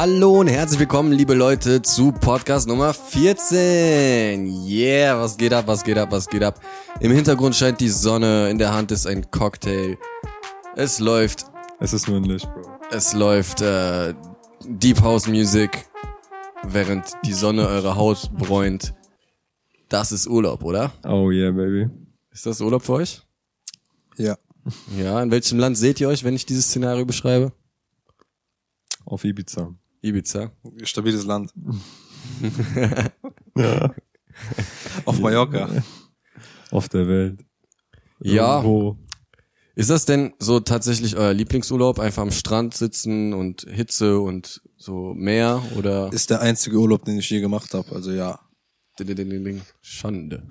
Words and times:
Hallo 0.00 0.40
und 0.40 0.46
herzlich 0.46 0.80
willkommen, 0.80 1.12
liebe 1.12 1.34
Leute, 1.34 1.82
zu 1.82 2.10
Podcast 2.10 2.66
Nummer 2.66 2.94
14. 2.94 4.46
Yeah, 4.66 5.20
was 5.20 5.36
geht 5.36 5.52
ab, 5.52 5.66
was 5.66 5.84
geht 5.84 5.98
ab, 5.98 6.10
was 6.10 6.26
geht 6.26 6.42
ab? 6.42 6.58
Im 7.00 7.12
Hintergrund 7.12 7.54
scheint 7.54 7.82
die 7.82 7.90
Sonne, 7.90 8.48
in 8.48 8.56
der 8.56 8.72
Hand 8.72 8.92
ist 8.92 9.06
ein 9.06 9.30
Cocktail. 9.30 9.98
Es 10.74 11.00
läuft, 11.00 11.44
Es 11.80 11.92
ist 11.92 12.08
nur 12.08 12.16
ein 12.16 12.24
Licht, 12.24 12.48
Bro. 12.50 12.62
es 12.90 13.12
läuft 13.12 13.60
äh, 13.60 14.14
Deep 14.66 15.02
House 15.02 15.28
Music, 15.28 15.86
während 16.62 17.04
die 17.26 17.34
Sonne 17.34 17.68
eure 17.68 17.94
Haut 17.94 18.30
bräunt. 18.38 18.94
Das 19.90 20.12
ist 20.12 20.26
Urlaub, 20.26 20.64
oder? 20.64 20.94
Oh 21.04 21.30
yeah, 21.30 21.50
baby. 21.50 21.90
Ist 22.30 22.46
das 22.46 22.62
Urlaub 22.62 22.80
für 22.80 22.94
euch? 22.94 23.20
Ja. 24.16 24.38
Ja, 24.98 25.22
in 25.22 25.30
welchem 25.30 25.58
Land 25.58 25.76
seht 25.76 26.00
ihr 26.00 26.08
euch, 26.08 26.24
wenn 26.24 26.34
ich 26.34 26.46
dieses 26.46 26.68
Szenario 26.68 27.04
beschreibe? 27.04 27.52
Auf 29.04 29.24
Ibiza. 29.24 29.74
Ibiza. 30.02 30.52
Stabiles 30.82 31.24
Land. 31.24 31.52
Auf 35.04 35.18
Mallorca. 35.18 35.68
Auf 36.70 36.88
der 36.88 37.06
Welt. 37.08 37.44
Ja. 38.20 38.56
Irgendwo. 38.56 38.96
Ist 39.74 39.90
das 39.90 40.04
denn 40.04 40.34
so 40.38 40.60
tatsächlich 40.60 41.16
euer 41.16 41.32
Lieblingsurlaub? 41.32 41.98
Einfach 41.98 42.22
am 42.22 42.30
Strand 42.30 42.74
sitzen 42.74 43.32
und 43.32 43.66
Hitze 43.70 44.20
und 44.20 44.62
so 44.76 45.14
Meer 45.14 45.62
oder 45.76 46.12
Ist 46.12 46.30
der 46.30 46.40
einzige 46.40 46.76
Urlaub, 46.76 47.04
den 47.04 47.18
ich 47.18 47.30
je 47.30 47.40
gemacht 47.40 47.72
habe. 47.74 47.94
Also 47.94 48.12
ja. 48.12 48.38
Schande. 49.80 50.46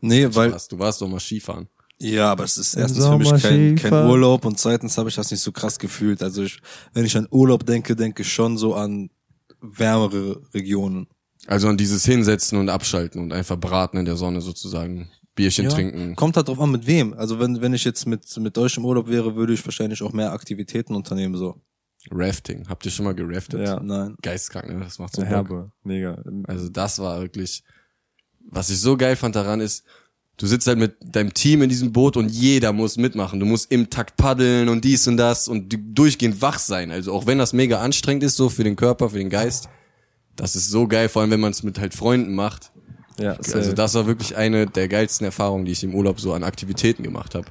Nee, 0.00 0.34
weil 0.34 0.56
du 0.70 0.78
warst 0.78 1.02
doch 1.02 1.08
mal 1.08 1.20
Skifahren. 1.20 1.68
Ja, 2.04 2.30
aber 2.30 2.44
es 2.44 2.58
ist 2.58 2.74
erstens 2.74 3.06
für 3.06 3.18
mich 3.18 3.42
kein, 3.42 3.76
kein. 3.76 4.06
Urlaub 4.06 4.44
und 4.44 4.58
zweitens 4.58 4.98
habe 4.98 5.08
ich 5.08 5.14
das 5.14 5.30
nicht 5.30 5.40
so 5.40 5.52
krass 5.52 5.78
gefühlt. 5.78 6.22
Also 6.22 6.42
ich, 6.42 6.60
wenn 6.92 7.04
ich 7.04 7.16
an 7.16 7.26
Urlaub 7.30 7.64
denke, 7.66 7.96
denke 7.96 8.22
ich 8.22 8.32
schon 8.32 8.58
so 8.58 8.74
an 8.74 9.10
wärmere 9.60 10.42
Regionen. 10.52 11.08
Also 11.46 11.68
an 11.68 11.76
dieses 11.76 12.04
Hinsetzen 12.04 12.58
und 12.58 12.68
Abschalten 12.68 13.20
und 13.20 13.32
einfach 13.32 13.58
braten 13.58 13.98
in 13.98 14.04
der 14.04 14.16
Sonne 14.16 14.40
sozusagen. 14.40 15.10
Bierchen 15.34 15.68
trinken. 15.68 16.14
Kommt 16.14 16.36
halt 16.36 16.46
drauf 16.46 16.60
an, 16.60 16.70
mit 16.70 16.86
wem. 16.86 17.12
Also 17.14 17.40
wenn, 17.40 17.60
wenn 17.60 17.74
ich 17.74 17.84
jetzt 17.84 18.06
mit, 18.06 18.24
mit 18.36 18.56
euch 18.56 18.76
im 18.76 18.84
Urlaub 18.84 19.08
wäre, 19.08 19.34
würde 19.34 19.52
ich 19.52 19.64
wahrscheinlich 19.66 20.00
auch 20.02 20.12
mehr 20.12 20.32
Aktivitäten 20.32 20.94
unternehmen, 20.94 21.36
so. 21.36 21.60
Rafting. 22.10 22.68
Habt 22.68 22.84
ihr 22.84 22.92
schon 22.92 23.04
mal 23.04 23.14
geraftet? 23.14 23.66
Ja. 23.66 23.80
Nein. 23.80 24.14
Geistkrank, 24.22 24.68
ne? 24.68 24.80
Das 24.80 24.98
macht 24.98 25.16
so 25.16 25.22
Eine 25.22 25.30
Bock. 25.30 25.48
Herbe. 25.48 25.72
Mega. 25.82 26.22
Also 26.44 26.68
das 26.68 26.98
war 26.98 27.20
wirklich, 27.20 27.64
was 28.48 28.70
ich 28.70 28.78
so 28.78 28.96
geil 28.96 29.16
fand 29.16 29.34
daran 29.34 29.60
ist, 29.60 29.84
du 30.36 30.46
sitzt 30.46 30.66
halt 30.66 30.78
mit 30.78 30.96
deinem 31.04 31.32
Team 31.32 31.62
in 31.62 31.68
diesem 31.68 31.92
Boot 31.92 32.16
und 32.16 32.28
jeder 32.30 32.72
muss 32.72 32.96
mitmachen. 32.96 33.38
Du 33.40 33.46
musst 33.46 33.70
im 33.70 33.88
Takt 33.90 34.16
paddeln 34.16 34.68
und 34.68 34.84
dies 34.84 35.06
und 35.08 35.16
das 35.16 35.48
und 35.48 35.72
du- 35.72 35.78
durchgehend 35.78 36.42
wach 36.42 36.58
sein. 36.58 36.90
Also 36.90 37.12
auch 37.12 37.26
wenn 37.26 37.38
das 37.38 37.52
mega 37.52 37.80
anstrengend 37.80 38.22
ist, 38.24 38.36
so 38.36 38.48
für 38.48 38.64
den 38.64 38.76
Körper, 38.76 39.10
für 39.10 39.18
den 39.18 39.30
Geist, 39.30 39.68
das 40.36 40.56
ist 40.56 40.70
so 40.70 40.88
geil, 40.88 41.08
vor 41.08 41.22
allem 41.22 41.30
wenn 41.30 41.40
man 41.40 41.52
es 41.52 41.62
mit 41.62 41.78
halt 41.78 41.94
Freunden 41.94 42.34
macht. 42.34 42.72
Ja, 43.20 43.34
Also 43.34 43.60
safe. 43.60 43.74
das 43.74 43.94
war 43.94 44.06
wirklich 44.06 44.36
eine 44.36 44.66
der 44.66 44.88
geilsten 44.88 45.24
Erfahrungen, 45.24 45.64
die 45.64 45.72
ich 45.72 45.84
im 45.84 45.94
Urlaub 45.94 46.18
so 46.18 46.32
an 46.32 46.42
Aktivitäten 46.42 47.04
gemacht 47.04 47.36
habe. 47.36 47.46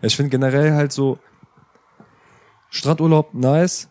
Ja, 0.00 0.06
ich 0.06 0.14
finde 0.14 0.30
generell 0.30 0.72
halt 0.74 0.92
so 0.92 1.18
Strandurlaub 2.70 3.34
nice. 3.34 3.88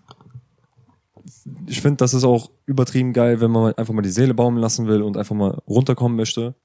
Ich 1.68 1.82
finde, 1.82 1.98
das 1.98 2.14
ist 2.14 2.24
auch 2.24 2.50
übertrieben 2.66 3.14
geil, 3.14 3.42
wenn 3.42 3.52
man 3.52 3.74
einfach 3.74 3.94
mal 3.94 4.02
die 4.02 4.10
Seele 4.10 4.34
baumeln 4.34 4.62
lassen 4.62 4.88
will 4.88 5.02
und 5.02 5.18
einfach 5.18 5.36
mal 5.36 5.60
runterkommen 5.68 6.16
möchte. 6.16 6.56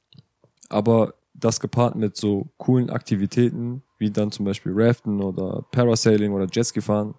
Aber 0.69 1.15
das 1.45 1.61
gepaart 1.61 1.97
mit 1.97 2.17
so 2.17 2.49
coolen 2.57 2.91
Aktivitäten, 2.91 3.83
wie 3.99 4.11
dann 4.11 4.31
zum 4.31 4.45
Beispiel 4.45 4.73
Raften 4.75 5.21
oder 5.23 5.65
Parasailing 5.73 6.33
oder 6.33 6.47
Jetski 6.51 6.81
fahren, 6.81 7.15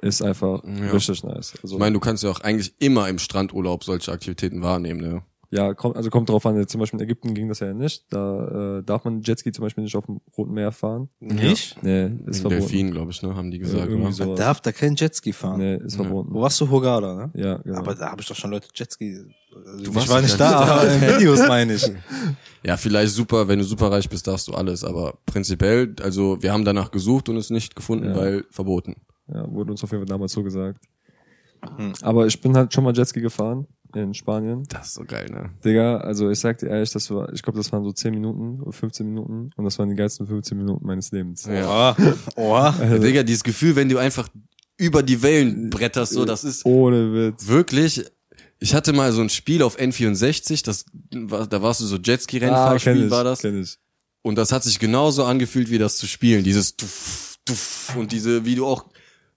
ist 0.00 0.22
einfach 0.22 0.62
Ja. 0.64 0.90
richtig 0.92 1.24
nice. 1.24 1.54
Also, 1.62 1.76
Ich 1.76 1.80
meine, 1.80 1.94
du 1.94 2.00
kannst 2.00 2.22
ja 2.22 2.30
auch 2.30 2.40
eigentlich 2.40 2.74
immer 2.78 3.08
im 3.08 3.18
Strandurlaub 3.18 3.82
solche 3.84 4.12
Aktivitäten 4.12 4.62
wahrnehmen, 4.62 5.00
ne? 5.00 5.22
ja, 5.50 5.72
kommt, 5.72 5.96
also 5.96 6.10
kommt 6.10 6.28
drauf 6.28 6.44
an, 6.44 6.68
zum 6.68 6.78
Beispiel 6.78 7.00
in 7.00 7.04
Ägypten 7.04 7.32
ging 7.32 7.48
das 7.48 7.60
ja 7.60 7.72
nicht. 7.72 8.04
Da 8.10 8.78
äh, 8.78 8.82
darf 8.82 9.04
man 9.04 9.22
Jetski 9.22 9.50
zum 9.50 9.62
Beispiel 9.64 9.82
nicht 9.82 9.96
auf 9.96 10.04
dem 10.04 10.20
Roten 10.36 10.52
Meer 10.52 10.72
fahren. 10.72 11.08
Nicht? 11.20 11.82
Nee, 11.82 12.10
ist 12.26 12.40
verboten. 12.40 12.60
Delfin, 12.60 12.90
glaube 12.90 13.12
ich, 13.12 13.22
ne? 13.22 13.34
Haben 13.34 13.50
die 13.50 13.58
gesagt, 13.58 13.90
oder? 13.90 14.12
so. 14.12 14.26
Man 14.26 14.36
darf 14.36 14.60
da 14.60 14.72
kein 14.72 14.94
Jetski 14.94 15.32
fahren. 15.32 15.58
Nee, 15.58 15.76
ist 15.76 15.96
verboten. 15.96 16.34
Wo 16.34 16.42
warst 16.42 16.60
du? 16.60 16.68
Hurghada, 16.68 17.14
ne? 17.14 17.30
Ja, 17.34 17.56
genau. 17.56 17.78
Aber 17.78 17.94
da 17.94 18.10
habe 18.10 18.20
ich 18.20 18.28
doch 18.28 18.36
schon 18.36 18.50
Leute 18.50 18.68
Jetski. 18.74 19.24
Du 19.76 19.90
ich 19.90 19.94
warst 19.94 20.08
war 20.08 20.16
doch 20.16 20.22
nicht 20.22 20.40
da, 20.40 20.50
aber 20.60 20.90
in 20.92 21.00
Videos 21.00 21.40
meine 21.46 21.74
ich. 21.74 21.90
Ja, 22.64 22.76
vielleicht 22.76 23.12
super, 23.14 23.46
wenn 23.46 23.60
du 23.60 23.64
superreich 23.64 24.08
bist, 24.08 24.26
darfst 24.26 24.48
du 24.48 24.52
alles, 24.52 24.82
aber 24.82 25.16
prinzipiell, 25.26 25.94
also 26.02 26.42
wir 26.42 26.52
haben 26.52 26.64
danach 26.64 26.90
gesucht 26.90 27.28
und 27.28 27.36
es 27.36 27.50
nicht 27.50 27.76
gefunden, 27.76 28.06
Ja. 28.06 28.16
weil 28.16 28.44
verboten. 28.50 28.96
Ja, 29.32 29.48
wurde 29.48 29.70
uns 29.70 29.84
auf 29.84 29.92
jeden 29.92 30.02
Fall 30.02 30.08
damals 30.08 30.32
so 30.32 30.42
gesagt. 30.42 30.80
Hm. 31.76 31.92
Aber 32.02 32.26
ich 32.26 32.40
bin 32.40 32.56
halt 32.56 32.74
schon 32.74 32.82
mal 32.82 32.92
Jetski 32.92 33.20
gefahren 33.20 33.68
in 33.94 34.12
Spanien. 34.12 34.64
Das 34.68 34.88
ist 34.88 34.94
so 34.94 35.04
geil, 35.04 35.26
ne? 35.30 35.50
Digga, 35.64 35.98
also 35.98 36.30
ich 36.30 36.40
sag 36.40 36.58
dir 36.58 36.66
ehrlich, 36.66 36.90
das 36.90 37.08
war, 37.12 37.32
ich 37.32 37.42
glaube, 37.42 37.58
das 37.58 37.70
waren 37.72 37.84
so 37.84 37.92
10 37.92 38.12
Minuten 38.12 38.60
oder 38.60 38.72
15 38.72 39.06
Minuten 39.06 39.50
und 39.56 39.64
das 39.64 39.78
waren 39.78 39.88
die 39.88 39.94
geilsten 39.94 40.26
15 40.26 40.58
Minuten 40.58 40.84
meines 40.84 41.12
Lebens. 41.12 41.46
Ja. 41.46 41.96
Oha. 42.34 42.74
Also, 42.80 42.98
Digga, 42.98 43.22
dieses 43.22 43.44
Gefühl, 43.44 43.76
wenn 43.76 43.88
du 43.88 43.98
einfach 43.98 44.28
über 44.76 45.04
die 45.04 45.22
Wellen 45.22 45.70
bretterst, 45.70 46.12
so, 46.12 46.24
das 46.24 46.42
ist 46.42 46.66
Ohne 46.66 47.12
Witz. 47.12 47.46
wirklich, 47.46 48.04
ich 48.60 48.74
hatte 48.74 48.92
mal 48.92 49.12
so 49.12 49.20
ein 49.20 49.28
Spiel 49.28 49.62
auf 49.62 49.78
N64, 49.78 50.64
das 50.64 50.84
war, 51.14 51.46
da 51.46 51.62
warst 51.62 51.80
du 51.80 51.86
so 51.86 51.96
Ah, 51.96 52.00
Jetski-Rennfahrspiel, 52.02 53.04
ich, 53.06 53.10
war 53.10 53.24
das. 53.24 53.40
Kenn 53.40 53.62
ich. 53.62 53.76
Und 54.22 54.34
das 54.36 54.52
hat 54.52 54.64
sich 54.64 54.78
genauso 54.78 55.24
angefühlt, 55.24 55.70
wie 55.70 55.78
das 55.78 55.96
zu 55.96 56.06
spielen. 56.06 56.42
Dieses 56.44 56.76
Tuff, 56.76 57.36
Tuff 57.44 57.94
und 57.96 58.10
diese, 58.12 58.44
wie 58.44 58.54
du 58.56 58.66
auch 58.66 58.86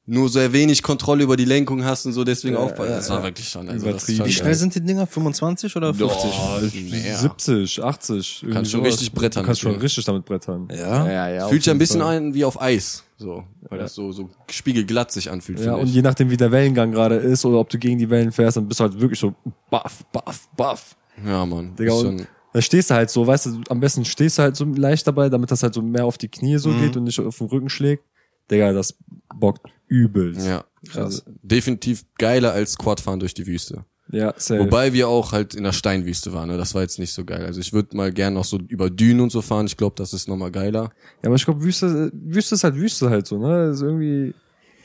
nur 0.08 0.28
sehr 0.30 0.52
wenig 0.52 0.82
Kontrolle 0.82 1.24
über 1.24 1.38
die 1.38 1.46
Lenkung 1.46 1.86
hast 1.86 2.06
und 2.08 2.14
so, 2.14 2.24
deswegen 2.24 2.56
Ja, 2.56 2.62
aufpassen. 2.62 2.90
ja, 2.90 2.98
Das 2.98 3.10
war 3.12 3.20
ja. 3.20 3.24
wirklich 3.26 3.48
schon, 3.48 3.70
also 3.70 3.88
Übertrieben. 3.88 4.18
schon 4.18 4.26
Wie 4.26 4.30
geil. 4.32 4.38
schnell 4.40 4.56
sind 4.56 4.76
die 4.76 4.82
Dinger? 4.82 5.06
25 5.06 5.76
oder 5.76 5.94
50? 5.94 6.32
Boah, 6.32 6.62
mehr. 6.92 7.18
70, 7.18 7.84
80. 7.84 8.40
irgendwie 8.44 8.54
Kannst 8.56 8.72
schon 8.72 8.80
sowas. 8.82 8.94
richtig 8.94 9.12
brettern 9.14 9.44
Du 9.44 9.48
kannst 9.48 9.62
schon 9.62 9.76
richtig 9.76 10.04
damit 10.04 10.26
brettern. 10.26 10.68
Ja. 10.72 11.08
ja, 11.08 11.30
ja. 11.30 11.48
Fühlt 11.48 11.64
sich 11.64 11.72
ein 11.72 11.78
bisschen 11.78 12.02
Fall. 12.02 12.18
ein 12.18 12.34
wie 12.34 12.44
auf 12.44 12.60
Eis, 12.60 13.04
so, 13.22 13.44
weil 13.70 13.80
das 13.80 13.94
so 13.96 14.12
so 14.12 14.30
spiegelglatt 14.50 15.12
sich 15.12 15.30
anfühlt. 15.32 15.60
Ja, 15.60 15.76
und 15.76 15.88
ich. 15.88 15.94
je 15.94 16.02
nachdem, 16.02 16.30
wie 16.30 16.38
der 16.38 16.52
Wellengang 16.52 16.92
gerade 16.92 17.16
ist 17.16 17.46
oder 17.46 17.60
ob 17.60 17.70
du 17.70 17.78
gegen 17.78 17.98
die 18.00 18.10
Wellen 18.10 18.32
fährst, 18.32 18.58
dann 18.58 18.68
bist 18.68 18.80
du 18.80 18.84
halt 18.86 19.00
wirklich 19.00 19.20
so 19.20 19.34
baff, 19.70 20.04
baff, 20.12 20.50
baff. 20.58 20.96
ja, 21.26 21.46
Mann. 21.46 21.76
Digga, 21.76 21.94
und 21.94 22.28
da 22.54 22.62
stehst 22.62 22.90
du 22.90 22.96
halt 22.96 23.10
so, 23.10 23.26
weißt 23.26 23.46
du, 23.46 23.62
am 23.70 23.80
besten 23.80 24.04
stehst 24.04 24.38
du 24.38 24.42
halt 24.44 24.56
so 24.58 24.66
leicht 24.66 25.08
dabei, 25.08 25.30
damit 25.30 25.52
das 25.52 25.64
halt 25.64 25.74
so 25.74 25.82
mehr 25.82 26.06
auf 26.06 26.18
die 26.18 26.28
Knie 26.28 26.58
so 26.58 26.70
Mhm. 26.70 26.80
geht 26.82 26.98
und 26.98 27.04
nicht 27.06 27.20
auf 27.20 27.38
den 27.38 27.48
Rücken 27.48 27.70
schlägt. 27.70 28.04
Digga, 28.50 28.74
das 28.74 28.98
bockt 29.34 29.62
übelst. 29.88 30.46
ja, 30.46 30.66
Krass. 30.90 31.24
definitiv 31.42 32.04
geiler 32.18 32.52
als 32.52 32.78
Quadfahren 32.78 33.20
durch 33.22 33.34
die 33.34 33.48
Wüste. 33.48 33.86
Ja, 34.10 34.34
safe. 34.36 34.60
Wobei 34.62 34.92
wir 34.94 35.08
auch 35.08 35.32
halt 35.32 35.54
in 35.56 35.64
der 35.64 35.72
Steinwüste 35.72 36.34
waren, 36.34 36.50
ne? 36.50 36.58
Das 36.58 36.76
war 36.76 36.82
jetzt 36.82 37.00
nicht 37.00 37.14
so 37.14 37.24
geil. 37.24 37.46
Also 37.46 37.60
ich 37.62 37.72
würde 37.72 37.96
mal 37.96 38.12
gern 38.12 38.34
noch 38.34 38.44
so 38.44 38.58
über 38.68 38.90
Dünen 38.90 39.22
und 39.22 39.32
so 39.32 39.42
fahren. 39.42 39.68
Ich 39.68 39.78
glaube, 39.78 39.96
das 39.98 40.12
ist 40.14 40.28
nochmal 40.28 40.52
geiler. 40.52 40.92
ja, 41.22 41.28
aber 41.28 41.36
ich 41.36 41.46
glaube, 41.46 41.62
Wüste, 41.64 42.12
Wüste 42.14 42.56
ist 42.56 42.64
halt 42.66 42.76
Wüste 42.76 43.10
halt 43.10 43.26
so, 43.28 43.38
ne? 43.38 43.68
Das 43.68 43.78
ist 43.78 43.84
irgendwie, 43.84 44.34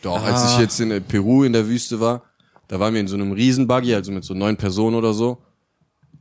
Doch, 0.02 0.22
als 0.22 0.42
Ah. 0.42 0.52
ich 0.54 0.58
jetzt 0.60 0.78
in 0.80 1.02
Peru 1.02 1.42
in 1.44 1.52
der 1.52 1.66
Wüste 1.68 1.98
war, 1.98 2.22
da 2.68 2.78
waren 2.78 2.94
wir 2.94 3.00
in 3.00 3.08
so 3.08 3.16
einem 3.16 3.32
Riesenbuggy, 3.32 3.94
also 3.94 4.12
mit 4.12 4.22
so 4.24 4.34
neun 4.34 4.56
Personen 4.56 4.94
oder 4.94 5.12
so. 5.12 5.38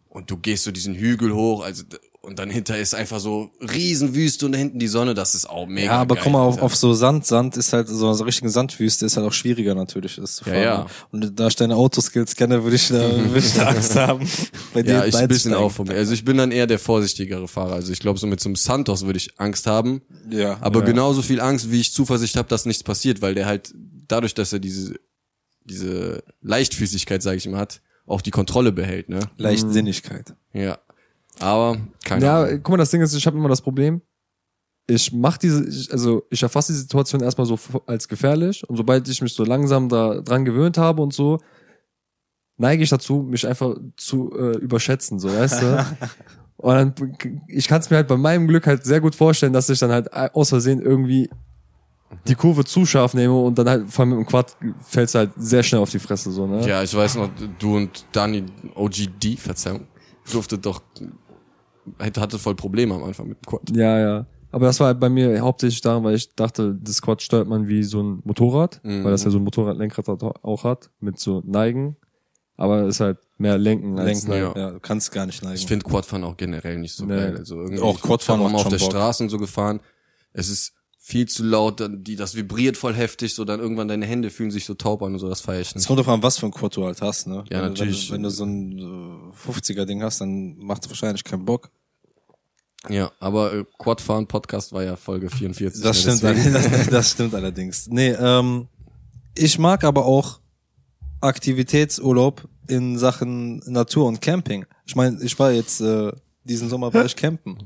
Und 0.09 0.31
du 0.31 0.37
gehst 0.37 0.63
so 0.63 0.71
diesen 0.71 0.95
Hügel 0.95 1.33
hoch, 1.33 1.63
also 1.63 1.83
und 2.25 2.39
dann 2.39 2.49
hinter 2.49 2.77
ist 2.77 2.95
einfach 2.95 3.19
so 3.19 3.51
Riesenwüste 3.61 4.45
und 4.45 4.51
da 4.53 4.57
hinten 4.57 4.79
die 4.79 4.87
Sonne, 4.87 5.13
das 5.13 5.35
ist 5.35 5.49
auch 5.49 5.67
mega 5.67 5.87
Ja, 5.93 6.01
aber 6.01 6.15
geil, 6.15 6.23
guck 6.25 6.33
mal, 6.33 6.41
auf, 6.41 6.61
auf 6.61 6.75
so 6.75 6.93
Sand, 6.93 7.25
Sand 7.25 7.55
ist 7.57 7.71
halt 7.73 7.87
so, 7.87 8.11
so 8.13 8.23
richtigen 8.23 8.49
Sandwüste 8.49 9.05
ist 9.05 9.15
halt 9.17 9.25
auch 9.27 9.33
schwieriger 9.33 9.75
natürlich, 9.75 10.15
das 10.17 10.37
zu 10.37 10.45
Ja, 10.45 10.51
fahren. 10.51 10.63
ja. 10.63 10.77
ne? 10.79 10.85
Und 11.11 11.39
da 11.39 11.47
ich 11.47 11.55
deine 11.55 11.75
Autoskills 11.75 12.35
kenne, 12.35 12.63
würde 12.63 12.75
ich 12.75 12.87
da, 12.89 12.99
würde 12.99 13.39
ich 13.39 13.53
da 13.53 13.67
Angst 13.67 13.95
haben. 13.95 14.27
Bei 14.73 14.81
Ja, 14.81 15.05
ich 15.05 15.15
ein 15.15 15.27
bisschen 15.27 15.53
auch 15.53 15.71
von 15.71 15.87
mir. 15.87 15.95
Also 15.95 16.13
ich 16.13 16.25
bin 16.25 16.37
dann 16.37 16.51
eher 16.51 16.67
der 16.67 16.79
vorsichtigere 16.79 17.47
Fahrer. 17.47 17.73
Also 17.75 17.93
ich 17.93 17.99
glaube, 17.99 18.19
so 18.19 18.27
mit 18.27 18.39
so 18.41 18.49
einem 18.49 18.55
Santos 18.55 19.05
würde 19.05 19.17
ich 19.17 19.39
Angst 19.39 19.67
haben. 19.67 20.01
Ja. 20.29 20.57
Aber 20.61 20.79
Ja. 20.81 20.85
genauso 20.87 21.21
viel 21.21 21.39
Angst, 21.39 21.71
wie 21.71 21.79
ich 21.79 21.93
Zuversicht 21.93 22.35
habe, 22.37 22.47
dass 22.49 22.65
nichts 22.65 22.83
passiert, 22.83 23.21
weil 23.21 23.35
der 23.35 23.45
halt 23.45 23.73
dadurch, 24.07 24.33
dass 24.33 24.51
er 24.53 24.59
diese 24.59 24.95
diese 25.67 26.23
Leichtfüßigkeit, 26.41 27.23
sage 27.23 27.37
ich 27.37 27.47
mal, 27.47 27.57
hat, 27.57 27.81
auch 28.05 28.21
die 28.21 28.29
Kontrolle 28.31 28.71
behält, 28.71 29.09
ne? 29.09 29.19
Leichtsinnigkeit. 29.37 30.35
Ja. 30.53 30.77
Aber 31.39 31.77
keine 32.03 32.25
ja, 32.25 32.43
Ahnung. 32.43 32.59
guck 32.63 32.69
mal, 32.69 32.77
das 32.77 32.91
Ding 32.91 33.01
ist, 33.01 33.13
ich 33.13 33.25
habe 33.27 33.37
immer 33.37 33.49
das 33.49 33.61
Problem, 33.61 34.01
ich 34.87 35.11
mach 35.11 35.37
diese, 35.37 35.67
ich, 35.67 35.91
also 35.91 36.23
ich 36.29 36.43
erfasse 36.43 36.71
die 36.71 36.79
Situation 36.79 37.21
erstmal 37.21 37.47
so 37.47 37.57
als 37.87 38.07
gefährlich 38.07 38.67
und 38.69 38.77
sobald 38.77 39.07
ich 39.07 39.21
mich 39.21 39.33
so 39.33 39.43
langsam 39.43 39.89
da 39.89 40.21
dran 40.21 40.45
gewöhnt 40.45 40.77
habe 40.77 41.01
und 41.01 41.13
so, 41.13 41.39
neige 42.57 42.83
ich 42.83 42.89
dazu, 42.89 43.23
mich 43.23 43.47
einfach 43.47 43.75
zu 43.97 44.31
äh, 44.37 44.57
überschätzen, 44.57 45.19
so 45.19 45.29
weißt 45.29 45.61
du. 45.61 45.85
Und 46.57 46.73
dann, 46.73 47.17
ich 47.49 47.67
kann 47.67 47.81
es 47.81 47.89
mir 47.89 47.97
halt 47.97 48.07
bei 48.07 48.15
meinem 48.15 48.47
Glück 48.47 48.65
halt 48.65 48.85
sehr 48.85 49.01
gut 49.01 49.13
vorstellen, 49.13 49.51
dass 49.51 49.69
ich 49.69 49.77
dann 49.77 49.91
halt 49.91 50.11
aus 50.13 50.49
Versehen 50.49 50.81
irgendwie 50.81 51.29
die 52.27 52.35
Kurve 52.35 52.63
zu 52.63 52.85
scharf 52.85 53.13
nehme 53.13 53.37
und 53.37 53.59
dann 53.59 53.67
halt 53.67 53.91
vor 53.91 54.03
allem 54.03 54.17
mit 54.17 54.19
dem 54.19 54.25
Quad 54.25 54.55
fällst 54.87 55.15
du 55.15 55.19
halt 55.19 55.31
sehr 55.35 55.63
schnell 55.63 55.81
auf 55.81 55.89
die 55.89 55.99
Fresse, 55.99 56.31
so, 56.31 56.47
ne? 56.47 56.65
Ja, 56.65 56.81
ich 56.81 56.95
weiß 56.95 57.15
noch, 57.15 57.29
du 57.59 57.75
und 57.75 58.05
Dani 58.11 58.45
OGD, 58.73 59.37
Verzeihung, 59.37 59.87
durfte 60.31 60.57
doch, 60.57 60.81
hatte 61.99 62.21
hatte 62.21 62.39
voll 62.39 62.55
Probleme 62.55 62.93
am 62.95 63.03
Anfang 63.03 63.27
mit 63.29 63.37
dem 63.39 63.45
Quad. 63.45 63.61
Ja, 63.75 63.99
ja. 63.99 64.25
Aber 64.51 64.67
das 64.67 64.79
war 64.79 64.87
halt 64.87 64.99
bei 65.01 65.09
mir 65.09 65.39
hauptsächlich 65.41 65.81
daran, 65.81 66.03
weil 66.03 66.15
ich 66.15 66.33
dachte, 66.35 66.75
das 66.81 67.01
Quad 67.01 67.21
steuert 67.21 67.47
man 67.47 67.67
wie 67.67 67.83
so 67.83 68.01
ein 68.01 68.21
Motorrad, 68.23 68.79
Mhm. 68.83 69.03
weil 69.03 69.11
das 69.11 69.23
ja 69.25 69.31
so 69.31 69.37
ein 69.39 69.43
Motorradlenkrad 69.43 70.07
hat- 70.07 70.23
auch 70.23 70.63
hat, 70.63 70.89
mit 70.99 71.19
so 71.19 71.41
Neigen. 71.45 71.97
Aber 72.57 72.83
es 72.83 72.95
ist 72.95 72.99
halt 73.01 73.17
mehr 73.37 73.57
Lenken 73.57 73.99
als 73.99 74.25
Lenken, 74.25 74.45
Neigen. 74.45 74.59
ja. 74.59 74.71
du 74.71 74.79
kannst 74.79 75.11
gar 75.11 75.25
nicht 75.25 75.43
neigen. 75.43 75.55
Ich 75.55 75.67
finde 75.67 75.85
Quadfahren 75.85 76.23
auch 76.23 76.37
generell 76.37 76.77
nicht 76.79 76.93
so 76.95 77.03
Nee. 77.05 77.15
geil. 77.17 77.35
Also 77.37 77.59
irgendwie, 77.61 77.81
Auch 77.81 77.99
Quadfahren 77.99 78.39
auch 78.41 78.53
auf 78.53 78.69
der 78.69 78.77
Bock. 78.77 78.91
Straße 78.91 79.23
und 79.23 79.29
so 79.29 79.37
gefahren. 79.37 79.81
Es 80.31 80.47
ist 80.47 80.73
viel 81.07 81.27
zu 81.27 81.43
laut, 81.43 81.81
dann 81.81 82.03
die, 82.03 82.15
das 82.15 82.33
vibriert 82.33 82.77
voll 82.77 82.95
heftig, 82.95 83.35
so 83.35 83.45
dann 83.45 83.59
irgendwann 83.59 83.87
deine 83.87 84.07
Hände 84.07 84.31
fühlen 84.31 84.49
sich 84.49 84.65
so 84.65 84.73
taub 84.73 85.03
an 85.03 85.13
und 85.13 85.19
so, 85.19 85.29
das 85.29 85.39
feier 85.39 85.61
ich 85.61 85.67
Es 85.67 85.75
nicht. 85.75 85.85
kommt 85.85 85.99
drauf 85.99 86.07
an, 86.07 86.23
was 86.23 86.39
für 86.39 86.47
ein 86.47 86.51
Quad 86.51 86.75
du 86.75 86.83
halt 86.83 86.99
hast, 86.99 87.27
ne? 87.27 87.43
Ja, 87.51 87.61
wenn, 87.61 87.73
natürlich. 87.73 88.11
Wenn, 88.11 88.23
du, 88.23 88.29
wenn 88.39 88.47
du 88.47 88.79
so 88.79 88.89
ein 88.89 89.31
äh, 89.31 89.51
50er-Ding 89.51 90.01
hast, 90.01 90.21
dann 90.21 90.57
macht 90.57 90.83
es 90.83 90.89
wahrscheinlich 90.89 91.23
keinen 91.23 91.45
Bock. 91.45 91.69
Ja, 92.89 93.11
aber 93.19 93.53
äh, 93.53 93.65
Quadfahren 93.77 94.25
Podcast 94.25 94.73
war 94.73 94.81
ja 94.81 94.95
Folge 94.95 95.29
44. 95.29 95.83
Das 95.83 96.03
ne, 96.05 96.15
stimmt, 96.17 96.55
das, 96.55 96.87
das 96.89 97.11
stimmt 97.11 97.35
allerdings. 97.35 97.87
Nee, 97.87 98.09
ähm, 98.19 98.67
ich 99.35 99.59
mag 99.59 99.83
aber 99.83 100.05
auch 100.05 100.39
Aktivitätsurlaub 101.21 102.47
in 102.67 102.97
Sachen 102.97 103.57
Natur 103.67 104.07
und 104.07 104.21
Camping. 104.21 104.65
Ich 104.87 104.95
meine, 104.95 105.21
ich 105.21 105.37
war 105.37 105.51
jetzt 105.51 105.81
äh, 105.81 106.11
diesen 106.45 106.69
Sommer 106.69 106.93
war 106.93 107.03
ich 107.05 107.15
campen, 107.15 107.57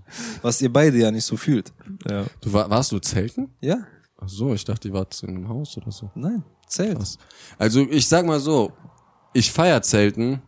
was 0.42 0.62
ihr 0.62 0.74
beide 0.74 0.98
ja 0.98 1.12
nicht 1.12 1.26
so 1.26 1.38
fühlt. 1.38 1.72
Ja. 2.10 2.26
Du 2.42 2.52
war, 2.52 2.70
warst 2.70 2.92
du 2.92 3.00
zelten? 3.00 3.54
Ja? 3.62 3.78
Ach 4.18 4.28
so, 4.28 4.54
ich 4.54 4.66
dachte, 4.66 4.88
ihr 4.88 4.94
wart 4.94 5.22
in 5.24 5.30
einem 5.30 5.50
Haus 5.50 5.78
oder 5.78 5.92
so. 5.92 6.10
Nein, 6.16 6.44
Zelt. 6.68 6.98
Krass. 6.98 7.18
Also 7.58 7.82
ich 7.90 8.08
sag 8.08 8.26
mal 8.26 8.40
so, 8.40 8.72
ich 9.34 9.52
feier 9.52 9.82
Zelten. 9.82 10.42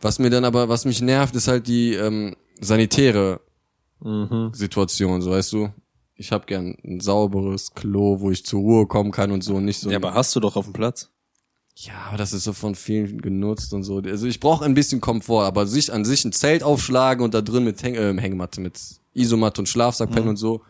Was 0.00 0.18
mir 0.18 0.30
dann 0.30 0.44
aber, 0.44 0.68
was 0.68 0.84
mich 0.84 1.00
nervt, 1.00 1.34
ist 1.36 1.46
halt 1.48 1.66
die 1.68 1.94
ähm, 1.94 2.36
sanitäre 2.60 3.40
Mhm. 4.04 4.50
Situation, 4.52 5.22
so 5.22 5.30
weißt 5.30 5.52
du. 5.52 5.68
Ich 6.16 6.32
hab 6.32 6.46
gern 6.46 6.76
ein 6.84 7.00
sauberes 7.00 7.72
Klo, 7.72 8.20
wo 8.20 8.30
ich 8.30 8.44
zur 8.44 8.60
Ruhe 8.60 8.86
kommen 8.86 9.12
kann 9.12 9.30
und 9.30 9.42
so 9.42 9.54
und 9.56 9.64
nicht 9.64 9.78
so. 9.78 9.90
Ja, 9.90 9.96
aber 9.96 10.14
hast 10.14 10.34
du 10.34 10.40
doch 10.40 10.56
auf 10.56 10.64
dem 10.64 10.72
Platz. 10.72 11.10
Ja, 11.74 11.94
aber 12.08 12.16
das 12.16 12.32
ist 12.32 12.44
so 12.44 12.52
von 12.52 12.74
vielen 12.74 13.20
genutzt 13.22 13.72
und 13.72 13.82
so. 13.82 13.98
Also 13.98 14.26
ich 14.26 14.40
brauche 14.40 14.64
ein 14.64 14.74
bisschen 14.74 15.00
Komfort, 15.00 15.44
aber 15.46 15.66
sich 15.66 15.92
an 15.92 16.04
sich 16.04 16.24
ein 16.24 16.32
Zelt 16.32 16.62
aufschlagen 16.62 17.24
und 17.24 17.34
da 17.34 17.40
drin 17.40 17.64
mit 17.64 17.82
Häng 17.82 17.94
äh, 17.94 18.20
Hängematte, 18.20 18.60
mit 18.60 18.78
Isomatte 19.14 19.60
und 19.62 19.66
Schlafsack 19.68 20.10
pennen 20.10 20.28
und 20.28 20.36
so, 20.36 20.62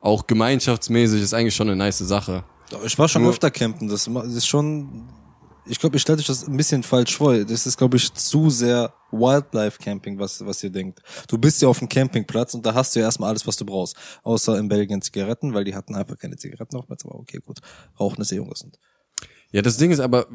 auch 0.00 0.26
gemeinschaftsmäßig 0.26 1.22
ist 1.22 1.34
eigentlich 1.34 1.54
schon 1.54 1.68
eine 1.68 1.76
nice 1.76 1.98
Sache. 1.98 2.44
Ich 2.84 2.98
war 2.98 3.08
schon 3.08 3.22
Nur- 3.22 3.32
öfter 3.32 3.50
campen. 3.50 3.88
Das 3.88 4.06
ist 4.06 4.46
schon. 4.46 5.08
Ich 5.66 5.78
glaube, 5.78 5.96
ich 5.96 6.02
stelle 6.02 6.18
euch 6.18 6.26
das 6.26 6.48
ein 6.48 6.56
bisschen 6.56 6.82
falsch 6.82 7.16
vor. 7.16 7.36
Das 7.44 7.66
ist, 7.66 7.76
glaube 7.76 7.96
ich, 7.98 8.12
zu 8.14 8.48
sehr 8.48 8.92
Wildlife-Camping, 9.12 10.18
was, 10.18 10.44
was 10.44 10.64
ihr 10.64 10.70
denkt. 10.70 11.00
Du 11.28 11.36
bist 11.36 11.60
ja 11.62 11.68
auf 11.68 11.78
dem 11.78 11.88
Campingplatz 11.88 12.54
und 12.54 12.64
da 12.64 12.74
hast 12.74 12.94
du 12.96 13.00
ja 13.00 13.06
erstmal 13.06 13.28
alles, 13.28 13.46
was 13.46 13.56
du 13.56 13.64
brauchst. 13.66 13.94
Außer 14.22 14.58
in 14.58 14.68
Belgien 14.68 15.02
Zigaretten, 15.02 15.52
weil 15.52 15.64
die 15.64 15.74
hatten 15.74 15.94
einfach 15.94 16.16
keine 16.16 16.36
Zigaretten 16.36 16.76
auf. 16.76 16.86
Aber 16.88 17.14
okay, 17.16 17.40
gut. 17.44 17.58
Rauchen 18.00 18.20
ist 18.22 18.32
eh 18.32 18.38
ungesund. 18.38 18.78
Ja, 19.52 19.62
das 19.62 19.76
Ding 19.78 19.90
ist 19.90 19.98
aber, 20.00 20.26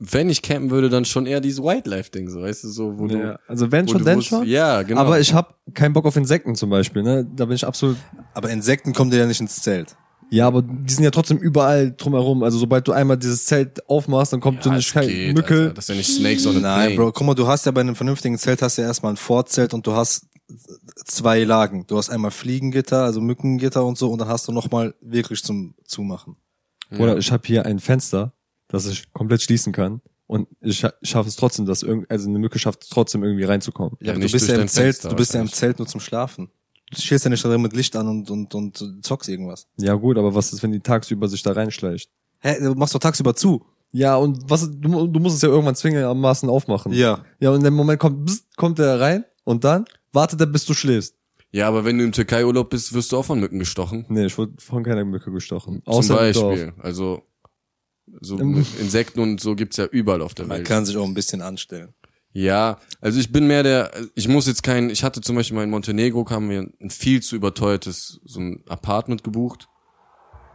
wenn 0.00 0.28
ich 0.28 0.42
campen 0.42 0.70
würde, 0.70 0.88
dann 0.88 1.04
schon 1.04 1.26
eher 1.26 1.40
dieses 1.40 1.62
Wildlife-Ding, 1.62 2.28
so 2.28 2.42
weißt 2.42 2.64
du, 2.64 2.68
so, 2.68 2.98
wo 2.98 3.06
Ja. 3.06 3.16
du. 3.34 3.40
Also 3.46 3.70
wenn 3.70 3.86
schon, 3.86 4.04
wusst- 4.04 4.26
schon. 4.28 4.46
Ja, 4.48 4.82
genau. 4.82 5.00
Aber 5.00 5.20
ich 5.20 5.32
habe 5.32 5.54
keinen 5.74 5.92
Bock 5.92 6.06
auf 6.06 6.16
Insekten 6.16 6.56
zum 6.56 6.70
Beispiel, 6.70 7.02
ne? 7.04 7.24
Da 7.36 7.44
bin 7.44 7.54
ich 7.54 7.64
absolut. 7.64 7.96
Aber 8.32 8.50
Insekten 8.50 8.92
kommen 8.92 9.10
dir 9.12 9.18
ja 9.18 9.26
nicht 9.26 9.40
ins 9.40 9.62
Zelt. 9.62 9.94
Ja, 10.30 10.48
aber 10.48 10.62
die 10.62 10.92
sind 10.92 11.04
ja 11.04 11.12
trotzdem 11.12 11.36
überall 11.38 11.92
drumherum. 11.96 12.42
Also 12.42 12.58
sobald 12.58 12.88
du 12.88 12.92
einmal 12.92 13.16
dieses 13.16 13.46
Zelt 13.46 13.88
aufmachst, 13.88 14.32
dann 14.32 14.40
kommt 14.40 14.64
so 14.64 14.70
eine 14.70 14.80
geht, 14.80 15.34
Mückel. 15.36 15.60
Alter. 15.68 15.74
Das 15.74 15.84
ist 15.84 15.88
ja 15.90 15.94
nicht 15.94 16.12
Snakes 16.12 16.46
on 16.46 16.54
Nein, 16.60 16.62
Plane. 16.62 16.96
Bro, 16.96 17.12
guck 17.12 17.26
mal, 17.26 17.34
du 17.34 17.46
hast 17.46 17.66
ja 17.66 17.72
bei 17.72 17.82
einem 17.82 17.94
vernünftigen 17.94 18.36
Zelt 18.38 18.60
hast 18.60 18.78
du 18.78 18.82
ja 18.82 18.88
erstmal 18.88 19.12
ein 19.12 19.16
Vorzelt 19.16 19.72
und 19.74 19.86
du 19.86 19.92
hast 19.92 20.26
zwei 21.04 21.44
Lagen. 21.44 21.86
Du 21.86 21.96
hast 21.96 22.10
einmal 22.10 22.32
Fliegengitter, 22.32 23.04
also 23.04 23.20
Mückengitter 23.20 23.84
und 23.84 23.96
so 23.98 24.10
und 24.10 24.18
dann 24.18 24.28
hast 24.28 24.48
du 24.48 24.52
nochmal 24.52 24.94
wirklich 25.00 25.44
zum 25.44 25.74
Zumachen. 25.84 26.36
Oder 26.98 27.16
ich 27.16 27.32
habe 27.32 27.42
hier 27.46 27.64
ein 27.66 27.78
Fenster, 27.80 28.32
das 28.74 28.86
ich 28.86 29.12
komplett 29.12 29.42
schließen 29.42 29.72
kann. 29.72 30.00
Und 30.26 30.48
ich 30.60 30.80
scha- 30.84 30.94
schaffe 31.02 31.28
es 31.28 31.36
trotzdem, 31.36 31.66
dass 31.66 31.82
irgend, 31.82 32.10
also 32.10 32.28
eine 32.28 32.38
Mücke 32.38 32.58
schafft 32.58 32.82
es 32.82 32.88
trotzdem 32.88 33.22
irgendwie 33.24 33.44
reinzukommen. 33.44 33.96
Ja, 34.00 34.14
du 34.14 34.20
bist 34.20 34.48
ja 34.48 34.54
im 34.56 34.68
Zelt, 34.68 34.96
Fenster 34.96 35.08
du 35.10 35.16
bist 35.16 35.34
ja 35.34 35.40
im. 35.40 35.48
Zelt 35.52 35.78
nur 35.78 35.86
zum 35.88 36.00
Schlafen. 36.00 36.50
Du 36.90 37.00
stehst 37.00 37.24
ja 37.24 37.30
nicht 37.30 37.44
da 37.44 37.48
drin 37.48 37.60
mit 37.62 37.74
Licht 37.74 37.94
an 37.96 38.08
und, 38.08 38.30
und, 38.30 38.54
und 38.54 39.04
zockst 39.04 39.28
irgendwas. 39.28 39.66
Ja 39.78 39.94
gut, 39.94 40.16
aber 40.18 40.34
was 40.34 40.52
ist, 40.52 40.62
wenn 40.62 40.72
die 40.72 40.80
tagsüber 40.80 41.28
sich 41.28 41.42
da 41.42 41.52
reinschleicht? 41.52 42.10
Hä, 42.40 42.56
du 42.60 42.74
machst 42.74 42.94
doch 42.94 42.98
tagsüber 43.00 43.34
zu. 43.34 43.64
Ja, 43.92 44.16
und 44.16 44.48
was, 44.50 44.68
du, 44.70 45.06
du 45.06 45.20
musst 45.20 45.36
es 45.36 45.42
ja 45.42 45.48
irgendwann 45.48 45.74
zwingendermaßen 45.76 46.48
aufmachen. 46.48 46.92
Ja. 46.92 47.24
Ja, 47.38 47.50
und 47.50 47.58
in 47.58 47.64
dem 47.64 47.74
Moment 47.74 48.00
kommt, 48.00 48.24
bzzt, 48.26 48.56
kommt 48.56 48.78
der 48.78 48.98
rein 49.00 49.24
und 49.44 49.64
dann 49.64 49.84
wartet 50.12 50.40
er, 50.40 50.46
bis 50.46 50.64
du 50.64 50.74
schläfst. 50.74 51.14
Ja, 51.52 51.68
aber 51.68 51.84
wenn 51.84 51.98
du 51.98 52.04
im 52.04 52.12
Türkei-Urlaub 52.12 52.70
bist, 52.70 52.92
wirst 52.92 53.12
du 53.12 53.18
auch 53.18 53.24
von 53.24 53.38
Mücken 53.38 53.60
gestochen. 53.60 54.04
Nee, 54.08 54.26
ich 54.26 54.36
wurde 54.36 54.52
von 54.58 54.82
keiner 54.82 55.04
Mücke 55.04 55.30
gestochen. 55.30 55.82
Zum 55.84 55.92
Außer 55.94 56.14
im. 56.14 56.18
Beispiel. 56.18 56.72
Also, 56.80 57.22
so 58.20 58.36
mit 58.36 58.66
Insekten 58.80 59.20
und 59.20 59.40
so 59.40 59.54
gibt's 59.54 59.76
ja 59.76 59.86
überall 59.86 60.22
auf 60.22 60.34
der 60.34 60.46
Man 60.46 60.58
Welt. 60.58 60.66
kann 60.66 60.84
sich 60.84 60.96
auch 60.96 61.04
ein 61.06 61.14
bisschen 61.14 61.42
anstellen. 61.42 61.94
Ja, 62.32 62.78
also 63.00 63.20
ich 63.20 63.30
bin 63.30 63.46
mehr 63.46 63.62
der, 63.62 63.92
ich 64.16 64.26
muss 64.28 64.46
jetzt 64.46 64.62
kein, 64.64 64.90
ich 64.90 65.04
hatte 65.04 65.20
zum 65.20 65.36
Beispiel 65.36 65.54
mal 65.56 65.62
in 65.64 65.70
Montenegro, 65.70 66.28
haben 66.30 66.50
wir 66.50 66.66
ein 66.80 66.90
viel 66.90 67.22
zu 67.22 67.36
überteuertes, 67.36 68.20
so 68.24 68.40
ein 68.40 68.64
Apartment 68.68 69.22
gebucht. 69.22 69.68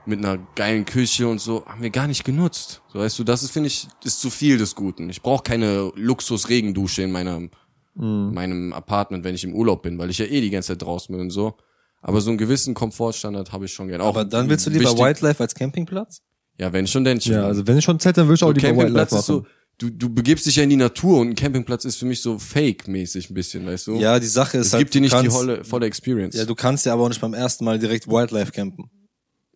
Mit 0.05 0.19
einer 0.19 0.37
geilen 0.55 0.85
Küche 0.85 1.27
und 1.27 1.39
so, 1.39 1.65
haben 1.65 1.83
wir 1.83 1.89
gar 1.91 2.07
nicht 2.07 2.23
genutzt. 2.23 2.81
So 2.91 2.99
weißt 2.99 3.19
du, 3.19 3.23
das 3.23 3.43
ist, 3.43 3.51
finde 3.51 3.67
ich, 3.67 3.87
ist 4.03 4.19
zu 4.21 4.29
viel 4.29 4.57
des 4.57 4.73
Guten. 4.75 5.09
Ich 5.09 5.21
brauche 5.21 5.43
keine 5.43 5.91
Luxus-Regendusche 5.95 7.01
in 7.03 7.11
meinem, 7.11 7.51
Mhm. 7.95 8.31
meinem 8.33 8.73
Apartment, 8.73 9.23
wenn 9.25 9.35
ich 9.35 9.43
im 9.43 9.53
Urlaub 9.53 9.83
bin, 9.83 9.97
weil 9.97 10.09
ich 10.09 10.17
ja 10.19 10.25
eh 10.25 10.39
die 10.41 10.49
ganze 10.51 10.69
Zeit 10.69 10.81
draußen 10.81 11.11
bin 11.13 11.21
und 11.21 11.31
so. 11.31 11.57
Aber 12.01 12.21
so 12.21 12.29
einen 12.29 12.37
gewissen 12.37 12.73
Komfortstandard 12.73 13.51
habe 13.51 13.65
ich 13.65 13.73
schon 13.73 13.87
gern. 13.89 13.99
Auch 13.99 14.07
Aber 14.09 14.23
dann 14.25 14.47
willst 14.47 14.65
du 14.65 14.69
lieber 14.69 14.97
Wildlife 14.97 15.43
als 15.43 15.53
Campingplatz? 15.53 16.21
Ja, 16.59 16.73
wenn 16.73 16.85
schon, 16.87 17.03
denn 17.03 17.21
schon. 17.21 17.33
Ja, 17.33 17.45
also 17.45 17.65
wenn 17.65 17.77
ich 17.77 17.85
schon 17.85 17.99
Zelt, 17.99 18.17
dann 18.17 18.27
würde 18.27 18.35
ich 18.35 18.43
auch 18.43 18.47
so 18.47 18.51
lieber 18.53 18.67
Campingplatz 18.67 19.13
ist 19.13 19.25
so, 19.25 19.37
machen. 19.41 19.47
du, 19.77 19.89
du 19.91 20.13
begibst 20.13 20.45
dich 20.45 20.57
ja 20.57 20.63
in 20.63 20.69
die 20.69 20.75
Natur 20.75 21.19
und 21.19 21.29
ein 21.29 21.35
Campingplatz 21.35 21.85
ist 21.85 21.95
für 21.95 22.05
mich 22.05 22.21
so 22.21 22.37
fake-mäßig 22.37 23.29
ein 23.29 23.33
bisschen, 23.33 23.65
weißt 23.65 23.87
du? 23.87 23.95
Ja, 23.95 24.19
die 24.19 24.27
Sache 24.27 24.57
ist 24.57 24.67
es 24.67 24.73
halt, 24.73 24.81
gibt 24.81 24.93
dir 24.93 25.01
nicht 25.01 25.13
die 25.13 25.17
kannst- 25.17 25.35
volle, 25.35 25.63
volle 25.63 25.85
Experience. 25.85 26.35
Ja, 26.35 26.43
du 26.45 26.55
kannst 26.55 26.85
ja 26.85 26.93
aber 26.93 27.03
auch 27.03 27.09
nicht 27.09 27.21
beim 27.21 27.33
ersten 27.33 27.63
Mal 27.63 27.79
direkt 27.79 28.07
Wildlife 28.07 28.51
campen. 28.51 28.89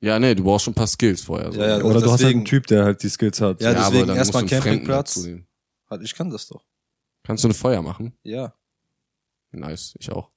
ja, 0.02 0.18
nee, 0.20 0.34
du 0.34 0.44
brauchst 0.44 0.64
schon 0.66 0.72
ein 0.72 0.76
paar 0.76 0.88
Skills 0.88 1.22
vorher. 1.24 1.52
So. 1.52 1.60
Ja, 1.60 1.68
ja, 1.80 1.84
Oder 1.84 1.96
du 2.00 2.06
hast 2.06 2.12
halt 2.12 2.22
deswegen- 2.22 2.40
einen 2.40 2.46
Typ, 2.46 2.68
der 2.68 2.86
halt 2.86 3.04
die 3.04 3.10
Skills 3.10 3.42
hat. 3.42 3.62
Ja, 3.62 3.74
deswegen 3.74 4.08
dann 4.08 4.16
erstmal 4.18 4.44
musst 4.44 4.52
du 4.54 4.56
einen 4.56 4.64
Campingplatz. 4.64 5.28
Halt, 5.90 6.02
Ich 6.04 6.16
kann 6.16 6.30
das 6.32 6.48
doch. 6.48 6.64
Kannst 7.24 7.44
du 7.44 7.50
ein 7.50 7.54
Feuer 7.54 7.82
machen? 7.82 8.14
Ja. 8.24 8.54
Nice, 9.52 9.94
ich 10.00 10.12
auch. 10.12 10.30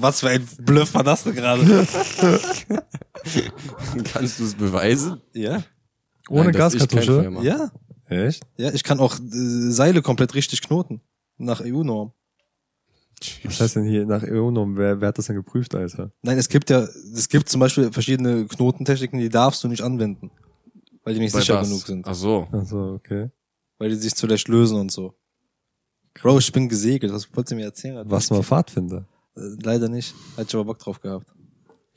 Was 0.00 0.20
für 0.20 0.28
ein 0.28 0.46
Bluff 0.60 0.94
war 0.94 1.04
das 1.04 1.24
denn 1.24 1.34
gerade? 1.34 1.62
Kannst 4.12 4.40
du 4.40 4.44
es 4.44 4.54
beweisen? 4.54 5.20
ja. 5.34 5.62
Ohne 6.30 6.44
Nein, 6.44 6.52
Gaskartusche. 6.52 7.32
Ja. 7.42 7.70
Echt? 8.06 8.42
Ja, 8.58 8.70
ich 8.72 8.84
kann 8.84 9.00
auch 9.00 9.14
äh, 9.18 9.70
Seile 9.70 10.02
komplett 10.02 10.34
richtig 10.34 10.60
knoten. 10.60 11.00
Nach 11.38 11.62
EU-Norm. 11.64 12.12
Was 13.44 13.60
heißt 13.60 13.76
denn 13.76 13.84
hier 13.84 14.06
nach 14.06 14.22
EONOM? 14.22 14.76
Wer, 14.76 15.00
wer 15.00 15.08
hat 15.08 15.18
das 15.18 15.26
denn 15.26 15.36
geprüft, 15.36 15.74
Alter? 15.74 16.12
Nein, 16.22 16.38
es 16.38 16.48
gibt 16.48 16.70
ja, 16.70 16.80
es 16.80 17.28
gibt 17.28 17.48
zum 17.48 17.60
Beispiel 17.60 17.90
verschiedene 17.92 18.46
Knotentechniken, 18.46 19.18
die 19.18 19.28
darfst 19.28 19.64
du 19.64 19.68
nicht 19.68 19.82
anwenden. 19.82 20.30
Weil 21.02 21.14
die 21.14 21.20
nicht 21.20 21.32
Bei 21.32 21.40
sicher 21.40 21.56
was? 21.56 21.68
genug 21.68 21.86
sind. 21.86 22.06
Ach 22.06 22.14
so. 22.14 22.46
Also, 22.52 22.92
okay. 22.94 23.30
Weil 23.78 23.90
die 23.90 23.96
sich 23.96 24.14
zu 24.14 24.26
leicht 24.26 24.48
lösen 24.48 24.78
und 24.78 24.92
so. 24.92 25.14
Bro, 26.22 26.38
ich 26.38 26.52
bin 26.52 26.68
gesegelt. 26.68 27.12
Was 27.12 27.28
wolltest 27.34 27.52
du 27.52 27.56
mir 27.56 27.64
erzählen? 27.64 28.02
Was 28.08 28.30
mal 28.30 28.42
Pfadfinder. 28.42 29.04
Äh, 29.36 29.40
Leider 29.62 29.88
nicht. 29.88 30.14
Hätte 30.36 30.48
ich 30.48 30.54
aber 30.54 30.64
Bock 30.64 30.78
drauf 30.78 31.00
gehabt. 31.00 31.26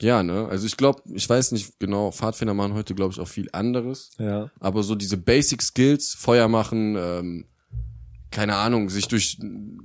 Ja, 0.02 0.24
ne? 0.24 0.48
Also 0.50 0.66
ich 0.66 0.78
glaube, 0.78 1.02
ich 1.14 1.30
weiß 1.30 1.52
nicht 1.52 1.80
genau, 1.80 2.12
Pfadfinder 2.12 2.54
machen 2.54 2.74
heute, 2.74 2.96
glaube 2.96 3.14
ich, 3.14 3.20
auch 3.20 3.28
viel 3.28 3.50
anderes. 3.52 4.10
Ja. 4.18 4.50
Aber 4.60 4.82
so 4.82 4.96
diese 4.96 5.18
Basic 5.18 5.62
Skills, 5.62 6.16
Feuer 6.16 6.48
machen, 6.48 6.96
ähm, 6.98 7.46
keine 8.32 8.56
Ahnung, 8.56 8.90
sich 8.90 9.08
durch 9.08 9.38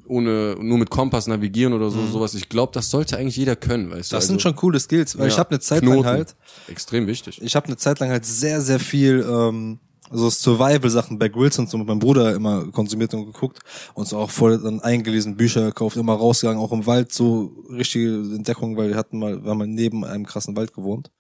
ohne 0.07 0.57
nur 0.59 0.79
mit 0.79 0.89
Kompass 0.89 1.27
navigieren 1.27 1.73
oder 1.73 1.91
so 1.91 2.07
sowas. 2.07 2.35
Ich 2.35 2.49
glaube, 2.49 2.73
das 2.73 2.91
sollte 2.91 3.19
eigentlich 3.19 3.37
jeder 3.37 3.57
können, 3.57 3.91
weißt 3.91 4.13
du? 4.13 4.15
Das 4.17 4.25
also, 4.25 4.29
sind 4.29 4.43
schon 4.43 4.55
coole 4.55 4.79
Skills, 4.79 5.19
weil 5.19 5.29
ich 5.29 5.35
ja, 5.35 5.41
habe 5.41 5.51
eine 5.51 5.61
Zeit 5.61 5.83
lang 5.83 5.95
Knoten. 5.95 6.09
halt, 6.09 6.37
extrem 6.69 7.07
wichtig. 7.09 7.43
ich 7.43 7.57
habe 7.57 7.67
eine 7.67 7.77
Zeit 7.77 7.99
lang 7.99 8.11
halt 8.11 8.25
sehr, 8.25 8.61
sehr 8.61 8.79
viel 8.79 9.27
ähm, 9.29 9.81
so 10.11 10.31
Survival-Sachen 10.31 11.19
bei 11.19 11.29
Grills 11.29 11.59
und 11.59 11.69
so 11.69 11.79
mit 11.79 11.87
meinem 11.87 11.99
Bruder 11.99 12.35
immer 12.35 12.71
konsumiert 12.71 13.15
und 13.15 13.27
geguckt 13.27 13.61
und 13.95 14.07
so 14.07 14.19
auch 14.19 14.31
voll 14.31 14.59
dann 14.59 14.81
eingelesen, 14.81 15.37
Bücher 15.37 15.67
gekauft, 15.67 15.97
immer 15.97 16.15
rausgegangen, 16.15 16.63
auch 16.63 16.73
im 16.73 16.87
Wald 16.87 17.13
so 17.13 17.53
richtige 17.71 18.09
Entdeckungen, 18.09 18.77
weil 18.77 18.91
wir 18.91 18.97
hatten 18.97 19.19
mal, 19.19 19.43
wir 19.43 19.51
haben 19.51 19.59
mal 19.59 19.67
neben 19.67 20.05
einem 20.05 20.27
krassen 20.27 20.57
Wald 20.57 20.73
gewohnt 20.73 21.11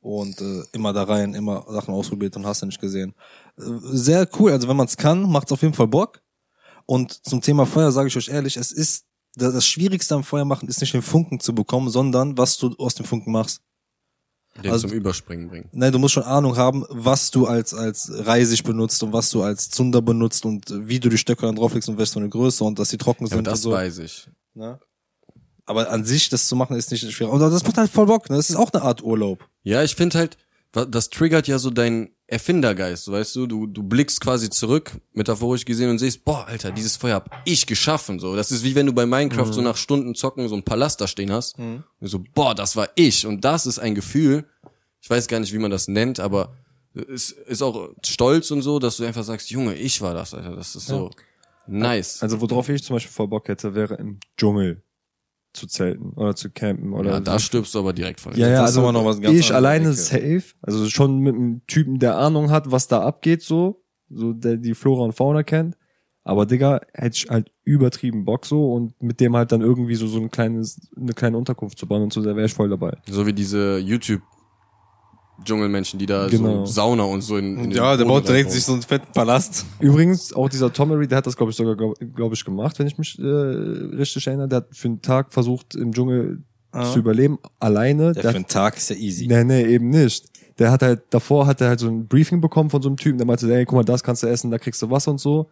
und 0.00 0.40
äh, 0.40 0.62
immer 0.72 0.92
da 0.92 1.04
rein, 1.04 1.34
immer 1.34 1.64
Sachen 1.68 1.94
ausprobiert 1.94 2.36
und 2.36 2.46
hast 2.46 2.62
du 2.62 2.66
nicht 2.66 2.80
gesehen. 2.80 3.14
Äh, 3.58 3.62
sehr 3.82 4.28
cool, 4.38 4.52
also 4.52 4.68
wenn 4.68 4.76
man 4.76 4.86
es 4.86 4.96
kann, 4.96 5.30
macht 5.30 5.48
es 5.48 5.52
auf 5.52 5.62
jeden 5.62 5.74
Fall 5.74 5.88
Bock. 5.88 6.22
Und 6.86 7.12
zum 7.12 7.40
Thema 7.40 7.66
Feuer 7.66 7.92
sage 7.92 8.08
ich 8.08 8.16
euch 8.16 8.28
ehrlich, 8.28 8.56
es 8.56 8.72
ist 8.72 9.04
das 9.36 9.66
Schwierigste 9.66 10.14
am 10.14 10.24
Feuer 10.24 10.44
machen 10.44 10.68
ist 10.68 10.80
nicht 10.80 10.92
den 10.92 11.02
Funken 11.02 11.38
zu 11.38 11.54
bekommen, 11.54 11.88
sondern 11.88 12.36
was 12.36 12.58
du 12.58 12.74
aus 12.78 12.94
dem 12.94 13.06
Funken 13.06 13.32
machst. 13.32 13.62
Den 14.62 14.72
also- 14.72 14.88
zum 14.88 14.96
Überspringen 14.96 15.48
bringen. 15.48 15.68
Nein, 15.72 15.92
du 15.92 15.98
musst 15.98 16.14
schon 16.14 16.24
Ahnung 16.24 16.56
haben, 16.56 16.84
was 16.88 17.30
du 17.30 17.46
als, 17.46 17.72
als 17.72 18.10
Reisig 18.12 18.64
benutzt 18.64 19.02
und 19.02 19.12
was 19.12 19.30
du 19.30 19.42
als 19.42 19.70
Zunder 19.70 20.02
benutzt 20.02 20.44
und 20.44 20.66
wie 20.88 20.98
du 21.00 21.08
die 21.08 21.18
Stöcke 21.18 21.46
dann 21.46 21.56
drauflegst 21.56 21.88
und 21.88 21.98
welche 21.98 22.12
so 22.12 22.20
eine 22.20 22.28
Größe 22.28 22.64
und 22.64 22.78
dass 22.78 22.88
die 22.90 22.98
trocken 22.98 23.26
Ja, 23.26 23.36
sind 23.36 23.46
das 23.46 23.60
und 23.60 23.62
so. 23.62 23.70
weiß 23.72 23.98
ich. 23.98 24.28
Ne? 24.54 24.80
Aber 25.66 25.88
an 25.90 26.04
sich, 26.04 26.28
das 26.28 26.48
zu 26.48 26.56
machen, 26.56 26.76
ist 26.76 26.90
nicht 26.90 27.08
schwer. 27.12 27.30
Und 27.30 27.38
das 27.38 27.62
macht 27.62 27.76
halt 27.78 27.90
voll 27.90 28.06
Bock, 28.06 28.28
ne? 28.28 28.36
Das 28.36 28.50
ist 28.50 28.56
auch 28.56 28.72
eine 28.72 28.82
Art 28.82 29.04
Urlaub. 29.04 29.48
Ja, 29.62 29.84
ich 29.84 29.94
finde 29.94 30.18
halt, 30.18 30.36
das 30.72 31.10
triggert 31.10 31.46
ja 31.46 31.58
so 31.60 31.70
deinen 31.70 32.10
Erfindergeist, 32.30 33.10
weißt 33.10 33.34
du, 33.34 33.46
du, 33.48 33.66
du 33.66 33.82
blickst 33.82 34.20
quasi 34.20 34.48
zurück, 34.50 34.92
metaphorisch 35.14 35.64
gesehen, 35.64 35.90
und 35.90 35.98
siehst, 35.98 36.24
boah, 36.24 36.46
Alter, 36.46 36.70
dieses 36.70 36.96
Feuer 36.96 37.16
hab 37.16 37.42
ich 37.44 37.66
geschaffen, 37.66 38.20
so. 38.20 38.36
Das 38.36 38.52
ist 38.52 38.62
wie 38.62 38.76
wenn 38.76 38.86
du 38.86 38.92
bei 38.92 39.04
Minecraft 39.04 39.52
so 39.52 39.60
nach 39.60 39.76
Stunden 39.76 40.14
zocken 40.14 40.48
so 40.48 40.54
einen 40.54 40.62
Palast 40.62 41.00
da 41.00 41.08
stehen 41.08 41.32
hast, 41.32 41.58
und 41.58 41.84
so, 42.00 42.22
boah, 42.32 42.54
das 42.54 42.76
war 42.76 42.88
ich, 42.94 43.26
und 43.26 43.44
das 43.44 43.66
ist 43.66 43.80
ein 43.80 43.96
Gefühl, 43.96 44.44
ich 45.00 45.10
weiß 45.10 45.26
gar 45.26 45.40
nicht, 45.40 45.52
wie 45.52 45.58
man 45.58 45.72
das 45.72 45.88
nennt, 45.88 46.20
aber 46.20 46.54
es 46.94 47.32
ist 47.32 47.62
auch 47.62 47.88
stolz 48.06 48.52
und 48.52 48.62
so, 48.62 48.78
dass 48.78 48.98
du 48.98 49.04
einfach 49.04 49.24
sagst, 49.24 49.50
Junge, 49.50 49.74
ich 49.74 50.00
war 50.00 50.14
das, 50.14 50.32
Alter, 50.32 50.54
das 50.54 50.76
ist 50.76 50.86
so 50.86 51.10
nice. 51.66 52.22
Also 52.22 52.40
worauf 52.40 52.68
ich 52.68 52.84
zum 52.84 52.94
Beispiel 52.94 53.12
voll 53.12 53.26
Bock 53.26 53.48
hätte, 53.48 53.74
wäre 53.74 53.96
im 53.96 54.20
Dschungel 54.36 54.84
zu 55.52 55.66
zelten 55.66 56.12
oder 56.14 56.36
zu 56.36 56.50
campen 56.50 56.92
oder 56.92 57.12
ja, 57.12 57.20
da 57.20 57.38
stirbst 57.38 57.74
du 57.74 57.80
aber 57.80 57.92
direkt 57.92 58.20
von. 58.20 58.34
Ja, 58.36 58.48
ja, 58.48 58.62
also 58.62 58.82
aber 58.82 58.92
noch 58.92 59.04
was 59.04 59.20
ganz 59.20 59.36
ich 59.36 59.52
alleine 59.52 59.92
safe, 59.92 60.44
also 60.62 60.88
schon 60.88 61.18
mit 61.18 61.34
einem 61.34 61.66
Typen, 61.66 61.98
der 61.98 62.16
Ahnung 62.16 62.50
hat, 62.50 62.70
was 62.70 62.88
da 62.88 63.02
abgeht, 63.02 63.42
so, 63.42 63.82
so 64.08 64.32
der 64.32 64.56
die 64.56 64.74
Flora 64.74 65.04
und 65.04 65.12
Fauna 65.12 65.42
kennt. 65.42 65.76
Aber 66.22 66.46
Digga, 66.46 66.80
hätte 66.92 67.16
ich 67.16 67.30
halt 67.30 67.50
übertrieben 67.64 68.24
Bock 68.24 68.46
so 68.46 68.72
und 68.72 69.02
mit 69.02 69.20
dem 69.20 69.34
halt 69.34 69.52
dann 69.52 69.62
irgendwie 69.62 69.94
so 69.94 70.06
so 70.06 70.20
ein 70.20 70.30
kleines, 70.30 70.88
eine 70.96 71.14
kleine 71.14 71.36
Unterkunft 71.36 71.78
zu 71.78 71.86
bauen 71.86 72.02
und 72.02 72.12
so, 72.12 72.22
da 72.22 72.36
wäre 72.36 72.46
ich 72.46 72.54
voll 72.54 72.68
dabei. 72.68 72.96
So 73.08 73.26
wie 73.26 73.32
diese 73.32 73.78
YouTube 73.78 74.22
Dschungelmenschen, 75.44 75.98
die 75.98 76.06
da 76.06 76.26
Genau. 76.28 76.64
so 76.66 76.72
Sauna 76.72 77.04
und 77.04 77.22
so 77.22 77.36
in, 77.36 77.56
in 77.64 77.70
Ja, 77.70 77.96
der 77.96 78.04
baut 78.04 78.28
direkt 78.28 78.50
sich 78.50 78.64
so 78.64 78.72
einen 78.72 78.82
fetten 78.82 79.12
Palast. 79.12 79.64
Übrigens, 79.80 80.32
auch 80.32 80.48
dieser 80.48 80.72
Tomery, 80.72 81.06
der 81.08 81.18
hat 81.18 81.26
das, 81.26 81.36
glaube 81.36 81.50
ich, 81.50 81.56
sogar, 81.56 81.76
glaube 81.76 81.94
glaub 82.14 82.32
ich, 82.32 82.44
gemacht, 82.44 82.78
wenn 82.78 82.86
ich 82.86 82.98
mich 82.98 83.18
äh, 83.18 83.22
richtig 83.24 84.26
erinnere. 84.26 84.48
Der 84.48 84.56
hat 84.58 84.68
für 84.72 84.88
einen 84.88 85.02
Tag 85.02 85.32
versucht, 85.32 85.74
im 85.74 85.92
Dschungel 85.92 86.42
Ah. 86.72 86.92
zu 86.92 87.00
überleben, 87.00 87.36
alleine. 87.58 88.12
Der 88.12 88.22
Der 88.22 88.30
für 88.30 88.36
einen 88.36 88.46
Tag 88.46 88.76
ist 88.76 88.90
ja 88.90 88.94
easy. 88.96 89.26
Nee, 89.26 89.42
nee, 89.42 89.64
eben 89.64 89.88
nicht. 89.90 90.26
Der 90.60 90.70
hat 90.70 90.82
halt, 90.82 91.02
davor 91.10 91.46
hat 91.48 91.60
er 91.60 91.68
halt 91.70 91.80
so 91.80 91.88
ein 91.88 92.06
Briefing 92.06 92.40
bekommen 92.40 92.70
von 92.70 92.80
so 92.80 92.88
einem 92.88 92.96
Typen, 92.96 93.18
der 93.18 93.26
meinte, 93.26 93.52
ey, 93.52 93.64
guck 93.64 93.74
mal, 93.74 93.82
das 93.84 94.04
kannst 94.04 94.22
du 94.22 94.28
essen, 94.28 94.52
da 94.52 94.58
kriegst 94.58 94.80
du 94.80 94.88
was 94.88 95.08
und 95.08 95.18
so. 95.18 95.50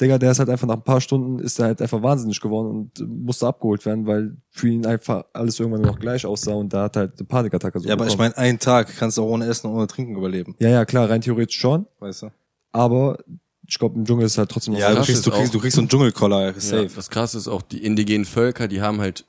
Digga, 0.00 0.18
der 0.18 0.30
ist 0.30 0.38
halt 0.38 0.48
einfach 0.48 0.66
nach 0.68 0.76
ein 0.76 0.82
paar 0.84 1.00
Stunden, 1.00 1.38
ist 1.40 1.58
er 1.58 1.66
halt 1.66 1.82
einfach 1.82 2.02
wahnsinnig 2.02 2.40
geworden 2.40 2.68
und 2.98 3.08
musste 3.24 3.46
abgeholt 3.48 3.84
werden, 3.84 4.06
weil 4.06 4.36
für 4.50 4.68
ihn 4.68 4.86
einfach 4.86 5.24
alles 5.32 5.58
irgendwann 5.58 5.82
noch 5.82 5.98
gleich 5.98 6.24
aussah 6.24 6.52
und 6.54 6.72
da 6.72 6.84
hat 6.84 6.96
halt 6.96 7.18
eine 7.18 7.26
Panikattacke 7.26 7.80
so 7.80 7.88
Ja, 7.88 7.94
aber 7.94 8.06
ich 8.06 8.12
bekommen. 8.12 8.32
meine, 8.36 8.48
einen 8.48 8.58
Tag 8.60 8.96
kannst 8.96 9.18
du 9.18 9.22
auch 9.24 9.30
ohne 9.30 9.46
Essen 9.46 9.66
und 9.66 9.74
ohne 9.74 9.86
Trinken 9.88 10.14
überleben. 10.16 10.54
Ja, 10.60 10.68
ja, 10.68 10.84
klar, 10.84 11.10
rein 11.10 11.20
theoretisch 11.20 11.58
schon, 11.58 11.86
Weißt 11.98 12.22
du? 12.22 12.30
aber 12.72 13.18
ich 13.66 13.78
glaube, 13.78 13.96
im 13.98 14.04
Dschungel 14.06 14.24
ist 14.26 14.38
halt 14.38 14.50
trotzdem 14.50 14.74
noch 14.74 14.80
Ja, 14.80 14.90
so 14.92 14.98
du 15.00 15.04
kriegst, 15.04 15.26
du 15.26 15.30
kriegst, 15.30 15.54
du 15.54 15.58
kriegst 15.58 15.74
so 15.74 15.80
einen 15.82 15.88
Dschungelkoller, 15.88 16.54
safe. 16.58 16.84
Ja, 16.84 16.88
das 16.94 17.10
krasse 17.10 17.36
ist 17.36 17.48
auch, 17.48 17.60
die 17.62 17.84
indigenen 17.84 18.24
Völker, 18.24 18.66
die 18.68 18.80
haben 18.80 19.00
halt, 19.00 19.26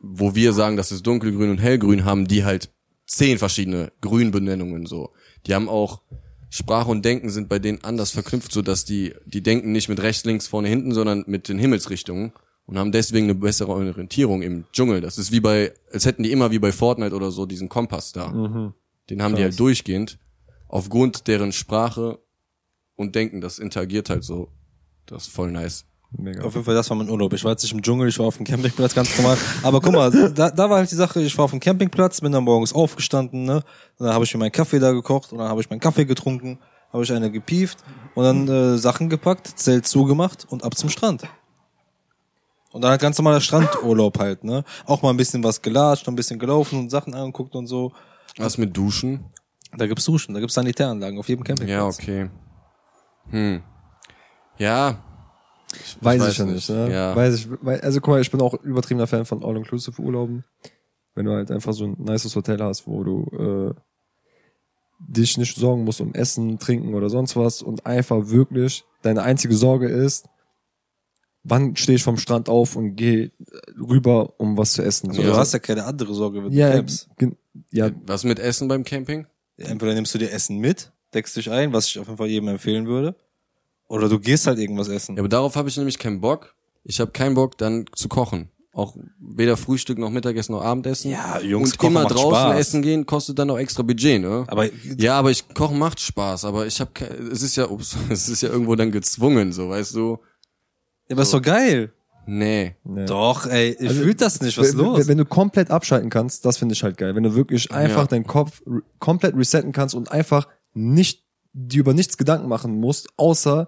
wo 0.00 0.34
wir 0.34 0.52
sagen, 0.52 0.76
das 0.76 0.92
ist 0.92 1.06
dunkelgrün 1.06 1.50
und 1.50 1.58
hellgrün, 1.58 2.04
haben 2.04 2.26
die 2.28 2.44
halt 2.44 2.70
zehn 3.06 3.36
verschiedene 3.36 3.90
Grünbenennungen 4.00 4.86
so. 4.86 5.10
Die 5.46 5.54
haben 5.54 5.68
auch 5.68 6.02
Sprache 6.50 6.90
und 6.90 7.04
Denken 7.04 7.30
sind 7.30 7.48
bei 7.48 7.58
denen 7.58 7.84
anders 7.84 8.10
verknüpft, 8.10 8.52
so 8.52 8.62
dass 8.62 8.84
die 8.84 9.14
die 9.26 9.42
denken 9.42 9.72
nicht 9.72 9.88
mit 9.88 10.00
rechts, 10.00 10.24
links, 10.24 10.46
vorne, 10.46 10.68
hinten, 10.68 10.92
sondern 10.92 11.24
mit 11.26 11.48
den 11.48 11.58
Himmelsrichtungen 11.58 12.32
und 12.66 12.78
haben 12.78 12.92
deswegen 12.92 13.26
eine 13.26 13.34
bessere 13.34 13.72
Orientierung 13.72 14.42
im 14.42 14.64
Dschungel. 14.72 15.00
Das 15.00 15.18
ist 15.18 15.32
wie 15.32 15.40
bei, 15.40 15.72
als 15.92 16.04
hätten 16.06 16.22
die 16.22 16.32
immer 16.32 16.50
wie 16.50 16.58
bei 16.58 16.72
Fortnite 16.72 17.14
oder 17.14 17.30
so 17.30 17.46
diesen 17.46 17.68
Kompass 17.68 18.12
da. 18.12 18.30
Den 19.10 19.22
haben 19.22 19.36
die 19.36 19.42
halt 19.42 19.58
durchgehend 19.58 20.18
aufgrund 20.68 21.28
deren 21.28 21.52
Sprache 21.52 22.18
und 22.96 23.14
Denken. 23.14 23.40
Das 23.40 23.58
interagiert 23.58 24.10
halt 24.10 24.22
so. 24.24 24.48
Das 25.06 25.24
ist 25.24 25.32
voll 25.32 25.50
nice. 25.50 25.86
Mega. 26.10 26.42
Auf 26.44 26.54
jeden 26.54 26.64
Fall, 26.64 26.74
das 26.74 26.88
war 26.90 26.96
mein 26.96 27.08
Urlaub. 27.08 27.32
Ich 27.32 27.44
war 27.44 27.52
jetzt 27.52 27.62
nicht 27.62 27.72
im 27.72 27.82
Dschungel, 27.82 28.08
ich 28.08 28.18
war 28.18 28.26
auf 28.26 28.36
dem 28.36 28.46
Campingplatz 28.46 28.94
ganz 28.94 29.16
normal. 29.16 29.36
Aber 29.62 29.80
guck 29.80 29.92
mal, 29.92 30.10
da, 30.32 30.50
da 30.50 30.70
war 30.70 30.78
halt 30.78 30.90
die 30.90 30.94
Sache, 30.94 31.20
ich 31.20 31.36
war 31.36 31.44
auf 31.44 31.50
dem 31.50 31.60
Campingplatz, 31.60 32.20
bin 32.20 32.32
dann 32.32 32.44
morgens 32.44 32.72
aufgestanden, 32.72 33.44
ne? 33.44 33.56
Und 33.98 34.06
dann 34.06 34.14
habe 34.14 34.24
ich 34.24 34.34
mir 34.34 34.40
meinen 34.40 34.52
Kaffee 34.52 34.78
da 34.78 34.92
gekocht 34.92 35.32
und 35.32 35.38
dann 35.38 35.48
habe 35.48 35.60
ich 35.60 35.70
meinen 35.70 35.80
Kaffee 35.80 36.04
getrunken, 36.04 36.58
habe 36.92 37.02
ich 37.02 37.12
eine 37.12 37.30
gepieft 37.30 37.78
und 38.14 38.24
dann 38.24 38.48
äh, 38.48 38.78
Sachen 38.78 39.08
gepackt, 39.08 39.46
Zelt 39.58 39.86
zugemacht 39.86 40.46
und 40.48 40.64
ab 40.64 40.76
zum 40.76 40.88
Strand. 40.88 41.24
Und 42.72 42.82
dann 42.82 42.90
halt 42.90 43.00
ganz 43.00 43.16
normaler 43.18 43.40
Strandurlaub 43.40 44.18
halt, 44.18 44.44
ne? 44.44 44.64
Auch 44.86 45.02
mal 45.02 45.10
ein 45.10 45.16
bisschen 45.16 45.42
was 45.42 45.62
gelatscht, 45.62 46.08
ein 46.08 46.16
bisschen 46.16 46.38
gelaufen 46.38 46.78
und 46.78 46.90
Sachen 46.90 47.14
angeguckt 47.14 47.54
und 47.54 47.66
so. 47.66 47.92
Was 48.36 48.58
mit 48.58 48.76
Duschen? 48.76 49.24
Da 49.76 49.86
gibt's 49.86 50.04
Duschen, 50.04 50.34
da 50.34 50.40
gibt's 50.40 50.54
Sanitäranlagen 50.54 51.18
auf 51.18 51.28
jedem 51.28 51.44
Campingplatz. 51.44 51.78
Ja, 51.78 51.86
okay. 51.86 52.30
Hm. 53.30 53.62
Ja. 54.58 54.98
Ich, 55.74 55.96
Weiß 56.00 56.20
weiß 56.20 56.32
ich 56.32 56.38
ja 56.38 56.44
nicht, 56.46 56.68
ne? 56.70 56.90
Ja. 56.92 57.16
Weiß 57.16 57.34
ich, 57.34 57.48
weil- 57.62 57.80
also 57.80 58.00
guck 58.00 58.08
mal, 58.14 58.20
ich 58.20 58.30
bin 58.30 58.40
auch 58.40 58.54
übertriebener 58.62 59.06
Fan 59.06 59.24
von 59.26 59.44
All-Inclusive-Urlauben. 59.44 60.44
Wenn 61.14 61.26
du 61.26 61.32
halt 61.32 61.50
einfach 61.50 61.72
so 61.72 61.84
ein 61.84 61.96
nices 61.98 62.34
Hotel 62.36 62.58
hast, 62.62 62.86
wo 62.86 63.02
du 63.04 63.74
äh, 63.76 63.80
dich 65.00 65.36
nicht 65.38 65.56
sorgen 65.56 65.84
musst 65.84 66.00
um 66.00 66.14
Essen, 66.14 66.58
Trinken 66.58 66.94
oder 66.94 67.10
sonst 67.10 67.36
was 67.36 67.62
und 67.62 67.86
einfach 67.86 68.28
wirklich 68.28 68.84
deine 69.02 69.22
einzige 69.22 69.54
Sorge 69.54 69.88
ist, 69.88 70.26
wann 71.44 71.76
stehe 71.76 71.96
ich 71.96 72.02
vom 72.02 72.16
Strand 72.18 72.48
auf 72.48 72.76
und 72.76 72.96
gehe 72.96 73.30
rüber, 73.78 74.34
um 74.38 74.56
was 74.58 74.72
zu 74.72 74.82
essen. 74.82 75.08
Also 75.10 75.22
So, 75.22 75.28
du 75.28 75.36
hast 75.36 75.52
ja 75.52 75.58
keine 75.58 75.84
andere 75.84 76.14
Sorge, 76.14 76.42
wenn 76.44 76.50
du 76.50 76.56
ja, 76.56 76.72
campst. 76.72 77.08
gen- 77.16 77.36
ja, 77.70 77.90
Was 78.06 78.24
mit 78.24 78.38
Essen 78.38 78.68
beim 78.68 78.84
Camping? 78.84 79.26
Entweder 79.56 79.94
nimmst 79.94 80.14
du 80.14 80.18
dir 80.18 80.30
Essen 80.32 80.58
mit, 80.58 80.92
deckst 81.14 81.36
dich 81.36 81.50
ein, 81.50 81.72
was 81.72 81.88
ich 81.88 81.98
auf 81.98 82.06
jeden 82.06 82.16
Fall 82.18 82.28
jedem 82.28 82.48
empfehlen 82.48 82.86
würde, 82.86 83.16
oder 83.88 84.08
du 84.08 84.18
gehst 84.18 84.46
halt 84.46 84.58
irgendwas 84.58 84.88
essen. 84.88 85.16
Ja, 85.16 85.22
aber 85.22 85.28
darauf 85.28 85.56
habe 85.56 85.68
ich 85.68 85.76
nämlich 85.76 85.98
keinen 85.98 86.20
Bock. 86.20 86.54
Ich 86.84 87.00
habe 87.00 87.10
keinen 87.10 87.34
Bock, 87.34 87.58
dann 87.58 87.86
zu 87.94 88.08
kochen. 88.08 88.48
Auch 88.72 88.94
weder 89.18 89.56
Frühstück 89.56 89.98
noch 89.98 90.10
Mittagessen 90.10 90.52
noch 90.52 90.62
Abendessen. 90.62 91.10
Ja, 91.10 91.40
Jungs, 91.40 91.72
Und 91.72 91.78
kochen 91.78 91.90
immer 91.90 92.02
macht 92.04 92.14
draußen 92.14 92.30
Spaß. 92.30 92.58
essen 92.60 92.82
gehen 92.82 93.06
kostet 93.06 93.38
dann 93.38 93.50
auch 93.50 93.58
extra 93.58 93.82
Budget, 93.82 94.20
ne? 94.22 94.44
Aber 94.46 94.68
ja, 94.96 95.18
aber 95.18 95.30
ich 95.32 95.48
kochen 95.52 95.78
macht 95.78 95.98
Spaß, 96.00 96.44
aber 96.44 96.66
ich 96.66 96.80
habe 96.80 96.90
es 97.32 97.42
ist 97.42 97.56
ja 97.56 97.68
ups, 97.68 97.96
es 98.08 98.28
ist 98.28 98.42
ja 98.42 98.50
irgendwo 98.50 98.76
dann 98.76 98.92
gezwungen, 98.92 99.52
so, 99.52 99.68
weißt 99.70 99.94
du? 99.96 100.18
Ja, 101.08 101.14
aber 101.16 101.22
ist 101.22 101.34
doch 101.34 101.42
geil. 101.42 101.92
Nee. 102.26 102.76
ne. 102.84 103.06
Doch, 103.06 103.46
ey, 103.46 103.74
ich 103.80 103.90
fühl 103.90 104.14
das 104.14 104.42
nicht, 104.42 104.58
was 104.58 104.68
ist 104.68 104.78
wenn, 104.78 104.84
los? 104.84 105.08
Wenn, 105.08 105.16
du 105.18 105.24
komplett 105.24 105.70
abschalten 105.70 106.10
kannst, 106.10 106.44
das 106.44 106.58
finde 106.58 106.74
ich 106.74 106.82
halt 106.82 106.98
geil. 106.98 107.14
Wenn 107.16 107.22
du 107.22 107.34
wirklich 107.34 107.72
einfach 107.72 108.02
Ja. 108.02 108.06
deinen 108.08 108.26
Kopf 108.26 108.60
re- 108.66 108.82
komplett 108.98 109.34
resetten 109.34 109.72
kannst 109.72 109.94
und 109.94 110.12
einfach 110.12 110.46
nicht, 110.74 111.24
die 111.54 111.78
über 111.78 111.94
nichts 111.94 112.18
Gedanken 112.18 112.46
machen 112.46 112.78
musst, 112.78 113.08
außer 113.16 113.66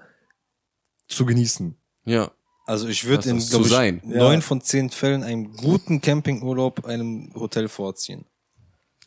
zu 1.11 1.27
genießen. 1.27 1.77
Ja. 2.05 2.31
Also 2.67 2.89
ich 2.89 3.05
würde 3.05 3.29
in, 3.31 3.39
glaube 3.39 3.51
zu 3.51 3.61
ich, 3.63 3.69
sein. 3.69 4.01
neun 4.05 4.43
von 4.43 4.61
zehn 4.61 4.91
Fällen 4.91 5.23
einen 5.23 5.53
guten 5.55 6.01
Campingurlaub 6.01 6.85
einem 6.85 7.33
Hotel 7.35 7.69
vorziehen. 7.69 8.27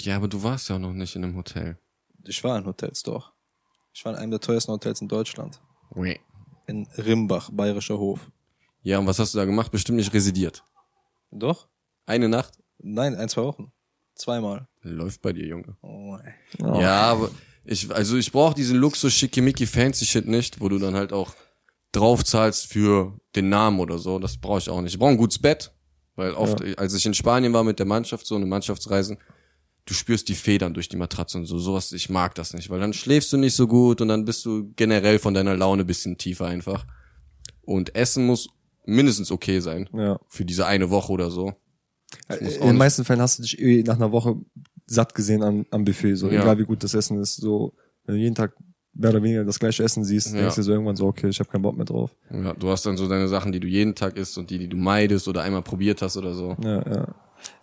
Ja, 0.01 0.17
aber 0.17 0.27
du 0.27 0.43
warst 0.43 0.69
ja 0.69 0.75
auch 0.75 0.79
noch 0.79 0.91
nicht 0.91 1.15
in 1.15 1.23
einem 1.23 1.35
Hotel. 1.35 1.77
Ich 2.25 2.43
war 2.43 2.57
in 2.57 2.65
Hotels, 2.65 3.03
doch. 3.03 3.31
Ich 3.93 4.03
war 4.03 4.13
in 4.13 4.19
einem 4.19 4.31
der 4.31 4.39
teuersten 4.39 4.71
Hotels 4.71 5.01
in 5.01 5.07
Deutschland. 5.07 5.61
Nee. 5.95 6.19
In 6.67 6.87
Rimbach, 6.97 7.49
Bayerischer 7.51 7.97
Hof. 7.97 8.31
Ja, 8.81 8.99
und 8.99 9.07
was 9.07 9.19
hast 9.19 9.33
du 9.33 9.37
da 9.37 9.45
gemacht? 9.45 9.71
Bestimmt 9.71 9.97
nicht 9.97 10.13
residiert. 10.13 10.65
Doch? 11.31 11.67
Eine 12.05 12.27
Nacht? 12.27 12.53
Nein, 12.79 13.15
ein, 13.15 13.29
zwei 13.29 13.43
Wochen. 13.43 13.71
Zweimal. 14.15 14.67
Läuft 14.81 15.21
bei 15.21 15.31
dir, 15.31 15.45
Junge. 15.45 15.77
Oh. 15.81 16.17
Oh. 16.59 16.81
Ja, 16.81 17.03
aber 17.03 17.31
ich, 17.63 17.89
also 17.91 18.17
ich 18.17 18.31
brauche 18.31 18.55
diesen 18.55 18.77
Luxus 18.77 19.13
schickimicki 19.13 19.65
fancy 19.65 20.05
Shit 20.05 20.27
nicht, 20.27 20.59
wo 20.59 20.69
du 20.69 20.79
dann 20.79 20.95
halt 20.95 21.13
auch 21.13 21.33
drauf 21.93 22.25
zahlst 22.25 22.67
für 22.67 23.17
den 23.35 23.47
Namen 23.47 23.79
oder 23.79 23.97
so. 23.97 24.19
Das 24.19 24.37
brauche 24.37 24.59
ich 24.59 24.69
auch 24.69 24.81
nicht. 24.81 24.93
Ich 24.93 24.99
brauche 24.99 25.11
ein 25.11 25.17
gutes 25.17 25.39
Bett, 25.39 25.71
weil 26.15 26.33
oft, 26.33 26.61
als 26.77 26.93
ich 26.93 27.05
in 27.05 27.13
Spanien 27.13 27.53
war 27.53 27.63
mit 27.63 27.79
der 27.79 27.85
Mannschaft, 27.85 28.25
so 28.27 28.35
eine 28.35 28.45
Mannschaftsreisen, 28.45 29.17
du 29.85 29.93
spürst 29.93 30.27
die 30.27 30.35
Federn 30.35 30.73
durch 30.73 30.89
die 30.89 30.97
Matratze 30.97 31.37
und 31.37 31.45
so. 31.45 31.59
Sowas, 31.59 31.91
ich 31.91 32.09
mag 32.09 32.35
das 32.35 32.53
nicht, 32.53 32.69
weil 32.69 32.79
dann 32.79 32.93
schläfst 32.93 33.31
du 33.31 33.37
nicht 33.37 33.55
so 33.55 33.67
gut 33.67 34.01
und 34.01 34.07
dann 34.07 34.25
bist 34.25 34.45
du 34.45 34.71
generell 34.75 35.19
von 35.19 35.33
deiner 35.33 35.55
Laune 35.55 35.85
bisschen 35.85 36.17
tiefer 36.17 36.47
einfach. 36.47 36.85
Und 37.61 37.95
Essen 37.95 38.25
muss 38.25 38.49
mindestens 38.85 39.31
okay 39.31 39.59
sein. 39.59 39.89
Ja. 39.93 40.19
Für 40.27 40.45
diese 40.45 40.65
eine 40.65 40.89
Woche 40.89 41.11
oder 41.11 41.31
so. 41.31 41.53
muss 42.41 42.57
In 42.57 42.67
den 42.67 42.77
meisten 42.77 43.05
Fällen 43.05 43.21
hast 43.21 43.39
du 43.39 43.43
dich 43.43 43.59
eh 43.59 43.83
nach 43.83 43.95
einer 43.95 44.11
Woche 44.11 44.35
satt 44.85 45.15
gesehen 45.15 45.43
am, 45.43 45.65
am 45.71 45.85
Buffet, 45.85 46.15
so 46.15 46.27
Ja. 46.29 46.41
egal 46.41 46.59
wie 46.59 46.65
gut 46.65 46.83
das 46.83 46.93
Essen 46.93 47.19
ist. 47.19 47.37
So, 47.37 47.73
wenn 48.05 48.15
du 48.15 48.21
jeden 48.21 48.35
Tag 48.35 48.55
mehr 48.95 49.09
oder 49.09 49.23
weniger 49.23 49.43
das 49.43 49.59
gleiche 49.59 49.83
Essen 49.83 50.03
siehst, 50.03 50.33
Ja. 50.33 50.41
denkst 50.41 50.55
du 50.55 50.61
so 50.63 50.71
irgendwann 50.71 50.95
so, 50.95 51.07
okay, 51.07 51.27
ich 51.29 51.39
habe 51.39 51.49
keinen 51.49 51.61
Bock 51.63 51.75
mehr 51.75 51.85
drauf. 51.85 52.11
Ja, 52.31 52.53
du 52.53 52.69
hast 52.69 52.85
dann 52.85 52.95
so 52.97 53.07
deine 53.07 53.27
Sachen, 53.27 53.51
die 53.51 53.59
du 53.59 53.67
jeden 53.67 53.95
Tag 53.95 54.17
isst 54.17 54.37
und 54.37 54.49
die, 54.49 54.57
die 54.59 54.67
du 54.67 54.77
meidest 54.77 55.27
oder 55.27 55.41
einmal 55.41 55.61
probiert 55.63 56.01
hast 56.01 56.15
oder 56.17 56.33
so. 56.33 56.55
Ja, 56.63 56.81
ja. 56.89 57.07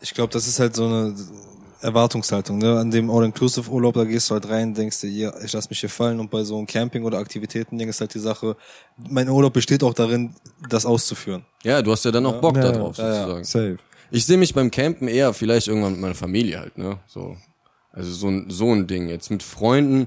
Ich 0.01 0.13
glaube, 0.13 0.33
das 0.33 0.47
ist 0.49 0.59
halt 0.61 0.75
so 0.75 0.87
eine 0.87 1.15
Erwartungshaltung. 1.81 2.59
Ne? 2.59 2.79
An 2.79 2.91
dem 2.91 3.11
All-Inclusive-Urlaub, 3.11 3.95
da 3.95 4.05
gehst 4.05 4.29
du 4.31 4.35
halt 4.35 4.49
rein, 4.49 4.75
denkst 4.75 5.01
dir, 5.01 5.09
ja, 5.11 5.33
ich 5.43 5.53
lass 5.53 5.71
mich 5.71 5.81
hier 5.81 5.89
fallen. 5.89 6.21
Und 6.21 6.31
bei 6.31 6.45
so 6.45 6.59
einem 6.59 6.67
Camping 6.67 7.05
oder 7.05 7.19
Aktivitäten-Ding 7.19 7.89
ist 7.89 8.01
halt 8.01 8.13
die 8.15 8.19
Sache, 8.19 8.57
mein 9.09 9.29
Urlaub 9.29 9.53
besteht 9.55 9.83
auch 9.83 9.95
darin, 9.95 10.35
das 10.69 10.85
auszuführen. 10.85 11.45
Ja, 11.65 11.81
du 11.81 11.91
hast 11.93 12.05
ja 12.05 12.11
dann 12.11 12.27
auch 12.27 12.41
Bock 12.41 12.57
Ja, 12.57 12.63
da 12.63 12.73
ja. 12.73 12.79
drauf, 12.79 12.99
Ja, 12.99 13.07
ja. 13.07 13.15
sozusagen. 13.27 13.45
Safe. 13.45 13.77
Ich 14.11 14.27
sehe 14.27 14.37
mich 14.37 14.53
beim 14.53 14.71
Campen 14.71 15.09
eher 15.09 15.33
vielleicht 15.33 15.69
irgendwann 15.69 15.93
mit 15.93 16.01
meiner 16.01 16.15
Familie 16.15 16.59
halt, 16.61 16.77
ne? 16.77 16.99
So. 17.07 17.37
Also 17.93 18.11
so 18.13 18.29
ein, 18.29 18.47
so 18.51 18.73
ein 18.73 18.87
Ding. 18.87 19.09
Jetzt 19.09 19.31
mit 19.31 19.43
Freunden 19.43 20.07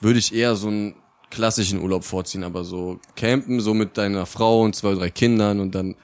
würde 0.00 0.18
ich 0.18 0.34
eher 0.34 0.54
so 0.56 0.68
einen 0.68 0.94
klassischen 1.30 1.80
Urlaub 1.82 2.04
vorziehen, 2.04 2.44
aber 2.44 2.64
so 2.64 2.98
campen, 3.16 3.60
so 3.60 3.74
mit 3.74 3.96
deiner 3.98 4.26
Frau 4.26 4.62
und 4.62 4.74
zwei, 4.76 4.94
drei 4.94 5.10
Kindern 5.10 5.60
und 5.60 5.74
dann 5.74 5.94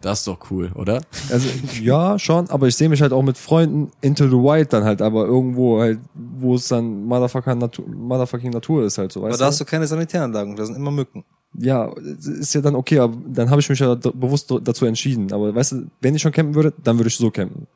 Das 0.00 0.20
ist 0.20 0.28
doch 0.28 0.38
cool, 0.50 0.70
oder? 0.76 1.00
Also 1.30 1.48
ja, 1.82 2.16
schon, 2.20 2.48
aber 2.50 2.68
ich 2.68 2.76
sehe 2.76 2.88
mich 2.88 3.02
halt 3.02 3.12
auch 3.12 3.22
mit 3.22 3.36
Freunden 3.36 3.90
into 4.00 4.26
the 4.28 4.36
wild 4.36 4.72
dann 4.72 4.84
halt, 4.84 5.02
aber 5.02 5.26
irgendwo 5.26 5.80
halt, 5.80 5.98
wo 6.14 6.54
es 6.54 6.68
dann 6.68 7.04
Motherfucker 7.04 7.56
Natur, 7.56 7.84
Motherfucking 7.88 8.50
Natur 8.50 8.84
ist 8.84 8.96
halt 8.98 9.10
so, 9.10 9.20
Aber 9.20 9.30
weißt 9.30 9.40
da 9.40 9.46
du? 9.46 9.48
hast 9.48 9.60
du 9.60 9.64
keine 9.64 9.86
Sanitäranlagen, 9.88 10.54
da 10.54 10.64
sind 10.64 10.76
immer 10.76 10.92
Mücken. 10.92 11.24
Ja, 11.58 11.90
ist 11.96 12.54
ja 12.54 12.60
dann 12.60 12.76
okay, 12.76 13.00
aber 13.00 13.16
dann 13.26 13.50
habe 13.50 13.60
ich 13.60 13.68
mich 13.68 13.78
ja 13.80 13.94
bewusst 13.96 14.52
dazu 14.62 14.84
entschieden. 14.86 15.32
Aber 15.32 15.52
weißt 15.52 15.72
du, 15.72 15.86
wenn 16.00 16.14
ich 16.14 16.22
schon 16.22 16.30
campen 16.30 16.54
würde, 16.54 16.72
dann 16.84 16.96
würde 16.98 17.08
ich 17.08 17.16
so 17.16 17.30
campen. 17.30 17.66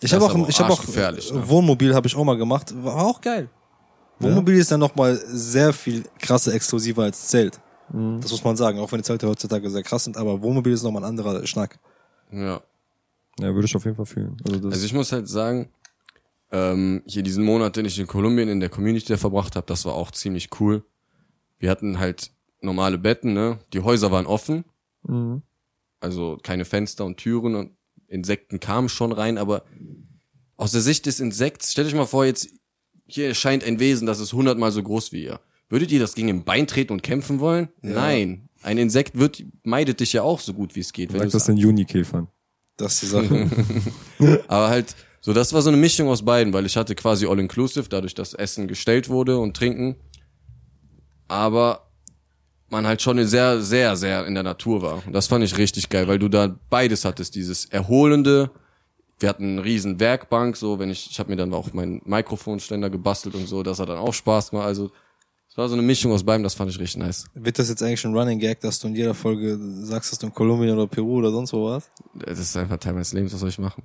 Ich 0.00 0.10
Das 0.10 0.12
habe 0.12 0.24
auch, 0.24 0.34
aber 0.34 0.44
auch 0.44 0.48
ich 0.48 0.58
habe 0.60 0.72
auch 0.72 0.86
ne? 0.86 1.48
Wohnmobil 1.48 1.94
habe 1.94 2.06
ich 2.06 2.16
auch 2.16 2.24
mal 2.24 2.36
gemacht, 2.36 2.74
war 2.82 3.04
auch 3.04 3.20
geil. 3.20 3.48
Wohnmobil 4.20 4.56
ist 4.56 4.70
dann 4.70 4.80
noch 4.80 4.94
mal 4.96 5.16
sehr 5.16 5.72
viel 5.72 6.04
krasser 6.18 6.52
exklusiver 6.52 7.04
als 7.04 7.28
Zelt. 7.28 7.60
Mhm. 7.92 8.20
Das 8.20 8.30
muss 8.30 8.44
man 8.44 8.56
sagen, 8.56 8.78
auch 8.78 8.90
wenn 8.92 8.98
die 8.98 9.04
Zelte 9.04 9.28
heutzutage 9.28 9.70
sehr 9.70 9.82
krass 9.82 10.04
sind, 10.04 10.16
aber 10.16 10.42
Wohnmobil 10.42 10.72
ist 10.72 10.82
noch 10.82 10.90
mal 10.90 11.00
ein 11.00 11.08
anderer 11.08 11.46
Schnack. 11.46 11.78
Ja. 12.32 12.60
Ja, 13.40 13.54
würde 13.54 13.66
ich 13.66 13.76
auf 13.76 13.84
jeden 13.84 13.96
Fall 13.96 14.06
fühlen. 14.06 14.36
Also 14.44 14.58
das 14.58 14.72
Also 14.72 14.86
ich 14.86 14.92
muss 14.92 15.12
halt 15.12 15.28
sagen, 15.28 15.68
ähm, 16.50 17.02
hier 17.06 17.22
diesen 17.22 17.44
Monat, 17.44 17.76
den 17.76 17.84
ich 17.84 17.98
in 17.98 18.06
Kolumbien 18.06 18.48
in 18.48 18.60
der 18.60 18.68
Community 18.68 19.16
verbracht 19.16 19.54
habe, 19.54 19.66
das 19.66 19.84
war 19.84 19.94
auch 19.94 20.10
ziemlich 20.10 20.48
cool. 20.60 20.82
Wir 21.58 21.70
hatten 21.70 21.98
halt 21.98 22.32
normale 22.60 22.98
Betten, 22.98 23.32
ne? 23.34 23.58
Die 23.72 23.80
Häuser 23.80 24.10
waren 24.10 24.26
offen, 24.26 24.64
mhm. 25.02 25.42
also 26.00 26.38
keine 26.42 26.64
Fenster 26.64 27.04
und 27.04 27.18
Türen 27.18 27.54
und 27.54 27.76
Insekten 28.08 28.58
kamen 28.58 28.88
schon 28.88 29.12
rein, 29.12 29.38
aber 29.38 29.64
aus 30.56 30.72
der 30.72 30.80
Sicht 30.80 31.06
des 31.06 31.20
Insekts, 31.20 31.72
stellt 31.72 31.86
euch 31.86 31.94
mal 31.94 32.06
vor, 32.06 32.24
jetzt 32.24 32.48
hier 33.08 33.26
erscheint 33.26 33.64
ein 33.64 33.80
Wesen, 33.80 34.06
das 34.06 34.20
ist 34.20 34.32
hundertmal 34.32 34.70
so 34.70 34.82
groß 34.82 35.12
wie 35.12 35.24
ihr. 35.24 35.40
Würdet 35.68 35.90
ihr 35.90 35.98
das 35.98 36.14
gegen 36.14 36.28
ein 36.28 36.44
Bein 36.44 36.66
treten 36.66 36.92
und 36.92 37.02
kämpfen 37.02 37.40
wollen? 37.40 37.68
Nein. 37.82 38.48
Ein 38.62 38.78
Insekt 38.78 39.18
wird, 39.18 39.44
meidet 39.62 40.00
dich 40.00 40.12
ja 40.12 40.22
auch 40.22 40.40
so 40.40 40.52
gut 40.52 40.74
wie 40.76 40.80
es 40.80 40.92
geht. 40.92 41.12
Wenn 41.12 41.20
Sag 41.20 41.30
das 41.30 41.44
den 41.46 41.56
Junikäfern. 41.56 42.28
Das 42.76 42.94
ist 42.94 43.02
die 43.02 43.06
Sache. 43.06 43.50
Aber 44.48 44.68
halt, 44.68 44.94
so 45.20 45.32
das 45.32 45.52
war 45.52 45.62
so 45.62 45.68
eine 45.68 45.76
Mischung 45.76 46.08
aus 46.08 46.24
beiden, 46.24 46.52
weil 46.52 46.66
ich 46.66 46.76
hatte 46.76 46.94
quasi 46.94 47.26
All-Inclusive, 47.26 47.88
dadurch, 47.88 48.14
dass 48.14 48.34
Essen 48.34 48.68
gestellt 48.68 49.08
wurde 49.08 49.38
und 49.38 49.56
Trinken. 49.56 49.96
Aber 51.28 51.90
man 52.70 52.86
halt 52.86 53.00
schon 53.02 53.24
sehr, 53.26 53.60
sehr, 53.60 53.96
sehr 53.96 54.26
in 54.26 54.34
der 54.34 54.42
Natur 54.42 54.82
war. 54.82 55.06
Und 55.06 55.12
das 55.12 55.26
fand 55.26 55.44
ich 55.44 55.56
richtig 55.56 55.88
geil, 55.88 56.08
weil 56.08 56.18
du 56.18 56.28
da 56.28 56.58
beides 56.70 57.04
hattest, 57.04 57.34
dieses 57.34 57.66
Erholende. 57.66 58.50
Wir 59.18 59.28
hatten 59.28 59.58
eine 59.58 59.64
riesen 59.64 59.98
Werkbank, 59.98 60.56
so, 60.56 60.78
wenn 60.78 60.90
ich, 60.90 61.10
ich 61.10 61.18
habe 61.18 61.30
mir 61.30 61.36
dann 61.36 61.52
auch 61.52 61.72
meinen 61.72 62.00
Mikrofonständer 62.04 62.88
gebastelt 62.90 63.34
und 63.34 63.48
so, 63.48 63.62
das 63.62 63.80
hat 63.80 63.88
dann 63.88 63.98
auch 63.98 64.14
Spaß 64.14 64.50
gemacht. 64.50 64.66
Also, 64.66 64.90
es 65.50 65.56
war 65.56 65.68
so 65.68 65.74
eine 65.74 65.82
Mischung 65.82 66.12
aus 66.12 66.22
beidem, 66.22 66.44
das 66.44 66.54
fand 66.54 66.70
ich 66.70 66.78
richtig 66.78 66.98
nice. 66.98 67.26
Wird 67.34 67.58
das 67.58 67.68
jetzt 67.68 67.82
eigentlich 67.82 68.04
ein 68.04 68.16
Running 68.16 68.38
Gag, 68.38 68.60
dass 68.60 68.78
du 68.78 68.86
in 68.86 68.94
jeder 68.94 69.14
Folge 69.14 69.58
sagst, 69.82 70.12
dass 70.12 70.18
du 70.20 70.26
in 70.26 70.34
Kolumbien 70.34 70.74
oder 70.74 70.86
Peru 70.86 71.18
oder 71.18 71.32
sonst 71.32 71.52
wo 71.52 71.64
warst? 71.64 71.90
Das 72.14 72.38
ist 72.38 72.56
einfach 72.56 72.76
Teil 72.78 72.92
meines 72.92 73.12
Lebens, 73.12 73.32
was 73.32 73.40
soll 73.40 73.48
ich 73.48 73.58
machen? 73.58 73.82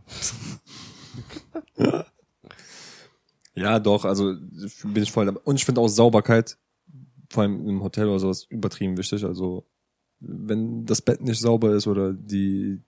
Ja, 3.56 3.80
doch, 3.80 4.06
also 4.06 4.36
bin 4.84 5.04
ich 5.04 5.12
voll 5.12 5.26
dabei. 5.26 5.40
Und 5.44 5.56
ich 5.56 5.66
finde 5.66 5.82
auch 5.82 5.88
Sauberkeit, 5.88 6.58
vor 7.30 7.44
allem 7.44 7.68
im 7.68 7.84
Hotel 7.84 8.08
oder 8.08 8.20
sowas, 8.20 8.46
übertrieben 8.50 8.98
wichtig. 8.98 9.24
Also 9.24 9.66
wenn 10.20 10.86
das 10.86 11.02
Bett 11.02 11.22
nicht 11.22 11.40
sauber 11.40 11.76
ist 11.76 11.88
oder 11.88 12.14
die, 12.14 12.82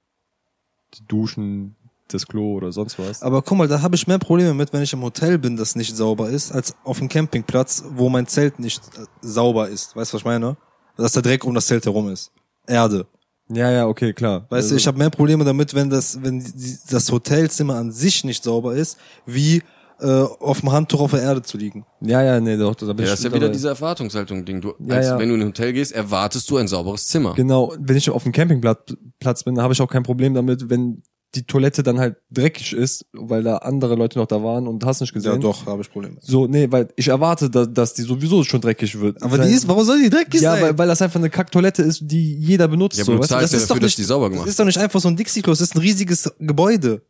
die 0.94 1.06
Duschen, 1.08 1.76
das 2.08 2.28
Klo 2.28 2.54
oder 2.56 2.72
sonst 2.72 3.00
was. 3.00 3.22
Aber 3.24 3.42
guck 3.42 3.58
mal, 3.58 3.68
da 3.68 3.82
habe 3.82 3.96
ich 3.96 4.06
mehr 4.08 4.20
Probleme 4.20 4.54
mit, 4.54 4.72
wenn 4.74 4.82
ich 4.84 4.94
im 4.94 5.02
Hotel 5.02 5.38
bin, 5.38 5.58
das 5.58 5.76
nicht 5.76 5.96
sauber 5.96 6.30
ist, 6.30 6.52
als 6.52 6.76
auf 6.84 7.00
dem 7.00 7.10
Campingplatz, 7.10 7.84
wo 7.90 8.10
mein 8.10 8.28
Zelt 8.28 8.60
nicht 8.60 8.82
äh, 8.98 9.06
sauber 9.22 9.70
ist. 9.70 9.96
Weißt 9.96 10.14
du, 10.14 10.16
was 10.16 10.22
ich 10.22 10.26
meine? 10.26 10.58
Dass 10.98 11.14
der 11.14 11.22
Dreck 11.24 11.44
um 11.46 11.54
das 11.54 11.66
Zelt 11.68 11.86
herum 11.86 12.10
ist. 12.10 12.32
Erde. 12.68 13.06
Ja, 13.50 13.70
ja, 13.72 13.88
okay, 13.88 14.14
klar. 14.14 14.46
Weißt 14.50 14.72
du, 14.72 14.76
ich 14.76 14.88
habe 14.88 14.98
mehr 14.98 15.10
Probleme 15.12 15.44
damit, 15.44 15.74
wenn 15.76 15.90
das, 15.90 16.22
wenn 16.24 16.40
die, 16.40 16.78
das 16.90 17.12
Hotelzimmer 17.12 17.76
an 17.76 17.92
sich 17.92 18.24
nicht 18.24 18.44
sauber 18.44 18.74
ist, 18.76 18.98
wie 19.28 19.62
äh, 20.00 20.08
auf 20.40 20.62
dem 20.62 20.72
Handtuch 20.72 21.00
auf 21.00 21.12
der 21.12 21.22
Erde 21.22 21.42
zu 21.44 21.58
liegen. 21.58 21.86
Ja, 22.02 22.22
ja, 22.24 22.40
nee, 22.40 22.58
doch, 22.58 22.74
da 22.76 22.88
bin 22.88 22.98
Ja, 22.98 23.04
ich 23.06 23.10
das 23.12 23.20
ist 23.20 23.24
ja 23.24 23.30
dabei. 23.30 23.42
wieder 23.42 23.50
diese 23.54 23.70
Erwartungshaltung-Ding. 23.70 24.62
Du, 24.62 24.74
Ja, 24.80 24.96
als, 24.96 25.06
ja. 25.08 25.20
wenn 25.20 25.30
du 25.30 25.36
in 25.36 25.42
ein 25.42 25.48
Hotel 25.50 25.74
gehst, 25.74 25.92
erwartest 25.92 26.50
du 26.50 26.58
ein 26.58 26.68
sauberes 26.68 27.08
Zimmer. 27.08 27.34
Genau, 27.36 27.72
wenn 27.80 27.96
ich 27.96 28.10
auf 28.10 28.24
dem 28.24 28.32
Campingplatz 28.32 28.96
Platz 29.20 29.44
bin, 29.44 29.62
habe 29.62 29.74
ich 29.74 29.82
auch 29.82 29.90
kein 29.90 30.04
Problem 30.04 30.34
damit, 30.34 30.70
wenn 30.70 31.04
die 31.36 31.44
Toilette 31.46 31.84
dann 31.84 32.00
halt 32.00 32.16
dreckig 32.32 32.74
ist, 32.74 33.06
weil 33.14 33.44
da 33.44 33.58
andere 33.58 33.96
Leute 33.96 34.18
noch 34.18 34.26
da 34.28 34.42
waren 34.42 34.68
und 34.68 34.84
hast 34.86 35.02
nicht 35.02 35.14
gesehen. 35.14 35.34
Ja, 35.34 35.38
doch, 35.38 35.66
habe 35.66 35.82
ich 35.82 35.92
Probleme. 35.92 36.16
So, 36.22 36.48
nee, 36.48 36.68
weil 36.72 36.88
ich 36.96 37.10
erwarte, 37.10 37.50
dass, 37.50 37.72
dass 37.72 37.94
die 37.94 38.02
sowieso 38.04 38.44
schon 38.44 38.62
dreckig 38.62 39.00
wird. 39.00 39.22
Aber 39.22 39.38
Sein- 39.38 39.48
die 39.50 39.54
ist, 39.54 39.68
warum 39.68 39.84
soll 39.84 40.02
die 40.02 40.10
dreckig 40.10 40.42
ja, 40.42 40.54
sein? 40.54 40.64
weil, 40.64 40.78
weil 40.78 40.88
das 40.88 41.02
einfach 41.02 41.20
eine 41.20 41.30
Kacktoilette 41.30 41.84
ist, 41.84 42.02
die 42.04 42.36
jeder 42.38 42.68
benutzt. 42.68 42.98
Ja, 42.98 43.04
so, 43.06 43.12
aber 43.12 43.18
du 43.18 43.22
weißt 43.24 43.32
du? 43.32 43.36
zahlst 43.36 43.54
das 43.54 43.60
ja 43.60 43.64
ist 43.64 43.70
dafür, 43.70 43.80
doch 43.82 43.86
dass 43.88 43.96
die 43.96 44.04
sauber 44.04 44.30
gemacht 44.30 44.46
das 44.46 44.52
ist 44.52 44.60
doch 44.60 44.66
nicht 44.66 44.78
einfach 44.78 45.00
so 45.00 45.08
ein 45.10 45.16
Dixie-Klo, 45.16 45.52
das 45.52 45.62
ist 45.62 45.76
ein 45.76 45.80
riesiges 45.80 46.32
Gebäude. 46.40 47.02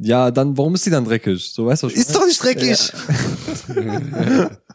Ja, 0.00 0.30
dann, 0.30 0.56
warum 0.56 0.74
ist 0.74 0.86
die 0.86 0.90
dann 0.90 1.04
dreckig? 1.04 1.50
So, 1.52 1.66
weißt 1.66 1.82
du, 1.82 1.86
was 1.88 1.92
ich 1.94 2.00
Ist 2.00 2.14
doch 2.14 2.24
nicht 2.26 2.42
dreckig. 2.42 2.92
meine? 3.74 4.58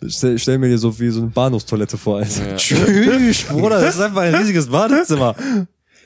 Ich 0.00 0.14
stell, 0.16 0.36
ich 0.36 0.42
stell 0.42 0.56
mir 0.58 0.68
dir 0.68 0.78
so 0.78 0.98
wie 0.98 1.10
so 1.10 1.20
eine 1.20 1.28
Bahnhofstoilette 1.28 1.98
vor, 1.98 2.18
Alter. 2.18 2.50
Ja. 2.52 2.56
Tschüss, 2.56 3.42
Bruder, 3.44 3.80
das 3.82 3.96
ist 3.96 4.00
einfach 4.00 4.22
ein 4.22 4.34
riesiges 4.34 4.66
Badezimmer. 4.66 5.36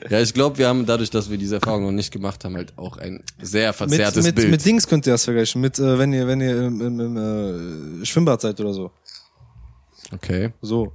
Ja, 0.09 0.19
ich 0.19 0.33
glaube, 0.33 0.57
wir 0.57 0.67
haben 0.67 0.85
dadurch, 0.85 1.09
dass 1.11 1.29
wir 1.29 1.37
diese 1.37 1.55
Erfahrung 1.55 1.83
noch 1.83 1.91
nicht 1.91 2.11
gemacht 2.11 2.43
haben, 2.43 2.55
halt 2.55 2.77
auch 2.77 2.97
ein 2.97 3.23
sehr 3.41 3.69
Mit, 3.69 3.75
verzerrtes 3.75 4.25
mit, 4.25 4.35
Bild. 4.35 4.49
mit 4.51 4.65
Dings 4.65 4.87
könnt 4.87 5.05
ihr 5.05 5.13
das 5.13 5.25
vergleichen, 5.25 5.61
mit, 5.61 5.77
äh, 5.79 5.99
wenn 5.99 6.11
ihr, 6.13 6.25
wenn 6.27 6.41
ihr 6.41 6.65
im, 6.65 6.81
im, 6.81 6.99
im 7.17 8.01
äh, 8.01 8.05
Schwimmbad 8.05 8.41
seid 8.41 8.59
oder 8.59 8.73
so. 8.73 8.91
okay. 10.13 10.53
So. 10.61 10.93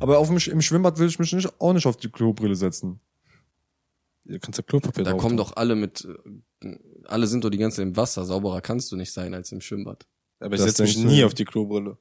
Aber 0.00 0.18
auf 0.18 0.28
dem, 0.28 0.36
Sch- 0.38 0.50
im 0.50 0.60
Schwimmbad 0.60 0.98
will 0.98 1.08
ich 1.08 1.18
mich 1.18 1.32
nicht, 1.32 1.48
auch 1.60 1.72
nicht 1.72 1.86
auf 1.86 1.96
die 1.96 2.08
Klobrille 2.08 2.54
setzen. 2.56 3.00
Ihr 4.24 4.38
könnt 4.40 4.56
ja 4.56 4.62
Klopapier 4.62 5.04
Da 5.04 5.14
kommen 5.14 5.36
doch 5.36 5.56
alle 5.56 5.74
mit, 5.74 6.06
äh, 6.62 6.76
alle 7.04 7.26
sind 7.26 7.44
doch 7.44 7.50
die 7.50 7.58
ganze 7.58 7.76
Zeit 7.78 7.86
im 7.86 7.96
Wasser. 7.96 8.24
Sauberer 8.24 8.60
kannst 8.60 8.90
du 8.92 8.96
nicht 8.96 9.12
sein 9.12 9.34
als 9.34 9.52
im 9.52 9.60
Schwimmbad. 9.60 10.06
Aber 10.40 10.54
ich 10.54 10.60
setze 10.60 10.82
mich 10.82 10.98
nie 10.98 11.24
auf 11.24 11.34
die 11.34 11.44
Klobrille. 11.44 11.96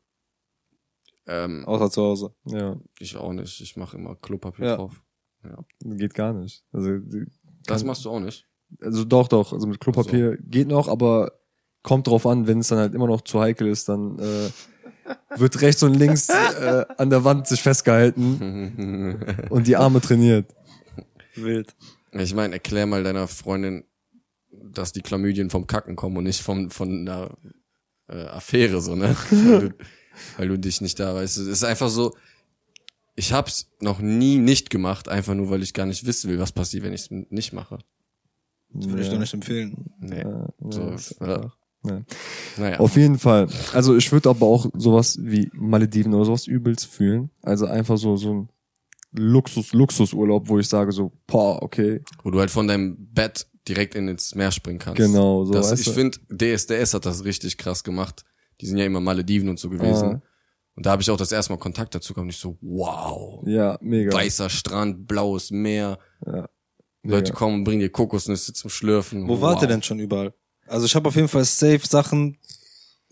Ähm, 1.25 1.65
Außer 1.65 1.89
zu 1.91 2.01
Hause. 2.01 2.33
Ja, 2.45 2.77
ich 2.99 3.15
auch 3.17 3.33
nicht. 3.33 3.59
Ich 3.61 3.75
mache 3.77 3.97
immer 3.97 4.15
Klopapier 4.15 4.65
Ja. 4.65 4.75
drauf. 4.75 5.01
Geht 5.83 6.13
gar 6.13 6.33
nicht. 6.33 6.63
Also, 6.71 6.97
Das 7.65 7.83
machst 7.83 8.05
du 8.05 8.09
auch 8.09 8.19
nicht. 8.19 8.45
also 8.81 9.03
doch, 9.05 9.27
doch. 9.27 9.53
Also 9.53 9.67
mit 9.67 9.79
Klopapier 9.79 10.37
geht 10.37 10.67
noch, 10.67 10.87
aber 10.87 11.33
kommt 11.83 12.07
drauf 12.07 12.25
an, 12.25 12.47
wenn 12.47 12.59
es 12.59 12.67
dann 12.67 12.79
halt 12.79 12.93
immer 12.93 13.07
noch 13.07 13.21
zu 13.21 13.39
heikel 13.39 13.67
ist, 13.67 13.87
dann 13.89 14.19
äh, 14.19 14.49
wird 15.37 15.61
rechts 15.61 15.83
und 15.83 15.93
links 15.93 16.29
äh, 16.29 16.85
an 16.97 17.09
der 17.09 17.23
Wand 17.23 17.47
sich 17.47 17.61
festgehalten 17.61 19.45
und 19.49 19.67
die 19.67 19.77
Arme 19.77 20.01
trainiert. 20.01 20.53
Wild. 21.35 21.75
Ich 22.11 22.33
meine, 22.33 22.55
erklär 22.55 22.85
mal 22.85 23.03
deiner 23.03 23.27
Freundin, 23.27 23.83
dass 24.51 24.91
die 24.91 25.01
Chlamydien 25.01 25.49
vom 25.49 25.67
Kacken 25.67 25.95
kommen 25.95 26.17
und 26.17 26.23
nicht 26.23 26.41
vom, 26.41 26.71
von 26.71 27.07
einer 27.07 27.37
äh, 28.07 28.25
Affäre, 28.25 28.81
so, 28.81 28.95
ne? 28.95 29.15
weil, 29.29 29.59
du, 29.59 29.75
weil 30.37 30.47
du 30.47 30.59
dich 30.59 30.81
nicht 30.81 30.99
da 30.99 31.13
weißt. 31.15 31.37
Es 31.37 31.47
ist 31.47 31.63
einfach 31.63 31.89
so, 31.89 32.15
ich 33.17 33.33
hab's 33.33 33.71
noch 33.81 33.99
nie 33.99 34.37
nicht 34.37 34.69
gemacht, 34.69 35.09
einfach 35.09 35.33
nur, 35.33 35.49
weil 35.49 35.63
ich 35.63 35.73
gar 35.73 35.87
nicht 35.87 36.05
wissen 36.05 36.29
will, 36.29 36.39
was 36.39 36.51
passiert, 36.51 36.83
wenn 36.83 36.93
ich 36.93 37.01
es 37.01 37.11
nicht 37.11 37.51
mache. 37.51 37.79
Das 38.69 38.87
würde 38.87 39.01
ich 39.01 39.09
dir 39.09 39.17
nicht 39.19 39.33
empfehlen. 39.33 39.91
Nee. 39.99 40.21
Ja, 40.21 40.47
So, 40.69 40.81
ja, 40.81 40.93
ist 40.93 41.15
ja. 41.19 41.51
ja. 41.85 42.01
Naja. 42.57 42.79
Auf 42.79 42.95
jeden 42.95 43.17
Fall. 43.17 43.47
Also 43.73 43.95
ich 43.95 44.11
würde 44.11 44.29
aber 44.29 44.45
auch 44.45 44.67
sowas 44.75 45.17
wie 45.21 45.49
Malediven 45.53 46.13
oder 46.13 46.25
sowas 46.25 46.45
übelst 46.45 46.85
fühlen. 46.85 47.31
Also 47.41 47.65
einfach 47.65 47.97
so 47.97 48.17
so 48.17 48.33
ein 48.33 48.49
Luxus 49.13 49.73
Luxusurlaub, 49.73 50.47
wo 50.47 50.59
ich 50.59 50.67
sage 50.67 50.91
so, 50.91 51.11
boah, 51.25 51.63
okay, 51.63 52.03
Wo 52.21 52.29
du 52.29 52.39
halt 52.39 52.51
von 52.51 52.67
deinem 52.67 53.07
Bett 53.13 53.47
direkt 53.67 53.95
in 53.95 54.07
ins 54.07 54.35
Meer 54.35 54.51
springen 54.51 54.79
kannst. 54.79 54.97
Genau, 54.97 55.43
so, 55.43 55.53
Das, 55.53 55.71
weißt 55.71 55.87
ich 55.87 55.93
finde, 55.93 56.19
DSDS 56.29 56.93
hat 56.93 57.05
das 57.05 57.23
richtig 57.23 57.57
krass 57.57 57.83
gemacht. 57.83 58.25
Die 58.61 58.67
sind 58.67 58.77
ja 58.77 58.85
immer 58.85 58.99
Malediven 58.99 59.49
und 59.49 59.59
so 59.59 59.69
gewesen. 59.69 60.15
Ah. 60.15 60.21
Und 60.77 60.85
da 60.85 60.91
habe 60.91 61.01
ich 61.01 61.09
auch 61.09 61.17
das 61.17 61.31
erste 61.31 61.51
Mal 61.51 61.57
Kontakt 61.57 61.95
dazu 61.95 62.13
gehabt. 62.13 62.25
Und 62.25 62.29
ich 62.29 62.37
so, 62.37 62.55
wow. 62.61 63.41
ja, 63.47 63.79
mega. 63.81 64.15
Weißer 64.15 64.47
Strand, 64.47 65.07
blaues 65.07 65.49
Meer. 65.49 65.97
Ja. 66.23 66.47
Leute 67.01 67.33
kommen 67.33 67.55
und 67.55 67.63
bringen 67.63 67.79
dir 67.79 67.89
Kokosnüsse 67.89 68.53
zum 68.53 68.69
Schlürfen. 68.69 69.27
Wo 69.27 69.33
wow. 69.33 69.41
wart 69.41 69.63
ihr 69.63 69.67
denn 69.67 69.81
schon 69.81 69.97
überall? 69.97 70.35
Also 70.67 70.85
ich 70.85 70.95
habe 70.95 71.09
auf 71.09 71.15
jeden 71.15 71.29
Fall 71.29 71.45
safe 71.45 71.81
Sachen, 71.83 72.37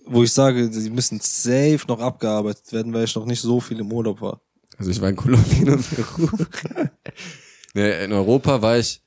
wo 0.05 0.21
ich 0.21 0.31
sage, 0.31 0.69
die 0.69 0.89
müssen 0.91 1.19
safe 1.19 1.81
noch 1.87 1.99
abgearbeitet 1.99 2.71
werden, 2.71 2.93
weil 2.93 3.05
ich 3.05 3.15
noch 3.15 3.25
nicht 3.25 3.41
so 3.41 3.59
viel 3.59 3.79
im 3.79 3.91
Urlaub 3.91 4.21
war. 4.21 4.41
Also 4.77 4.91
ich 4.91 5.01
war 5.01 5.09
in 5.09 5.15
Kolumbien 5.15 5.69
und 5.71 5.89
Peru. 5.89 6.29
nee, 7.73 8.03
in 8.03 8.13
Europa 8.13 8.61
war 8.61 8.77
ich 8.77 9.01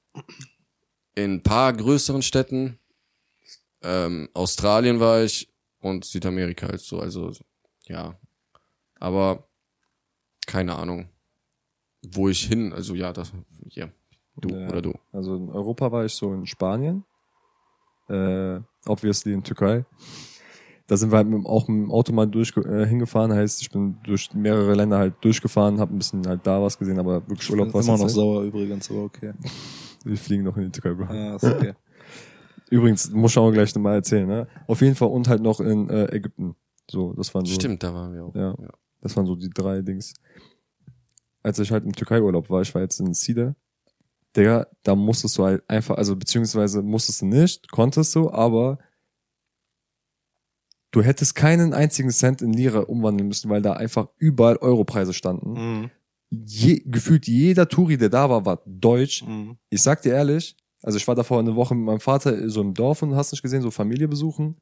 in 1.14 1.34
ein 1.34 1.42
paar 1.44 1.72
größeren 1.72 2.22
Städten. 2.22 2.80
Ähm, 3.82 4.28
Australien 4.34 4.98
war 4.98 5.22
ich 5.22 5.48
und 5.78 6.04
Südamerika 6.04 6.66
halt 6.66 6.80
so. 6.80 6.98
Also 6.98 7.30
ja. 7.86 8.18
Aber 8.98 9.44
keine 10.46 10.76
Ahnung. 10.76 11.08
Wo 12.10 12.28
ich 12.28 12.44
hin, 12.46 12.72
also 12.72 12.94
ja, 12.94 13.12
das 13.12 13.32
hier. 13.68 13.92
Du 14.36 14.50
Ja. 14.50 14.68
oder 14.68 14.82
du. 14.82 14.92
Also 15.12 15.34
in 15.36 15.48
Europa 15.50 15.90
war 15.90 16.04
ich 16.04 16.12
so 16.14 16.32
in 16.32 16.46
Spanien, 16.46 17.04
äh, 18.08 18.60
obviously 18.86 19.32
in 19.32 19.42
Türkei. 19.42 19.84
Da 20.86 20.96
sind 20.96 21.10
wir 21.10 21.16
halt 21.18 21.26
mit, 21.28 21.38
dem- 21.38 21.46
auch 21.46 21.68
mit 21.68 21.76
dem 21.86 21.90
Auto 21.90 22.12
mal 22.12 22.26
durch, 22.26 22.56
äh, 22.56 22.86
hingefahren. 22.86 23.32
Heißt, 23.32 23.60
ich 23.60 23.70
bin 23.70 23.98
durch 24.04 24.32
mehrere 24.32 24.74
Länder 24.74 24.98
halt 24.98 25.14
durchgefahren, 25.22 25.80
habe 25.80 25.94
ein 25.94 25.98
bisschen 25.98 26.26
halt 26.26 26.46
da 26.46 26.62
was 26.62 26.78
gesehen, 26.78 26.98
aber 26.98 27.26
wirklich 27.28 27.50
Urlaub 27.50 27.74
war 27.74 27.82
immer 27.82 27.98
noch 27.98 28.04
nicht. 28.04 28.14
sauer 28.14 28.42
übrigens, 28.44 28.90
aber 28.90 29.02
okay. 29.04 29.34
Wir 30.04 30.16
fliegen 30.16 30.44
noch 30.44 30.56
in 30.56 30.64
die 30.64 30.70
Türkei, 30.80 30.94
Bro. 31.04 31.12
Ja, 31.14 31.34
ist 31.36 31.44
okay. 31.44 31.74
Übrigens, 32.70 33.10
muss 33.10 33.32
ich 33.32 33.38
auch 33.38 33.50
gleich 33.50 33.74
nochmal 33.74 33.96
erzählen, 33.96 34.26
ne? 34.26 34.46
Auf 34.66 34.80
jeden 34.82 34.94
Fall 34.94 35.08
und 35.08 35.26
halt 35.28 35.42
noch 35.42 35.58
in 35.60 35.88
äh, 35.90 36.04
Ägypten. 36.14 36.54
So, 36.90 37.12
das 37.14 37.34
waren 37.34 37.44
so. 37.44 37.54
Stimmt, 37.54 37.82
da 37.82 37.92
waren 37.92 38.14
wir 38.14 38.24
auch. 38.24 38.34
Ja. 38.34 38.54
Das 39.00 39.16
waren 39.16 39.26
so 39.26 39.36
die 39.36 39.50
drei 39.50 39.82
Dings. 39.82 40.14
Als 41.42 41.58
ich 41.58 41.70
halt 41.70 41.84
im 41.84 41.92
Türkei-Urlaub 41.92 42.50
war, 42.50 42.62
ich 42.62 42.74
war 42.74 42.82
jetzt 42.82 43.00
in 43.00 43.14
Sida, 43.14 43.54
Digga, 44.36 44.66
da 44.82 44.94
musstest 44.94 45.38
du 45.38 45.44
halt 45.44 45.68
einfach, 45.68 45.96
also 45.96 46.14
beziehungsweise 46.14 46.82
musstest 46.82 47.22
du 47.22 47.26
nicht, 47.26 47.70
konntest 47.70 48.14
du, 48.14 48.30
aber 48.30 48.78
du 50.90 51.02
hättest 51.02 51.34
keinen 51.34 51.72
einzigen 51.72 52.10
Cent 52.10 52.42
in 52.42 52.52
Lira 52.52 52.80
umwandeln 52.80 53.28
müssen, 53.28 53.50
weil 53.50 53.62
da 53.62 53.74
einfach 53.74 54.08
überall 54.16 54.56
Europreise 54.56 55.14
standen. 55.14 55.52
Mhm. 55.52 55.90
Je, 56.30 56.82
gefühlt 56.84 57.26
jeder 57.26 57.68
Touri, 57.68 57.96
der 57.96 58.10
da 58.10 58.28
war, 58.28 58.44
war 58.44 58.62
deutsch. 58.66 59.24
Mhm. 59.24 59.56
Ich 59.70 59.82
sag 59.82 60.02
dir 60.02 60.12
ehrlich, 60.12 60.56
also 60.82 60.98
ich 60.98 61.08
war 61.08 61.14
davor 61.14 61.38
eine 61.38 61.56
Woche 61.56 61.74
mit 61.74 61.84
meinem 61.84 62.00
Vater 62.00 62.48
so 62.50 62.60
im 62.60 62.74
Dorf 62.74 63.02
und 63.02 63.16
hast 63.16 63.32
nicht 63.32 63.42
gesehen, 63.42 63.62
so 63.62 63.70
Familie 63.70 64.08
besuchen. 64.08 64.56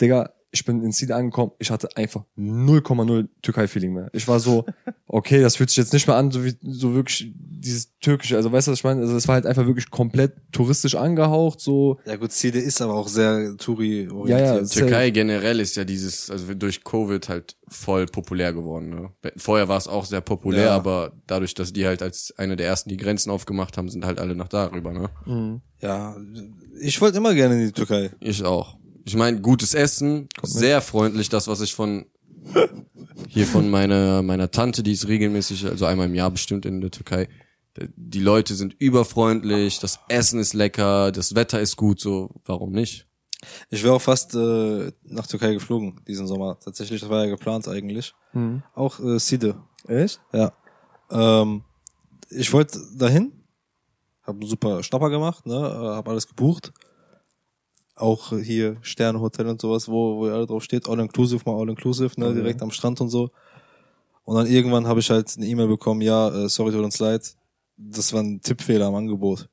Digga, 0.00 0.30
ich 0.52 0.64
bin 0.64 0.82
in 0.82 0.90
Sida 0.90 1.16
angekommen, 1.16 1.52
ich 1.60 1.70
hatte 1.70 1.96
einfach 1.96 2.24
0,0 2.36 3.28
Türkei-Feeling 3.42 3.92
mehr. 3.92 4.08
Ich 4.12 4.26
war 4.26 4.40
so, 4.40 4.64
okay, 5.06 5.40
das 5.42 5.56
fühlt 5.56 5.70
sich 5.70 5.76
jetzt 5.76 5.92
nicht 5.92 6.06
mehr 6.08 6.16
an, 6.16 6.30
so 6.32 6.44
wie, 6.44 6.56
so 6.62 6.94
wirklich 6.94 7.32
dieses 7.36 7.96
türkische, 8.00 8.36
also 8.36 8.50
weißt 8.50 8.66
du, 8.66 8.72
was 8.72 8.78
ich 8.80 8.84
meine? 8.84 9.00
Also 9.02 9.14
es 9.16 9.28
war 9.28 9.34
halt 9.34 9.46
einfach 9.46 9.66
wirklich 9.66 9.90
komplett 9.90 10.32
touristisch 10.50 10.96
angehaucht, 10.96 11.60
so, 11.60 11.98
Ja 12.04 12.16
gut, 12.16 12.32
Side 12.32 12.58
ist 12.58 12.82
aber 12.82 12.94
auch 12.94 13.06
sehr 13.06 13.56
Touri-orientiert. 13.58 14.48
Ja, 14.48 14.56
ja, 14.56 14.64
Türkei 14.64 15.10
generell 15.10 15.60
ist 15.60 15.76
ja 15.76 15.84
dieses, 15.84 16.30
also 16.30 16.52
durch 16.54 16.82
Covid 16.82 17.28
halt 17.28 17.56
voll 17.68 18.06
populär 18.06 18.52
geworden. 18.52 18.90
Ne? 18.90 19.10
Vorher 19.36 19.68
war 19.68 19.78
es 19.78 19.86
auch 19.86 20.04
sehr 20.04 20.20
populär, 20.20 20.64
Ja. 20.66 20.76
aber 20.76 21.12
dadurch, 21.28 21.54
dass 21.54 21.72
die 21.72 21.86
halt 21.86 22.02
als 22.02 22.34
eine 22.36 22.56
der 22.56 22.66
ersten 22.66 22.88
die 22.88 22.96
Grenzen 22.96 23.30
aufgemacht 23.30 23.76
haben, 23.78 23.88
sind 23.88 24.04
halt 24.04 24.18
alle 24.18 24.34
nach 24.34 24.48
darüber. 24.48 24.92
Ne? 24.92 25.60
ja, 25.80 26.16
ich 26.80 27.00
wollte 27.00 27.18
immer 27.18 27.34
gerne 27.34 27.54
in 27.60 27.66
die 27.66 27.72
Türkei. 27.72 28.10
Ich 28.20 28.42
auch. 28.44 28.79
Ich 29.04 29.16
meine, 29.16 29.40
gutes 29.40 29.74
Essen, 29.74 30.28
sehr 30.42 30.80
freundlich, 30.80 31.28
das, 31.28 31.48
was 31.48 31.60
ich 31.60 31.74
von 31.74 32.06
hier 33.28 33.46
von 33.46 33.70
meiner, 33.70 34.22
meiner 34.22 34.50
Tante, 34.50 34.82
die 34.82 34.92
ist 34.92 35.08
regelmäßig, 35.08 35.66
also 35.66 35.86
einmal 35.86 36.06
im 36.06 36.14
Jahr 36.14 36.30
bestimmt 36.30 36.66
in 36.66 36.80
der 36.80 36.90
Türkei. 36.90 37.28
Die 37.96 38.20
Leute 38.20 38.54
sind 38.54 38.74
überfreundlich, 38.74 39.78
das 39.78 40.00
Essen 40.08 40.40
ist 40.40 40.54
lecker, 40.54 41.12
das 41.12 41.34
Wetter 41.34 41.60
ist 41.60 41.76
gut, 41.76 42.00
so, 42.00 42.30
warum 42.44 42.72
nicht? 42.72 43.06
Ich 43.70 43.82
wäre 43.82 43.94
auch 43.94 44.02
fast 44.02 44.34
äh, 44.34 44.92
nach 45.04 45.26
Türkei 45.26 45.54
geflogen 45.54 46.00
diesen 46.06 46.26
Sommer. 46.26 46.58
Tatsächlich, 46.60 47.00
das 47.00 47.08
war 47.08 47.24
ja 47.24 47.30
geplant 47.30 47.68
eigentlich. 47.68 48.14
Auch 48.74 49.00
äh, 49.00 49.18
Side. 49.18 49.56
echt? 49.86 50.20
Ja. 50.32 50.52
Ähm, 51.10 51.62
ich 52.28 52.52
wollte 52.52 52.78
dahin, 52.96 53.32
habe 54.22 54.40
einen 54.40 54.48
super 54.48 54.82
Schnapper 54.82 55.08
gemacht, 55.08 55.46
ne, 55.46 55.54
habe 55.54 56.10
alles 56.10 56.28
gebucht. 56.28 56.72
Auch 58.00 58.32
hier 58.38 58.76
Sternehotel 58.82 59.46
und 59.46 59.60
sowas, 59.60 59.88
wo, 59.88 60.18
wo 60.18 60.26
alle 60.26 60.46
drauf 60.46 60.62
steht, 60.62 60.88
all 60.88 60.98
inclusive, 60.98 61.42
mal 61.44 61.58
all 61.58 61.68
inclusive, 61.68 62.18
ne, 62.18 62.34
direkt 62.34 62.62
am 62.62 62.70
Strand 62.70 63.00
und 63.00 63.10
so. 63.10 63.30
Und 64.24 64.36
dann 64.36 64.46
irgendwann 64.46 64.86
habe 64.86 65.00
ich 65.00 65.10
halt 65.10 65.32
eine 65.36 65.46
E-Mail 65.46 65.68
bekommen, 65.68 66.00
ja, 66.00 66.28
äh, 66.28 66.48
sorry, 66.48 66.72
tut 66.72 66.84
uns 66.84 66.98
leid, 66.98 67.34
das 67.76 68.12
war 68.12 68.22
ein 68.22 68.40
Tippfehler 68.40 68.86
am 68.86 68.94
Angebot. 68.94 69.48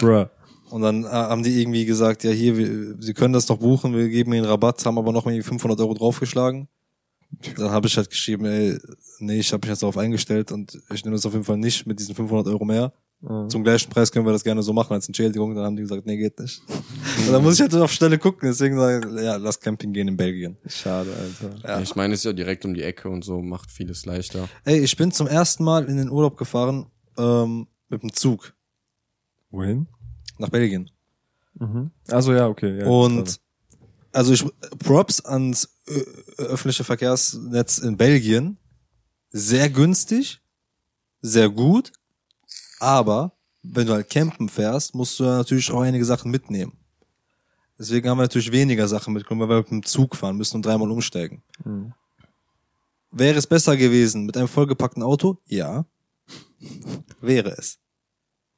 Bruh. 0.00 0.26
Und 0.70 0.82
dann 0.82 1.04
äh, 1.04 1.08
haben 1.08 1.42
die 1.42 1.60
irgendwie 1.60 1.84
gesagt, 1.84 2.24
ja 2.24 2.30
hier, 2.30 2.56
wir, 2.56 2.96
Sie 3.00 3.14
können 3.14 3.32
das 3.32 3.46
doch 3.46 3.58
buchen, 3.58 3.94
wir 3.94 4.08
geben 4.08 4.32
Ihnen 4.32 4.44
Rabatt, 4.44 4.84
haben 4.86 4.98
aber 4.98 5.12
noch 5.12 5.26
irgendwie 5.26 5.42
500 5.42 5.78
Euro 5.80 5.94
draufgeschlagen. 5.94 6.68
Dann 7.56 7.70
habe 7.70 7.86
ich 7.86 7.96
halt 7.96 8.10
geschrieben, 8.10 8.44
ey, 8.44 8.78
nee, 9.18 9.38
ich 9.38 9.52
habe 9.52 9.60
mich 9.60 9.70
jetzt 9.70 9.82
darauf 9.82 9.98
eingestellt 9.98 10.52
und 10.52 10.80
ich 10.92 11.04
nehme 11.04 11.16
das 11.16 11.26
auf 11.26 11.32
jeden 11.32 11.44
Fall 11.44 11.58
nicht 11.58 11.86
mit 11.86 11.98
diesen 11.98 12.14
500 12.14 12.46
Euro 12.48 12.64
mehr. 12.64 12.92
Zum 13.48 13.64
gleichen 13.64 13.90
Preis 13.90 14.12
können 14.12 14.26
wir 14.26 14.32
das 14.32 14.44
gerne 14.44 14.62
so 14.62 14.72
machen 14.72 14.92
als 14.92 15.06
Entschädigung. 15.06 15.54
Dann 15.54 15.64
haben 15.64 15.76
die 15.76 15.82
gesagt, 15.82 16.04
nee, 16.04 16.16
geht 16.16 16.38
nicht. 16.38 16.62
und 17.26 17.32
dann 17.32 17.42
muss 17.42 17.54
ich 17.54 17.60
halt 17.62 17.74
auf 17.74 17.90
Stelle 17.90 18.18
gucken, 18.18 18.48
deswegen 18.48 18.76
sage 18.78 19.08
ich, 19.08 19.22
ja, 19.22 19.36
lass 19.36 19.58
Camping 19.58 19.92
gehen 19.92 20.08
in 20.08 20.16
Belgien. 20.16 20.58
Schade, 20.66 21.10
Alter. 21.12 21.56
Ja. 21.66 21.80
Ich 21.80 21.96
meine, 21.96 22.14
es 22.14 22.20
ist 22.20 22.24
ja 22.24 22.32
direkt 22.32 22.64
um 22.64 22.74
die 22.74 22.82
Ecke 22.82 23.08
und 23.08 23.24
so, 23.24 23.40
macht 23.40 23.70
vieles 23.70 24.04
leichter. 24.04 24.48
Ey, 24.64 24.80
ich 24.80 24.96
bin 24.96 25.10
zum 25.10 25.26
ersten 25.26 25.64
Mal 25.64 25.86
in 25.86 25.96
den 25.96 26.10
Urlaub 26.10 26.36
gefahren 26.36 26.86
ähm, 27.16 27.66
mit 27.88 28.02
dem 28.02 28.12
Zug 28.12 28.52
Wohin? 29.50 29.86
nach 30.38 30.50
Belgien. 30.50 30.90
Also 32.08 32.32
ja, 32.32 32.48
okay. 32.48 32.80
Ja, 32.80 32.86
Und 32.86 33.40
also 34.12 34.32
ich 34.32 34.44
Props 34.80 35.24
ans 35.24 35.68
öffentliche 36.36 36.84
Verkehrsnetz 36.84 37.78
in 37.78 37.96
Belgien. 37.96 38.58
Sehr 39.30 39.70
günstig, 39.70 40.40
sehr 41.20 41.48
gut, 41.48 41.92
aber 42.80 43.32
wenn 43.62 43.86
du 43.86 43.94
halt 43.94 44.10
campen 44.10 44.48
fährst, 44.48 44.94
musst 44.94 45.18
du 45.18 45.24
ja 45.24 45.38
natürlich 45.38 45.70
auch 45.70 45.80
einige 45.80 46.04
Sachen 46.04 46.30
mitnehmen. 46.30 46.76
Deswegen 47.78 48.08
haben 48.08 48.18
wir 48.18 48.22
natürlich 48.22 48.52
weniger 48.52 48.86
Sachen 48.86 49.14
mitgenommen, 49.14 49.48
weil 49.48 49.56
wir 49.56 49.62
mit 49.62 49.70
dem 49.70 49.84
Zug 49.84 50.14
fahren 50.14 50.36
müssen 50.36 50.56
und 50.56 50.66
dreimal 50.66 50.90
umsteigen. 50.90 51.42
Wäre 53.10 53.38
es 53.38 53.46
besser 53.46 53.76
gewesen 53.76 54.26
mit 54.26 54.36
einem 54.36 54.48
vollgepackten 54.48 55.02
Auto? 55.02 55.38
Ja. 55.46 55.84
Wäre 57.20 57.50
es. 57.50 57.78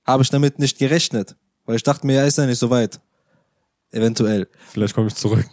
Habe 0.05 0.23
ich 0.23 0.31
damit 0.31 0.59
nicht 0.59 0.79
gerechnet, 0.79 1.37
weil 1.65 1.77
ich 1.77 1.83
dachte 1.83 2.07
mir, 2.07 2.15
ja, 2.17 2.25
ist 2.25 2.39
ja 2.39 2.47
nicht 2.47 2.59
so 2.59 2.71
weit. 2.71 3.01
Eventuell. 3.91 4.49
Vielleicht 4.71 4.95
komme 4.95 5.09
ich 5.09 5.15
zurück. 5.15 5.47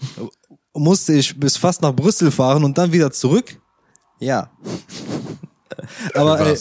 Musste 0.73 1.13
ich 1.13 1.39
bis 1.39 1.55
fast 1.55 1.81
nach 1.81 1.93
Brüssel 1.93 2.31
fahren 2.31 2.63
und 2.63 2.77
dann 2.77 2.91
wieder 2.91 3.11
zurück? 3.11 3.59
Ja. 4.19 4.51
Aber 6.13 6.39
ey? 6.39 6.57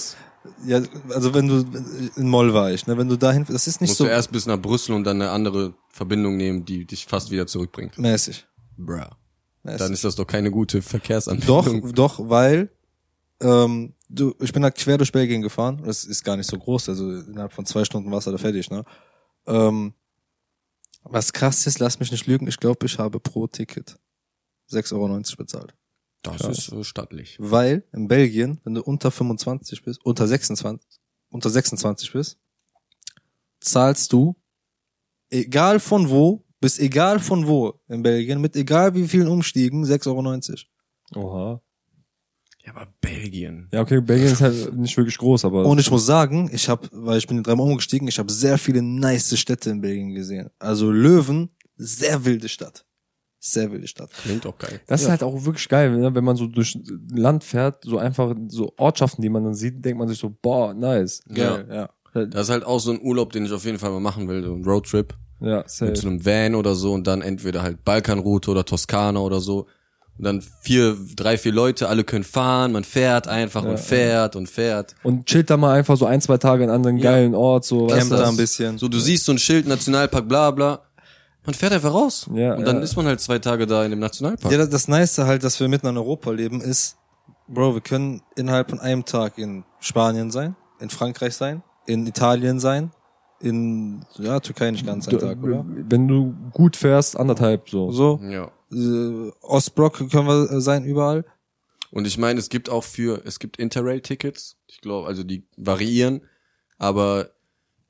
Ja, 0.66 0.82
also 1.10 1.34
wenn 1.34 1.48
du 1.48 1.64
in 2.16 2.28
Moll 2.28 2.52
war 2.52 2.72
ich, 2.72 2.86
ne, 2.86 2.96
wenn 2.98 3.08
du 3.08 3.16
dahin, 3.16 3.44
das 3.48 3.66
ist 3.66 3.80
nicht 3.80 3.90
Musst 3.90 3.98
so 3.98 4.04
du 4.04 4.10
erst 4.10 4.32
bis 4.32 4.46
nach 4.46 4.60
Brüssel 4.60 4.94
und 4.94 5.04
dann 5.04 5.20
eine 5.20 5.30
andere 5.30 5.74
Verbindung 5.88 6.36
nehmen, 6.36 6.64
die 6.64 6.84
dich 6.84 7.06
fast 7.06 7.30
wieder 7.30 7.46
zurückbringt. 7.46 7.98
mäßig. 7.98 8.46
Bruh. 8.76 9.04
mäßig. 9.62 9.78
Dann 9.78 9.92
ist 9.92 10.04
das 10.04 10.14
doch 10.14 10.26
keine 10.26 10.50
gute 10.50 10.82
Verkehrsanbindung. 10.82 11.92
Doch, 11.94 12.18
doch, 12.18 12.28
weil 12.28 12.70
ähm, 13.40 13.94
du, 14.08 14.34
ich 14.40 14.52
bin 14.52 14.62
da 14.62 14.70
quer 14.70 14.98
durch 14.98 15.12
Belgien 15.12 15.42
gefahren. 15.42 15.82
Das 15.84 16.04
ist 16.04 16.24
gar 16.24 16.36
nicht 16.36 16.48
so 16.48 16.58
groß, 16.58 16.88
also 16.88 17.10
innerhalb 17.10 17.52
von 17.52 17.66
zwei 17.66 17.84
Stunden 17.84 18.10
warst 18.10 18.26
du 18.26 18.32
da 18.32 18.38
fertig, 18.38 18.70
ne? 18.70 18.84
Ähm, 19.46 19.94
was 21.04 21.32
krass 21.32 21.66
ist, 21.66 21.80
lass 21.80 21.98
mich 21.98 22.12
nicht 22.12 22.26
lügen, 22.26 22.46
ich 22.46 22.58
glaube, 22.58 22.86
ich 22.86 22.98
habe 22.98 23.18
pro 23.18 23.46
Ticket 23.48 23.98
6,90 24.70 24.92
Euro 24.94 25.36
bezahlt. 25.36 25.74
Das 26.22 26.42
ist 26.42 26.72
äh, 26.72 26.84
stattlich. 26.84 27.36
Weil 27.40 27.84
in 27.92 28.08
Belgien, 28.08 28.60
wenn 28.64 28.74
du 28.74 28.82
unter 28.82 29.10
25 29.10 29.82
bist, 29.82 30.04
unter 30.04 30.26
26, 30.26 30.86
unter 31.30 31.50
26 31.50 32.12
bist, 32.12 32.38
zahlst 33.60 34.12
du, 34.12 34.36
egal 35.30 35.80
von 35.80 36.08
wo, 36.10 36.44
bis 36.60 36.78
egal 36.78 37.18
von 37.18 37.46
wo 37.46 37.80
in 37.88 38.02
Belgien, 38.02 38.40
mit 38.40 38.54
egal 38.56 38.94
wie 38.94 39.08
vielen 39.08 39.28
Umstiegen, 39.28 39.84
6,90 39.84 40.66
Euro. 41.14 41.26
Oha. 41.26 41.62
Ja, 42.64 42.76
aber 42.76 42.86
Belgien. 43.00 43.68
Ja, 43.72 43.80
okay, 43.80 44.00
Belgien 44.00 44.32
ist 44.32 44.40
halt 44.40 44.72
nicht 44.76 44.96
wirklich 44.96 45.18
groß, 45.18 45.44
aber. 45.44 45.66
Und 45.66 45.80
ich 45.80 45.90
muss 45.90 46.06
sagen, 46.06 46.48
ich 46.52 46.68
habe, 46.68 46.88
weil 46.92 47.18
ich 47.18 47.26
bin 47.26 47.42
dreimal 47.42 47.66
umgestiegen, 47.66 48.06
ich 48.06 48.20
habe 48.20 48.30
sehr 48.30 48.56
viele 48.56 48.82
nice 48.82 49.36
Städte 49.36 49.70
in 49.70 49.80
Belgien 49.80 50.14
gesehen. 50.14 50.50
Also 50.60 50.92
Löwen, 50.92 51.50
sehr 51.76 52.24
wilde 52.24 52.48
Stadt. 52.48 52.86
Sehr 53.44 53.72
wilde 53.72 53.88
Stadt. 53.88 54.10
Klingt 54.22 54.46
auch 54.46 54.56
geil. 54.56 54.80
Das 54.86 55.02
ist 55.02 55.08
halt 55.08 55.24
auch 55.24 55.44
wirklich 55.44 55.68
geil, 55.68 55.90
ne? 55.90 56.14
wenn 56.14 56.22
man 56.22 56.36
so 56.36 56.46
durch 56.46 56.78
Land 57.12 57.42
fährt, 57.42 57.82
so 57.84 57.98
einfach 57.98 58.36
so 58.46 58.72
Ortschaften, 58.76 59.20
die 59.20 59.28
man 59.28 59.42
dann 59.42 59.54
sieht, 59.54 59.84
denkt 59.84 59.98
man 59.98 60.06
sich 60.06 60.18
so, 60.18 60.30
boah, 60.30 60.72
nice. 60.72 61.24
Geil, 61.26 61.66
ja. 61.68 61.90
Das 62.26 62.42
ist 62.42 62.50
halt 62.50 62.64
auch 62.64 62.78
so 62.78 62.92
ein 62.92 63.00
Urlaub, 63.02 63.32
den 63.32 63.44
ich 63.44 63.50
auf 63.50 63.64
jeden 63.64 63.80
Fall 63.80 63.90
mal 63.90 63.98
machen 63.98 64.28
will, 64.28 64.44
so 64.44 64.54
ein 64.54 64.62
Roadtrip. 64.64 65.14
Ja, 65.40 65.64
safe. 65.66 65.86
Mit 65.86 65.96
so 65.98 66.06
einem 66.06 66.24
Van 66.24 66.54
oder 66.54 66.76
so 66.76 66.92
und 66.92 67.04
dann 67.08 67.20
entweder 67.20 67.62
halt 67.62 67.84
Balkanroute 67.84 68.48
oder 68.48 68.64
Toskana 68.64 69.18
oder 69.18 69.40
so. 69.40 69.66
Und 70.18 70.24
dann 70.24 70.40
vier, 70.60 70.96
drei, 71.16 71.36
vier 71.36 71.52
Leute, 71.52 71.88
alle 71.88 72.04
können 72.04 72.22
fahren, 72.22 72.70
man 72.70 72.84
fährt 72.84 73.26
einfach 73.26 73.64
und 73.64 73.80
fährt 73.80 74.36
und 74.36 74.48
fährt. 74.48 74.94
Und 75.02 75.26
chillt 75.26 75.50
da 75.50 75.56
mal 75.56 75.74
einfach 75.74 75.96
so 75.96 76.06
ein, 76.06 76.20
zwei 76.20 76.38
Tage 76.38 76.62
in 76.62 76.70
anderen 76.70 77.00
geilen 77.00 77.34
Ort, 77.34 77.64
so, 77.64 77.90
weißt 77.90 77.98
Campt 77.98 78.12
du? 78.12 78.16
da 78.18 78.28
ein 78.28 78.36
bisschen. 78.36 78.78
So, 78.78 78.86
du 78.86 79.00
siehst 79.00 79.24
so 79.24 79.32
ein 79.32 79.38
Schild, 79.38 79.66
Nationalpark, 79.66 80.28
bla 80.28 80.52
bla. 80.52 80.82
Man 81.44 81.54
fährt 81.54 81.72
einfach 81.72 81.92
raus. 81.92 82.28
Ja, 82.34 82.54
und 82.54 82.66
dann 82.66 82.76
ja. 82.76 82.82
ist 82.82 82.96
man 82.96 83.06
halt 83.06 83.20
zwei 83.20 83.38
Tage 83.38 83.66
da 83.66 83.84
in 83.84 83.90
dem 83.90 83.98
Nationalpark. 83.98 84.52
Ja, 84.52 84.58
das, 84.58 84.70
das 84.70 84.88
Nice 84.88 85.18
halt, 85.18 85.42
dass 85.42 85.58
wir 85.58 85.68
mitten 85.68 85.86
in 85.88 85.96
Europa 85.96 86.30
leben, 86.30 86.60
ist, 86.60 86.96
Bro, 87.48 87.74
wir 87.74 87.80
können 87.80 88.22
innerhalb 88.36 88.70
von 88.70 88.80
einem 88.80 89.04
Tag 89.04 89.38
in 89.38 89.64
Spanien 89.80 90.30
sein, 90.30 90.54
in 90.80 90.88
Frankreich 90.88 91.34
sein, 91.34 91.62
in 91.86 92.06
Italien 92.06 92.60
sein, 92.60 92.92
in, 93.40 94.04
ja, 94.18 94.38
Türkei 94.38 94.70
nicht 94.70 94.86
ganz 94.86 95.08
einen 95.08 95.18
Tag, 95.18 95.42
oder? 95.42 95.64
Wenn 95.66 96.06
du 96.06 96.34
gut 96.52 96.76
fährst, 96.76 97.16
anderthalb, 97.16 97.68
so. 97.68 97.90
So, 97.90 98.20
ja. 98.22 98.50
äh, 98.72 99.32
Ostblock 99.40 100.08
können 100.10 100.26
wir 100.26 100.50
äh, 100.50 100.60
sein 100.60 100.84
überall. 100.84 101.24
Und 101.90 102.06
ich 102.06 102.16
meine, 102.16 102.38
es 102.38 102.48
gibt 102.48 102.70
auch 102.70 102.84
für, 102.84 103.22
es 103.26 103.38
gibt 103.38 103.58
Interrail-Tickets. 103.58 104.56
Ich 104.66 104.80
glaube, 104.80 105.08
also 105.08 105.24
die 105.24 105.44
variieren, 105.56 106.22
aber 106.78 107.30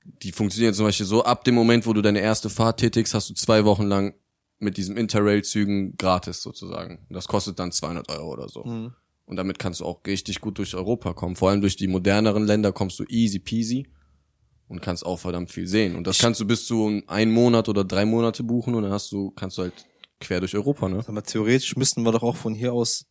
die 0.04 0.32
funktionieren 0.32 0.74
zum 0.74 0.86
Beispiel 0.86 1.06
so, 1.06 1.24
ab 1.24 1.44
dem 1.44 1.54
Moment, 1.54 1.86
wo 1.86 1.92
du 1.92 2.02
deine 2.02 2.20
erste 2.20 2.50
Fahrt 2.50 2.80
tätigst, 2.80 3.14
hast 3.14 3.30
du 3.30 3.34
zwei 3.34 3.64
Wochen 3.64 3.84
lang 3.84 4.14
mit 4.58 4.76
diesen 4.76 4.96
Interrail-Zügen 4.96 5.96
gratis 5.96 6.42
sozusagen. 6.42 7.06
Das 7.10 7.28
kostet 7.28 7.58
dann 7.58 7.72
200 7.72 8.08
Euro 8.10 8.32
oder 8.32 8.48
so. 8.48 8.64
Mhm. 8.64 8.94
Und 9.24 9.36
damit 9.36 9.58
kannst 9.58 9.80
du 9.80 9.84
auch 9.84 10.00
richtig 10.06 10.40
gut 10.40 10.58
durch 10.58 10.74
Europa 10.74 11.14
kommen. 11.14 11.36
Vor 11.36 11.50
allem 11.50 11.60
durch 11.60 11.76
die 11.76 11.88
moderneren 11.88 12.44
Länder 12.44 12.72
kommst 12.72 12.98
du 12.98 13.04
easy 13.08 13.38
peasy 13.38 13.88
und 14.68 14.80
kannst 14.82 15.04
auch 15.04 15.18
verdammt 15.18 15.50
viel 15.50 15.66
sehen. 15.66 15.96
Und 15.96 16.06
das 16.06 16.18
kannst 16.18 16.40
du 16.40 16.46
bis 16.46 16.66
zu 16.66 17.02
einen 17.06 17.32
Monat 17.32 17.68
oder 17.68 17.84
drei 17.84 18.04
Monate 18.04 18.42
buchen 18.42 18.74
und 18.74 18.82
dann 18.82 18.92
hast 18.92 19.10
du, 19.12 19.30
kannst 19.30 19.58
du 19.58 19.62
halt 19.62 19.74
quer 20.20 20.40
durch 20.40 20.54
Europa, 20.54 20.88
ne? 20.88 21.04
Aber 21.06 21.22
theoretisch 21.22 21.76
müssten 21.76 22.02
wir 22.04 22.12
doch 22.12 22.22
auch 22.22 22.36
von 22.36 22.54
hier 22.54 22.72
aus 22.72 23.06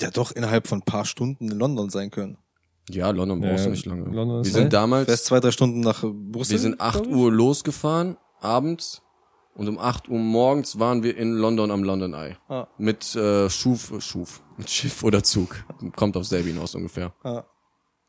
ja 0.00 0.10
doch 0.10 0.32
innerhalb 0.32 0.66
von 0.66 0.78
ein 0.78 0.84
paar 0.84 1.04
Stunden 1.04 1.50
in 1.50 1.58
London 1.58 1.90
sein 1.90 2.10
können. 2.10 2.38
Ja, 2.94 3.10
London 3.10 3.40
brauchst 3.40 3.66
du 3.66 3.70
nicht 3.70 3.86
lange. 3.86 4.04
London 4.04 4.40
ist 4.40 4.46
wir 4.46 4.52
sind 4.52 4.72
damals, 4.72 5.06
Fährst 5.06 5.26
zwei, 5.26 5.40
drei 5.40 5.50
Stunden 5.50 5.80
nach 5.80 6.02
Brüssel. 6.02 6.52
wir 6.52 6.58
sind 6.58 6.80
8 6.80 6.94
glaub 7.02 7.06
ich? 7.06 7.14
Uhr 7.14 7.32
losgefahren, 7.32 8.16
abends. 8.40 9.02
Und 9.54 9.68
um 9.68 9.78
8 9.78 10.08
Uhr 10.08 10.18
morgens 10.18 10.78
waren 10.78 11.02
wir 11.02 11.16
in 11.16 11.32
London 11.32 11.70
am 11.70 11.84
London 11.84 12.14
Eye. 12.14 12.36
Ah. 12.48 12.66
Mit 12.78 13.14
äh, 13.14 13.50
Schuf, 13.50 13.92
Schuf, 13.98 14.42
mit 14.56 14.70
Schiff 14.70 15.02
oder 15.04 15.22
Zug. 15.22 15.64
Kommt 15.94 16.16
auf 16.16 16.24
selbe 16.24 16.48
hinaus 16.48 16.74
ungefähr. 16.74 17.12
Ah. 17.22 17.44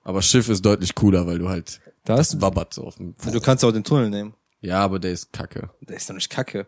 Aber 0.04 0.22
Schiff 0.22 0.48
ist 0.50 0.64
deutlich 0.66 0.96
cooler, 0.96 1.28
weil 1.28 1.40
du 1.40 1.50
halt 1.50 1.82
Da 2.06 2.16
ist, 2.18 2.34
das 2.34 2.42
wabbert 2.42 2.74
so 2.74 2.84
auf 2.84 2.96
dem. 2.96 3.16
Du 3.32 3.42
kannst 3.42 3.64
auch 3.66 3.72
den 3.72 3.84
Tunnel 3.84 4.10
nehmen. 4.10 4.34
Ja, 4.62 4.80
aber 4.80 5.00
der 5.00 5.12
ist 5.12 5.34
kacke. 5.34 5.70
Der 5.82 5.98
ist 5.98 6.10
doch 6.10 6.14
nicht 6.14 6.30
kacke. 6.30 6.68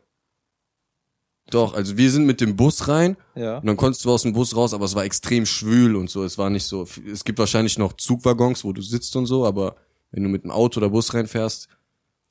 Doch, 1.51 1.75
also 1.75 1.95
wir 1.97 2.09
sind 2.09 2.25
mit 2.25 2.41
dem 2.41 2.55
Bus 2.55 2.87
rein 2.87 3.17
Ja. 3.35 3.57
und 3.59 3.67
dann 3.67 3.77
konntest 3.77 4.03
du 4.05 4.11
aus 4.11 4.23
dem 4.23 4.33
Bus 4.33 4.55
raus, 4.55 4.73
aber 4.73 4.85
es 4.85 4.95
war 4.95 5.03
extrem 5.05 5.45
schwül 5.45 5.95
und 5.95 6.09
so. 6.09 6.23
Es 6.23 6.37
war 6.37 6.49
nicht 6.49 6.65
so. 6.65 6.87
Es 7.11 7.23
gibt 7.23 7.37
wahrscheinlich 7.39 7.77
noch 7.77 7.93
Zugwaggons, 7.93 8.63
wo 8.63 8.73
du 8.73 8.81
sitzt 8.81 9.15
und 9.15 9.27
so, 9.27 9.45
aber 9.45 9.75
wenn 10.11 10.23
du 10.23 10.29
mit 10.29 10.43
dem 10.43 10.51
Auto 10.51 10.79
oder 10.79 10.89
Bus 10.89 11.13
reinfährst, 11.13 11.67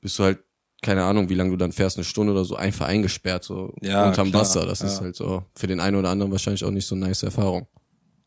bist 0.01 0.19
du 0.19 0.23
halt 0.23 0.39
keine 0.81 1.03
Ahnung, 1.05 1.29
wie 1.29 1.33
lange 1.35 1.49
du 1.51 1.55
dann 1.57 1.71
fährst, 1.71 1.97
eine 1.97 2.03
Stunde 2.03 2.33
oder 2.33 2.43
so, 2.45 2.55
einfach 2.57 2.87
eingesperrt 2.87 3.43
so 3.43 3.73
Ja, 3.81 4.07
unterm 4.07 4.29
klar, 4.29 4.41
Wasser. 4.41 4.65
Das 4.65 4.81
ist 4.81 4.97
ja. 4.97 5.01
halt 5.05 5.15
so 5.15 5.43
für 5.55 5.67
den 5.67 5.79
einen 5.79 5.95
oder 5.95 6.09
anderen 6.09 6.31
wahrscheinlich 6.31 6.63
auch 6.65 6.69
nicht 6.71 6.85
so 6.85 6.93
eine 6.95 7.07
nice 7.07 7.23
Erfahrung. 7.23 7.67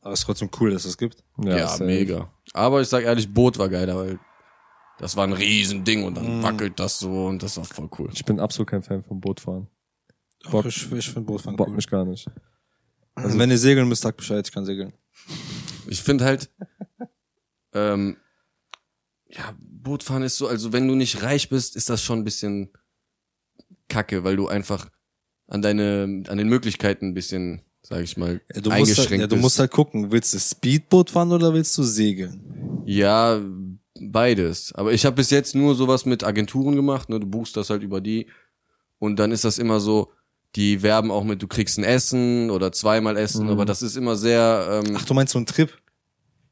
Aber 0.01 0.15
es 0.15 0.21
ist 0.21 0.27
trotzdem 0.27 0.51
cool, 0.59 0.71
dass 0.71 0.85
es 0.87 0.97
gibt. 0.97 1.23
Ja, 1.45 1.69
safe. 1.69 1.85
mega. 1.85 2.33
Aber 2.55 2.81
ich 2.81 2.89
sag 2.89 3.05
ehrlich, 3.05 3.33
Boot 3.33 3.59
war 3.59 3.69
geiler, 3.69 3.97
weil 3.97 4.19
das 4.99 5.17
war 5.17 5.25
ein 5.25 5.35
Riesending 5.35 6.05
und 6.05 6.15
Mm. 6.15 6.15
dann 6.17 6.43
wackelt 6.43 6.81
das 6.81 6.99
so 6.99 7.27
und 7.27 7.43
das 7.43 7.59
war 7.59 7.65
voll 7.65 7.89
cool. 7.99 8.09
Ich 8.15 8.25
bin 8.25 8.41
absolut 8.41 8.69
kein 8.71 8.83
Fan 8.83 9.05
vom 9.05 9.21
Bootfahren. 9.21 9.69
Bock. 10.51 10.67
Ich, 10.67 10.91
ich 10.93 11.07
finde 11.11 11.23
Bootfahren 11.27 11.57
Bock 11.57 11.69
cool. 11.69 11.77
mich 11.77 11.87
gar 11.89 12.05
nicht. 12.05 12.27
Also 13.15 13.39
wenn 13.39 13.51
ihr 13.51 13.59
segeln 13.59 13.89
müsst, 13.89 14.03
sagt 14.03 14.17
Bescheid, 14.17 14.47
ich 14.47 14.53
kann 14.53 14.65
segeln. 14.65 14.93
Ich 15.89 16.03
finde 16.03 16.25
halt, 16.25 16.51
ähm, 17.73 18.17
ja, 19.29 19.55
Bootfahren 19.61 20.23
ist 20.23 20.37
so, 20.37 20.47
also 20.47 20.73
wenn 20.73 20.87
du 20.89 20.95
nicht 20.95 21.23
reich 21.23 21.49
bist, 21.49 21.77
ist 21.77 21.91
das 21.91 22.03
schon 22.03 22.21
ein 22.21 22.25
bisschen 22.25 22.71
kacke, 23.89 24.25
weil 24.25 24.37
du 24.37 24.49
einfach 24.49 24.89
an 25.49 25.63
deine, 25.63 26.23
an 26.29 26.39
den 26.39 26.49
Möglichkeiten 26.49 27.07
ein 27.09 27.15
bisschen, 27.15 27.63
sag 27.83 28.03
ich 28.03 28.17
mal, 28.17 28.41
Ja, 28.55 28.61
du, 28.61 28.71
musst 28.71 28.71
halt, 28.71 28.73
eingeschränkt 28.89 29.21
ja, 29.21 29.27
du 29.27 29.37
bist. 29.37 29.43
musst 29.43 29.59
halt 29.59 29.71
gucken, 29.71 30.11
willst 30.13 30.35
du 30.35 30.39
Speedboot 30.39 31.11
fahren 31.11 31.33
oder 31.33 31.53
willst 31.55 31.77
du 31.79 31.83
segeln? 31.83 32.83
Ja, 32.85 33.41
beides. 34.01 34.73
Aber 34.75 34.93
ich 34.93 35.05
habe 35.05 35.17
bis 35.17 35.31
jetzt 35.31 35.55
nur 35.55 35.75
sowas 35.75 36.05
mit 36.07 36.23
Agenturen 36.25 36.77
gemacht, 36.77 37.09
ne? 37.09 37.19
Du 37.19 37.27
buchst 37.27 37.57
das 37.57 37.71
halt 37.71 37.83
über 37.83 38.01
die 38.01 38.27
und 38.99 39.17
dann 39.19 39.33
ist 39.33 39.45
das 39.45 39.59
immer 39.59 39.81
so, 39.81 40.13
die 40.57 40.83
werben 40.83 41.11
auch 41.11 41.25
mit, 41.25 41.43
du 41.43 41.47
kriegst 41.47 41.79
ein 41.79 41.85
Essen 41.85 42.51
oder 42.51 42.73
zweimal 42.73 43.17
Essen, 43.17 43.45
Mhm. 43.47 43.53
aber 43.53 43.65
das 43.65 43.83
ist 43.83 43.97
immer 43.97 44.17
sehr, 44.17 44.83
ähm, 44.87 44.97
Ach, 44.99 45.05
du 45.05 45.15
meinst 45.15 45.33
so 45.33 45.39
einen 45.39 45.47
Trip? 45.47 45.71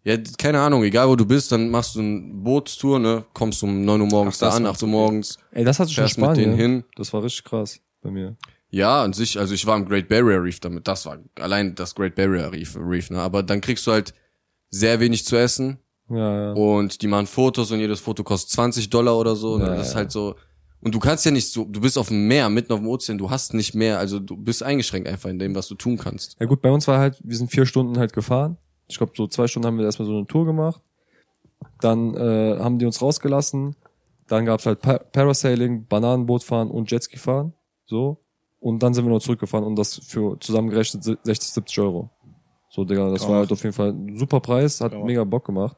ja, 0.04 0.16
keine 0.38 0.60
Ahnung, 0.60 0.84
egal 0.84 1.08
wo 1.08 1.16
du 1.16 1.26
bist, 1.26 1.50
dann 1.50 1.68
machst 1.70 1.94
du 1.96 2.00
eine 2.00 2.20
Bootstour, 2.34 2.98
ne? 3.00 3.24
Kommst 3.32 3.62
um 3.62 3.84
9 3.84 4.00
Uhr 4.00 4.06
morgens 4.06 4.36
Ach, 4.42 4.50
da 4.50 4.56
an, 4.56 4.66
8 4.66 4.82
Uhr 4.82 4.86
du, 4.88 4.92
morgens, 4.92 5.38
Ey, 5.50 5.64
das 5.64 5.78
hatte 5.80 5.90
ich 5.90 5.96
in 5.98 6.02
fährst 6.02 6.18
mit 6.18 6.26
denen 6.36 6.52
Spanien. 6.54 6.56
hin. 6.74 6.84
Das 6.96 7.12
war 7.12 7.22
richtig 7.24 7.44
krass 7.44 7.80
bei 8.02 8.10
mir. 8.10 8.36
Ja, 8.70 9.02
an 9.02 9.12
sich, 9.12 9.38
also 9.38 9.54
ich 9.54 9.66
war 9.66 9.76
im 9.76 9.86
Great 9.86 10.08
Barrier 10.08 10.42
Reef 10.42 10.60
damit, 10.60 10.86
das 10.86 11.06
war 11.06 11.18
allein 11.40 11.74
das 11.74 11.94
Great 11.94 12.14
Barrier 12.14 12.52
Reef, 12.52 12.76
Reef 12.76 13.10
ne? 13.10 13.20
Aber 13.20 13.42
dann 13.42 13.60
kriegst 13.60 13.86
du 13.86 13.92
halt 13.92 14.12
sehr 14.70 15.00
wenig 15.00 15.24
zu 15.24 15.36
essen, 15.36 15.78
Ja, 16.10 16.48
ja. 16.48 16.52
und 16.52 17.00
die 17.02 17.06
machen 17.08 17.26
Fotos 17.26 17.70
und 17.72 17.80
jedes 17.80 18.00
Foto 18.00 18.22
kostet 18.22 18.50
20 18.50 18.90
Dollar 18.90 19.16
oder 19.16 19.34
so. 19.34 19.58
Ja, 19.58 19.68
Ja, 19.68 19.74
das 19.76 19.88
ist 19.88 19.94
halt 19.96 20.12
so. 20.12 20.34
Und 20.80 20.94
du 20.94 20.98
kannst 20.98 21.24
ja 21.24 21.30
nicht 21.30 21.50
so, 21.50 21.64
du 21.64 21.80
bist 21.80 21.98
auf 21.98 22.08
dem 22.08 22.28
Meer, 22.28 22.48
mitten 22.48 22.72
auf 22.72 22.78
dem 22.78 22.86
Ozean, 22.88 23.18
du 23.18 23.30
hast 23.30 23.54
nicht 23.54 23.74
mehr, 23.74 23.98
also 23.98 24.20
du 24.20 24.36
bist 24.36 24.62
eingeschränkt 24.62 25.08
einfach 25.08 25.30
in 25.30 25.38
dem, 25.38 25.54
was 25.54 25.68
du 25.68 25.74
tun 25.74 25.96
kannst. 25.98 26.36
Ja 26.38 26.46
gut, 26.46 26.62
bei 26.62 26.70
uns 26.70 26.86
war 26.86 26.98
halt, 26.98 27.20
wir 27.24 27.36
sind 27.36 27.50
vier 27.50 27.66
Stunden 27.66 27.98
halt 27.98 28.12
gefahren. 28.12 28.56
Ich 28.88 28.98
glaube, 28.98 29.12
so 29.16 29.26
zwei 29.26 29.48
Stunden 29.48 29.66
haben 29.66 29.78
wir 29.78 29.84
erstmal 29.84 30.06
so 30.06 30.16
eine 30.16 30.26
Tour 30.26 30.44
gemacht. 30.46 30.80
Dann 31.80 32.14
äh, 32.14 32.58
haben 32.60 32.78
die 32.78 32.86
uns 32.86 33.02
rausgelassen. 33.02 33.74
Dann 34.28 34.44
gab's 34.44 34.66
halt 34.66 34.80
pa 34.80 34.98
Parasailing, 34.98 35.86
Bananenboot 35.86 36.42
fahren 36.44 36.70
und 36.70 36.90
Jetski 36.90 37.16
fahren. 37.16 37.52
So. 37.86 38.18
Und 38.60 38.82
dann 38.82 38.94
sind 38.94 39.04
wir 39.04 39.10
noch 39.12 39.20
zurückgefahren 39.20 39.64
und 39.66 39.76
das 39.76 40.00
für 40.04 40.38
zusammengerechnet 40.40 41.02
si- 41.04 41.16
60, 41.22 41.50
70 41.52 41.78
Euro. 41.80 42.10
So, 42.68 42.84
Digga, 42.84 43.10
das 43.10 43.22
Ja. 43.22 43.28
war 43.28 43.36
halt 43.38 43.52
auf 43.52 43.62
jeden 43.62 43.72
Fall 43.74 43.90
ein 43.90 44.18
super 44.18 44.40
Preis, 44.40 44.80
hat 44.80 44.92
Ja. 44.92 45.02
mega 45.02 45.24
Bock 45.24 45.44
gemacht. 45.46 45.76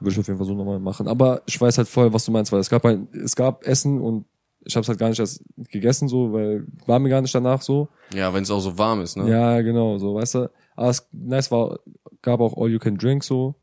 Würde 0.00 0.12
ich 0.14 0.18
auf 0.20 0.26
jeden 0.26 0.38
Fall 0.38 0.46
so 0.46 0.54
nochmal 0.54 0.80
machen. 0.80 1.06
Aber 1.08 1.42
ich 1.46 1.60
weiß 1.60 1.78
halt 1.78 1.88
voll, 1.88 2.12
was 2.12 2.24
du 2.24 2.32
meinst, 2.32 2.50
weil 2.52 2.60
es 2.60 2.70
gab 2.70 2.82
halt, 2.84 3.14
es 3.14 3.36
gab 3.36 3.64
Essen 3.66 4.00
und 4.00 4.24
ich 4.64 4.74
habe 4.76 4.82
es 4.82 4.88
halt 4.88 4.98
gar 4.98 5.08
nicht 5.08 5.18
erst 5.18 5.42
gegessen, 5.70 6.08
so, 6.08 6.32
weil 6.32 6.66
war 6.86 6.98
mir 6.98 7.08
gar 7.08 7.20
nicht 7.20 7.34
danach 7.34 7.62
so. 7.62 7.88
Ja, 8.14 8.32
wenn 8.32 8.42
es 8.42 8.50
auch 8.50 8.60
so 8.60 8.76
warm 8.78 9.00
ist, 9.02 9.16
ne? 9.16 9.28
Ja, 9.30 9.60
genau, 9.60 9.98
so, 9.98 10.14
weißt 10.14 10.34
du. 10.36 10.50
Aber 10.76 10.88
es 10.90 11.06
nice 11.12 11.50
war, 11.50 11.80
gab 12.22 12.40
auch 12.40 12.56
All 12.56 12.70
You 12.70 12.78
Can 12.78 12.96
Drink 12.96 13.24
so. 13.24 13.54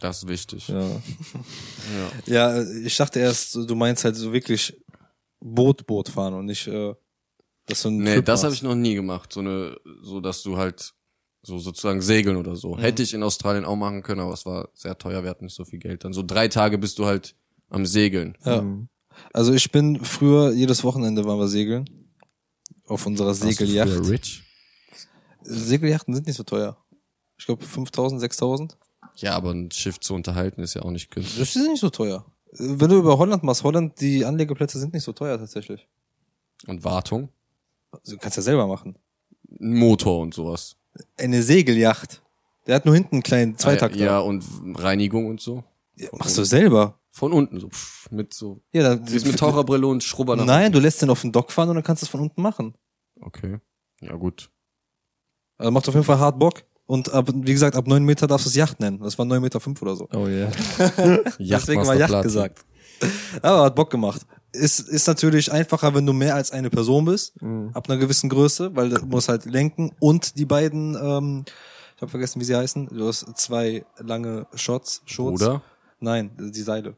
Das 0.00 0.18
ist 0.22 0.28
wichtig. 0.28 0.68
Ja. 0.68 0.80
Ja. 0.80 0.90
Ja, 2.26 2.62
ich 2.84 2.96
dachte 2.96 3.20
erst, 3.20 3.54
du 3.54 3.74
meinst 3.74 4.04
halt 4.04 4.16
so 4.16 4.32
wirklich 4.32 4.76
Boot, 5.40 5.86
Boot 5.86 6.08
fahren 6.08 6.34
und 6.34 6.46
nicht, 6.46 6.66
äh, 6.66 6.94
dass 7.66 7.82
du 7.82 7.88
einen 7.88 7.98
Nee, 7.98 8.14
Trip 8.16 8.24
das 8.24 8.44
habe 8.44 8.52
ich 8.52 8.62
noch 8.62 8.74
nie 8.74 8.94
gemacht. 8.94 9.32
So 9.32 9.40
eine, 9.40 9.76
so 10.02 10.20
dass 10.20 10.42
du 10.42 10.56
halt 10.56 10.92
so 11.42 11.58
sozusagen 11.58 12.02
segeln 12.02 12.36
oder 12.36 12.56
so. 12.56 12.76
Hätte 12.76 13.02
ich 13.02 13.14
in 13.14 13.22
Australien 13.22 13.64
auch 13.64 13.76
machen 13.76 14.02
können, 14.02 14.20
aber 14.20 14.32
es 14.32 14.44
war 14.44 14.68
sehr 14.74 14.98
teuer, 14.98 15.22
wir 15.22 15.30
hatten 15.30 15.44
nicht 15.44 15.54
so 15.54 15.64
viel 15.64 15.78
Geld. 15.78 16.04
Dann 16.04 16.12
so 16.12 16.24
drei 16.24 16.48
Tage 16.48 16.76
bist 16.78 16.98
du 16.98 17.06
halt 17.06 17.36
am 17.68 17.86
Segeln. 17.86 18.36
Ja. 18.44 18.62
Mhm. 18.62 18.88
Also 19.32 19.52
ich 19.52 19.70
bin 19.70 20.04
früher, 20.04 20.52
jedes 20.52 20.84
Wochenende 20.84 21.24
waren 21.24 21.38
wir 21.38 21.48
segeln. 21.48 21.88
Auf 22.86 23.06
unserer 23.06 23.28
Warst 23.28 23.42
du 23.60 24.08
Rich? 24.08 24.42
Segelyachten 25.42 26.14
sind 26.14 26.26
nicht 26.26 26.36
so 26.36 26.42
teuer. 26.42 26.76
Ich 27.38 27.46
glaube 27.46 27.64
5000, 27.64 28.20
6000. 28.20 28.78
Ja, 29.16 29.34
aber 29.34 29.52
ein 29.52 29.70
Schiff 29.70 30.00
zu 30.00 30.14
unterhalten 30.14 30.60
ist 30.62 30.74
ja 30.74 30.82
auch 30.82 30.90
nicht 30.90 31.10
günstig. 31.10 31.38
Das 31.38 31.56
ist 31.56 31.68
nicht 31.68 31.80
so 31.80 31.90
teuer. 31.90 32.24
Wenn 32.52 32.88
du 32.88 32.96
über 32.98 33.18
Holland 33.18 33.42
machst, 33.42 33.62
Holland, 33.64 34.00
die 34.00 34.24
Anlegeplätze 34.24 34.78
sind 34.78 34.94
nicht 34.94 35.02
so 35.02 35.12
teuer 35.12 35.38
tatsächlich. 35.38 35.86
Und 36.66 36.84
Wartung? 36.84 37.28
Also, 37.90 38.12
du 38.12 38.18
kannst 38.18 38.36
ja 38.36 38.42
selber 38.42 38.66
machen. 38.66 38.96
Ein 39.60 39.74
Motor 39.78 40.20
und 40.20 40.34
sowas. 40.34 40.76
Eine 41.18 41.42
Segelyacht. 41.42 42.22
Der 42.66 42.76
hat 42.76 42.84
nur 42.84 42.94
hinten 42.94 43.16
einen 43.16 43.22
kleinen 43.22 43.58
Zweitakter. 43.58 44.00
Ah, 44.00 44.04
Ja, 44.04 44.18
und 44.20 44.44
Reinigung 44.76 45.26
und 45.26 45.40
so. 45.40 45.62
Ja, 45.96 46.08
machst 46.12 46.36
du 46.36 46.44
selber. 46.44 46.98
Von 47.16 47.32
unten 47.32 47.58
so, 47.60 47.70
pff, 47.70 48.10
mit 48.10 48.34
so. 48.34 48.60
Ja, 48.72 48.82
dann, 48.82 49.06
Du 49.06 49.10
bist 49.12 49.24
mit 49.26 49.38
Taucherbrille 49.38 49.86
und 49.86 50.04
Schrubber 50.04 50.36
nach 50.36 50.44
Nein, 50.44 50.70
du 50.70 50.78
lässt 50.80 51.00
den 51.00 51.08
auf 51.08 51.22
den 51.22 51.32
Dock 51.32 51.50
fahren 51.50 51.70
und 51.70 51.76
dann 51.76 51.82
kannst 51.84 52.02
du 52.02 52.04
es 52.04 52.10
von 52.10 52.20
unten 52.20 52.42
machen. 52.42 52.74
Okay. 53.22 53.58
Ja, 54.02 54.14
gut. 54.16 54.50
Also 55.56 55.70
macht 55.70 55.88
auf 55.88 55.94
jeden 55.94 56.04
Fall 56.04 56.18
hart 56.18 56.38
Bock. 56.38 56.64
Und 56.84 57.10
ab, 57.10 57.30
wie 57.32 57.52
gesagt, 57.54 57.74
ab 57.74 57.86
neun 57.86 58.04
Meter 58.04 58.26
darfst 58.26 58.44
du 58.44 58.50
es 58.50 58.54
Yacht 58.54 58.80
nennen. 58.80 59.00
Das 59.00 59.16
war 59.18 59.24
neun 59.24 59.40
Meter 59.40 59.60
fünf 59.60 59.80
oder 59.80 59.96
so. 59.96 60.06
Oh 60.12 60.26
yeah. 60.28 60.50
Deswegen 61.38 61.86
war 61.86 61.94
Yacht 61.94 62.22
gesagt. 62.22 62.66
Aber 63.40 63.62
hat 63.64 63.74
Bock 63.74 63.88
gemacht. 63.90 64.20
Ist, 64.52 64.80
ist 64.80 65.06
natürlich 65.06 65.50
einfacher, 65.50 65.94
wenn 65.94 66.04
du 66.04 66.12
mehr 66.12 66.34
als 66.34 66.50
eine 66.50 66.68
Person 66.68 67.06
bist, 67.06 67.40
Mhm. 67.40 67.70
ab 67.72 67.88
einer 67.88 67.98
gewissen 67.98 68.28
Größe, 68.28 68.76
weil 68.76 68.90
du 68.90 69.06
musst 69.06 69.30
halt 69.30 69.46
lenken 69.46 69.92
und 70.00 70.38
die 70.38 70.44
beiden, 70.44 70.94
ähm, 70.94 71.44
ich 71.96 72.02
habe 72.02 72.10
vergessen, 72.10 72.40
wie 72.42 72.44
sie 72.44 72.54
heißen. 72.56 72.88
Du 72.92 73.06
hast 73.08 73.24
zwei 73.38 73.86
lange 73.98 74.46
Shots, 74.54 75.00
Shots. 75.06 75.40
Oder? 75.42 75.62
Nein, 75.98 76.30
die 76.38 76.60
Seile, 76.62 76.94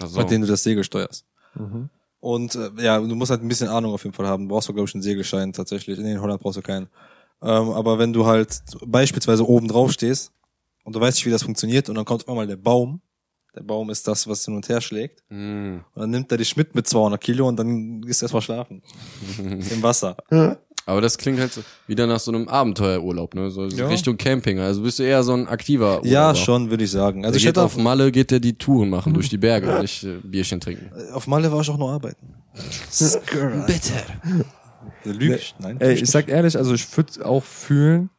Also, 0.00 0.18
mit 0.20 0.30
denen 0.30 0.42
du 0.42 0.48
das 0.48 0.62
Segel 0.62 0.84
steuerst. 0.84 1.24
Mhm. 1.54 1.90
Und 2.20 2.54
äh, 2.56 2.70
ja, 2.78 2.98
du 2.98 3.14
musst 3.14 3.30
halt 3.30 3.42
ein 3.42 3.48
bisschen 3.48 3.68
Ahnung 3.68 3.92
auf 3.92 4.04
jeden 4.04 4.14
Fall 4.14 4.26
haben. 4.26 4.48
Du 4.48 4.54
brauchst 4.54 4.68
du, 4.68 4.72
glaube 4.72 4.88
ich, 4.88 4.94
einen 4.94 5.02
Segelschein 5.02 5.52
tatsächlich. 5.52 5.98
Nee, 5.98 6.12
in 6.12 6.20
Holland 6.20 6.40
brauchst 6.40 6.58
du 6.58 6.62
keinen. 6.62 6.88
Ähm, 7.42 7.70
aber 7.70 7.98
wenn 7.98 8.12
du 8.12 8.26
halt 8.26 8.60
beispielsweise 8.84 9.48
oben 9.48 9.68
drauf 9.68 9.92
stehst 9.92 10.32
und 10.84 10.96
du 10.96 11.00
weißt 11.00 11.18
nicht, 11.18 11.26
wie 11.26 11.30
das 11.30 11.44
funktioniert, 11.44 11.88
und 11.88 11.94
dann 11.94 12.04
kommt 12.04 12.22
auf 12.22 12.28
einmal 12.28 12.46
der 12.46 12.56
Baum. 12.56 13.00
Der 13.54 13.62
Baum 13.62 13.90
ist 13.90 14.06
das, 14.06 14.28
was 14.28 14.44
hin 14.44 14.54
und 14.54 14.68
her 14.68 14.80
schlägt. 14.80 15.22
mh. 15.28 15.84
Und 15.94 16.00
dann 16.00 16.10
nimmt 16.10 16.30
er 16.30 16.38
dich 16.38 16.56
mit 16.56 16.74
mit 16.74 16.86
200 16.86 17.20
Kilo 17.20 17.48
und 17.48 17.56
dann 17.56 18.02
gehst 18.02 18.20
du 18.20 18.24
erstmal 18.24 18.42
schlafen. 18.42 18.82
Im 19.38 19.82
Wasser. 19.82 20.16
Aber 20.88 21.00
das 21.00 21.18
klingt 21.18 21.38
halt 21.38 21.52
so, 21.52 21.60
wieder 21.86 22.06
nach 22.06 22.18
so 22.20 22.32
einem 22.32 22.48
Abenteuerurlaub, 22.48 23.34
ne? 23.34 23.50
So, 23.50 23.66
Ja. 23.66 23.88
Richtung 23.88 24.16
Camping. 24.16 24.58
Also 24.58 24.82
bist 24.82 24.98
du 24.98 25.02
eher 25.04 25.22
so 25.22 25.34
ein 25.34 25.46
aktiver 25.46 25.98
Urlauber. 25.98 26.08
Ja, 26.08 26.34
schon, 26.34 26.70
würde 26.70 26.84
ich 26.84 26.90
sagen. 26.90 27.18
Also 27.20 27.28
Also 27.28 27.36
ich 27.36 27.42
geht 27.42 27.48
hätte 27.50 27.62
auf 27.62 27.76
auf, 27.76 27.82
Malle 27.82 28.10
geht 28.10 28.30
der 28.30 28.40
die 28.40 28.56
Touren 28.56 28.90
machen 28.90 29.12
durch 29.14 29.28
die 29.28 29.38
Berge 29.38 29.70
und 29.74 29.82
nicht 29.82 30.02
äh, 30.04 30.16
Bierchen 30.24 30.60
trinken. 30.60 30.90
auf 31.12 31.26
Malle 31.26 31.52
war 31.52 31.60
ich 31.60 31.70
auch 31.70 31.78
nur 31.78 31.90
arbeiten. 31.92 32.34
Bitte. 33.66 33.92
Lüge 35.04 35.36
ich? 35.36 35.54
Nein. 35.58 35.76
Ey, 35.80 35.94
ich 35.94 36.10
sag 36.10 36.28
ehrlich, 36.28 36.56
also 36.56 36.74
ich 36.74 36.96
würde 36.96 37.24
auch 37.24 37.44
fühlen, 37.44 38.10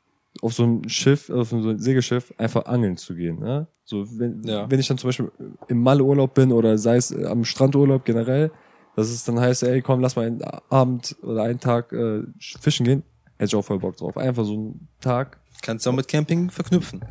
auf 0.42 0.54
so 0.54 0.64
ein 0.64 0.88
Schiff, 0.88 1.30
auf 1.30 1.50
so 1.50 1.58
ein 1.58 1.80
Segelschiff 1.80 2.34
einfach 2.38 2.66
angeln 2.66 2.96
zu 2.98 3.16
gehen. 3.16 3.40
Ne? 3.40 3.68
So, 3.84 4.06
wenn, 4.20 4.44
Ja. 4.44 4.70
wenn 4.70 4.80
ich 4.80 4.88
dann 4.88 4.98
zum 4.98 5.08
Beispiel 5.10 5.32
im 5.68 5.82
Malle-Urlaub 5.82 6.34
bin 6.34 6.52
oder 6.52 6.78
sei 6.78 6.96
es 6.98 7.12
äh, 7.12 7.26
am 7.26 7.44
Strandurlaub 7.44 8.06
generell, 8.06 8.52
dass 9.00 9.10
es 9.10 9.24
dann 9.24 9.40
heißt, 9.40 9.64
ey, 9.64 9.82
komm, 9.82 10.00
lass 10.02 10.16
mal 10.16 10.26
einen 10.28 10.42
Abend 10.70 11.16
oder 11.24 11.44
einen 11.44 11.60
Tag 11.60 11.92
äh, 11.94 12.24
fischen 12.40 12.86
gehen, 12.86 13.04
hätte 13.38 13.46
ich 13.50 13.56
auch 13.56 13.64
voll 13.66 13.80
Bock 13.80 13.98
drauf. 13.98 14.16
Einfach 14.18 14.46
so 14.46 14.54
einen 14.54 14.88
Tag, 15.02 15.38
Kannst 15.62 15.86
du 15.86 15.90
auch 15.90 15.94
mit 15.96 16.08
Camping 16.08 16.50
verknüpfen. 16.50 17.04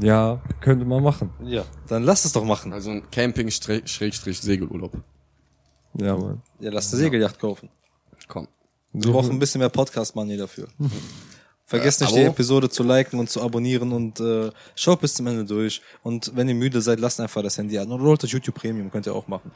ja, 0.00 0.40
könnte 0.60 0.84
man 0.86 1.02
machen. 1.02 1.30
Ja. 1.44 1.64
Dann 1.88 2.04
lass 2.04 2.24
es 2.24 2.32
doch 2.32 2.44
machen. 2.44 2.72
Also 2.72 2.90
ein 2.90 3.10
Camping-Segelurlaub. 3.10 4.92
Ja, 5.98 6.16
man. 6.16 6.42
Ja, 6.60 6.70
lass 6.70 6.92
eine 6.92 7.02
Segelyacht 7.02 7.38
kaufen. 7.38 7.68
Komm. 8.28 8.48
Wir 8.92 9.12
brauchen 9.12 9.32
ein 9.32 9.38
bisschen 9.38 9.58
mehr 9.58 9.68
Podcast-Money 9.68 10.36
dafür. 10.38 10.68
Vergesst 11.64 12.00
Äh, 12.00 12.04
nicht, 12.04 12.16
die 12.16 12.20
Abo? 12.22 12.30
Episode 12.30 12.70
zu 12.70 12.82
liken 12.82 13.18
und 13.18 13.28
zu 13.28 13.42
abonnieren 13.42 13.92
und 13.92 14.20
äh, 14.20 14.50
schaut 14.74 15.00
bis 15.00 15.14
zum 15.14 15.26
Ende 15.26 15.44
durch. 15.44 15.82
Und 16.02 16.32
wenn 16.34 16.48
ihr 16.48 16.54
müde 16.54 16.80
seid, 16.80 16.98
lasst 17.00 17.20
einfach 17.20 17.42
das 17.42 17.58
Handy 17.58 17.78
an. 17.78 17.90
Oder 17.92 18.04
holt 18.04 18.22
das 18.22 18.30
YouTube 18.32 18.54
Premium, 18.54 18.90
könnt 18.90 19.06
ihr 19.06 19.14
auch 19.14 19.28
machen. 19.28 19.50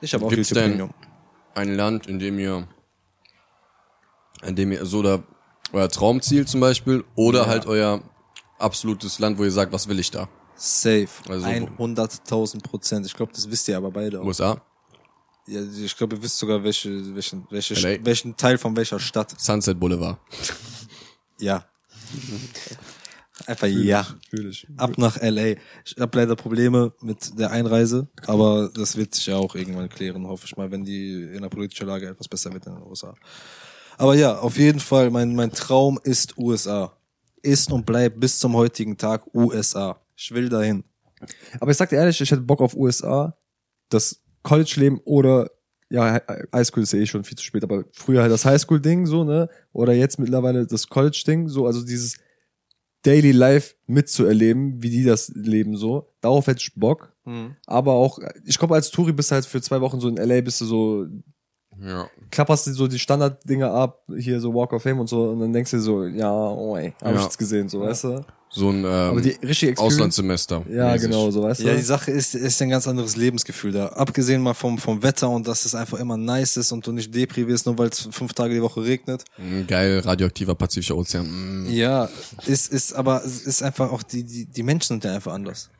Ich 0.00 0.14
habe 0.14 0.24
auch 0.26 0.30
Gibt's 0.30 0.50
YouTube 0.50 0.62
denn- 0.64 0.70
Premium. 0.72 0.94
Ein 1.54 1.74
Land, 1.74 2.06
in 2.06 2.18
dem 2.18 2.38
ihr, 2.38 2.68
in 4.44 4.54
dem 4.54 4.70
ihr 4.72 4.86
so 4.86 5.02
da 5.02 5.22
euer 5.72 5.88
Traumziel 5.88 6.46
zum 6.46 6.60
Beispiel 6.60 7.04
oder 7.16 7.46
halt 7.46 7.66
euer 7.66 8.00
absolutes 8.58 9.18
Land, 9.18 9.38
wo 9.38 9.44
ihr 9.44 9.50
sagt, 9.50 9.72
was 9.72 9.88
will 9.88 9.98
ich 9.98 10.10
da? 10.10 10.28
Safe. 10.54 11.08
Also- 11.28 11.46
100.000 11.46 12.62
Prozent. 12.62 13.06
Ich 13.06 13.14
glaube, 13.14 13.32
das 13.32 13.50
wisst 13.50 13.66
ihr 13.68 13.76
aber 13.76 13.90
beide 13.90 14.20
auch. 14.20 14.24
USA? 14.24 14.60
Ja, 15.46 15.60
ich 15.62 15.96
glaube, 15.96 16.16
ihr 16.16 16.22
wisst 16.22 16.38
sogar, 16.38 16.62
welche, 16.62 17.14
welchen, 17.14 17.46
welche, 17.50 17.74
LA? 17.74 18.04
welchen 18.04 18.36
Teil 18.36 18.58
von 18.58 18.76
welcher 18.76 19.00
Stadt. 19.00 19.34
Sunset 19.40 19.80
Boulevard. 19.80 20.18
Ja. 21.40 21.64
Einfach 23.46 23.66
ja. 23.66 24.06
Fühl 24.30 24.50
ich. 24.50 24.66
Ab 24.76 24.98
nach 24.98 25.20
LA. 25.20 25.54
Ich 25.84 25.96
habe 25.98 26.18
leider 26.18 26.36
Probleme 26.36 26.92
mit 27.00 27.38
der 27.38 27.50
Einreise, 27.50 28.08
aber 28.26 28.70
das 28.74 28.96
wird 28.96 29.14
sich 29.14 29.26
ja 29.26 29.36
auch 29.36 29.54
irgendwann 29.54 29.88
klären, 29.88 30.26
hoffe 30.26 30.46
ich 30.46 30.56
mal, 30.56 30.70
wenn 30.70 30.84
die 30.84 31.22
in 31.22 31.42
der 31.42 31.48
politischen 31.48 31.86
Lage 31.86 32.08
etwas 32.08 32.28
besser 32.28 32.52
wird 32.52 32.66
in 32.66 32.74
den 32.74 32.82
USA. 32.82 33.14
Aber 33.96 34.14
ja, 34.14 34.38
auf 34.38 34.58
jeden 34.58 34.80
Fall, 34.80 35.10
mein, 35.10 35.34
mein 35.34 35.52
Traum 35.52 35.98
ist 36.02 36.38
USA. 36.38 36.92
Ist 37.42 37.72
und 37.72 37.86
bleibt 37.86 38.20
bis 38.20 38.38
zum 38.38 38.54
heutigen 38.54 38.96
Tag 38.96 39.22
USA. 39.34 40.00
Ich 40.16 40.32
will 40.32 40.48
dahin. 40.48 40.84
Aber 41.60 41.70
ich 41.70 41.76
sag 41.76 41.88
dir 41.88 41.96
ehrlich, 41.96 42.20
ich 42.20 42.30
hätte 42.30 42.42
Bock 42.42 42.60
auf 42.60 42.76
USA, 42.76 43.36
das 43.88 44.20
College-Leben 44.42 45.00
oder 45.04 45.50
ja, 45.90 46.20
Highschool 46.54 46.82
ist 46.82 46.92
ja 46.92 46.98
eh 46.98 47.06
schon 47.06 47.24
viel 47.24 47.38
zu 47.38 47.44
spät, 47.44 47.64
aber 47.64 47.84
früher 47.92 48.20
halt 48.20 48.30
das 48.30 48.44
Highschool-Ding 48.44 49.06
so, 49.06 49.24
ne? 49.24 49.48
Oder 49.72 49.94
jetzt 49.94 50.18
mittlerweile 50.18 50.66
das 50.66 50.88
College-Ding, 50.88 51.48
so, 51.48 51.66
also 51.66 51.82
dieses 51.82 52.18
Daily 53.02 53.32
Life 53.32 53.74
mitzuerleben, 53.86 54.82
wie 54.82 54.90
die 54.90 55.04
das 55.04 55.28
leben, 55.34 55.76
so. 55.76 56.12
Darauf 56.20 56.46
hätte 56.46 56.60
ich 56.60 56.74
Bock. 56.74 57.12
Aber 57.66 57.92
auch, 57.92 58.18
ich 58.44 58.58
glaube, 58.58 58.74
als 58.74 58.90
Touri 58.90 59.12
bist 59.12 59.30
du 59.30 59.34
halt 59.34 59.44
für 59.46 59.60
zwei 59.60 59.80
Wochen 59.80 60.00
so 60.00 60.08
in 60.08 60.16
LA, 60.16 60.40
bist 60.40 60.60
du 60.60 60.64
so, 60.64 61.06
Ja. 61.80 62.08
klapperst 62.30 62.66
du 62.66 62.72
so 62.72 62.88
die 62.88 62.98
Standarddinger 62.98 63.70
ab, 63.70 64.02
hier 64.16 64.40
so 64.40 64.52
Walk 64.54 64.72
of 64.72 64.82
Fame 64.82 64.98
und 65.00 65.08
so, 65.08 65.30
und 65.30 65.40
dann 65.40 65.52
denkst 65.52 65.70
du 65.70 65.76
dir 65.76 65.82
so, 65.82 66.04
ja, 66.06 66.32
oh 66.32 66.76
ey, 66.76 66.94
hab 67.02 67.12
ich 67.12 67.18
Ja. 67.18 67.24
jetzt 67.24 67.38
gesehen, 67.38 67.68
so, 67.68 67.80
weißt 67.82 68.04
du? 68.04 68.24
So 68.58 68.70
ein 68.70 68.84
Aber 68.84 69.20
die 69.20 69.36
ähm. 69.40 69.78
Auslandssemester. 69.78 70.64
Ja, 70.68 70.92
mäßig. 70.92 71.02
genau, 71.08 71.30
so, 71.30 71.44
weißt 71.44 71.60
Ja, 71.60 71.72
die 71.74 71.78
du? 71.80 71.84
Sache 71.84 72.10
ist, 72.10 72.34
ist 72.34 72.60
ein 72.60 72.70
ganz 72.70 72.88
anderes 72.88 73.14
Lebensgefühl 73.14 73.70
da. 73.70 73.86
Abgesehen 73.90 74.42
mal 74.42 74.54
vom, 74.54 74.78
vom 74.78 75.00
Wetter 75.02 75.30
und 75.30 75.46
dass 75.46 75.64
es 75.64 75.74
einfach 75.76 76.00
immer 76.00 76.16
nice 76.16 76.56
ist 76.56 76.72
und 76.72 76.84
du 76.84 76.90
nicht 76.92 77.14
depri 77.14 77.46
wirst, 77.46 77.66
nur 77.66 77.78
weil 77.78 77.88
es 77.88 78.08
fünf 78.10 78.34
Tage 78.34 78.54
die 78.54 78.62
Woche 78.62 78.82
regnet. 78.82 79.22
Mm, 79.38 79.66
Geil, 79.68 80.00
radioaktiver 80.00 80.56
Pazifischer 80.56 80.96
Ozean. 80.96 81.66
Mm. 81.66 81.70
Ja, 81.70 82.08
ist, 82.46 82.72
ist, 82.72 82.92
aber 82.94 83.24
es 83.24 83.42
ist 83.42 83.62
einfach 83.62 83.92
auch, 83.92 84.02
die, 84.02 84.24
die, 84.24 84.46
die 84.46 84.62
Menschen 84.64 84.88
sind 84.88 85.04
ja 85.04 85.14
einfach 85.14 85.34
anders. 85.34 85.70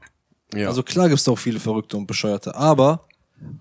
Ja. 0.55 0.69
Also 0.69 0.83
klar 0.85 1.09
gibt's 1.09 1.25
da 1.25 1.33
auch 1.33 1.39
viele 1.39 1.59
Verrückte 1.59 1.97
und 1.97 2.07
Bescheuerte, 2.07 2.55
aber 2.55 3.07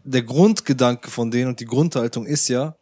der 0.04 0.22
Grundgedanke 0.22 1.10
von 1.10 1.32
denen 1.32 1.50
und 1.50 1.60
die 1.60 1.66
Grundhaltung 1.66 2.26
ist 2.28 2.48
ja, 2.50 2.76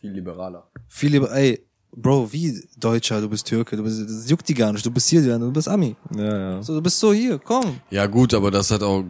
viel 0.00 0.12
liberaler. 0.12 0.68
viel 0.88 1.12
lieber, 1.12 1.32
ey, 1.34 1.64
Bro, 1.92 2.32
wie 2.32 2.62
Deutscher, 2.78 3.20
du 3.20 3.28
bist 3.28 3.46
Türke, 3.46 3.76
du 3.76 3.82
bist, 3.82 4.00
das 4.00 4.30
juckt 4.30 4.48
die 4.48 4.54
gar 4.54 4.72
nicht, 4.72 4.86
du 4.86 4.90
bist 4.92 5.08
hier, 5.08 5.22
du 5.38 5.50
bist 5.52 5.68
Ami. 5.68 5.96
Ja, 6.16 6.38
ja. 6.54 6.62
So, 6.62 6.74
du 6.74 6.80
bist 6.80 6.98
so 7.00 7.12
hier, 7.12 7.38
komm. 7.38 7.80
Ja 7.90 8.06
gut, 8.06 8.32
aber 8.32 8.50
das 8.52 8.70
hat 8.70 8.82
auch 8.82 9.02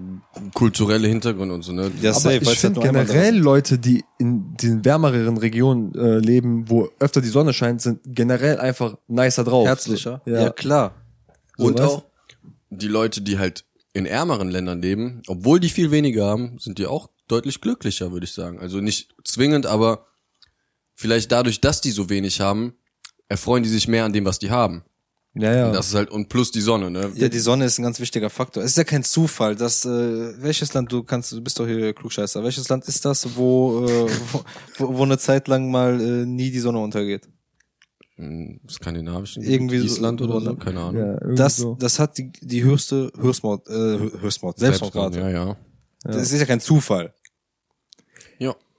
kulturelle 0.54 1.06
Hintergründe 1.06 1.54
und 1.54 1.62
so, 1.62 1.72
ne? 1.72 1.90
Ja, 2.00 2.10
Aber 2.12 2.20
safe, 2.20 2.38
ich 2.38 2.58
finde 2.58 2.80
generell. 2.80 3.36
Leute, 3.36 3.78
die 3.78 4.02
in 4.18 4.56
den 4.56 4.84
wärmeren 4.84 5.36
Regionen 5.36 5.94
äh, 5.94 6.18
leben, 6.18 6.70
wo 6.70 6.88
öfter 6.98 7.20
die 7.20 7.28
Sonne 7.28 7.52
scheint, 7.52 7.82
sind 7.82 8.00
generell 8.06 8.58
einfach 8.58 8.96
nicer 9.08 9.44
drauf. 9.44 9.66
herzlicher. 9.66 10.22
Ja, 10.24 10.40
Ja, 10.44 10.50
klar. 10.50 10.94
So, 11.58 11.66
und 11.66 11.80
auch, 11.80 12.04
Die 12.70 12.88
Leute, 12.88 13.20
die 13.20 13.38
halt 13.38 13.64
in 13.92 14.06
ärmeren 14.06 14.48
Ländern 14.48 14.80
leben, 14.80 15.20
obwohl 15.26 15.60
die 15.60 15.68
viel 15.68 15.90
weniger 15.90 16.24
haben, 16.26 16.56
sind 16.58 16.78
die 16.78 16.86
auch 16.86 17.08
deutlich 17.28 17.60
glücklicher, 17.60 18.10
würde 18.12 18.24
ich 18.24 18.32
sagen. 18.32 18.58
Also 18.58 18.80
nicht 18.80 19.14
zwingend, 19.24 19.66
aber 19.66 20.06
vielleicht 21.00 21.32
dadurch, 21.32 21.60
dass 21.60 21.80
die 21.80 21.90
so 21.90 22.08
wenig 22.10 22.40
haben, 22.40 22.74
erfreuen 23.28 23.62
die 23.62 23.68
sich 23.68 23.88
mehr 23.88 24.04
an 24.04 24.12
dem, 24.12 24.24
was 24.24 24.38
die 24.38 24.50
haben. 24.50 24.84
Ja, 25.34 25.54
ja. 25.54 25.66
Und 25.68 25.74
das 25.74 25.88
ist 25.88 25.94
halt, 25.94 26.10
und 26.10 26.28
plus 26.28 26.50
die 26.50 26.60
Sonne, 26.60 26.90
ne? 26.90 27.12
ja, 27.14 27.28
die 27.28 27.38
Sonne 27.38 27.64
ist 27.64 27.78
ein 27.78 27.84
ganz 27.84 28.00
wichtiger 28.00 28.30
Faktor. 28.30 28.64
Es 28.64 28.72
ist 28.72 28.76
ja 28.78 28.82
kein 28.84 29.04
Zufall, 29.04 29.54
dass, 29.54 29.84
äh, 29.84 30.42
welches 30.42 30.74
Land, 30.74 30.90
du 30.90 31.04
kannst, 31.04 31.30
du 31.30 31.40
bist 31.40 31.58
doch 31.60 31.66
hier 31.68 31.92
Klugscheißer, 31.94 32.42
welches 32.42 32.68
Land 32.68 32.84
ist 32.86 33.04
das, 33.04 33.36
wo, 33.36 33.86
äh, 33.86 34.10
wo, 34.78 34.98
wo, 34.98 35.02
eine 35.04 35.18
Zeit 35.18 35.46
lang 35.46 35.70
mal 35.70 36.00
äh, 36.00 36.26
nie 36.26 36.50
die 36.50 36.58
Sonne 36.58 36.80
untergeht? 36.80 37.28
Im 38.16 38.60
skandinavischen 38.68 39.42
Irgendwie 39.44 39.78
so- 39.78 39.84
Island 39.86 40.20
oder 40.20 40.40
so, 40.40 40.50
oder- 40.50 40.56
keine 40.56 40.80
Ahnung. 40.80 40.96
ja, 41.00 41.12
irgendwie 41.12 41.36
Das, 41.36 41.56
so. 41.56 41.76
das 41.78 42.00
hat 42.00 42.18
die, 42.18 42.32
die 42.40 42.64
höchste 42.64 43.12
Höchstmord, 43.18 43.68
äh, 43.68 43.98
Höchstmord, 44.20 44.58
Selbstmordrate. 44.58 45.20
Ja, 45.20 45.28
ja. 45.30 45.56
Das 46.02 46.32
ist 46.32 46.40
ja 46.40 46.46
kein 46.46 46.60
Zufall. 46.60 47.14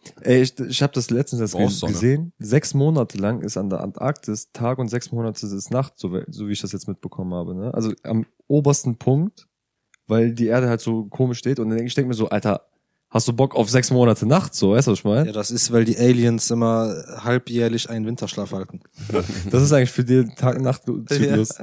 Ja. 0.03 0.11
Ey, 0.21 0.41
ich, 0.41 0.59
ich 0.59 0.81
habe 0.81 0.93
das 0.93 1.09
letztens 1.09 1.41
erst 1.41 1.53
Brauchst 1.53 1.79
Sonne. 1.79 1.93
gesehen. 1.93 2.33
Sechs 2.39 2.73
Monate 2.73 3.17
lang 3.17 3.41
ist 3.41 3.57
an 3.57 3.69
der 3.69 3.81
Antarktis 3.81 4.51
Tag 4.51 4.79
und 4.79 4.89
sechs 4.89 5.11
Monate 5.11 5.45
ist 5.45 5.71
Nacht, 5.71 5.93
so, 5.97 6.21
so 6.27 6.47
wie 6.47 6.53
ich 6.53 6.61
das 6.61 6.71
jetzt 6.71 6.87
mitbekommen 6.87 7.33
habe. 7.33 7.53
Ne? 7.53 7.73
Also 7.73 7.93
am 8.03 8.25
obersten 8.47 8.97
Punkt, 8.97 9.47
weil 10.07 10.33
die 10.33 10.47
Erde 10.47 10.69
halt 10.69 10.81
so 10.81 11.05
komisch 11.05 11.37
steht. 11.37 11.59
Und 11.59 11.69
dann 11.69 11.79
ich 11.85 11.93
denk 11.93 12.07
mir 12.07 12.13
so, 12.15 12.29
Alter, 12.29 12.65
hast 13.11 13.27
du 13.27 13.33
Bock 13.33 13.55
auf 13.55 13.69
sechs 13.69 13.91
Monate 13.91 14.25
Nacht? 14.25 14.55
So, 14.55 14.71
weißt 14.71 14.87
du, 14.87 14.91
was 14.91 14.99
ich 14.99 15.05
meine? 15.05 15.27
Ja, 15.27 15.33
das 15.33 15.51
ist, 15.51 15.71
weil 15.71 15.85
die 15.85 15.97
Aliens 15.97 16.49
immer 16.49 16.93
halbjährlich 17.17 17.89
einen 17.89 18.05
Winterschlaf 18.05 18.51
halten. 18.53 18.81
Das 19.51 19.61
ist 19.61 19.71
eigentlich 19.71 19.91
für 19.91 20.03
den 20.03 20.35
Tag-Nacht-Zyklus. 20.35 21.59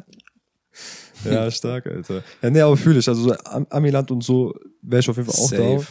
Ja. 1.24 1.50
stark, 1.50 1.86
Alter. 1.86 2.22
Ja, 2.42 2.50
nee, 2.50 2.60
aber 2.60 2.76
fühle 2.76 3.00
ich. 3.00 3.08
Also 3.08 3.22
so 3.22 3.34
Am 3.44 3.66
Amiland 3.70 4.10
und 4.12 4.22
so 4.22 4.54
wäre 4.82 5.00
ich 5.00 5.10
auf 5.10 5.16
jeden 5.16 5.28
Fall 5.28 5.44
auch 5.44 5.50
da. 5.50 5.84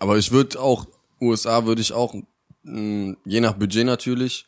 Aber 0.00 0.18
ich 0.18 0.30
würde 0.30 0.60
auch, 0.60 0.86
USA 1.20 1.64
würde 1.66 1.80
ich 1.82 1.92
auch, 1.92 2.14
mh, 2.62 3.16
je 3.24 3.40
nach 3.40 3.54
Budget 3.54 3.86
natürlich, 3.86 4.46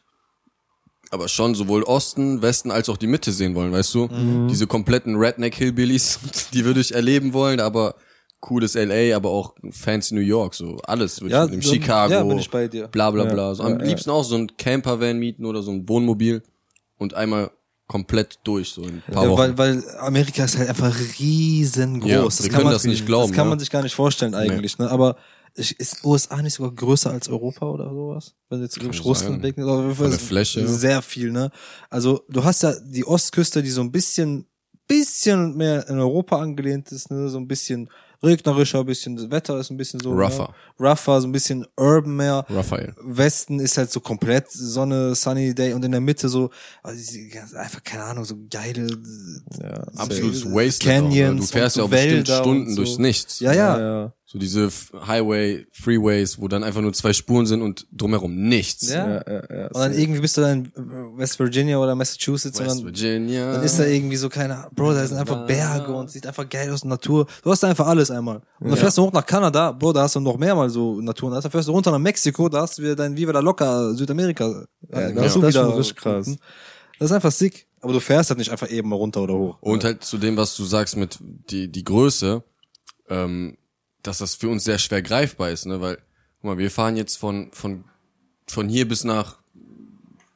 aber 1.11 1.29
schon 1.29 1.55
sowohl 1.55 1.83
Osten, 1.83 2.41
Westen 2.43 2.71
als 2.71 2.89
auch 2.89 2.97
die 2.97 3.07
Mitte 3.09 3.33
sehen 3.33 3.55
wollen, 3.55 3.73
weißt 3.73 3.95
du? 3.95 4.07
Mhm. 4.07 4.49
Diese 4.49 4.67
kompletten 4.67 5.17
Redneck-Hillbillies, 5.17 6.21
die 6.55 6.65
würde 6.65 6.81
ich 6.81 6.95
erleben 6.95 7.33
wollen, 7.33 7.59
aber 7.61 7.97
cooles 8.39 8.75
LA, 8.75 9.15
aber 9.17 9.31
auch 9.31 9.55
fancy 9.71 10.15
New 10.15 10.21
York, 10.23 10.55
so 10.55 10.79
alles 10.85 11.21
würde 11.21 11.35
Ja, 11.35 11.45
ich 11.47 11.51
mit 11.51 11.63
so- 11.65 11.73
Chicago, 11.73 12.13
ja, 12.13 12.23
bin 12.23 12.39
ich 12.39 12.49
bei 12.51 12.69
dir. 12.69 12.89
bla 12.89 13.11
bla 13.11 13.25
Ja, 13.25 13.33
bla. 13.33 13.55
So, 13.55 13.65
am 13.65 13.79
ja, 13.81 13.85
liebsten 13.85 14.11
auch 14.11 14.23
so 14.25 14.37
ein 14.37 14.57
Campervan 14.57 15.19
mieten 15.19 15.45
oder 15.45 15.63
so 15.63 15.73
ein 15.73 15.89
Wohnmobil 15.89 16.43
und 16.97 17.13
einmal 17.15 17.51
komplett 17.87 18.39
durch, 18.45 18.71
so 18.71 18.83
in 18.83 18.89
ein 18.99 19.03
paar 19.11 19.25
Ja, 19.25 19.31
Wochen. 19.31 19.39
weil, 19.59 19.59
weil 19.59 19.85
Amerika 19.99 20.45
ist 20.45 20.57
halt 20.57 20.69
einfach 20.69 20.95
riesengroß. 21.19 22.09
Ja, 22.11 22.23
das 22.25 22.43
wir 22.43 22.49
kann 22.49 22.53
können 22.59 22.65
man, 22.65 22.73
das 22.73 22.85
nicht 22.85 23.05
glauben, 23.05 23.29
Das 23.33 23.37
kann 23.37 23.47
ne? 23.47 23.51
man 23.51 23.59
sich 23.59 23.69
gar 23.71 23.83
nicht 23.83 23.95
vorstellen 23.97 24.35
eigentlich, 24.35 24.79
ne? 24.79 24.89
Aber 24.91 25.17
ist 25.61 26.05
USA 26.05 26.43
nicht 26.43 26.55
sogar 26.55 26.73
größer 26.73 27.11
als 27.11 27.29
Europa 27.29 27.67
oder 27.67 27.91
sowas? 27.91 28.35
Wenn 28.49 28.59
du 28.59 28.65
jetzt 28.65 28.77
wirklich 28.77 28.97
sein. 28.97 29.07
Russland 29.07 29.45
jeden 29.45 29.65
Fall 29.65 29.95
Von 29.95 30.11
der 30.11 30.19
Fläche. 30.19 30.67
Sehr 30.67 31.03
viel, 31.03 31.31
ne? 31.31 31.51
Also 31.89 32.25
du 32.29 32.43
hast 32.45 32.63
ja 32.63 32.75
die 32.81 33.07
Ostküste, 33.07 33.63
die 33.63 33.71
so 33.71 33.81
ein 33.83 33.93
bisschen, 33.93 34.47
bisschen 34.89 35.57
mehr 35.57 35.89
in 35.89 35.99
Europa 35.99 36.39
angelehnt 36.39 36.91
ist, 36.93 37.11
ne? 37.11 37.29
So 37.29 37.39
ein 37.39 37.47
bisschen 37.47 37.89
regnerischer, 38.23 38.81
ein 38.81 38.87
bisschen 38.87 39.17
das 39.17 39.31
Wetter 39.31 39.59
ist 39.59 39.71
ein 39.71 39.77
bisschen 39.77 40.01
so 40.01 40.11
Rougher. 40.13 40.49
Ne? 40.79 40.87
rougher, 40.87 41.21
so 41.21 41.29
ein 41.29 41.33
bisschen 41.33 41.67
urban 41.77 42.17
mehr. 42.17 42.45
Raphael. 42.49 42.95
Westen 43.03 43.61
ist 43.61 43.79
halt 43.79 43.91
so 43.91 44.01
komplett 44.01 44.51
Sonne, 44.51 45.15
Sunny 45.15 45.55
Day 45.55 45.73
und 45.73 45.85
in 45.85 45.93
der 45.93 46.01
Mitte 46.01 46.29
so 46.29 46.51
also 46.83 47.01
einfach 47.57 47.83
keine 47.83 48.05
Ahnung 48.05 48.25
so 48.25 48.37
geile 48.51 48.89
Ja, 49.61 49.83
Absolutes 49.97 50.41
Safe. 50.41 50.55
Wasteland. 50.55 51.07
auch, 51.07 51.11
ne? 51.11 51.17
Canyons 51.17 51.47
Du 51.47 51.53
fährst 51.53 51.77
ja 51.77 51.83
auch 51.83 51.87
so 51.87 51.91
bestimmt 51.91 52.13
Wälder 52.13 52.39
Stunden 52.39 52.63
und 52.69 52.71
so. 52.71 52.77
durchs 52.83 52.99
Nichts. 52.99 53.41
ja 53.41 53.53
ja, 53.53 53.79
ja, 53.79 54.03
ja. 54.03 54.13
So 54.33 54.39
diese 54.39 54.71
Highway, 55.09 55.67
Freeways, 55.73 56.41
wo 56.41 56.47
dann 56.47 56.63
einfach 56.63 56.81
nur 56.83 56.93
zwei 56.93 57.13
Spuren 57.13 57.47
sind 57.47 57.63
und 57.63 57.89
drumherum 57.91 58.33
nichts. 58.33 58.89
Ja. 58.89 59.09
ja, 59.09 59.23
ja, 59.27 59.57
ja. 59.57 59.67
und 59.67 59.75
dann 59.75 59.93
irgendwie 59.93 60.21
bist 60.21 60.37
du 60.37 60.43
dann 60.43 60.71
in 60.77 61.19
West 61.19 61.37
Virginia 61.41 61.79
oder 61.79 61.97
Massachusetts 61.97 62.61
West 62.61 62.71
und 62.71 62.77
dann, 62.77 62.85
Virginia. 62.85 63.55
dann 63.55 63.65
ist 63.65 63.81
da 63.81 63.87
irgendwie 63.87 64.15
so 64.15 64.29
keine 64.29 64.69
Bro 64.73 64.93
da 64.93 65.05
sind 65.05 65.17
einfach 65.19 65.49
Berge 65.49 65.93
und 65.93 66.13
sieht 66.13 66.29
einfach 66.29 66.49
geil 66.49 66.71
aus 66.71 66.85
Natur. 66.85 67.27
Du 67.43 67.51
hast 67.51 67.65
da 67.65 67.71
einfach 67.71 67.89
alles 67.89 68.09
einmal. 68.13 68.41
Und 68.61 68.71
dann 68.71 68.77
fährst 68.79 68.99
du 68.99 69.03
hoch 69.03 69.13
nach 69.13 69.27
Kanada. 69.27 69.73
Bro 69.73 69.95
da 69.95 70.03
hast 70.03 70.15
du 70.15 70.21
noch 70.21 70.39
mehr 70.39 70.55
mal 70.55 70.71
so 70.71 71.01
Natur. 71.01 71.33
Und 71.33 71.43
dann 71.43 71.51
fährst 71.51 71.67
du 71.67 71.73
runter 71.73 71.91
nach 71.91 71.99
Mexiko 71.99 72.49
da 72.49 72.61
hast 72.61 72.79
du 72.79 72.83
wieder 72.83 72.95
dein 72.95 73.17
Viva 73.17 73.33
la 73.33 73.41
Loca 73.41 73.93
Südamerika 73.95 74.47
Ja, 74.47 74.61
Da 74.89 75.11
das 75.11 75.25
hast 75.25 75.35
du 75.35 75.41
ist 75.41 75.49
wieder 75.49 75.65
schon 75.65 75.77
richtig 75.77 75.97
krass. 75.97 76.27
das 77.01 77.11
ist 77.11 77.13
einfach 77.13 77.33
sick. 77.33 77.67
Aber 77.81 77.95
du 77.95 77.99
fährst 77.99 78.31
halt 78.31 78.39
nicht 78.39 78.53
einfach 78.53 78.71
eben 78.71 78.91
mal 78.91 78.97
runter 78.97 79.23
oder 79.23 79.35
hoch. 79.35 79.59
Und 79.61 79.83
halt 79.83 80.05
zu 80.05 80.19
dem, 80.19 80.37
was 80.37 80.55
du 80.55 80.63
sagst 80.65 80.97
mit 80.97 81.19
die, 81.21 81.67
die 81.67 81.83
Größe, 81.83 82.45
ähm, 83.09 83.57
dass 84.03 84.19
das 84.19 84.35
für 84.35 84.49
uns 84.49 84.65
sehr 84.65 84.79
schwer 84.79 85.03
greifbar 85.03 85.51
ist, 85.51 85.67
ne? 85.67 85.81
Weil 85.81 85.99
Guck 86.41 86.53
mal, 86.53 86.59
wir 86.59 86.71
fahren 86.71 86.97
jetzt 86.97 87.19
von, 87.19 87.51
von, 87.53 87.85
von 88.47 88.69
hier 88.69 88.89
bis 88.89 89.05
nach 89.05 89.39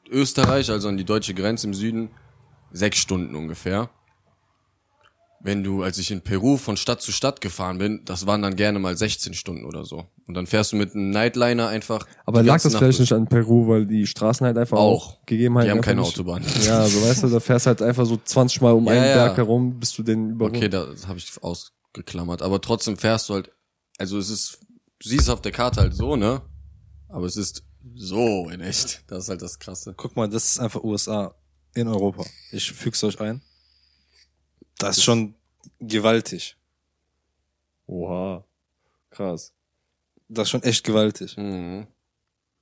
Österreich, 0.07 0.69
also 0.69 0.87
an 0.87 0.97
die 0.97 1.03
deutsche 1.03 1.33
Grenze 1.33 1.65
im 1.65 1.73
Süden, 1.73 2.09
sechs 2.71 2.99
Stunden 2.99 3.33
ungefähr. 3.33 3.89
Wenn 5.39 5.63
du, 5.63 5.81
als 5.81 5.97
ich 5.97 6.11
in 6.11 6.21
Peru 6.21 6.57
von 6.57 6.77
Stadt 6.77 7.01
zu 7.01 7.11
Stadt 7.11 7.41
gefahren 7.41 7.79
bin, 7.79 8.01
das 8.05 8.27
waren 8.27 8.43
dann 8.43 8.55
gerne 8.55 8.77
mal 8.77 8.95
16 8.95 9.33
Stunden 9.33 9.65
oder 9.65 9.83
so. 9.83 10.05
Und 10.27 10.35
dann 10.35 10.45
fährst 10.45 10.73
du 10.73 10.75
mit 10.75 10.93
einem 10.93 11.09
Nightliner 11.09 11.69
einfach. 11.69 12.05
Aber 12.25 12.43
lag 12.43 12.61
das 12.61 12.65
Nacht 12.73 12.77
vielleicht 12.83 12.99
durch. 12.99 13.11
nicht 13.11 13.13
an 13.13 13.27
Peru, 13.27 13.67
weil 13.67 13.87
die 13.87 14.05
Straßen 14.05 14.45
halt 14.45 14.57
einfach 14.59 14.77
auch, 14.77 15.07
Auch. 15.07 15.25
Gegebenheiten 15.25 15.67
Die 15.67 15.71
haben 15.71 15.81
keine 15.81 16.01
Autobahn. 16.01 16.43
Ja, 16.63 16.85
so 16.85 17.01
weißt 17.01 17.23
du, 17.23 17.29
da 17.29 17.39
fährst 17.39 17.65
halt 17.65 17.81
einfach 17.81 18.05
so 18.05 18.19
20 18.23 18.61
Mal 18.61 18.73
um 18.73 18.85
Ja, 18.87 18.91
einen 18.91 19.05
ja. 19.05 19.15
Berg 19.15 19.37
herum, 19.37 19.79
bis 19.79 19.91
du 19.93 20.03
den 20.03 20.31
überrundet. 20.31 20.63
Okay, 20.63 20.69
das 20.69 21.07
habe 21.07 21.17
ich 21.17 21.31
ausgeklammert. 21.95 22.41
Aber 22.41 22.61
trotzdem 22.61 22.97
fährst 22.97 23.29
du 23.29 23.35
halt, 23.35 23.51
also 23.97 24.17
es 24.17 24.29
ist, 24.29 24.59
du 24.99 25.09
siehst 25.09 25.23
es 25.23 25.29
auf 25.29 25.41
der 25.41 25.51
Karte 25.51 25.81
halt 25.81 25.95
so, 25.95 26.15
ne? 26.15 26.41
Aber 27.07 27.25
es 27.25 27.37
ist 27.37 27.63
so 27.95 28.49
in 28.49 28.61
echt. 28.61 29.03
Das 29.07 29.23
ist 29.23 29.29
halt 29.29 29.41
das 29.41 29.59
Krasse. 29.59 29.93
Guck 29.95 30.15
mal, 30.15 30.27
das 30.27 30.45
ist 30.45 30.59
einfach 30.59 30.83
USA 30.83 31.35
in 31.73 31.87
Europa. 31.87 32.25
Ich 32.51 32.71
füg's 32.71 33.03
euch 33.03 33.19
ein. 33.19 33.41
Das 34.77 34.97
ist 34.97 35.03
schon 35.03 35.35
gewaltig. 35.79 36.57
Oha. 37.87 38.45
Krass. 39.09 39.53
Das 40.27 40.47
ist 40.47 40.49
schon 40.49 40.63
echt 40.63 40.83
gewaltig. 40.83 41.37
Mhm. 41.37 41.87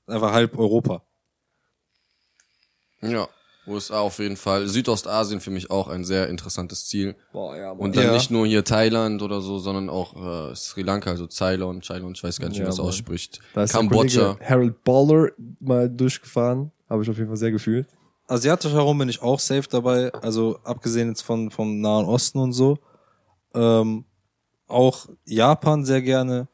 Einfach 0.06 0.34
halb 0.34 0.58
Europa. 0.58 1.04
Ja, 3.02 3.28
USA 3.66 4.00
auf 4.00 4.20
jeden 4.20 4.36
Fall. 4.36 4.68
Südostasien 4.68 5.40
für 5.40 5.52
mich 5.52 5.72
auch 5.72 5.88
ein 5.88 6.04
sehr 6.04 6.28
interessantes 6.30 6.86
Ziel. 6.88 7.16
Boah, 7.32 7.56
ja, 7.56 7.72
Und 7.72 7.96
dann 7.96 8.06
Ja. 8.06 8.12
nicht 8.14 8.30
nur 8.32 8.46
hier 8.46 8.64
Thailand 8.64 9.22
oder 9.22 9.40
so, 9.42 9.58
sondern 9.60 9.90
auch 9.90 10.16
äh, 10.52 10.56
Sri 10.56 10.82
Lanka, 10.82 11.12
also 11.12 11.28
Ceylon, 11.28 11.82
Ceylon, 11.82 12.14
ich 12.14 12.24
weiß 12.24 12.40
gar 12.40 12.50
nicht, 12.50 12.58
wie 12.58 12.60
Ja, 12.60 12.66
man 12.66 12.72
das 12.72 12.78
Mann. 12.80 12.88
ausspricht. 12.88 13.40
da 13.54 13.64
ist 13.64 13.72
Kambodscha. 13.74 14.38
Harold 14.44 14.84
Baller 14.84 15.30
mal 15.60 15.90
durchgefahren. 15.90 16.72
Habe 16.90 17.04
ich 17.04 17.10
auf 17.10 17.16
jeden 17.18 17.30
Fall 17.30 17.38
sehr 17.38 17.52
gefühlt. 17.52 17.88
Asiatisch 18.28 18.72
herum 18.74 18.98
bin 18.98 19.10
ich 19.10 19.22
auch 19.22 19.40
safe 19.40 19.68
dabei. 19.70 20.14
Also 20.14 20.60
abgesehen 20.64 21.10
jetzt 21.10 21.22
von 21.22 21.50
vom 21.52 21.80
Nahen 21.82 22.06
Osten 22.06 22.40
und 22.40 22.54
so. 22.54 22.78
Ähm, 23.54 24.06
auch 24.68 25.08
Japan 25.26 25.86
sehr 25.86 26.02
gerne. 26.02 26.48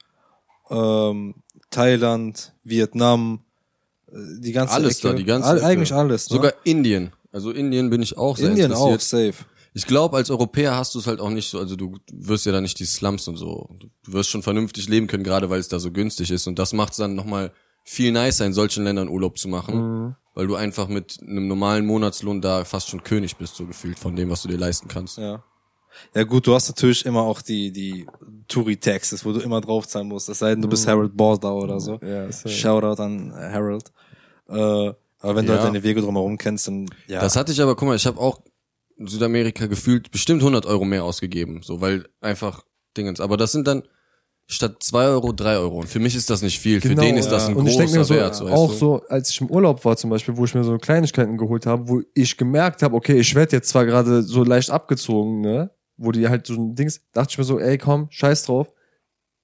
Ähm, 0.70 1.36
Thailand, 1.70 2.54
Vietnam, 2.64 3.42
die 4.12 4.52
ganze 4.52 4.74
Alles 4.74 5.00
Ecke. 5.00 5.10
da, 5.10 5.14
die 5.14 5.24
ganze 5.26 5.48
All. 5.50 5.64
Eigentlich 5.64 5.94
alles. 5.94 6.30
Ne? 6.30 6.36
Sogar 6.38 6.54
Indien. 6.64 7.12
Also 7.32 7.52
Indien 7.52 7.90
bin 7.90 8.02
ich 8.02 8.18
auch 8.18 8.38
sehr 8.38 8.50
Indien 8.50 8.74
auch 8.74 8.88
interessiert. 8.92 9.34
safe. 9.36 9.46
Ich 9.74 9.86
glaube, 9.86 10.18
als 10.18 10.32
Europäer 10.32 10.76
hast 10.76 10.96
du 10.96 11.00
es 11.00 11.06
halt 11.08 11.20
auch 11.20 11.30
nicht 11.30 11.50
so, 11.50 11.60
also 11.60 11.76
du 11.76 11.96
wirst 12.12 12.46
ja 12.48 12.52
da 12.52 12.60
nicht 12.60 12.80
die 12.80 12.86
Slums 12.86 13.28
und 13.28 13.38
so. 13.38 13.70
Du 14.04 14.14
wirst 14.14 14.30
schon 14.30 14.42
vernünftig 14.42 14.90
leben 14.90 15.06
können, 15.08 15.24
gerade 15.24 15.50
weil 15.52 15.60
es 15.60 15.68
da 15.68 15.80
so 15.80 15.92
günstig 15.92 16.32
ist. 16.32 16.48
Und 16.48 16.58
das 16.58 16.74
macht 16.74 16.92
es 16.94 16.98
dann 16.98 17.14
nochmal 17.14 17.52
viel 17.84 18.12
nicer, 18.12 18.46
in 18.46 18.54
solchen 18.54 18.84
Ländern 18.84 19.10
Urlaub 19.10 19.38
zu 19.38 19.48
machen, 19.48 19.76
Mhm. 20.08 20.16
weil 20.34 20.48
du 20.48 20.56
einfach 20.56 20.88
mit 20.88 21.20
einem 21.22 21.48
normalen 21.48 21.86
Monatslohn 21.86 22.42
da 22.42 22.66
fast 22.66 22.90
schon 22.90 23.04
König 23.04 23.36
bist, 23.38 23.56
so 23.56 23.66
gefühlt 23.68 24.00
von 24.00 24.16
dem, 24.16 24.30
was 24.32 24.42
du 24.42 24.48
dir 24.48 24.58
leisten 24.58 24.88
kannst. 24.88 25.18
Ja. 25.20 25.44
Ja 26.16 26.24
gut, 26.24 26.48
du 26.48 26.54
hast 26.54 26.68
natürlich 26.70 27.06
immer 27.06 27.22
auch 27.24 27.42
die, 27.42 27.72
die 27.72 28.06
Touri-Taxes, 28.48 29.26
wo 29.26 29.32
du 29.32 29.40
immer 29.40 29.62
draufzahlen 29.62 30.08
musst. 30.08 30.30
Es 30.30 30.40
sei 30.40 30.52
denn, 30.52 30.62
du 30.62 30.68
bist 30.68 30.88
Harold 30.88 31.16
Borda 31.16 31.52
oder 31.52 31.80
so. 31.80 32.00
Ja, 32.02 32.26
ist 32.26 32.46
ja- 32.46 32.52
Shoutout 32.52 33.02
an 33.02 33.34
Harold. 33.34 33.92
Äh, 34.48 34.54
aber 35.22 35.36
wenn 35.36 35.46
du 35.46 35.52
Ja. 35.54 35.60
halt 35.60 35.68
deine 35.68 35.84
Wege 35.84 36.02
drumherum 36.02 36.38
kennst, 36.38 36.68
dann 36.68 36.88
ja. 37.08 37.20
Das 37.22 37.36
hatte 37.36 37.52
ich 37.52 37.62
aber, 37.62 37.76
guck 37.76 37.88
mal, 37.88 37.96
ich 37.96 38.06
habe 38.08 38.20
auch 38.20 38.42
in 38.98 39.08
Südamerika 39.08 39.66
gefühlt 39.68 40.12
bestimmt 40.12 40.42
100 40.42 40.66
Euro 40.66 40.86
mehr 40.86 41.04
ausgegeben, 41.04 41.62
so, 41.64 41.82
weil 41.82 42.08
einfach 42.22 42.64
Dingens. 42.98 43.20
Aber 43.20 43.38
das 43.38 43.52
sind 43.52 43.68
dann 43.68 43.84
statt 44.48 44.78
zwei 44.82 45.06
Euro 45.06 45.32
drei 45.32 45.58
Euro. 45.58 45.78
Und 45.80 45.88
für 45.88 46.00
mich 46.00 46.16
ist 46.16 46.30
das 46.30 46.42
nicht 46.42 46.60
viel. 46.60 46.82
für 46.82 46.96
den 46.96 47.18
ist 47.18 47.30
das 47.30 47.44
ein 47.48 47.50
Genau, 47.54 47.60
Und 47.62 47.68
ich 47.68 47.74
großer 47.74 47.86
denk 47.86 47.98
mir 48.00 48.04
so, 48.06 48.16
Wert. 48.16 48.36
So, 48.36 48.46
weißt 48.46 48.54
auch 48.56 48.72
du? 48.72 48.78
so, 48.78 49.02
als 49.08 49.30
ich 49.30 49.42
im 49.42 49.50
Urlaub 49.52 49.86
war 49.86 49.96
zum 49.96 50.10
Beispiel, 50.10 50.36
wo 50.36 50.46
ich 50.46 50.56
mir 50.56 50.64
so 50.64 50.76
Kleinigkeiten 50.80 51.38
geholt 51.38 51.66
habe, 51.68 51.88
wo 51.88 52.02
ich 52.16 52.36
gemerkt 52.36 52.82
habe, 52.82 52.96
okay, 52.96 53.20
ich 53.20 53.36
werde 53.36 53.56
jetzt 53.58 53.70
zwar 53.70 53.86
gerade 53.86 54.24
so 54.24 54.44
leicht 54.44 54.72
abgezogen, 54.72 55.42
ne, 55.42 55.70
wo 56.02 56.12
die 56.12 56.28
halt 56.30 56.48
so 56.48 56.54
ein 56.54 56.76
Dings, 56.76 57.02
dachte 57.14 57.32
ich 57.32 57.38
mir 57.38 57.44
so, 57.44 57.60
ey, 57.60 57.78
komm, 57.78 58.08
scheiß 58.10 58.46
drauf, 58.46 58.74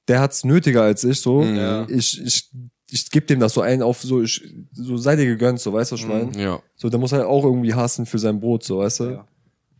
der 0.08 0.22
hat's 0.22 0.44
nötiger 0.44 0.84
als 0.84 1.04
ich, 1.04 1.20
so, 1.22 1.42
Mhm. 1.42 1.56
Ja. 1.56 1.88
ich, 1.90 2.22
ich, 2.24 2.50
ich 2.90 3.10
geb 3.12 3.28
dem 3.28 3.40
das 3.40 3.54
so 3.54 3.62
ein 3.62 3.82
auf 3.82 4.02
so, 4.02 4.22
ich, 4.22 4.42
so 4.72 4.98
sei 4.98 5.16
dir 5.16 5.26
gegönnt, 5.26 5.60
so, 5.60 5.74
weißt 5.74 5.92
du, 5.92 5.96
was 5.96 6.02
ich 6.02 6.08
meine? 6.08 6.32
Ja. 6.42 6.62
So, 6.76 6.90
der 6.90 7.00
muss 7.00 7.12
halt 7.12 7.24
auch 7.26 7.44
irgendwie 7.44 7.74
hassen 7.74 8.06
für 8.06 8.20
sein 8.20 8.40
Brot, 8.40 8.64
so, 8.64 8.80
weißt 8.80 9.00
du? 9.02 9.04
Ja. 9.12 9.28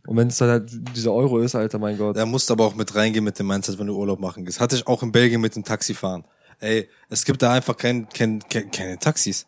Und 0.06 0.16
wenn 0.16 0.28
es 0.28 0.38
dann 0.38 0.50
halt 0.50 0.70
dieser 0.96 1.12
Euro 1.12 1.38
ist, 1.38 1.54
Alter, 1.56 1.78
mein 1.80 1.98
Gott. 1.98 2.16
Da 2.16 2.24
musst 2.26 2.48
du 2.48 2.52
aber 2.52 2.64
auch 2.66 2.74
mit 2.76 2.94
reingehen 2.94 3.24
mit 3.24 3.38
dem 3.38 3.46
Mindset, 3.48 3.78
wenn 3.78 3.88
du 3.88 3.96
Urlaub 3.96 4.20
machen 4.20 4.44
gehst. 4.44 4.60
Hatte 4.60 4.76
ich 4.76 4.86
auch 4.86 5.02
in 5.02 5.10
Belgien 5.10 5.40
mit 5.40 5.56
dem 5.56 5.64
Taxifahren. 5.64 6.24
Ey, 6.60 6.88
es 7.08 7.24
gibt 7.24 7.42
da 7.42 7.52
einfach 7.52 7.76
kein, 7.76 8.08
kein, 8.08 8.38
kein, 8.48 8.70
keine 8.70 8.98
Taxis. 8.98 9.46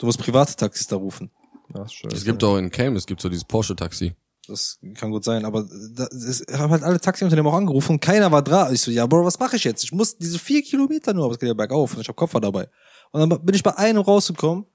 Du 0.00 0.06
musst 0.06 0.18
private 0.18 0.56
Taxis 0.56 0.88
da 0.88 0.96
rufen. 0.96 1.30
Ach, 1.72 1.88
scheiße. 1.88 2.14
Es 2.16 2.24
gibt 2.24 2.42
auch 2.42 2.56
in 2.58 2.70
Cayman, 2.70 2.96
es 2.96 3.06
gibt 3.06 3.20
so 3.20 3.28
dieses 3.28 3.44
Porsche-Taxi. 3.44 4.14
Das 4.48 4.78
kann 4.94 5.10
gut 5.10 5.24
sein, 5.24 5.44
aber 5.44 5.64
da, 5.94 6.04
es, 6.06 6.44
ich 6.46 6.58
habe 6.58 6.72
halt 6.72 6.82
alle 6.82 7.00
Taxiunternehmen 7.00 7.50
auch 7.50 7.56
angerufen 7.56 7.92
und 7.92 8.00
keiner 8.00 8.30
war 8.30 8.42
da. 8.42 8.70
Ich 8.70 8.80
so, 8.80 8.90
ja, 8.90 9.06
Bro, 9.06 9.24
was 9.24 9.38
mache 9.38 9.56
ich 9.56 9.64
jetzt? 9.64 9.84
Ich 9.84 9.92
muss 9.92 10.16
diese 10.18 10.38
vier 10.38 10.62
Kilometer 10.62 11.14
nur, 11.14 11.24
aber 11.24 11.34
es 11.34 11.40
geht 11.40 11.48
ja 11.48 11.54
bergauf 11.54 11.94
und 11.94 12.00
ich 12.00 12.08
habe 12.08 12.16
Koffer 12.16 12.40
dabei. 12.40 12.68
Und 13.12 13.20
dann 13.20 13.44
bin 13.44 13.54
ich 13.54 13.62
bei 13.62 13.76
einem 13.76 14.02
rausgekommen 14.02 14.66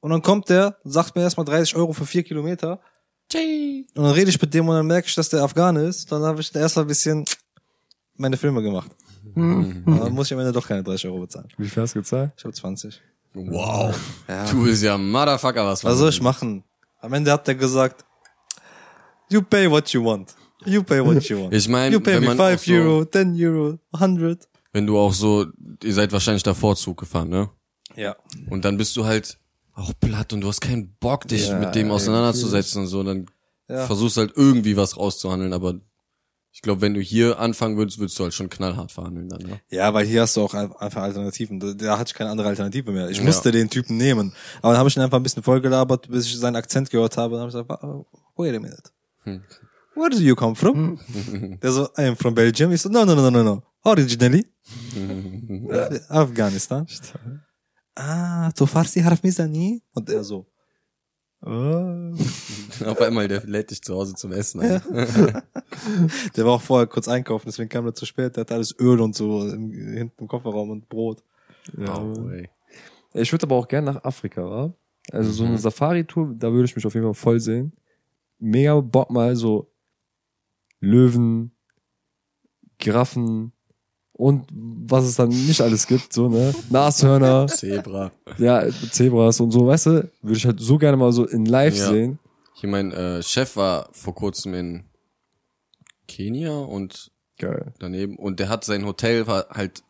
und 0.00 0.10
dann 0.10 0.22
kommt 0.22 0.48
der, 0.48 0.76
sagt 0.84 1.16
mir 1.16 1.22
erstmal 1.22 1.46
30 1.46 1.76
Euro 1.76 1.92
für 1.92 2.06
vier 2.06 2.22
Kilometer. 2.22 2.80
Und 3.94 4.04
dann 4.04 4.12
rede 4.12 4.30
ich 4.30 4.40
mit 4.40 4.52
dem 4.52 4.68
und 4.68 4.74
dann 4.74 4.86
merke 4.86 5.08
ich, 5.08 5.14
dass 5.14 5.28
der 5.28 5.42
Afghane 5.42 5.84
ist. 5.84 6.10
Dann 6.10 6.22
habe 6.22 6.40
ich 6.40 6.54
erst 6.54 6.76
mal 6.76 6.82
ein 6.82 6.88
bisschen 6.88 7.24
meine 8.16 8.36
Filme 8.36 8.62
gemacht. 8.62 8.90
Und 9.34 9.84
dann 9.86 10.12
muss 10.12 10.26
ich 10.26 10.32
am 10.32 10.40
Ende 10.40 10.52
doch 10.52 10.66
keine 10.66 10.82
30 10.82 11.06
Euro 11.06 11.20
bezahlen. 11.20 11.48
Wie 11.56 11.68
viel 11.68 11.82
hast 11.82 11.94
du 11.94 12.00
gezahlt? 12.00 12.32
Ich 12.36 12.44
habe 12.44 12.54
20. 12.54 13.00
Wow. 13.34 13.94
Ja. 14.28 14.50
Du 14.50 14.64
bist 14.64 14.82
ja 14.82 14.98
Motherfucker, 14.98 15.64
was 15.64 15.84
Was 15.84 15.98
soll 15.98 16.08
ich 16.10 16.20
machen? 16.20 16.64
Am 17.00 17.12
Ende 17.12 17.30
hat 17.32 17.46
der 17.46 17.54
gesagt, 17.54 18.04
you 19.30 19.42
pay 19.42 19.70
what 19.70 19.88
you 19.92 20.04
want. 20.04 20.34
You 20.64 20.82
pay 20.82 21.00
what 21.04 21.22
you 21.28 21.40
want. 21.42 21.54
Ich 21.54 21.68
meine, 21.68 21.94
you 21.94 22.00
pay 22.00 22.14
wenn 22.14 22.20
me 22.22 22.34
man 22.34 22.36
5 22.36 22.60
auch 22.60 22.64
so- 22.64 22.72
Euro, 22.74 23.04
10 23.06 23.36
Euro, 23.42 23.78
100. 23.92 24.48
Wenn 24.72 24.86
du 24.86 24.98
auch 24.98 25.12
so, 25.12 25.46
ihr 25.82 25.94
seid 25.94 26.12
wahrscheinlich 26.12 26.42
davor 26.42 26.76
Zug 26.76 26.98
gefahren, 27.00 27.28
ne? 27.30 27.48
Ja. 27.96 28.14
Und 28.50 28.64
dann 28.64 28.76
bist 28.76 28.96
du 28.96 29.04
halt 29.04 29.38
auch 29.74 29.92
platt 30.00 30.32
und 30.32 30.42
du 30.42 30.48
hast 30.48 30.60
keinen 30.60 30.94
Bock, 31.00 31.26
dich 31.26 31.48
Ja, 31.48 31.58
mit 31.58 31.74
dem 31.74 31.90
auseinanderzusetzen 31.90 32.82
und 32.82 32.86
so. 32.88 33.02
Dann 33.02 33.26
Ja. 33.68 33.86
versuchst 33.86 34.16
halt 34.18 34.32
irgendwie 34.36 34.76
was 34.76 34.96
rauszuhandeln, 34.96 35.52
aber 35.52 35.74
ich 36.52 36.60
glaube, 36.62 36.80
wenn 36.82 36.94
du 36.94 37.00
hier 37.00 37.38
anfangen 37.38 37.76
würdest, 37.78 37.98
würdest 37.98 38.18
du 38.18 38.24
halt 38.24 38.34
schon 38.34 38.50
knallhart 38.50 38.92
verhandeln 38.92 39.28
dann, 39.28 39.40
ne? 39.42 39.60
Ja, 39.70 39.94
weil 39.94 40.04
hier 40.06 40.22
hast 40.22 40.36
du 40.36 40.42
auch 40.42 40.52
ein- 40.54 40.72
einfach 40.76 41.02
Alternativen. 41.02 41.58
Da, 41.60 41.72
da 41.72 41.98
hatte 41.98 42.08
ich 42.10 42.14
keine 42.14 42.30
andere 42.30 42.48
Alternative 42.48 42.90
mehr. 42.92 43.08
Ich 43.08 43.18
Ja. 43.18 43.24
musste 43.24 43.50
den 43.52 43.70
Typen 43.70 43.96
nehmen. 43.96 44.32
Aber 44.60 44.72
dann 44.72 44.78
habe 44.78 44.88
ich 44.88 44.96
ihn 44.96 45.02
einfach 45.02 45.16
ein 45.18 45.22
bisschen 45.22 45.42
vollgelabert, 45.42 46.08
bis 46.10 46.26
ich 46.26 46.36
seinen 46.36 46.56
Akzent 46.56 46.90
gehört 46.90 47.16
habe. 47.16 47.34
Dann 47.36 47.40
habe 47.40 47.50
ich 47.50 47.54
gesagt, 47.66 47.82
"Oh, 47.84 48.04
wait 48.36 48.54
a 48.54 48.58
minute. 48.60 48.82
Hm. 49.24 49.42
Where 49.94 50.10
do 50.10 50.18
you 50.18 50.34
come 50.34 50.54
from? 50.54 50.98
Der 51.62 51.72
so, 51.72 51.88
I 51.98 52.08
am 52.08 52.16
from 52.16 52.34
Belgium. 52.34 52.72
Ich 52.72 52.82
so, 52.82 52.88
no, 52.88 53.04
no, 53.04 53.14
no, 53.14 53.30
no, 53.30 53.42
no. 53.42 53.62
Originally. 53.84 54.46
Afghanistan. 56.08 56.86
Ah, 57.96 58.50
tu 58.52 58.66
farsi 58.66 59.02
harf 59.02 59.22
mizani? 59.22 59.82
Und 59.94 60.08
er 60.08 60.22
so, 60.22 60.46
oh. 61.42 62.14
Auf 62.86 63.00
einmal, 63.00 63.28
der 63.28 63.44
lädt 63.44 63.70
dich 63.70 63.82
zu 63.82 63.94
Hause 63.94 64.14
zum 64.14 64.32
Essen 64.32 64.60
ein. 64.60 64.80
Der 66.36 66.44
war 66.44 66.52
auch 66.52 66.62
vorher 66.62 66.86
kurz 66.86 67.08
einkaufen, 67.08 67.46
deswegen 67.46 67.68
kam 67.68 67.86
er 67.86 67.94
zu 67.94 68.06
spät. 68.06 68.36
Der 68.36 68.42
hat 68.42 68.52
alles 68.52 68.74
Öl 68.78 69.00
und 69.00 69.14
so 69.14 69.46
im, 69.48 69.70
hinten 69.70 70.22
im 70.22 70.28
Kofferraum 70.28 70.70
und 70.70 70.88
Brot. 70.88 71.22
Ja. 71.76 71.98
Oh. 71.98 72.30
Ich 73.14 73.32
würde 73.32 73.44
aber 73.44 73.56
auch 73.56 73.68
gern 73.68 73.84
nach 73.84 74.04
Afrika, 74.04 74.42
wa? 74.42 74.74
Also 75.12 75.30
so 75.32 75.44
eine 75.44 75.58
Safari-Tour, 75.58 76.34
da 76.38 76.52
würde 76.52 76.66
ich 76.66 76.76
mich 76.76 76.86
auf 76.86 76.94
jeden 76.94 77.06
Fall 77.06 77.14
voll 77.14 77.40
sehen. 77.40 77.72
Mega 78.40 78.80
Bock 78.80 79.10
mal 79.10 79.36
so 79.36 79.70
Löwen, 80.80 81.52
Giraffen 82.78 83.52
und 84.12 84.46
was 84.52 85.04
es 85.04 85.16
dann 85.16 85.28
nicht 85.28 85.60
alles 85.60 85.86
gibt, 85.86 86.12
so, 86.12 86.28
ne? 86.28 86.54
Nashörner, 86.70 87.46
Zebra. 87.48 88.10
ja, 88.38 88.64
Zebras 88.90 89.40
und 89.40 89.50
so, 89.50 89.66
weißt 89.66 89.86
du? 89.86 90.10
Würde 90.22 90.36
ich 90.36 90.44
halt 90.46 90.60
so 90.60 90.78
gerne 90.78 90.96
mal 90.96 91.12
so 91.12 91.26
in 91.26 91.44
live 91.46 91.76
Ja. 91.76 91.90
sehen. 91.90 92.18
Hier 92.54 92.68
mein 92.68 92.92
äh, 92.92 93.22
Chef 93.22 93.56
war 93.56 93.88
vor 93.92 94.14
kurzem 94.14 94.54
in 94.54 94.84
Kenia 96.08 96.58
und 96.58 97.10
Geil. 97.38 97.72
daneben 97.78 98.16
und 98.16 98.40
der 98.40 98.48
hat 98.48 98.64
sein 98.64 98.84
Hotel 98.84 99.26
war 99.26 99.46
halt 99.50 99.82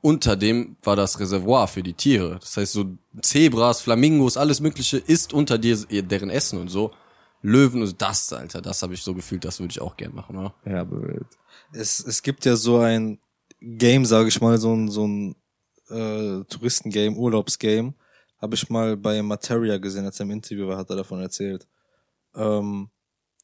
unter 0.00 0.36
dem 0.36 0.76
war 0.82 0.96
das 0.96 1.18
Reservoir 1.20 1.66
für 1.68 1.82
die 1.82 1.92
Tiere. 1.92 2.38
Das 2.40 2.56
heißt 2.56 2.72
so 2.72 2.96
Zebras, 3.20 3.80
Flamingos, 3.80 4.36
alles 4.36 4.60
mögliche 4.60 4.96
ist 4.98 5.32
unter 5.32 5.58
dir 5.58 5.76
deren 6.02 6.30
Essen 6.30 6.60
und 6.60 6.68
so. 6.68 6.92
Löwen 7.42 7.82
und 7.82 8.00
das, 8.02 8.32
Alter, 8.32 8.60
das 8.60 8.82
habe 8.82 8.94
ich 8.94 9.02
so 9.02 9.14
gefühlt, 9.14 9.44
das 9.44 9.60
würde 9.60 9.70
ich 9.70 9.80
auch 9.80 9.96
gern 9.96 10.14
machen, 10.14 10.36
oder? 10.36 10.54
Ja, 10.64 10.80
aber 10.80 11.20
Es, 11.72 12.00
es 12.00 12.22
gibt 12.22 12.44
ja 12.44 12.56
so 12.56 12.78
ein 12.78 13.18
Game, 13.60 14.04
sage 14.04 14.28
ich 14.28 14.40
mal, 14.40 14.58
so 14.58 14.74
ein, 14.74 14.88
so 14.88 15.06
ein 15.06 15.36
äh, 15.88 16.44
Touristengame, 16.44 17.16
Urlaubsgame. 17.16 17.94
Habe 18.40 18.54
ich 18.54 18.68
mal 18.70 18.96
bei 18.96 19.20
Materia 19.22 19.78
gesehen, 19.78 20.04
als 20.04 20.20
er 20.20 20.24
im 20.26 20.32
Interview 20.32 20.68
war, 20.68 20.78
hat 20.78 20.90
er 20.90 20.96
davon 20.96 21.20
erzählt. 21.20 21.66
Ähm, 22.34 22.90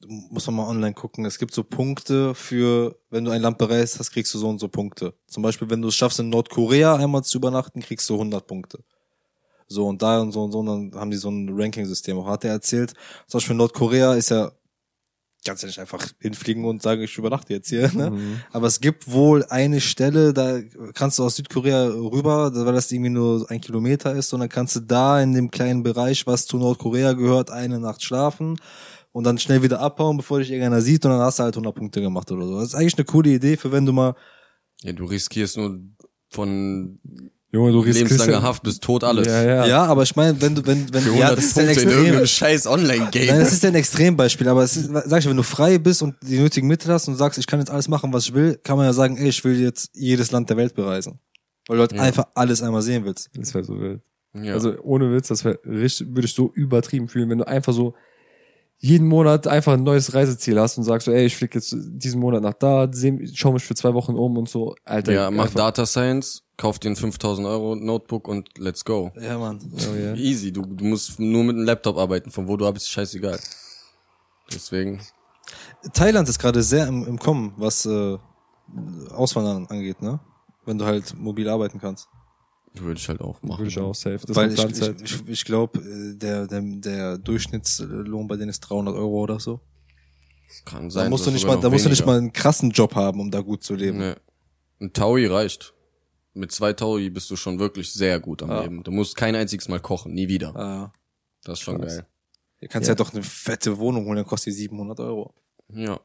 muss 0.07 0.47
man 0.47 0.57
mal 0.57 0.69
online 0.69 0.95
gucken. 0.95 1.25
Es 1.25 1.39
gibt 1.39 1.55
so 1.55 1.65
Punkte 1.65 2.35
für, 2.35 2.99
wenn 3.11 3.25
du 3.25 3.31
ein 3.31 3.43
Land 3.43 3.59
bereist 3.59 3.99
hast, 3.99 4.11
kriegst 4.11 4.33
du 4.35 4.39
so 4.39 4.49
und 4.49 4.59
so 4.59 4.69
Punkte. 4.69 5.15
Zum 5.27 5.43
Beispiel, 5.43 5.71
wenn 5.71 5.83
du 5.83 5.89
es 5.89 5.95
schaffst, 5.95 6.21
in 6.21 6.29
Nordkorea 6.29 6.97
einmal 6.97 7.25
zu 7.25 7.39
übernachten, 7.39 7.81
kriegst 7.81 8.09
du 8.11 8.15
100 8.15 8.47
Punkte. 8.47 8.85
So 9.67 9.87
und 9.87 10.03
da 10.03 10.21
und 10.21 10.33
so 10.33 10.45
und 10.45 10.53
so, 10.53 10.59
und 10.61 10.67
dann 10.67 11.01
haben 11.01 11.11
die 11.11 11.17
so 11.17 11.31
ein 11.31 11.49
Ranking-System. 11.51 12.19
Auch 12.19 12.27
hat 12.27 12.45
er 12.45 12.53
erzählt, 12.53 12.93
zum 13.27 13.39
Beispiel 13.39 13.57
Nordkorea 13.57 14.15
ist 14.15 14.31
ja, 14.31 14.53
kannst 15.47 15.63
ja 15.63 15.67
nicht 15.67 15.79
einfach 15.79 16.07
hinfliegen 16.21 16.65
und 16.65 16.81
sagen, 16.83 17.03
ich 17.03 17.19
übernachte 17.19 17.53
jetzt 17.53 17.69
hier, 17.69 17.93
ne? 17.93 18.11
Mhm. 18.11 18.41
Aber 18.53 18.67
es 18.67 18.81
gibt 18.81 19.11
wohl 19.11 19.45
eine 19.45 19.81
Stelle, 19.81 20.33
da 20.33 20.61
kannst 20.95 21.19
du 21.19 21.25
aus 21.25 21.37
Südkorea 21.37 21.89
rüber, 21.89 22.51
weil 22.55 22.73
das 22.73 22.91
irgendwie 22.91 23.11
nur 23.11 23.51
ein 23.51 23.61
Kilometer 23.61 24.15
ist, 24.15 24.33
und 24.33 24.41
dann 24.41 24.49
kannst 24.49 24.77
du 24.77 24.81
da 24.81 25.21
in 25.21 25.35
dem 25.35 25.51
kleinen 25.51 25.83
Bereich, 25.83 26.27
was 26.27 26.47
zu 26.47 26.57
Nordkorea 26.57 27.13
gehört, 27.13 27.51
eine 27.51 27.79
Nacht 27.79 28.03
schlafen 28.03 28.59
und 29.13 29.25
dann 29.25 29.39
schnell 29.39 29.63
wieder 29.63 29.81
abhauen, 29.81 30.17
bevor 30.17 30.39
dich 30.39 30.51
irgendeiner 30.51 30.81
sieht 30.81 31.05
und 31.05 31.11
dann 31.11 31.21
hast 31.21 31.39
du 31.39 31.43
halt 31.43 31.55
100 31.55 31.75
Punkte 31.75 32.01
gemacht 32.01 32.33
oder 32.33 32.47
so. 32.47 32.59
Das 32.59 32.69
ist 32.69 32.75
eigentlich 32.75 32.97
eine 32.97 33.05
coole 33.05 33.31
Idee 33.31 33.57
für 33.57 33.71
wenn 33.71 33.87
du 33.87 33.93
mal, 33.93 34.15
Ja, 34.83 34.93
du 34.93 35.05
riskierst 35.05 35.57
nur 35.57 35.81
von 36.31 36.99
Junge, 37.55 37.73
du 37.73 37.79
riskierst 37.79 38.11
lebenslanger 38.11 38.33
ja- 38.33 38.43
Haft 38.43 38.63
bis 38.65 38.81
tot 38.81 39.05
alles. 39.05 39.27
Ja, 39.27 39.43
ja. 39.43 39.67
ja, 39.67 39.85
aber 39.85 40.03
ich 40.03 40.15
meine, 40.17 40.41
wenn 40.43 40.55
du, 40.57 40.67
wenn, 40.67 40.93
wenn, 40.93 41.05
ja, 41.05 41.29
100 41.29 41.39
das 41.39 41.45
ist 41.45 41.59
ein 41.59 41.69
Extrem. 41.69 42.27
scheiß 42.27 42.67
Online-Game. 42.67 43.27
Nein, 43.29 43.41
das 43.41 43.53
ist 43.53 43.63
ja 43.63 43.69
ein 43.69 43.75
Extrembeispiel, 43.77 44.49
aber 44.49 44.63
es 44.65 44.77
ist, 44.77 44.91
sag 45.07 45.21
ich, 45.21 45.29
wenn 45.29 45.37
du 45.37 45.43
frei 45.45 45.79
bist 45.79 46.03
und 46.03 46.17
die 46.23 46.39
nötigen 46.39 46.67
Mittel 46.69 46.93
hast 46.93 47.07
und 47.09 47.15
sagst, 47.17 47.39
ich 47.39 47.47
kann 47.47 47.61
jetzt 47.61 47.71
alles 47.71 47.89
machen, 47.89 48.13
was 48.13 48.25
ich 48.27 48.35
will, 48.35 48.59
kann 48.63 48.77
man 48.77 48.87
ja 48.87 48.93
sagen, 48.93 49.17
ey, 49.17 49.29
ich 49.29 49.45
will 49.45 49.61
jetzt 49.61 49.91
jedes 49.95 50.31
Land 50.33 50.51
der 50.51 50.57
Welt 50.57 50.75
bereisen. 50.75 51.21
Weil 51.69 51.77
du 51.77 51.81
halt 51.83 51.93
Ja. 51.93 52.03
einfach 52.03 52.27
alles 52.35 52.61
einmal 52.63 52.83
sehen 52.83 53.05
willst. 53.05 53.31
Das 53.37 53.55
wäre 53.55 53.65
so 53.65 53.79
wild. 53.81 54.01
ja. 54.35 54.53
Also 54.53 54.75
ohne 54.83 55.13
Witz, 55.15 55.29
das 55.29 55.45
wäre 55.45 55.59
richtig, 55.65 56.09
würde 56.09 56.27
ich 56.27 56.35
so 56.35 56.51
übertrieben 56.55 57.09
fühlen, 57.09 57.31
wenn 57.31 57.39
du 57.39 57.47
einfach 57.47 57.73
so 57.73 57.95
jeden 58.79 59.07
Monat 59.09 59.47
einfach 59.47 59.73
ein 59.73 59.83
neues 59.83 60.13
Reiseziel 60.15 60.61
hast 60.61 60.77
und 60.77 60.85
sagst 60.85 61.07
so, 61.07 61.13
ey, 61.13 61.25
ich 61.27 61.37
fliege 61.37 61.55
jetzt 61.59 61.75
diesen 61.75 62.21
Monat 62.21 62.43
nach 62.43 62.55
da, 62.55 62.91
schau 63.33 63.53
mich 63.53 63.65
für 63.65 63.75
zwei 63.75 63.95
Wochen 63.95 64.15
um 64.15 64.37
und 64.37 64.49
so. 64.49 64.75
Alter, 64.85 65.13
ja, 65.13 65.31
mach 65.31 65.45
einfach- 65.45 65.57
Data 65.57 65.87
Science, 65.87 66.43
kauf 66.57 66.79
dir 66.79 66.91
ein 66.91 66.97
5000 66.97 67.47
Euro 67.47 67.77
Notebook 67.77 68.29
und 68.29 68.51
let's 68.59 68.85
go. 68.85 69.11
Ja, 69.19 69.39
Mann. 69.39 69.59
Oh, 69.91 69.95
ja. 69.95 70.15
Easy, 70.15 70.53
du, 70.53 70.63
du 70.63 70.85
musst 70.85 71.19
nur 71.19 71.45
mit 71.45 71.57
einem 71.57 71.65
Laptop 71.65 71.97
arbeiten, 71.97 72.31
von 72.31 72.47
wo 72.47 72.57
du 72.57 72.71
bist, 72.73 72.91
scheißegal. 72.91 73.39
Deswegen, 74.53 75.01
Thailand 75.95 76.29
ist 76.29 76.39
gerade 76.39 76.63
sehr 76.63 76.87
im, 76.87 77.07
im 77.07 77.19
Kommen, 77.19 77.55
was 77.57 77.87
äh, 77.87 78.19
Auswandern 79.11 79.67
angeht, 79.67 80.03
ne? 80.03 80.21
Wenn 80.67 80.79
du 80.79 80.85
halt 80.85 81.15
mobil 81.17 81.49
arbeiten 81.49 81.79
kannst. 81.79 82.09
Würde 82.75 82.99
ich 82.99 83.09
halt 83.09 83.21
auch 83.21 83.43
machen. 83.43 83.59
Würde 83.61 83.69
ich 83.71 83.79
auch 83.79 83.95
safe. 83.95 84.21
Das 84.27 84.35
Weil 84.37 84.49
ist 84.51 84.59
ich, 84.59 84.65
ich, 84.71 84.75
Zeit. 84.75 85.01
ich, 85.03 85.29
ich 85.29 85.45
glaube, 85.45 85.81
der, 86.17 86.47
der, 86.47 86.61
der 86.63 87.19
Durchschnittslohn 87.19 88.27
bei 88.27 88.37
denen 88.37 88.51
ist 88.51 88.61
300 88.61 88.95
Euro 88.95 89.23
oder 89.23 89.39
so. 89.41 89.61
Kann 90.65 90.91
sein. 90.91 91.05
Da 91.05 91.11
musst 91.11 91.27
du 91.27 91.31
nicht 91.31 91.47
mal, 91.47 91.61
da 91.61 91.69
musst 91.71 91.85
du 91.85 91.89
nicht 91.91 92.05
mal 92.07 92.19
einen 92.19 92.33
krassen 92.33 92.71
Job 92.71 92.95
haben, 92.95 93.21
um 93.21 93.31
da 93.31 93.41
gut 93.41 93.63
zu 93.65 93.75
leben. 93.75 93.99
Nee. 93.99 94.15
Ein 94.81 94.93
Taui 94.93 95.27
reicht. 95.27 95.73
Mit 96.33 96.51
zwei 96.53 96.73
Taui 96.73 97.11
bist 97.11 97.31
du 97.31 97.37
schon 97.37 97.59
wirklich 97.59 97.93
sehr 97.93 98.19
gut 98.21 98.43
am 98.43 98.51
Ja. 98.51 98.63
Leben. 98.63 98.83
Du 98.83 98.91
musst 98.91 99.17
kein 99.17 99.35
einziges 99.37 99.69
Mal 99.69 99.81
kochen, 99.81 100.13
nie 100.15 100.29
wieder. 100.29 100.55
Ah, 100.57 100.93
Das 101.45 101.59
ist 101.59 101.65
schon 101.65 101.81
Krass. 101.81 101.97
geil. 101.99 102.07
du 102.61 102.69
kannst 102.69 102.89
Ja. 102.89 102.93
ja. 102.93 102.97
doch 102.97 103.13
eine 103.13 103.23
fette 103.23 103.79
Wohnung 103.79 104.05
holen, 104.07 104.17
dann 104.17 104.27
kostet 104.27 104.53
die 104.53 104.57
700 104.59 104.99
Euro. 105.01 105.33
Ja, 105.73 106.01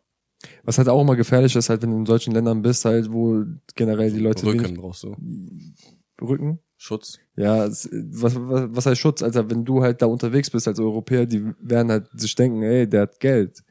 Was 0.64 0.78
halt 0.78 0.88
auch 0.88 1.02
immer 1.02 1.16
gefährlich 1.16 1.56
ist, 1.56 1.70
halt, 1.70 1.82
wenn 1.82 1.92
du 1.92 1.98
in 1.98 2.06
solchen 2.06 2.32
Ländern 2.34 2.62
bist, 2.62 2.86
halt, 2.86 3.12
wo 3.12 3.44
generell 3.76 4.12
die 4.12 4.20
Leute 4.20 4.46
Rücken 4.46 4.64
wenig- 4.66 4.80
brauchst 4.80 5.04
du. 5.04 5.16
Rücken. 6.22 6.60
Schutz. 6.78 7.20
Ja, 7.36 7.66
es, 7.66 7.90
was, 7.92 8.36
was, 8.36 8.70
was 8.72 8.86
heißt 8.86 9.02
Schutz? 9.02 9.22
Alter, 9.22 9.50
wenn 9.50 9.66
du 9.66 9.82
halt 9.82 10.02
da 10.02 10.06
unterwegs 10.06 10.50
bist 10.50 10.68
als 10.68 10.80
Europäer, 10.80 11.26
die 11.26 11.54
werden 11.60 11.92
halt 11.92 12.08
sich 12.14 12.36
denken, 12.36 12.64
ey, 12.64 12.88
der 12.88 13.02
hat 13.02 13.20
Geld. 13.20 13.64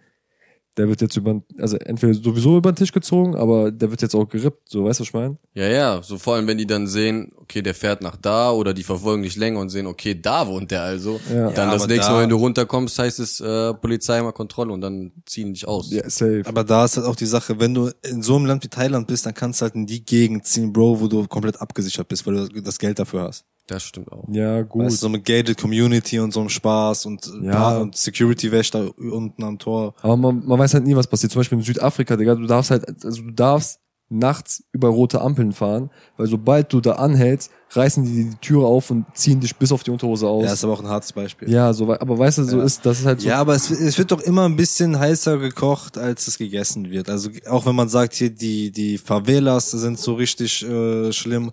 Der 0.79 0.89
wird 0.89 1.01
jetzt 1.01 1.17
über, 1.17 1.43
also 1.59 1.77
entweder 1.77 2.15
sowieso 2.15 2.57
über 2.57 2.71
den 2.73 2.77
Tisch 2.77 2.93
gezogen, 2.93 3.35
aber 3.35 3.71
der 3.73 3.91
wird 3.91 4.01
jetzt 4.01 4.15
auch 4.15 4.29
gerippt, 4.29 4.69
so, 4.71 4.85
weißt 4.85 5.01
du, 5.01 5.03
was 5.03 5.09
ich 5.09 5.13
meine? 5.13 5.37
Ja, 5.55 5.67
ja, 5.67 6.01
so 6.03 6.17
vor 6.19 6.37
allem, 6.37 6.47
wenn 6.47 6.57
die 6.57 6.67
dann 6.67 6.87
sehen, 6.87 7.33
okay, 7.37 7.63
der 7.63 7.75
fährt 7.75 8.01
nach 8.01 8.17
da 8.17 8.53
oder 8.53 8.73
die 8.73 8.85
verfolgen 8.85 9.23
dich 9.25 9.35
länger 9.37 9.59
und 9.61 9.71
sehen, 9.71 9.87
okay, 9.89 10.15
da 10.21 10.47
wohnt 10.47 10.71
der 10.71 10.83
also. 10.83 11.19
Ja. 11.35 11.51
Dann 11.51 11.69
Ja, 11.69 11.75
das 11.75 11.87
nächste 11.89 12.07
da- 12.07 12.13
Mal, 12.15 12.23
wenn 12.23 12.31
du 12.31 12.37
runterkommst, 12.37 12.99
heißt 12.99 13.19
es 13.19 13.41
äh, 13.41 13.75
Polizei 13.75 14.23
mal 14.23 14.33
Kontrolle 14.33 14.73
und 14.73 14.81
dann 14.81 15.11
ziehen 15.27 15.53
dich 15.53 15.67
aus. 15.67 15.91
Ja, 15.91 16.09
safe. 16.09 16.43
Aber 16.47 16.63
da 16.63 16.85
ist 16.85 16.97
halt 16.97 17.07
auch 17.07 17.17
die 17.17 17.27
Sache, 17.27 17.59
wenn 17.59 17.75
du 17.75 17.91
in 18.09 18.23
so 18.23 18.37
einem 18.37 18.47
Land 18.47 18.63
wie 18.63 18.69
Thailand 18.69 19.07
bist, 19.09 19.27
dann 19.27 19.35
kannst 19.35 19.61
du 19.61 19.65
halt 19.65 19.75
in 19.75 19.87
die 19.87 20.05
Gegend 20.07 20.47
ziehen, 20.47 20.73
Bro, 20.73 21.01
wo 21.01 21.09
du 21.09 21.27
komplett 21.27 21.61
abgesichert 21.61 22.07
bist, 22.07 22.25
weil 22.27 22.49
du 22.49 22.63
das 22.63 22.79
Geld 22.79 22.99
dafür 23.01 23.23
hast. 23.23 23.45
Das 23.69 23.83
stimmt 23.85 24.11
auch. 24.11 24.25
ja, 24.33 24.63
gut. 24.63 24.87
Weißt 24.87 24.99
so 25.01 25.09
mit 25.09 25.25
gated 25.25 25.57
Community 25.61 26.19
und 26.19 26.33
so 26.33 26.41
einem 26.41 26.49
Spaß 26.49 27.07
und, 27.07 27.31
Ja. 27.43 27.53
ja. 27.53 27.79
und 27.79 27.95
Security 27.97 28.51
Wächter 28.51 28.91
unten 28.99 29.45
am 29.45 29.59
Tor. 29.59 29.95
Aber 30.03 30.17
man, 30.17 30.45
man 30.45 30.59
weiß 30.59 30.75
halt 30.75 30.85
nie, 30.85 30.97
was 30.97 31.07
passiert. 31.07 31.31
Zum 31.33 31.41
Beispiel 31.41 31.59
in 31.59 31.65
Südafrika, 31.65 32.17
Digga, 32.17 32.35
du 32.35 32.47
darfst 32.47 32.71
halt, 32.71 32.87
also 33.05 33.23
du 33.23 33.31
darfst 33.31 33.79
nachts 34.11 34.65
über 34.73 34.89
rote 34.89 35.21
Ampeln 35.21 35.53
fahren, 35.53 35.91
weil 36.17 36.27
sobald 36.27 36.73
du 36.73 36.81
da 36.81 36.93
anhältst, 36.93 37.51
reißen 37.73 38.03
die 38.05 38.31
die 38.31 38.37
Türe 38.41 38.65
auf 38.67 38.91
und 38.91 39.05
ziehen 39.13 39.39
dich 39.41 39.55
bis 39.57 39.71
auf 39.71 39.83
die 39.83 39.91
Unterhose 39.91 40.27
aus. 40.27 40.45
Ja, 40.47 40.53
ist 40.55 40.65
aber 40.65 40.73
auch 40.73 40.81
ein 40.81 40.89
hartes 40.89 41.13
Beispiel. 41.13 41.51
Ja, 41.51 41.75
so, 41.75 41.93
aber 41.93 42.19
weißt 42.19 42.39
du, 42.39 42.45
so 42.45 42.57
Ja. 42.57 42.65
ist, 42.65 42.87
das 42.87 43.01
ist 43.01 43.05
halt 43.05 43.21
so. 43.21 43.29
Ja, 43.29 43.37
aber 43.37 43.55
es, 43.55 43.71
es 43.71 43.99
wird 43.99 44.11
doch 44.11 44.23
immer 44.23 44.47
ein 44.47 44.57
bisschen 44.57 44.99
heißer 44.99 45.37
gekocht, 45.37 45.99
als 45.99 46.27
es 46.27 46.39
gegessen 46.39 46.89
wird. 46.91 47.11
Also 47.11 47.29
auch 47.51 47.67
wenn 47.67 47.75
man 47.77 47.91
sagt, 47.91 48.15
hier 48.15 48.31
die 48.31 48.71
die 48.73 48.97
Favelas 48.97 49.73
sind 49.73 49.99
so 49.99 50.15
richtig 50.15 50.65
äh, 50.65 51.13
schlimm. 51.13 51.51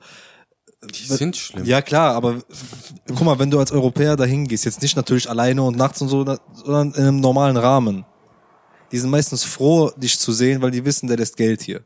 Die 0.93 1.03
sind 1.05 1.35
schlimm. 1.35 1.65
Ja 1.65 1.81
klar, 1.81 2.15
aber 2.15 2.41
guck 3.07 3.21
mal, 3.23 3.39
wenn 3.39 3.51
du 3.51 3.59
als 3.59 3.71
Europäer 3.71 4.15
dahin 4.15 4.47
gehst, 4.47 4.65
jetzt 4.65 4.81
nicht 4.81 4.95
natürlich 4.95 5.29
alleine 5.29 5.63
und 5.63 5.77
nachts 5.77 6.01
und 6.01 6.09
so, 6.09 6.23
sondern 6.53 6.91
in 6.93 7.01
einem 7.03 7.19
normalen 7.19 7.57
Rahmen. 7.57 8.05
Die 8.91 8.97
sind 8.97 9.09
meistens 9.09 9.43
froh, 9.43 9.91
dich 9.97 10.19
zu 10.19 10.31
sehen, 10.31 10.61
weil 10.61 10.71
die 10.71 10.85
wissen, 10.85 11.07
der 11.07 11.17
lässt 11.17 11.37
Geld 11.37 11.61
hier. 11.61 11.83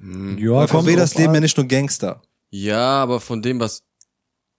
ja, 0.00 0.50
Weil 0.54 0.68
Favelas 0.68 1.10
drauf 1.10 1.18
leben 1.18 1.28
an. 1.30 1.34
ja 1.36 1.40
nicht 1.40 1.56
nur 1.56 1.66
Gangster. 1.66 2.22
Ja, 2.50 3.02
aber 3.02 3.20
von 3.20 3.40
dem, 3.42 3.60
was 3.60 3.82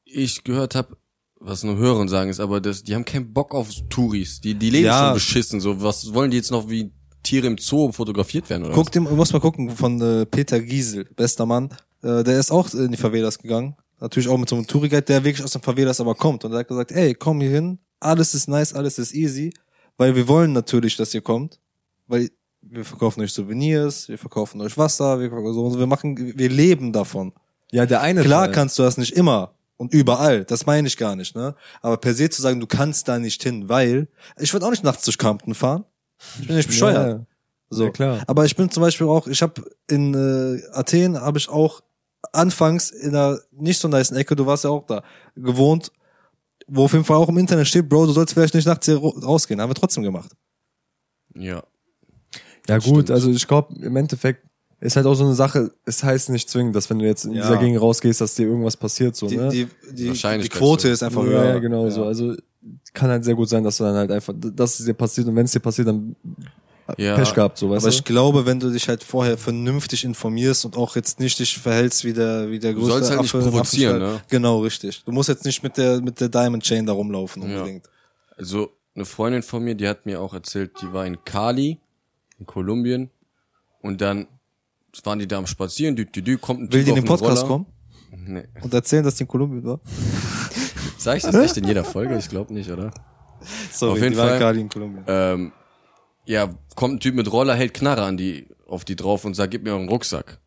ich 0.05 0.43
gehört 0.43 0.75
habe, 0.75 0.97
was 1.39 1.63
nur 1.63 1.77
Hören 1.77 2.07
sagen 2.07 2.29
ist, 2.29 2.39
aber 2.39 2.61
das, 2.61 2.83
die 2.83 2.95
haben 2.95 3.05
keinen 3.05 3.33
Bock 3.33 3.53
auf 3.53 3.69
Touris. 3.89 4.41
Die, 4.41 4.55
die 4.55 4.69
leben 4.69 4.85
Ja. 4.85 5.05
schon 5.07 5.13
beschissen. 5.15 5.59
So, 5.59 5.81
was 5.81 6.13
wollen 6.13 6.31
die 6.31 6.37
jetzt 6.37 6.51
noch 6.51 6.69
wie 6.69 6.91
Tiere 7.21 7.47
im 7.47 7.57
Zoo 7.57 7.91
fotografiert 7.91 8.49
werden 8.49 8.63
oder 8.65 8.73
Guck 8.73 8.91
dir, 8.91 9.01
muss 9.01 9.31
mal 9.33 9.39
gucken, 9.39 9.69
von 9.69 10.01
äh, 10.01 10.25
Peter 10.25 10.59
Giesel, 10.59 11.05
bester 11.15 11.45
Mann. 11.45 11.69
Äh, 12.03 12.23
der 12.23 12.39
ist 12.39 12.51
auch 12.51 12.73
in 12.73 12.91
die 12.91 12.97
Favelas 12.97 13.39
gegangen. 13.39 13.75
Natürlich 13.99 14.27
auch 14.27 14.37
mit 14.37 14.49
so 14.49 14.55
einem 14.55 14.67
Touriguide, 14.67 15.01
der 15.03 15.23
wirklich 15.23 15.43
aus 15.43 15.51
den 15.51 15.61
Favelas 15.61 16.01
aber 16.01 16.15
kommt. 16.15 16.43
Und 16.43 16.51
er 16.51 16.59
hat 16.59 16.67
gesagt, 16.67 16.91
ey, 16.91 17.13
komm 17.13 17.39
hier 17.41 17.51
hin, 17.51 17.79
alles 17.99 18.33
ist 18.33 18.47
nice, 18.47 18.73
alles 18.73 18.99
ist 18.99 19.13
easy. 19.13 19.53
Weil 19.97 20.15
wir 20.15 20.27
wollen 20.27 20.51
natürlich, 20.51 20.97
dass 20.97 21.13
ihr 21.13 21.21
kommt. 21.21 21.59
Weil 22.07 22.29
wir 22.61 22.83
verkaufen 22.83 23.21
euch 23.21 23.31
Souvenirs, 23.31 24.09
wir 24.09 24.17
verkaufen 24.17 24.59
euch 24.61 24.77
Wasser, 24.77 25.19
wir, 25.19 25.29
verkaufen 25.29 25.53
so, 25.53 25.79
wir 25.79 25.87
machen, 25.87 26.17
wir 26.37 26.49
leben 26.49 26.91
davon. 26.91 27.33
Ja, 27.71 27.85
der 27.85 28.01
eine 28.01 28.21
Klar 28.21 28.45
Teil. 28.45 28.53
kannst 28.53 28.77
du 28.77 28.83
das 28.83 28.97
nicht 28.97 29.13
immer 29.13 29.53
und 29.77 29.93
überall, 29.93 30.45
das 30.45 30.65
meine 30.65 30.87
ich 30.87 30.95
gar 30.97 31.15
nicht, 31.15 31.35
ne? 31.35 31.55
Aber 31.81 31.97
per 31.97 32.13
se 32.13 32.29
zu 32.29 32.41
sagen, 32.41 32.59
du 32.59 32.67
kannst 32.67 33.07
da 33.07 33.19
nicht 33.19 33.41
hin, 33.43 33.67
weil 33.67 34.07
ich 34.39 34.53
würde 34.53 34.65
auch 34.65 34.69
nicht 34.69 34.83
nachts 34.83 35.03
durch 35.05 35.17
Compton 35.17 35.55
fahren. 35.55 35.83
Ich 36.39 36.47
bin 36.47 36.55
nicht 36.55 36.67
bescheuert. 36.67 37.19
Ja, 37.19 37.25
So. 37.69 37.85
Ja, 37.85 37.89
klar. 37.91 38.23
Aber 38.27 38.45
ich 38.45 38.55
bin 38.55 38.69
zum 38.69 38.81
Beispiel 38.81 39.07
auch, 39.07 39.27
ich 39.27 39.41
habe 39.41 39.61
in 39.89 40.13
äh, 40.13 40.61
Athen 40.71 41.19
habe 41.19 41.37
ich 41.37 41.49
auch 41.49 41.81
anfangs 42.31 42.89
in 42.91 43.09
einer 43.15 43.39
nicht 43.51 43.79
so 43.79 43.87
nice 43.87 44.11
Ecke, 44.11 44.35
du 44.35 44.45
warst 44.45 44.63
ja 44.63 44.69
auch 44.69 44.85
da, 44.85 45.03
gewohnt, 45.35 45.91
wo 46.67 46.85
auf 46.85 46.93
jeden 46.93 47.03
Fall 47.05 47.17
auch 47.17 47.29
im 47.29 47.37
Internet 47.37 47.67
steht, 47.67 47.89
Bro, 47.89 48.05
du 48.07 48.13
sollst 48.13 48.33
vielleicht 48.33 48.53
nicht 48.55 48.65
nachts 48.65 48.85
hier 48.85 48.97
rausgehen. 48.97 49.59
Haben 49.59 49.69
wir 49.69 49.75
trotzdem 49.75 50.03
gemacht. 50.03 50.31
Ja. 51.35 51.63
Ja 52.69 52.77
gut, 52.77 52.85
Stimmt. 53.05 53.11
also 53.11 53.29
ich 53.31 53.45
glaube, 53.47 53.75
im 53.81 53.95
Endeffekt 53.97 54.45
ist 54.79 54.95
halt 54.95 55.05
auch 55.05 55.15
so 55.15 55.25
eine 55.25 55.33
Sache, 55.33 55.71
es 55.85 56.03
heißt 56.03 56.29
nicht 56.29 56.49
zwingend, 56.49 56.75
dass 56.75 56.89
wenn 56.89 56.99
du 56.99 57.05
jetzt 57.05 57.25
in 57.25 57.33
Ja. 57.33 57.41
dieser 57.43 57.57
Gegend 57.57 57.81
rausgehst, 57.81 58.21
dass 58.21 58.35
dir 58.35 58.47
irgendwas 58.47 58.77
passiert, 58.77 59.15
so, 59.15 59.27
Die, 59.27 59.37
ne? 59.37 59.49
die, 59.49 59.65
die, 59.89 59.95
die 59.95 60.07
Wahrscheinlichkeit 60.09 60.59
Quote 60.59 60.89
ist 60.89 61.03
einfach 61.03 61.23
ja, 61.23 61.29
höher. 61.29 61.45
ja, 61.45 61.59
genau 61.59 61.89
so. 61.89 62.05
Also 62.05 62.35
kann 62.93 63.09
halt 63.09 63.23
sehr 63.25 63.35
gut 63.35 63.49
sein, 63.49 63.63
dass 63.63 63.77
du 63.77 63.83
dann 63.83 63.95
halt 63.95 64.11
einfach, 64.11 64.33
dass 64.37 64.79
es 64.79 64.85
dir 64.85 64.93
passiert 64.93 65.27
und 65.27 65.35
wenn 65.35 65.45
es 65.45 65.51
dir 65.51 65.59
passiert, 65.59 65.87
dann 65.87 66.15
Ja. 66.97 67.15
Pech 67.15 67.33
gehabt, 67.33 67.57
so, 67.57 67.69
weißt 67.69 67.85
Aber 67.85 67.91
du? 67.91 67.95
ich 67.97 68.03
glaube, 68.03 68.45
wenn 68.45 68.59
du 68.59 68.69
dich 68.69 68.89
halt 68.89 69.03
vorher 69.03 69.37
vernünftig 69.37 70.03
informierst 70.03 70.65
und 70.65 70.75
auch 70.77 70.95
jetzt 70.97 71.19
nicht 71.19 71.39
dich 71.39 71.57
verhältst 71.57 72.03
wie 72.03 72.11
der, 72.13 72.49
wie 72.51 72.59
der 72.59 72.73
Du 72.73 72.79
größte 72.79 72.93
sollst 72.93 73.09
halt 73.11 73.21
nicht 73.21 73.29
Affe 73.33 73.37
im 73.45 73.51
provozieren, 73.51 73.95
Affenstall. 74.01 74.17
ne? 74.17 74.23
Genau, 74.29 74.59
richtig. 74.59 75.03
Du 75.05 75.11
musst 75.13 75.29
jetzt 75.29 75.45
nicht 75.45 75.63
mit 75.63 75.77
der, 75.77 76.01
mit 76.01 76.19
der 76.19 76.27
Diamond 76.29 76.61
Chain 76.63 76.85
da 76.85 76.91
rumlaufen 76.93 77.41
unbedingt. 77.43 77.89
Also, 78.35 78.71
eine 78.95 79.05
Freundin 79.05 79.43
von 79.43 79.63
mir, 79.63 79.75
die 79.75 79.87
hat 79.87 80.05
mir 80.05 80.19
auch 80.21 80.33
erzählt, 80.33 80.71
die 80.81 80.91
war 80.91 81.05
in 81.05 81.23
Cali, 81.23 81.79
in 82.37 82.45
Kolumbien, 82.45 83.09
und 83.81 84.01
dann 84.01 84.27
waren 85.03 85.19
die 85.19 85.27
da 85.27 85.37
am 85.37 85.47
Spazieren, 85.47 85.95
dü, 85.95 86.05
dü, 86.05 86.21
dü, 86.21 86.37
kommt 86.37 86.59
ein 86.61 86.73
Will 86.73 86.83
Typ 86.83 86.85
die 86.85 86.89
in 86.89 86.95
den 86.95 87.05
Podcast 87.05 87.43
Roller. 87.43 87.47
kommen 87.47 87.65
Nee. 88.25 88.43
und 88.61 88.73
erzählen, 88.73 89.03
dass 89.03 89.15
die 89.15 89.23
in 89.23 89.27
Kolumbien 89.27 89.63
war? 89.63 89.79
Sag 90.97 91.17
ich 91.17 91.23
das 91.23 91.33
echt 91.35 91.57
in 91.57 91.65
jeder 91.65 91.83
Folge? 91.83 92.17
Ich 92.17 92.29
glaube 92.29 92.53
nicht, 92.53 92.69
oder? 92.69 92.91
Sorry, 93.71 93.91
Auf 93.93 93.97
jeden 93.97 94.11
die 94.11 94.17
war 94.17 94.29
Fall. 94.29 94.39
gerade 94.39 94.59
in 94.59 94.69
Kolumbien. 94.69 95.03
Ähm, 95.07 95.51
ja, 96.25 96.53
kommt 96.75 96.95
ein 96.95 96.99
Typ 96.99 97.15
mit 97.15 97.31
Roller, 97.31 97.55
hält 97.55 97.73
Knarre 97.73 98.03
an 98.03 98.17
die, 98.17 98.47
auf 98.67 98.85
die 98.85 98.95
drauf 98.95 99.25
und 99.25 99.33
sagt, 99.33 99.51
gib 99.51 99.63
mir 99.63 99.71
euren 99.71 99.89
Rucksack. 99.89 100.39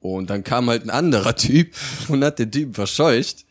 Und 0.00 0.30
dann 0.30 0.44
kam 0.44 0.68
halt 0.68 0.84
ein 0.84 0.90
anderer 0.90 1.34
Typ 1.36 1.74
und 2.08 2.24
hat 2.24 2.38
den 2.38 2.50
Typen 2.50 2.74
verscheucht. 2.74 3.44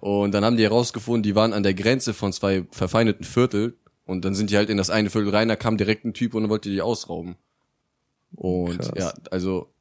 Und 0.00 0.32
dann 0.32 0.44
haben 0.44 0.56
die 0.56 0.64
herausgefunden, 0.64 1.22
die 1.22 1.34
waren 1.34 1.52
an 1.52 1.62
der 1.62 1.74
Grenze 1.74 2.12
von 2.12 2.32
zwei 2.32 2.66
verfeindeten 2.70 3.24
Viertel 3.24 3.78
Und 4.04 4.24
dann 4.24 4.34
sind 4.34 4.50
die 4.50 4.56
halt 4.56 4.68
in 4.68 4.76
das 4.76 4.90
eine 4.90 5.08
Viertel 5.08 5.30
rein, 5.30 5.48
da 5.48 5.56
kam 5.56 5.78
direkt 5.78 6.04
ein 6.04 6.12
Typ 6.12 6.34
und 6.34 6.48
wollte 6.50 6.68
die 6.68 6.82
ausrauben. 6.82 7.36
Und 8.36 8.78
Krass. 8.78 8.92
ja, 8.96 9.14
also 9.30 9.72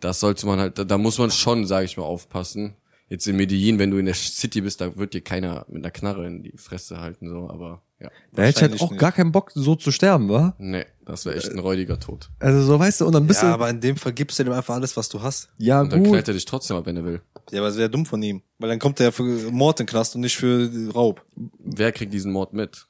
das 0.00 0.20
sollte 0.20 0.46
man 0.46 0.58
halt, 0.58 0.78
da, 0.78 0.84
da 0.84 0.98
muss 0.98 1.18
man 1.18 1.30
schon, 1.30 1.66
sage 1.66 1.86
ich 1.86 1.96
mal, 1.96 2.04
aufpassen. 2.04 2.74
Jetzt 3.10 3.26
in 3.26 3.36
Medellin, 3.36 3.78
wenn 3.80 3.90
du 3.90 3.98
in 3.98 4.06
der 4.06 4.14
City 4.14 4.60
bist, 4.60 4.80
da 4.80 4.96
wird 4.96 5.14
dir 5.14 5.20
keiner 5.20 5.66
mit 5.68 5.82
einer 5.84 5.90
Knarre 5.90 6.26
in 6.28 6.44
die 6.44 6.56
Fresse 6.56 7.00
halten, 7.00 7.28
so, 7.28 7.50
aber 7.50 7.82
ja. 7.98 8.08
Da 8.32 8.42
hätte 8.44 8.58
ich 8.64 8.70
halt 8.70 8.80
auch 8.80 8.90
nicht. 8.92 9.00
gar 9.00 9.10
keinen 9.10 9.32
Bock, 9.32 9.50
so 9.52 9.74
zu 9.74 9.90
sterben, 9.90 10.28
wa? 10.28 10.54
Nee, 10.58 10.86
das 11.04 11.26
wäre 11.26 11.36
echt 11.36 11.50
ein 11.50 11.58
räudiger 11.58 11.98
Tod. 11.98 12.30
Also 12.38 12.62
so, 12.62 12.78
weißt 12.78 13.00
du, 13.00 13.06
und 13.06 13.12
dann 13.12 13.26
bist 13.26 13.42
Ja, 13.42 13.48
du, 13.48 13.54
aber 13.54 13.68
in 13.68 13.80
dem 13.80 13.96
Fall 13.96 14.12
gibst 14.12 14.38
du 14.38 14.44
dem 14.44 14.52
einfach 14.52 14.74
alles, 14.76 14.96
was 14.96 15.08
du 15.08 15.20
hast. 15.20 15.48
ja 15.58 15.80
Und 15.80 15.92
dann 15.92 16.04
gut, 16.04 16.10
knallt 16.12 16.28
er 16.28 16.34
dich 16.34 16.44
trotzdem 16.44 16.76
ab, 16.76 16.86
wenn 16.86 16.96
er 16.96 17.04
will. 17.04 17.20
Ja, 17.50 17.58
aber 17.58 17.68
es 17.68 17.76
wäre 17.76 17.90
dumm 17.90 18.06
von 18.06 18.22
ihm. 18.22 18.42
Weil 18.58 18.68
dann 18.70 18.78
kommt 18.78 19.00
er 19.00 19.06
ja 19.06 19.10
für 19.12 19.24
Mord 19.50 19.80
in 19.80 19.86
den 19.86 19.90
Knast 19.90 20.14
und 20.14 20.20
nicht 20.20 20.36
für 20.36 20.70
Raub. 20.94 21.24
Wer 21.58 21.90
kriegt 21.90 22.12
diesen 22.14 22.30
Mord 22.30 22.52
mit? 22.52 22.86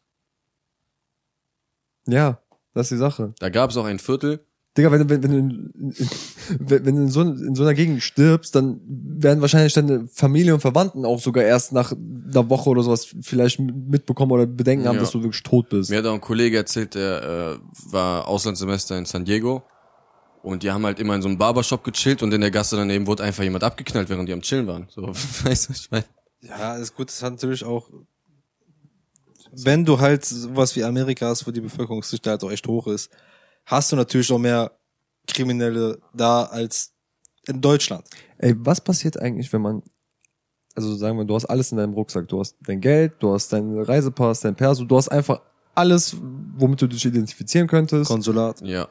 ja, 2.07 2.41
das 2.75 2.87
ist 2.87 2.91
die 2.93 2.99
Sache. 2.99 3.35
Da 3.39 3.49
gab 3.49 3.71
es 3.71 3.77
auch 3.77 3.85
ein 3.85 3.99
Viertel, 3.99 4.45
Digga, 4.81 4.91
wenn, 4.93 5.07
du- 5.07 5.09
wenn, 5.11 5.23
wenn, 5.23 5.31
du 5.31 5.39
in, 5.39 5.71
in, 5.99 6.09
wenn 6.59 6.87
wenn 6.87 6.97
du 6.97 7.03
in 7.03 7.09
so, 7.11 7.21
in 7.23 7.55
so 7.55 7.63
einer 7.63 7.75
Gegend 7.75 8.03
stirbst, 8.03 8.55
dann 8.55 8.81
werden 8.87 9.41
wahrscheinlich 9.41 9.73
deine 9.75 10.09
Familie 10.09 10.55
und 10.55 10.61
Verwandten 10.61 11.05
auch 11.05 11.21
sogar 11.21 11.45
erst 11.45 11.73
nach 11.73 11.93
einer 11.93 12.49
Woche 12.51 12.71
oder 12.71 12.83
sowas 12.83 13.15
vielleicht 13.23 13.61
mitbekommen 13.61 14.33
oder 14.33 14.47
bedenken 14.47 14.87
haben, 14.87 14.97
Ja. 14.97 15.01
dass 15.03 15.11
du 15.13 15.23
wirklich 15.23 15.43
tot 15.43 15.69
bist. 15.69 15.91
Mir 15.91 15.99
hat 15.99 16.07
auch 16.07 16.15
ein 16.15 16.21
Kollege 16.21 16.57
erzählt, 16.57 16.95
der 16.95 17.59
äh, 17.61 17.93
war 17.93 18.27
Auslandssemester 18.29 18.97
in 18.99 19.05
San 19.05 19.25
Diego 19.25 19.63
und 20.43 20.63
die 20.63 20.71
haben 20.71 20.85
halt 20.87 20.99
immer 20.99 21.15
in 21.15 21.23
so 21.23 21.29
einem 21.29 21.39
Barbershop 21.39 21.85
gechillt 21.85 22.23
und 22.23 22.33
in 22.33 22.41
der 22.41 22.51
Gasse 22.51 22.77
daneben 22.77 23.07
wurde 23.07 23.23
einfach 23.23 23.45
jemand 23.45 23.63
abgeknallt, 23.65 24.09
während 24.09 24.29
die 24.29 24.33
am 24.33 24.41
Chillen 24.43 24.67
waren. 24.67 24.87
So, 24.89 25.03
weißt 25.45 25.69
du, 25.69 25.71
was 25.71 25.81
ich 25.81 25.91
meine? 25.91 26.05
Ja, 26.43 26.77
ist 26.77 26.95
gut. 26.97 27.09
Das 27.09 27.23
hat 27.23 27.33
natürlich 27.33 27.65
auch, 27.65 27.91
wenn 29.53 29.85
du 29.85 29.99
halt 29.99 30.25
sowas 30.25 30.75
wie 30.77 30.85
Amerika 30.85 31.27
hast, 31.27 31.47
wo 31.47 31.51
die 31.51 31.61
Bevölkerungsdichte 31.61 32.31
halt 32.31 32.43
auch 32.45 32.51
echt 32.51 32.67
hoch 32.69 32.87
ist, 32.87 33.11
hast 33.71 33.93
du 33.93 33.97
natürlich 33.97 34.31
auch 34.33 34.39
mehr 34.39 34.73
Kriminelle 35.27 35.99
da 36.13 36.45
als 36.45 36.93
in 37.47 37.61
Deutschland. 37.61 38.05
Ey, 38.39 38.55
was 38.59 38.81
passiert 38.81 39.19
eigentlich, 39.19 39.53
wenn 39.53 39.63
man, 39.63 39.83
also 40.75 40.95
sagen 40.97 41.17
wir, 41.19 41.25
du 41.25 41.35
hast 41.35 41.47
alles 41.47 41.71
in 41.71 41.79
deinem 41.79 41.95
Rucksack, 41.95 42.29
du 42.29 42.41
hast 42.41 42.57
dein 42.67 42.81
Geld, 42.81 43.13
du 43.21 43.33
hast 43.33 43.53
deinen 43.53 43.81
Reisepass, 43.81 44.41
dein 44.41 44.57
Perso, 44.57 44.85
du 44.85 44.97
hast 44.97 45.09
einfach 45.09 45.41
alles, 45.75 46.17
womit 46.57 46.83
du 46.83 46.89
dich 46.89 47.05
identifizieren 47.05 47.69
könntest. 47.69 48.11
Konsulat. 48.11 48.61
Ja. 48.63 48.89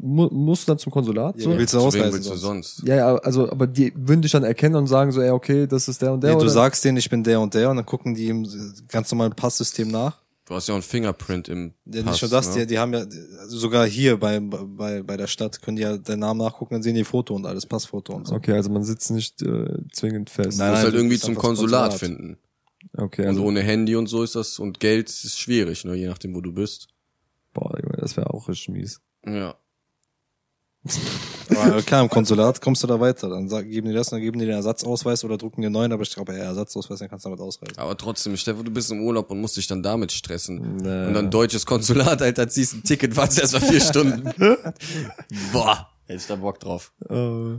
Mu 0.00 0.28
musst 0.30 0.66
du 0.66 0.72
dann 0.72 0.78
zum 0.78 0.92
Konsulat? 0.92 1.36
Ja, 1.36 1.44
so? 1.44 1.58
willst 1.58 1.74
du 1.74 1.78
ausreisen 1.78 2.12
willst 2.12 2.30
du 2.30 2.34
sonst? 2.34 2.82
Ja, 2.84 2.96
ja, 2.96 3.14
also, 3.16 3.50
aber 3.50 3.66
die 3.66 3.92
würden 3.96 4.22
dich 4.22 4.32
dann 4.32 4.42
erkennen 4.42 4.74
und 4.76 4.86
sagen 4.86 5.12
so, 5.12 5.20
ey, 5.20 5.30
okay, 5.30 5.66
das 5.66 5.88
ist 5.88 6.02
der 6.02 6.12
und 6.12 6.22
der. 6.22 6.30
Nee, 6.30 6.36
du 6.36 6.42
oder? 6.42 6.52
sagst 6.52 6.84
denen, 6.84 6.98
ich 6.98 7.08
bin 7.08 7.22
der 7.22 7.40
und 7.40 7.54
der 7.54 7.70
und 7.70 7.76
dann 7.76 7.86
gucken 7.86 8.14
die 8.14 8.28
im 8.28 8.46
ganz 8.88 9.10
normalen 9.12 9.34
Passsystem 9.34 9.88
nach. 9.88 10.23
Du 10.46 10.54
hast 10.54 10.68
ja 10.68 10.74
auch 10.74 10.78
ein 10.78 10.82
Fingerprint 10.82 11.48
im 11.48 11.72
Ja, 11.86 12.02
Pass, 12.02 12.12
nicht 12.20 12.22
nur 12.22 12.30
das, 12.30 12.54
ne? 12.54 12.60
die, 12.62 12.74
die 12.74 12.78
haben 12.78 12.92
ja, 12.92 13.00
also 13.40 13.56
sogar 13.58 13.86
hier 13.86 14.18
bei, 14.18 14.40
bei, 14.40 15.02
bei 15.02 15.16
der 15.16 15.26
Stadt 15.26 15.62
können 15.62 15.76
die 15.76 15.82
ja 15.82 15.96
deinen 15.96 16.20
Namen 16.20 16.38
nachgucken, 16.40 16.74
dann 16.74 16.82
sehen 16.82 16.94
die 16.94 17.04
Foto 17.04 17.34
und 17.34 17.46
alles, 17.46 17.64
Passfoto 17.64 18.12
und 18.14 18.26
so. 18.28 18.34
Okay, 18.34 18.52
also 18.52 18.68
man 18.70 18.82
sitzt 18.84 19.10
nicht 19.10 19.40
äh, 19.42 19.66
zwingend 19.92 20.28
fest. 20.28 20.58
Nein, 20.58 20.68
Du 20.68 20.72
musst 20.72 20.84
halt 20.84 20.94
irgendwie 20.94 21.18
zum 21.18 21.34
Konsulat 21.34 21.90
Konsulat. 21.92 21.98
finden. 22.18 22.36
Okay, 22.96 23.22
Und 23.22 23.28
also, 23.28 23.44
ohne 23.46 23.62
Handy 23.62 23.96
und 23.96 24.06
so 24.08 24.22
ist 24.22 24.34
das, 24.34 24.58
und 24.58 24.80
Geld 24.80 25.08
ist 25.08 25.38
schwierig, 25.38 25.84
ne, 25.86 25.94
je 25.94 26.06
nachdem, 26.08 26.34
wo 26.34 26.42
du 26.42 26.52
bist. 26.52 26.88
boah, 27.54 27.78
das 27.96 28.16
wäre 28.18 28.28
auch 28.34 28.46
richtig 28.48 28.68
mies. 28.68 29.00
Ja. 29.26 29.54
Aber 31.50 31.82
klar, 31.82 32.02
im 32.02 32.10
Konsulat 32.10 32.60
kommst 32.60 32.82
du 32.82 32.86
da 32.86 33.00
weiter. 33.00 33.28
Dann 33.28 33.48
sag, 33.48 33.68
geben 33.68 33.88
die 33.88 33.94
das, 33.94 34.10
dann 34.10 34.20
geben 34.20 34.38
die 34.38 34.46
den 34.46 34.54
Ersatzausweis 34.54 35.24
oder 35.24 35.38
drucken 35.38 35.62
dir 35.62 35.70
neuen, 35.70 35.92
aber 35.92 36.02
ich 36.02 36.12
glaube, 36.12 36.32
eher 36.34 36.44
Ersatzausweis, 36.44 36.98
dann 36.98 37.08
kannst 37.08 37.24
du 37.24 37.30
damit 37.30 37.40
ausreisen. 37.40 37.78
Aber 37.78 37.96
trotzdem, 37.96 38.36
Stefan, 38.36 38.64
du 38.64 38.70
bist 38.70 38.90
im 38.90 39.00
Urlaub 39.00 39.30
und 39.30 39.40
musst 39.40 39.56
dich 39.56 39.66
dann 39.66 39.82
damit 39.82 40.12
stressen. 40.12 40.76
Nee. 40.76 41.06
Und 41.06 41.14
dann 41.14 41.30
deutsches 41.30 41.64
Konsulat, 41.64 42.20
Alter, 42.20 42.48
ziehst 42.48 42.74
ein 42.74 42.82
Ticket, 42.82 43.16
wartest 43.16 43.40
erst 43.40 43.52
mal 43.54 43.60
vier 43.60 43.80
Stunden. 43.80 44.24
Boah, 45.52 45.88
hätte 46.06 46.18
ich 46.18 46.26
da 46.26 46.36
Bock 46.36 46.60
drauf. 46.60 46.92
Äh, 47.08 47.54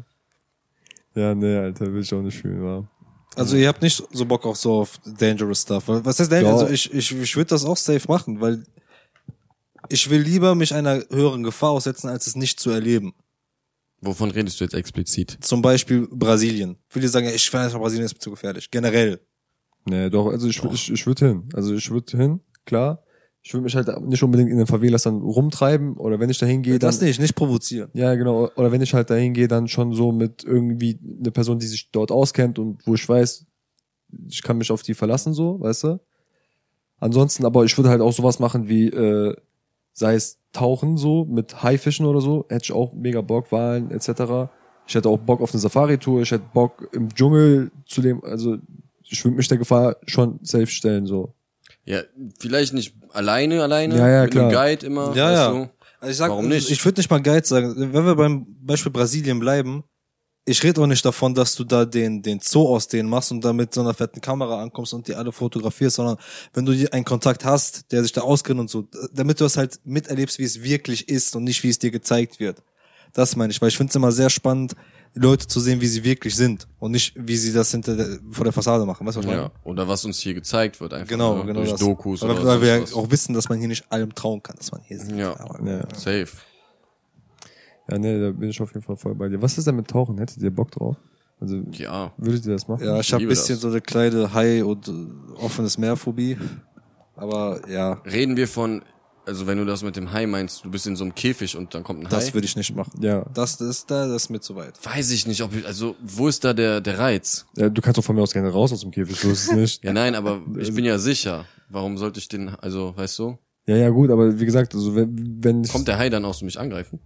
ja, 1.16 1.34
nee, 1.34 1.58
Alter, 1.58 1.92
will 1.92 2.02
ich 2.02 2.14
auch 2.14 2.22
nicht 2.22 2.38
fühlen, 2.38 2.64
wa? 2.64 2.88
Also 3.36 3.58
ihr 3.58 3.68
habt 3.68 3.82
nicht 3.82 4.02
so 4.12 4.26
Bock 4.26 4.46
auf 4.46 4.58
so 4.58 4.82
auf 4.82 5.00
dangerous 5.06 5.64
stuff. 5.64 5.84
Was 5.88 6.20
heißt 6.20 6.32
dangerous? 6.32 6.62
Ja. 6.62 6.68
Also 6.68 6.74
ich, 6.74 6.94
ich, 6.94 7.12
ich 7.12 7.36
würde 7.36 7.50
das 7.50 7.66
auch 7.66 7.76
safe 7.76 8.08
machen, 8.08 8.40
weil 8.40 8.64
ich 9.90 10.10
will 10.10 10.22
lieber 10.22 10.56
mich 10.56 10.74
einer 10.74 11.04
höheren 11.10 11.44
Gefahr 11.44 11.72
aussetzen, 11.72 12.10
als 12.10 12.28
es 12.28 12.36
nicht 12.36 12.60
zu 12.60 12.70
erleben. 12.70 13.14
Wovon 14.02 14.32
redest 14.32 14.60
du 14.60 14.66
jetzt 14.66 14.74
explizit? 14.74 15.38
Zum 15.42 15.62
Beispiel 15.62 16.08
Brasilien. 16.12 16.78
Viele 16.90 17.08
sagen, 17.08 17.26
ja, 17.26 17.32
ich 17.32 17.52
weiß 17.52 17.72
nicht, 17.72 17.82
Brasilien 17.82 18.06
ist 18.06 18.14
mir 18.14 18.20
zu 18.20 18.32
gefährlich. 18.32 18.70
Generell. 18.70 19.20
Nee, 19.86 20.10
doch, 20.10 20.28
also 20.28 20.48
ich, 20.48 20.64
ich, 20.64 20.92
ich 20.92 21.08
würde 21.08 21.28
hin. 21.28 21.50
Also 21.54 21.74
ich 21.74 21.90
würde 21.90 22.18
hin, 22.18 22.40
klar. 22.66 23.04
Ich 23.42 23.54
würde 23.54 23.64
mich 23.64 23.76
halt 23.76 23.88
nicht 24.02 24.24
unbedingt 24.24 24.50
in 24.50 24.58
den 24.58 24.66
Favelas 24.66 25.04
dann 25.04 25.22
rumtreiben 25.22 25.98
oder 25.98 26.20
wenn 26.20 26.32
ich 26.32 26.40
da 26.40 26.48
hingehe, 26.48 26.80
dann. 26.80 26.88
Das 26.90 27.00
nicht, 27.00 27.20
nicht 27.20 27.36
provozieren. 27.36 27.92
Ja, 27.94 28.16
genau. 28.16 28.50
Oder 28.56 28.72
wenn 28.72 28.82
ich 28.82 28.94
halt 28.96 29.12
dahin 29.12 29.34
gehe, 29.36 29.48
dann 29.48 29.68
schon 29.68 29.94
so 29.94 30.12
mit 30.12 30.44
irgendwie 30.44 31.00
eine 31.20 31.32
Person, 31.32 31.60
die 31.60 31.68
sich 31.68 31.92
dort 31.92 32.12
auskennt 32.12 32.58
und 32.58 32.86
wo 32.88 32.96
ich 32.96 33.08
weiß, 33.08 33.46
ich 34.30 34.42
kann 34.42 34.58
mich 34.58 34.72
auf 34.72 34.82
die 34.82 34.96
verlassen, 34.96 35.34
so, 35.34 35.60
weißt 35.60 35.84
du? 35.84 36.00
Ansonsten, 36.98 37.46
aber 37.46 37.66
ich 37.66 37.78
würde 37.78 37.90
halt 37.90 38.02
auch 38.02 38.14
sowas 38.14 38.40
machen 38.40 38.68
wie, 38.68 38.88
äh, 38.88 39.36
sei 39.96 40.14
es 40.16 40.38
Tauchen 40.54 40.98
so, 40.98 41.26
mit 41.26 41.64
Haifischen 41.64 42.06
oder 42.06 42.22
so, 42.22 42.46
hätte 42.50 42.66
ich 42.66 42.72
auch 42.72 42.93
mega 42.93 43.22
Bock, 43.22 43.52
Wahlen 43.52 43.89
etc. 43.91 44.50
Ich 44.88 44.93
hätte 44.93 45.10
auch 45.10 45.18
Bock 45.18 45.41
auf 45.41 45.52
eine 45.52 45.60
Safari-Tour, 45.60 46.22
ich 46.22 46.32
hätte 46.32 46.46
Bock 46.54 46.88
im 46.91 47.14
Dschungel 47.14 47.72
zu 47.88 48.02
leben, 48.02 48.24
also 48.24 48.58
ich 49.04 49.24
würde 49.24 49.38
mich 49.38 49.48
der 49.48 49.58
Gefahr 49.58 49.98
schon 50.06 50.39
safe 50.43 50.68
stellen, 50.68 51.06
so. 51.06 51.34
Ja, 51.86 52.02
vielleicht 52.39 52.74
nicht 52.74 52.93
alleine, 53.14 53.64
alleine, 53.64 53.98
Ja, 53.98 54.10
ja, 54.10 54.22
mit 54.24 54.32
klar. 54.32 54.46
einem 54.46 54.54
Guide 54.54 54.86
immer. 54.86 55.16
Ja, 55.16 55.32
ja. 55.32 55.52
Du? 55.52 55.70
Also 56.00 56.12
ich 56.12 56.18
sag, 56.18 56.30
Warum 56.30 56.48
nicht? 56.50 56.70
Ich 56.70 56.84
würde 56.84 57.00
nicht 57.00 57.10
mal 57.10 57.22
Guide 57.22 57.46
sagen. 57.46 57.74
Wenn 57.78 58.06
wir 58.06 58.16
beim 58.16 58.46
Beispiel 58.62 58.91
Brasilien 58.91 59.39
bleiben, 59.39 59.84
ich 60.46 60.64
rede 60.64 60.82
auch 60.82 60.88
nicht 60.88 61.04
davon, 61.04 61.34
dass 61.34 61.56
du 61.56 61.64
da 61.64 61.86
den, 61.86 62.22
den 62.22 62.39
Zoo 62.39 62.68
aus 62.68 62.88
denen 62.88 63.10
machst 63.10 63.32
und 63.32 63.43
da 63.43 63.52
mit 63.52 63.74
so 63.74 63.82
einer 63.82 63.96
fetten 63.96 64.22
Kamera 64.22 64.62
ankommst 64.62 64.93
und 64.93 65.08
die 65.08 65.16
alle 65.16 65.32
fotografierst, 65.32 65.96
sondern 65.96 66.18
wenn 66.54 66.66
du 66.66 66.74
dir 66.74 66.93
einen 66.93 67.04
Kontakt 67.04 67.43
hast, 67.43 67.91
der 67.91 68.04
sich 68.04 68.12
da 68.12 68.22
auskennt 68.22 68.60
und 68.60 68.70
so, 68.70 68.88
damit 69.12 69.39
du 69.39 69.46
das 69.46 69.58
halt 69.58 69.80
miterlebst, 69.84 70.38
wie 70.38 70.43
es 70.43 70.62
wirklich 70.62 71.10
ist 71.10 71.36
und 71.36 71.43
nicht, 71.43 71.64
wie 71.64 71.70
es 71.70 71.80
dir 71.80 71.89
gezeigt 71.89 72.39
wird. 72.39 72.62
Das 73.14 73.36
meine 73.36 73.52
ich, 73.52 73.62
weil 73.62 73.70
ich 73.70 73.78
finde 73.78 73.89
es 73.89 73.96
immer 73.96 74.12
sehr 74.12 74.30
spannend, 74.30 74.76
Leute 75.16 75.48
zu 75.48 75.62
sehen, 75.62 75.80
wie 75.80 75.88
sie 75.88 76.04
wirklich 76.04 76.36
sind 76.36 76.68
und 76.78 76.91
nicht, 76.91 77.14
wie 77.16 77.38
sie 77.38 77.54
das 77.54 77.72
hinter 77.72 77.96
der, 77.96 78.20
vor 78.30 78.43
der 78.43 78.52
Fassade 78.52 78.86
machen. 78.86 79.08
Weißt 79.08 79.16
du, 79.16 79.20
was 79.20 79.26
ich 79.26 79.32
meine? 79.32 79.43
Ja. 79.43 79.52
Oder 79.64 79.88
was 79.88 80.04
uns 80.04 80.20
hier 80.20 80.34
gezeigt 80.34 80.82
wird 80.82 80.93
einfach. 80.93 81.08
Genau, 81.08 81.38
ne? 81.38 81.46
genau 81.46 81.60
Durch 81.62 81.72
das. 81.72 81.80
Dokus 81.80 82.22
weil, 82.22 82.32
oder 82.32 82.46
weil 82.46 82.62
wir 82.62 82.82
was. 82.84 82.93
auch 82.93 83.10
wissen, 83.10 83.34
dass 83.34 83.48
man 83.48 83.58
hier 83.58 83.70
nicht 83.70 83.89
allem 83.89 84.14
trauen 84.14 84.43
kann, 84.43 84.58
dass 84.58 84.74
man 84.74 84.82
hier 84.82 85.00
sieht. 85.00 85.16
Ja. 85.16 85.36
Ja. 85.66 85.88
Safe. 85.96 86.28
Ja, 87.90 87.98
nee, 87.98 88.20
da 88.20 88.32
bin 88.32 88.50
ich 88.50 88.60
auf 88.62 88.74
jeden 88.74 88.82
Fall 88.86 88.98
voll 88.98 89.16
bei 89.16 89.30
dir. 89.30 89.42
Was 89.42 89.58
ist 89.58 89.68
denn 89.68 89.76
mit 89.76 89.88
Tauchen? 89.88 90.18
Hättet 90.18 90.38
ihr 90.42 90.52
Bock 90.52 90.72
drauf? 90.72 90.96
Also, 91.40 91.62
Ja. 91.72 92.14
würdet 92.18 92.46
ihr 92.46 92.54
das 92.54 92.68
machen? 92.68 92.84
Ja, 92.86 93.00
ich 93.00 93.12
habe 93.14 93.24
ein 93.24 93.28
bisschen 93.30 93.56
das. 93.56 93.62
so 93.62 93.68
eine 93.68 93.82
kleine 93.82 94.34
Hai- 94.34 94.64
und 94.64 94.88
äh, 94.88 94.92
offenes 95.36 95.78
Meerphobie. 95.78 96.38
Aber 97.16 97.62
ja, 97.70 97.94
Reden 98.06 98.36
wir 98.38 98.48
von, 98.48 98.82
also 99.26 99.46
wenn 99.48 99.58
du 99.58 99.66
das 99.66 99.84
mit 99.84 99.96
dem 99.96 100.12
Hai 100.12 100.26
meinst, 100.28 100.66
du 100.66 100.72
bist 100.72 100.88
in 100.88 100.96
so 100.96 101.04
einem 101.04 101.14
Käfig 101.16 101.56
und 101.58 101.74
dann 101.74 101.84
kommt 101.84 102.00
ein 102.02 102.06
Hai. 102.08 102.10
das 102.10 102.34
würde 102.34 102.46
ich 102.46 102.56
nicht 102.56 102.76
machen. 102.76 103.02
Ja. 103.02 103.26
Das, 103.34 103.58
das 103.58 103.68
ist 103.70 103.92
da, 103.92 104.08
das 104.08 104.24
ist 104.24 104.30
mir 104.30 104.40
zu 104.40 104.56
weit. 104.56 104.74
Weiß 104.84 105.12
ich 105.12 105.28
nicht, 105.28 105.42
ob 105.42 105.54
ich, 105.56 105.66
also 105.66 105.96
wo 106.02 106.28
ist 106.28 106.44
da 106.44 106.54
der, 106.54 106.82
der 106.82 107.00
Reiz? 107.00 107.46
ja. 107.58 107.70
Du 107.70 107.82
kannst 107.82 107.98
doch 107.98 108.04
von 108.04 108.16
mir 108.16 108.22
aus 108.22 108.34
gerne 108.34 108.50
raus 108.50 108.72
aus 108.74 108.82
dem 108.82 108.92
Käfig, 108.92 109.20
so 109.20 109.30
ist 109.30 109.50
es 109.50 109.52
nicht. 109.56 109.84
Ja, 109.84 109.94
nein, 109.94 110.16
aber 110.16 110.42
ich 110.58 110.74
bin 110.74 110.86
ja 110.86 110.98
sicher. 110.98 111.46
Warum 111.70 111.98
sollte 111.98 112.20
ich 112.20 112.28
den, 112.28 112.50
also, 112.50 112.96
weißt 112.96 113.20
du? 113.20 113.38
Ja, 113.68 113.76
ja, 113.78 113.90
gut, 113.90 114.12
aber 114.12 114.40
wie 114.40 114.46
gesagt, 114.46 114.76
also 114.76 114.96
wenn, 114.96 115.44
wenn 115.44 115.64
ich, 115.64 115.72
Kommt 115.72 115.88
der 115.88 115.98
Hai 115.98 116.10
dann 116.10 116.24
auch 116.26 116.34
so 116.36 116.46
mich 116.46 116.60
angreifen? 116.60 117.00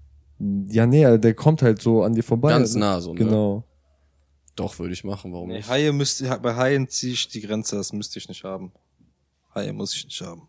Ja, 0.69 0.85
nee, 0.85 1.17
der 1.17 1.33
kommt 1.33 1.61
halt 1.61 1.81
so 1.81 2.03
an 2.03 2.13
dir 2.13 2.23
vorbei. 2.23 2.49
Ganz 2.49 2.75
nah 2.75 2.99
so, 3.01 3.13
ne? 3.13 3.19
Genau. 3.19 3.63
Doch, 4.55 4.77
würde 4.79 4.93
ich 4.93 5.03
machen, 5.03 5.31
warum 5.31 5.49
Nee, 5.49 5.57
nicht? 5.57 5.69
Haie 5.69 5.91
müsste, 5.93 6.37
bei 6.41 6.55
Haien 6.55 6.87
ziehe 6.89 7.13
ich 7.13 7.27
die 7.29 7.41
Grenze, 7.41 7.75
das 7.77 7.93
müsste 7.93 8.19
ich 8.19 8.27
nicht 8.27 8.43
haben. 8.43 8.71
Haie 9.55 9.71
muss 9.73 9.95
ich 9.95 10.05
nicht 10.05 10.21
haben. 10.21 10.43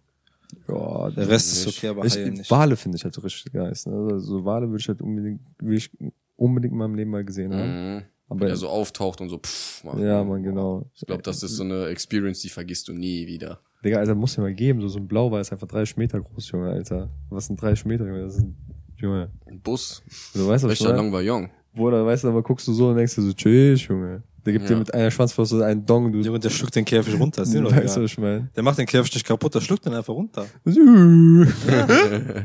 Ja, 0.68 1.10
Der 1.10 1.28
Rest 1.28 1.52
ist 1.52 1.66
okay, 1.68 1.88
aber 1.88 2.04
ich, 2.04 2.16
Haie 2.16 2.30
nicht. 2.30 2.50
Wale 2.50 2.76
finde 2.76 2.96
ich 2.96 3.04
halt 3.04 3.14
so 3.14 3.20
richtig 3.20 3.52
geil. 3.52 3.72
Ne? 3.86 3.92
Also 4.12 4.18
so 4.18 4.44
Wale 4.44 4.68
würde 4.68 4.80
ich 4.80 4.88
halt 4.88 5.00
unbedingt, 5.00 5.40
will 5.58 5.76
ich 5.76 5.90
unbedingt 6.36 6.72
in 6.72 6.78
meinem 6.78 6.94
Leben 6.96 7.10
mal 7.10 7.24
gesehen 7.24 7.54
haben. 7.54 7.94
Mhm. 7.96 8.02
Aber 8.28 8.40
Wenn 8.40 8.48
er 8.48 8.56
so 8.56 8.68
auftaucht 8.68 9.20
und 9.20 9.28
so, 9.28 9.38
pff, 9.38 9.82
Mann. 9.84 10.00
ja, 10.00 10.22
man, 10.22 10.42
genau. 10.42 10.86
Ich 10.94 11.04
glaube, 11.06 11.22
das 11.22 11.42
ist 11.42 11.56
so 11.56 11.64
eine 11.64 11.86
Experience, 11.86 12.40
die 12.40 12.48
vergisst 12.48 12.86
du 12.88 12.92
nie 12.92 13.26
wieder. 13.26 13.60
Digga, 13.84 13.98
Alter, 13.98 14.14
muss 14.14 14.36
ja 14.36 14.42
mal 14.42 14.54
geben. 14.54 14.80
So, 14.80 14.88
so 14.88 14.98
ein 14.98 15.08
Blauwal 15.08 15.40
ist 15.40 15.52
einfach 15.52 15.66
30 15.66 15.96
Meter 15.96 16.20
groß, 16.20 16.50
Junge, 16.50 16.70
Alter. 16.70 17.10
Was 17.28 17.46
sind 17.46 17.60
30 17.60 17.86
Meter, 17.86 18.06
Junge? 18.06 18.22
Das 18.22 18.36
ist 18.36 18.42
ein, 18.42 18.56
Junge. 19.00 19.30
Ein 19.46 19.60
Bus, 19.60 20.02
Du 20.34 20.46
weißt, 20.46 20.64
was 20.64 20.80
meine? 20.80 20.96
Langweiling. 20.96 21.50
Bruder, 21.74 22.04
weißt 22.04 22.24
du, 22.24 22.28
aber 22.28 22.42
guckst 22.42 22.66
du 22.68 22.72
so 22.72 22.88
und 22.88 22.96
denkst 22.96 23.14
dir 23.14 23.22
so, 23.22 23.32
tschüss, 23.32 23.86
Junge. 23.86 24.22
Der 24.44 24.54
gibt 24.54 24.64
Ja. 24.64 24.70
dir 24.70 24.76
mit 24.78 24.94
einer 24.94 25.10
Schwanzflosse 25.10 25.64
einen 25.64 25.84
Dong, 25.84 26.10
du. 26.12 26.20
Junge, 26.20 26.40
der 26.40 26.48
schluckt 26.50 26.74
den 26.74 26.84
Käfig 26.84 27.18
runter. 27.20 27.42
Ist 27.42 27.52
dir 27.52 27.60
doch 27.62 27.74
weißt 27.74 27.96
du, 27.98 28.02
was 28.02 28.10
ich 28.12 28.18
meine? 28.18 28.48
Der 28.56 28.62
macht 28.62 28.78
den 28.78 28.86
Käfig 28.86 29.12
nicht 29.14 29.26
kaputt, 29.26 29.54
der 29.54 29.60
schluckt 29.60 29.84
den 29.84 29.92
einfach 29.94 30.14
runter. 30.14 30.46
ja, 30.64 31.44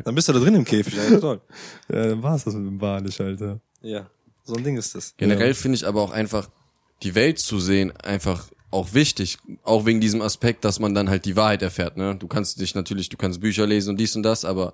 Dann 0.03 0.16
bist 0.16 0.28
du 0.28 0.34
da 0.34 0.39
drin 0.39 0.56
im 0.56 0.66
Käfig. 0.66 0.93
Ja, 1.10 1.20
toll. 1.20 1.41
dann 1.88 2.22
war's 2.22 2.43
das 2.43 2.53
mit 2.53 2.66
dem 2.68 2.82
Walisch, 2.82 3.20
Alter. 3.22 3.60
Ja, 3.82 4.08
so 4.43 4.56
ein 4.56 4.64
Ding 4.64 4.78
ist 4.78 4.93
das. 4.95 5.14
Generell 5.18 5.53
finde 5.53 5.78
ich 5.78 5.88
aber 5.88 6.01
auch 6.01 6.12
einfach, 6.12 6.49
die 7.03 7.16
Welt 7.16 7.39
zu 7.39 7.60
sehen, 7.60 7.91
einfach 8.03 8.47
auch 8.72 8.93
wichtig, 8.93 9.38
auch 9.64 9.86
wegen 9.86 10.01
diesem 10.01 10.22
Aspekt, 10.22 10.66
dass 10.66 10.80
man 10.80 10.93
dann 10.93 11.10
halt 11.10 11.26
die 11.26 11.36
Wahrheit 11.36 11.62
erfährt, 11.62 11.95
ne? 11.97 12.16
Du 12.16 12.28
kannst 12.28 12.60
dich 12.60 12.76
natürlich, 12.76 13.10
du 13.10 13.16
kannst 13.18 13.39
Bücher 13.39 13.66
lesen 13.66 13.91
und 13.91 13.97
dies 13.99 14.16
und 14.16 14.24
das, 14.24 14.43
aber 14.43 14.74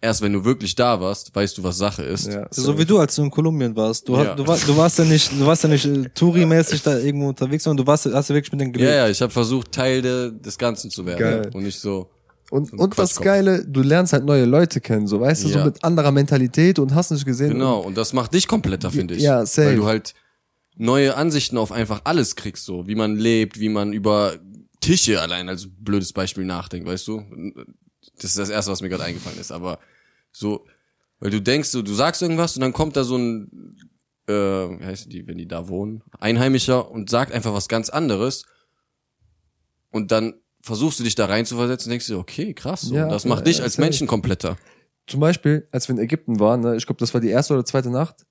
erst 0.00 0.22
wenn 0.22 0.32
du 0.32 0.44
wirklich 0.44 0.74
da 0.74 1.00
warst, 1.00 1.34
weißt 1.34 1.58
du, 1.58 1.62
was 1.64 1.76
Sache 1.78 2.02
ist. 2.04 2.28
Ja, 2.28 2.46
So 2.50 2.78
wie 2.78 2.84
du, 2.84 2.98
als 2.98 3.14
du 3.16 3.22
in 3.24 3.30
Kolumbien 3.30 3.74
warst. 3.74 4.08
Du, 4.08 4.14
Ja. 4.16 4.34
du, 4.34 4.46
war, 4.46 4.56
du 4.56 4.76
warst 4.76 4.98
ja 4.98 5.04
nicht, 5.04 5.32
du 5.32 5.44
warst 5.46 5.64
ja 5.64 5.68
nicht 5.68 5.84
äh, 5.86 6.08
Touri-mäßig 6.14 6.82
da 6.82 6.98
irgendwo 6.98 7.28
unterwegs, 7.28 7.64
sondern 7.64 7.84
du 7.84 7.90
warst, 7.90 8.06
hast 8.06 8.28
ja 8.28 8.34
wirklich 8.34 8.52
mit 8.52 8.60
denen 8.60 8.72
Ja, 8.74 8.78
gelebt. 8.78 8.94
ja, 8.94 9.08
ich 9.08 9.20
habe 9.22 9.32
versucht, 9.32 9.72
Teil 9.72 10.02
de, 10.02 10.32
des 10.38 10.56
Ganzen 10.58 10.90
zu 10.90 11.04
werden 11.04 11.18
Geil. 11.42 11.50
und 11.52 11.62
nicht 11.64 11.78
so. 11.80 12.10
Und, 12.50 12.70
So 12.70 12.76
und 12.78 12.98
das. 12.98 13.20
Geile, 13.20 13.62
du 13.66 13.82
lernst 13.82 14.12
halt 14.14 14.24
neue 14.24 14.44
Leute 14.46 14.80
kennen, 14.80 15.06
so 15.06 15.20
weißt 15.20 15.44
du, 15.44 15.48
so 15.48 15.58
Ja. 15.58 15.64
mit 15.66 15.84
anderer 15.84 16.12
Mentalität 16.12 16.78
und 16.78 16.94
hast 16.94 17.10
nicht 17.10 17.26
gesehen. 17.26 17.50
Genau, 17.50 17.80
und 17.80 17.96
das 17.96 18.12
macht 18.14 18.32
dich 18.32 18.46
kompletter, 18.48 18.90
finde 18.90 19.14
ich. 19.16 19.22
Ja, 19.22 19.44
safe. 19.44 19.68
Weil 19.68 19.76
du 19.76 19.84
halt 19.86 20.14
neue 20.76 21.14
Ansichten 21.16 21.58
auf 21.58 21.72
einfach 21.72 22.02
alles 22.04 22.36
kriegst, 22.36 22.64
so 22.64 22.86
wie 22.86 22.94
man 22.94 23.16
lebt, 23.16 23.58
wie 23.60 23.68
man 23.68 23.92
über 23.92 24.34
Tische 24.80 25.20
allein 25.20 25.48
als 25.48 25.66
blödes 25.68 26.12
Beispiel 26.12 26.44
nachdenkt, 26.44 26.86
weißt 26.88 27.06
du? 27.08 27.22
Das 28.18 28.30
ist 28.30 28.38
das 28.38 28.50
erste, 28.50 28.70
was 28.70 28.80
mir 28.80 28.88
gerade 28.88 29.04
eingefallen 29.04 29.38
ist, 29.38 29.52
aber 29.52 29.78
so, 30.32 30.66
weil 31.20 31.30
du 31.30 31.40
denkst, 31.40 31.68
so, 31.70 31.82
du 31.82 31.94
sagst 31.94 32.22
irgendwas 32.22 32.56
und 32.56 32.60
dann 32.60 32.72
kommt 32.72 32.96
da 32.96 33.04
so 33.04 33.16
ein, 33.16 33.76
äh, 34.26 34.32
wie 34.32 34.84
heißt 34.84 35.12
die, 35.12 35.26
wenn 35.26 35.38
die 35.38 35.48
da 35.48 35.68
wohnen, 35.68 36.02
Einheimischer 36.18 36.90
und 36.90 37.10
sagt 37.10 37.32
einfach 37.32 37.54
was 37.54 37.68
ganz 37.68 37.88
anderes 37.88 38.44
und 39.90 40.12
dann 40.12 40.34
versuchst 40.62 40.98
du 41.00 41.04
dich 41.04 41.14
da 41.14 41.26
reinzuversetzen 41.26 41.88
und 41.88 41.90
denkst 41.92 42.06
dir, 42.06 42.18
okay, 42.18 42.54
krass, 42.54 42.82
so. 42.82 42.94
Ja, 42.94 43.08
das 43.08 43.24
macht 43.24 43.40
ja, 43.40 43.44
dich 43.44 43.62
als. 43.62 43.78
Menschen 43.78 44.06
kompletter. 44.06 44.56
Zum 45.06 45.20
Beispiel, 45.20 45.66
als 45.72 45.88
wir 45.88 45.94
in 45.94 46.02
Ägypten 46.02 46.38
waren, 46.38 46.60
ne, 46.60 46.76
ich 46.76 46.84
glaube, 46.84 47.00
das 47.00 47.14
war 47.14 47.20
die 47.20 47.30
erste 47.30 47.54
oder 47.54 47.64
zweite 47.64 47.90
Nacht, 47.90 48.26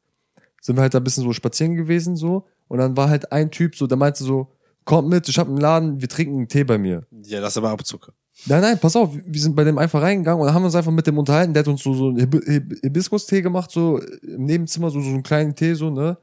sind 0.61 0.75
wir 0.75 0.81
halt 0.81 0.93
da 0.93 0.99
ein 0.99 1.03
bisschen 1.03 1.23
so 1.23 1.33
spazieren 1.33 1.75
gewesen, 1.75 2.15
so. 2.15 2.45
Und 2.67 2.79
dann 2.79 2.95
war 2.95 3.09
halt 3.09 3.31
ein 3.31 3.49
Typ 3.49 3.75
so, 3.75 3.88
der 3.88 3.97
meinte 3.97 4.23
so, 4.23 4.51
kommt 4.85 5.09
mit, 5.09 5.27
ich 5.27 5.39
hab 5.39 5.47
einen 5.47 5.57
Laden, 5.57 6.01
wir 6.01 6.09
trinken 6.09 6.38
einen 6.38 6.47
Tee 6.47 6.63
bei 6.63 6.77
mir. 6.77 7.07
Ja, 7.23 7.41
das 7.41 7.53
ist 7.53 7.57
aber 7.57 7.69
Abzug. 7.69 8.13
Nein, 8.45 8.61
nein, 8.61 8.79
pass 8.79 8.95
auf, 8.95 9.09
wir 9.13 9.41
sind 9.41 9.55
bei 9.55 9.63
dem 9.63 9.77
einfach 9.77 10.01
reingegangen 10.01 10.41
und 10.41 10.53
haben 10.53 10.63
uns 10.63 10.75
einfach 10.75 10.91
mit 10.91 11.05
dem 11.07 11.17
unterhalten. 11.17 11.53
Der 11.53 11.61
hat 11.61 11.67
uns 11.67 11.83
so, 11.83 11.93
so 11.93 12.09
einen 12.09 12.19
Hib 12.19 12.43
Hib 12.45 12.73
Hibiskus-Tee 12.81 13.41
gemacht, 13.41 13.71
so 13.71 13.99
im 14.21 14.45
Nebenzimmer, 14.45 14.89
so, 14.89 15.01
so 15.01 15.09
einen 15.09 15.23
kleinen 15.23 15.55
Tee, 15.55 15.73
so, 15.73 15.89
ne? 15.89 16.17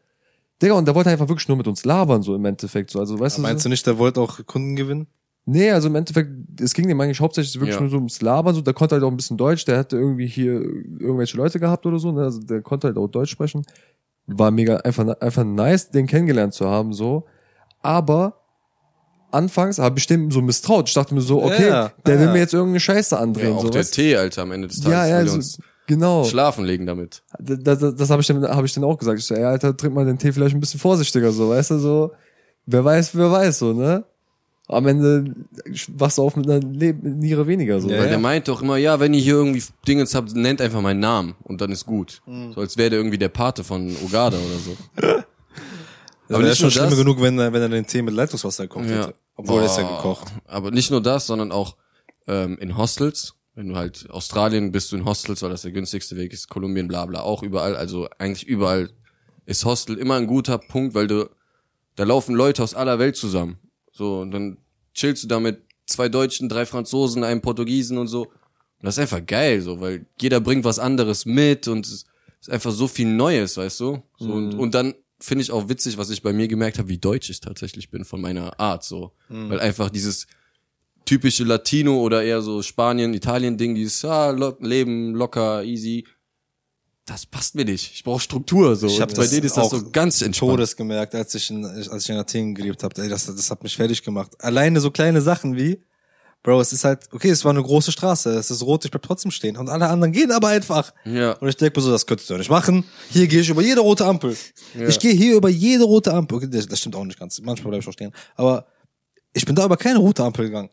Digga, 0.62 0.74
und 0.74 0.86
der 0.86 0.94
wollte 0.94 1.10
einfach 1.10 1.28
wirklich 1.28 1.48
nur 1.48 1.56
mit 1.56 1.66
uns 1.66 1.84
labern, 1.84 2.22
so 2.22 2.34
im 2.34 2.44
Endeffekt, 2.44 2.90
so. 2.90 3.00
Also, 3.00 3.18
weißt 3.18 3.38
du, 3.38 3.42
Meinst 3.42 3.64
so, 3.64 3.68
du 3.68 3.70
nicht, 3.70 3.86
der 3.86 3.98
wollte 3.98 4.20
auch 4.20 4.38
Kunden 4.46 4.76
gewinnen? 4.76 5.06
Nee, 5.46 5.70
also 5.72 5.88
im 5.88 5.96
Endeffekt, 5.96 6.30
es 6.60 6.72
ging 6.72 6.88
dem 6.88 6.98
eigentlich 7.00 7.20
hauptsächlich 7.20 7.54
wirklich 7.56 7.74
Ja. 7.74 7.80
nur 7.80 7.90
so 7.90 7.96
ums 7.96 8.22
Labern, 8.22 8.54
so, 8.54 8.62
der 8.62 8.72
konnte 8.72 8.94
halt 8.94 9.04
auch 9.04 9.10
ein 9.10 9.16
bisschen 9.16 9.36
Deutsch, 9.36 9.64
der 9.66 9.76
hatte 9.78 9.96
irgendwie 9.96 10.26
hier 10.26 10.52
irgendwelche 10.52 11.36
Leute 11.36 11.60
gehabt 11.60 11.84
oder 11.84 11.98
so, 11.98 12.12
ne? 12.12 12.22
Also 12.22 12.40
der 12.40 12.62
konnte 12.62 12.86
halt 12.86 12.96
auch 12.96 13.08
Deutsch 13.08 13.30
sprechen. 13.30 13.66
War 14.26 14.50
mega 14.50 14.76
einfach, 14.76 15.06
einfach 15.20 15.44
nice, 15.44 15.90
den 15.90 16.06
kennengelernt 16.06 16.54
zu 16.54 16.66
haben, 16.66 16.94
so. 16.94 17.26
Aber 17.82 18.43
anfangs 19.34 19.78
habe 19.78 19.98
ich 19.98 20.06
dem 20.06 20.30
so 20.30 20.40
misstraut. 20.40 20.88
Ich 20.88 20.94
dachte 20.94 21.14
mir 21.14 21.20
so, 21.20 21.42
okay, 21.42 21.68
Ja, 21.68 21.92
der 22.06 22.18
will 22.18 22.26
ja. 22.26 22.32
mir 22.32 22.38
jetzt 22.38 22.54
irgendeine 22.54 22.80
Scheiße 22.80 23.14
Ja, 23.14 23.20
andrehen, 23.20 23.52
auch 23.54 23.62
so. 23.62 23.68
der? 23.70 23.84
Tee, 23.84 24.16
Alter, 24.16 24.42
am 24.42 24.52
Ende 24.52 24.68
des 24.68 24.78
Tages. 24.80 24.92
ja, 24.92 25.06
ja, 25.06 25.18
will 25.20 25.28
so, 25.28 25.34
uns 25.34 25.58
genau. 25.86 26.24
schlafen 26.24 26.64
legen 26.64 26.86
damit. 26.86 27.22
Das, 27.38 27.78
das, 27.78 27.94
das 27.96 28.10
habe 28.10 28.22
ich, 28.22 28.26
dem- 28.28 28.42
hab 28.42 28.64
ich 28.64 28.72
dann 28.72 28.84
auch 28.84 28.98
gesagt. 28.98 29.18
Ich 29.18 29.26
so, 29.26 29.34
ey, 29.34 29.44
Alter, 29.44 29.76
trink 29.76 29.94
mal 29.94 30.04
den 30.06 30.18
Tee 30.18 30.32
vielleicht 30.32 30.54
ein 30.54 30.60
bisschen 30.60 30.80
vorsichtiger, 30.80 31.30
so, 31.32 31.50
weißt 31.50 31.72
du, 31.72 31.78
so. 31.78 32.12
Wer 32.66 32.84
weiß, 32.84 33.14
wer 33.16 33.30
weiß, 33.30 33.58
so, 33.58 33.72
ne? 33.74 34.04
Am 34.66 34.86
Ende 34.86 35.34
wachst 35.98 36.16
du 36.16 36.22
auf 36.22 36.36
mit 36.36 36.48
einer 36.48 36.58
Le 36.66 36.94
Niere 36.94 37.46
weniger, 37.46 37.78
so. 37.82 37.88
Ja, 37.90 37.96
Weil 37.98 38.04
ja. 38.04 38.10
der 38.12 38.18
meint 38.18 38.48
doch 38.48 38.62
immer, 38.62 38.78
ja, 38.78 38.98
wenn 38.98 39.12
ihr 39.12 39.20
hier 39.20 39.34
irgendwie 39.34 39.62
Dingens 39.86 40.14
habt, 40.14 40.34
nennt 40.34 40.62
einfach 40.62 40.80
meinen 40.80 41.00
Namen 41.00 41.34
und 41.42 41.60
dann 41.60 41.70
ist 41.70 41.84
gut. 41.84 42.22
Mhm. 42.24 42.54
So 42.54 42.62
als 42.62 42.78
wäre 42.78 42.88
der 42.88 42.98
irgendwie 42.98 43.18
der 43.18 43.28
Pate 43.28 43.62
von 43.62 43.94
Ogada 44.02 44.38
oder 44.38 44.58
so. 44.58 44.76
Aber 46.30 46.42
das 46.42 46.52
ist 46.52 46.58
schon 46.60 46.70
schlimm 46.70 46.96
genug, 46.96 47.20
wenn 47.20 47.38
er, 47.38 47.52
wenn 47.52 47.60
er 47.60 47.68
den 47.68 47.86
Tee 47.86 48.00
mit 48.00 48.14
Leitungswasser 48.14 48.62
gekocht 48.64 48.86
Ja. 48.88 49.02
hätte. 49.08 49.14
Obwohl 49.36 49.60
er 49.60 49.66
ist 49.66 49.76
ja 49.76 49.82
Boah. 49.84 49.96
gekocht. 49.96 50.32
Aber 50.46 50.70
nicht 50.70 50.90
nur 50.90 51.02
das, 51.02 51.26
sondern 51.26 51.52
auch 51.52 51.76
ähm, 52.26 52.58
in 52.58 52.76
Hostels. 52.76 53.34
Wenn 53.54 53.68
du 53.68 53.76
halt 53.76 54.10
Australien 54.10 54.72
bist 54.72 54.90
du 54.90 54.96
in 54.96 55.04
Hostels, 55.04 55.42
weil 55.42 55.50
das 55.50 55.62
der 55.62 55.70
günstigste 55.70 56.16
Weg 56.16 56.32
ist, 56.32 56.48
Kolumbien, 56.48 56.88
bla 56.88 57.06
bla, 57.06 57.20
auch 57.20 57.42
überall. 57.42 57.76
Also 57.76 58.08
eigentlich 58.18 58.46
überall 58.46 58.90
ist 59.46 59.64
Hostel 59.64 59.96
immer 59.96 60.16
ein 60.16 60.26
guter 60.26 60.58
Punkt, 60.58 60.94
weil 60.94 61.06
du 61.06 61.28
da 61.94 62.04
laufen 62.04 62.34
Leute 62.34 62.62
aus 62.62 62.74
aller 62.74 62.98
Welt 62.98 63.16
zusammen. 63.16 63.58
So, 63.92 64.20
und 64.20 64.32
dann 64.32 64.58
chillst 64.94 65.22
du 65.22 65.28
da 65.28 65.38
mit 65.38 65.62
zwei 65.86 66.08
Deutschen, 66.08 66.48
drei 66.48 66.66
Franzosen, 66.66 67.22
einem 67.22 67.40
Portugiesen 67.40 67.98
und 67.98 68.08
so. 68.08 68.22
Und 68.24 68.32
das 68.82 68.96
ist 68.96 69.02
einfach 69.02 69.24
geil, 69.24 69.60
so, 69.60 69.80
weil 69.80 70.06
jeder 70.20 70.40
bringt 70.40 70.64
was 70.64 70.78
anderes 70.78 71.26
mit 71.26 71.68
und 71.68 71.86
es 71.86 72.06
ist 72.40 72.50
einfach 72.50 72.72
so 72.72 72.88
viel 72.88 73.06
Neues, 73.06 73.56
weißt 73.56 73.80
du? 73.80 74.02
So, 74.18 74.32
und, 74.32 74.54
und 74.54 74.74
dann 74.74 74.94
finde 75.20 75.42
ich 75.42 75.50
auch 75.50 75.68
witzig, 75.68 75.98
was 75.98 76.10
ich 76.10 76.22
bei 76.22 76.32
mir 76.32 76.48
gemerkt 76.48 76.78
habe, 76.78 76.88
wie 76.88 76.98
deutsch 76.98 77.30
ich 77.30 77.40
tatsächlich 77.40 77.90
bin 77.90 78.04
von 78.04 78.20
meiner 78.20 78.58
Art, 78.60 78.84
so. 78.84 79.12
Weil 79.28 79.60
einfach 79.60 79.90
dieses 79.90 80.26
typische 81.04 81.44
Latino 81.44 82.00
oder 82.00 82.22
eher 82.22 82.42
so 82.42 82.62
Spanien, 82.62 83.14
Italien-Ding, 83.14 83.74
dieses 83.74 84.04
ah, 84.04 84.30
lo 84.30 84.56
Leben 84.60 85.14
locker, 85.14 85.64
easy, 85.64 86.04
das 87.06 87.26
passt 87.26 87.54
mir 87.54 87.64
nicht. 87.64 87.92
Ich 87.94 88.04
brauche 88.04 88.20
Struktur, 88.20 88.76
so. 88.76 88.86
Ich 88.86 89.00
hab 89.00 89.10
und 89.10 89.16
bei 89.16 89.22
das 89.22 89.30
denen 89.30 89.44
ist 89.44 89.56
das 89.56 89.70
so 89.70 89.90
ganz 89.90 90.22
entspannt. 90.22 90.52
Todes 90.52 90.76
gemerkt, 90.76 91.14
als 91.14 91.34
ich 91.34 91.50
in, 91.50 91.64
als 91.64 92.04
ich 92.04 92.10
in 92.10 92.16
Athen 92.16 92.54
gelebt 92.54 92.82
habe. 92.82 93.02
Ey, 93.02 93.08
das, 93.08 93.26
das 93.26 93.50
hat 93.50 93.62
mich 93.62 93.76
fertig 93.76 94.02
gemacht. 94.02 94.32
Alleine 94.42 94.80
so 94.80 94.90
kleine 94.90 95.20
Sachen 95.20 95.56
wie, 95.56 95.82
Bro, 96.44 96.60
es 96.60 96.74
ist 96.74 96.84
halt, 96.84 97.08
okay, 97.10 97.30
es 97.30 97.42
war 97.42 97.52
eine 97.52 97.62
große 97.62 97.90
Straße, 97.90 98.30
es 98.36 98.50
ist 98.50 98.62
rot, 98.62 98.84
ich 98.84 98.90
bleib 98.90 99.02
trotzdem 99.02 99.30
stehen. 99.30 99.56
Und 99.56 99.70
alle 99.70 99.88
anderen 99.88 100.12
gehen 100.12 100.30
aber 100.30 100.48
einfach. 100.48 100.92
Ja. 101.06 101.32
Und 101.32 101.48
ich 101.48 101.56
denke 101.56 101.80
mir 101.80 101.82
so, 101.82 101.90
das 101.90 102.04
könntest 102.06 102.28
du 102.28 102.34
doch 102.34 102.38
nicht 102.38 102.50
machen. 102.50 102.84
Hier 103.10 103.26
gehe 103.26 103.40
ich 103.40 103.48
über 103.48 103.62
jede 103.62 103.80
rote 103.80 104.04
Ampel. 104.04 104.36
Ja. 104.78 104.86
Ich 104.86 104.98
gehe 105.00 105.14
hier 105.14 105.36
über 105.36 105.48
jede 105.48 105.84
rote 105.84 106.12
Ampel. 106.12 106.36
Okay, 106.36 106.48
das, 106.50 106.68
das 106.68 106.80
stimmt 106.80 106.96
auch 106.96 107.04
nicht 107.04 107.18
ganz. 107.18 107.40
Manchmal 107.40 107.70
bleibe 107.70 107.82
ich 107.82 107.88
auch 107.88 107.94
stehen. 107.94 108.12
Aber 108.36 108.66
ich 109.32 109.46
bin 109.46 109.54
da 109.54 109.64
über 109.64 109.78
keine 109.78 109.98
rote 110.00 110.22
Ampel 110.22 110.44
gegangen. 110.44 110.68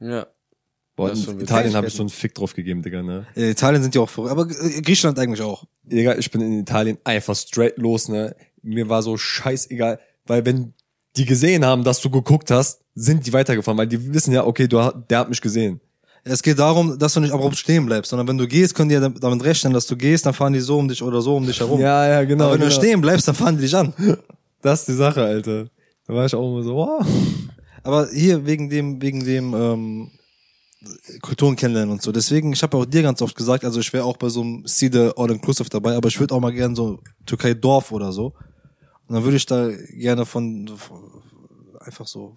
Ja. 0.00 0.26
Boah, 0.96 1.08
Das 1.08 1.18
ist 1.20 1.24
in 1.28 1.32
schon 1.32 1.40
Italien 1.40 1.74
habe 1.74 1.86
ich 1.86 1.94
so 1.94 2.02
einen 2.02 2.10
Fick 2.10 2.34
drauf 2.34 2.52
gegeben, 2.54 2.82
Digga, 2.82 3.02
ne? 3.02 3.26
In 3.34 3.48
Italien 3.48 3.82
sind 3.82 3.94
die 3.94 3.98
auch 3.98 4.10
verrückt. 4.10 4.32
Aber 4.32 4.50
äh, 4.50 4.82
Griechenland 4.82 5.18
eigentlich 5.18 5.40
auch. 5.40 5.64
Digga, 5.82 6.16
ich 6.16 6.30
bin 6.30 6.42
in 6.42 6.60
Italien 6.60 6.98
einfach 7.04 7.34
straight 7.34 7.78
los, 7.78 8.08
ne? 8.08 8.36
Mir 8.60 8.90
war 8.90 9.02
so 9.02 9.16
scheißegal, 9.16 9.98
weil 10.26 10.44
wenn 10.44 10.74
die 11.16 11.24
gesehen 11.24 11.64
haben, 11.64 11.84
dass 11.84 12.00
du 12.00 12.10
geguckt 12.10 12.50
hast, 12.50 12.80
sind 12.94 13.26
die 13.26 13.32
weitergefahren, 13.32 13.78
weil 13.78 13.86
die 13.86 14.12
wissen 14.12 14.32
ja, 14.32 14.44
okay, 14.44 14.66
du, 14.68 14.78
der 15.10 15.18
hat 15.18 15.28
mich 15.28 15.40
gesehen. 15.40 15.80
Es 16.26 16.42
geht 16.42 16.58
darum, 16.58 16.98
dass 16.98 17.12
du 17.12 17.20
nicht 17.20 17.32
abrupt 17.32 17.56
stehen 17.56 17.84
bleibst, 17.84 18.10
sondern 18.10 18.26
wenn 18.26 18.38
du 18.38 18.48
gehst, 18.48 18.74
können 18.74 18.88
die 18.88 18.94
ja 18.94 19.00
dam- 19.00 19.20
damit 19.20 19.44
rechnen, 19.44 19.74
dass 19.74 19.86
du 19.86 19.94
gehst, 19.94 20.24
dann 20.24 20.32
fahren 20.32 20.54
die 20.54 20.60
so 20.60 20.78
um 20.78 20.88
dich 20.88 21.02
oder 21.02 21.20
so 21.20 21.36
um 21.36 21.46
dich 21.46 21.60
herum. 21.60 21.78
Ja, 21.80 22.08
ja, 22.08 22.24
genau. 22.24 22.44
Aber 22.44 22.54
wenn 22.54 22.60
genau. 22.60 22.70
du 22.70 22.76
stehen 22.76 23.00
bleibst, 23.02 23.28
dann 23.28 23.34
fahren 23.34 23.56
die 23.56 23.62
dich 23.62 23.76
an. 23.76 23.92
Das 24.62 24.80
ist 24.80 24.88
die 24.88 24.94
Sache, 24.94 25.22
Alter. 25.22 25.66
Da 26.06 26.14
war 26.14 26.24
ich 26.24 26.34
auch 26.34 26.50
immer 26.50 26.62
so, 26.62 26.74
wow. 26.74 27.06
Aber 27.82 28.08
hier 28.08 28.46
wegen 28.46 28.70
dem, 28.70 29.02
wegen 29.02 29.22
dem 29.22 29.52
ähm, 29.52 30.10
Kulturen 31.20 31.54
kennenlernen 31.54 31.92
und 31.92 32.02
so. 32.02 32.12
Deswegen, 32.12 32.54
ich 32.54 32.62
habe 32.62 32.78
auch 32.78 32.86
dir 32.86 33.02
ganz 33.02 33.20
oft 33.20 33.36
gesagt, 33.36 33.62
also 33.66 33.80
ich 33.80 33.92
wäre 33.92 34.04
auch 34.04 34.16
bei 34.16 34.30
so 34.30 34.40
einem 34.40 34.66
Cede 34.66 35.12
All-Inclusive 35.18 35.68
dabei, 35.68 35.96
aber 35.96 36.08
ich 36.08 36.18
würde 36.18 36.34
auch 36.34 36.40
mal 36.40 36.52
gerne 36.52 36.74
so 36.74 37.00
Türkei 37.26 37.52
Dorf 37.52 37.92
oder 37.92 38.10
so. 38.10 38.32
Und 39.08 39.14
dann 39.16 39.24
würde 39.24 39.36
ich 39.36 39.46
da 39.46 39.68
gerne 39.68 40.24
von, 40.26 40.68
von 40.76 41.22
einfach 41.80 42.06
so 42.06 42.36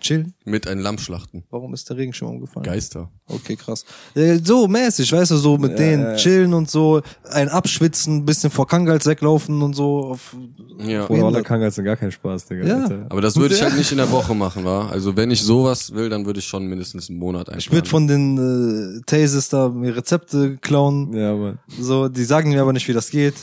chillen. 0.00 0.34
Mit 0.44 0.66
einem 0.66 0.80
Lamm 0.82 0.98
schlachten. 0.98 1.44
Warum 1.50 1.72
ist 1.72 1.88
der 1.88 1.96
Regenschirm 1.96 2.28
umgefallen? 2.30 2.64
Geister. 2.64 3.10
Okay, 3.26 3.56
krass. 3.56 3.84
Ja, 4.14 4.36
so 4.38 4.66
mäßig, 4.66 5.10
weißt 5.12 5.30
du, 5.30 5.36
so 5.36 5.56
mit 5.56 5.78
denen 5.78 6.02
ja, 6.02 6.10
ja. 6.10 6.16
chillen 6.16 6.52
und 6.52 6.68
so, 6.68 7.00
ein 7.30 7.48
abschwitzen, 7.48 8.26
bisschen 8.26 8.50
vor 8.50 8.66
Kangals 8.66 9.06
weglaufen 9.06 9.62
und 9.62 9.74
so. 9.74 10.00
Auf, 10.10 10.36
Ja. 10.78 11.08
Wallah 11.08 11.42
kann 11.42 11.62
jetzt 11.62 11.82
gar 11.82 11.96
keinen 11.96 12.10
Spaß, 12.12 12.46
Digga. 12.46 12.66
Ja. 12.66 12.82
Alter. 12.82 13.06
Aber 13.08 13.20
das 13.20 13.36
würde 13.36 13.54
ich 13.54 13.62
halt 13.62 13.76
nicht 13.76 13.92
in 13.92 13.98
der 13.98 14.10
Woche 14.10 14.34
machen, 14.34 14.64
wa? 14.64 14.88
Also 14.88 15.16
wenn 15.16 15.30
ich 15.30 15.42
sowas 15.42 15.94
will, 15.94 16.08
dann 16.10 16.26
würde 16.26 16.40
ich 16.40 16.46
schon 16.46 16.66
mindestens 16.66 17.08
einen 17.08 17.18
Monat 17.20 17.48
ich 17.56 17.70
würde 17.70 17.86
einplanen. 17.86 17.86
von 17.86 18.06
den 18.08 18.98
äh, 18.98 19.00
Tases 19.06 19.48
da 19.48 19.68
mir 19.68 19.96
Rezepte 19.96 20.58
klauen. 20.58 21.12
Ja, 21.14 21.34
Mann. 21.34 21.58
So, 21.80 22.08
die 22.08 22.24
sagen 22.24 22.50
mir 22.50 22.60
aber 22.60 22.72
nicht, 22.72 22.88
wie 22.88 22.92
das 22.92 23.08
geht. 23.10 23.34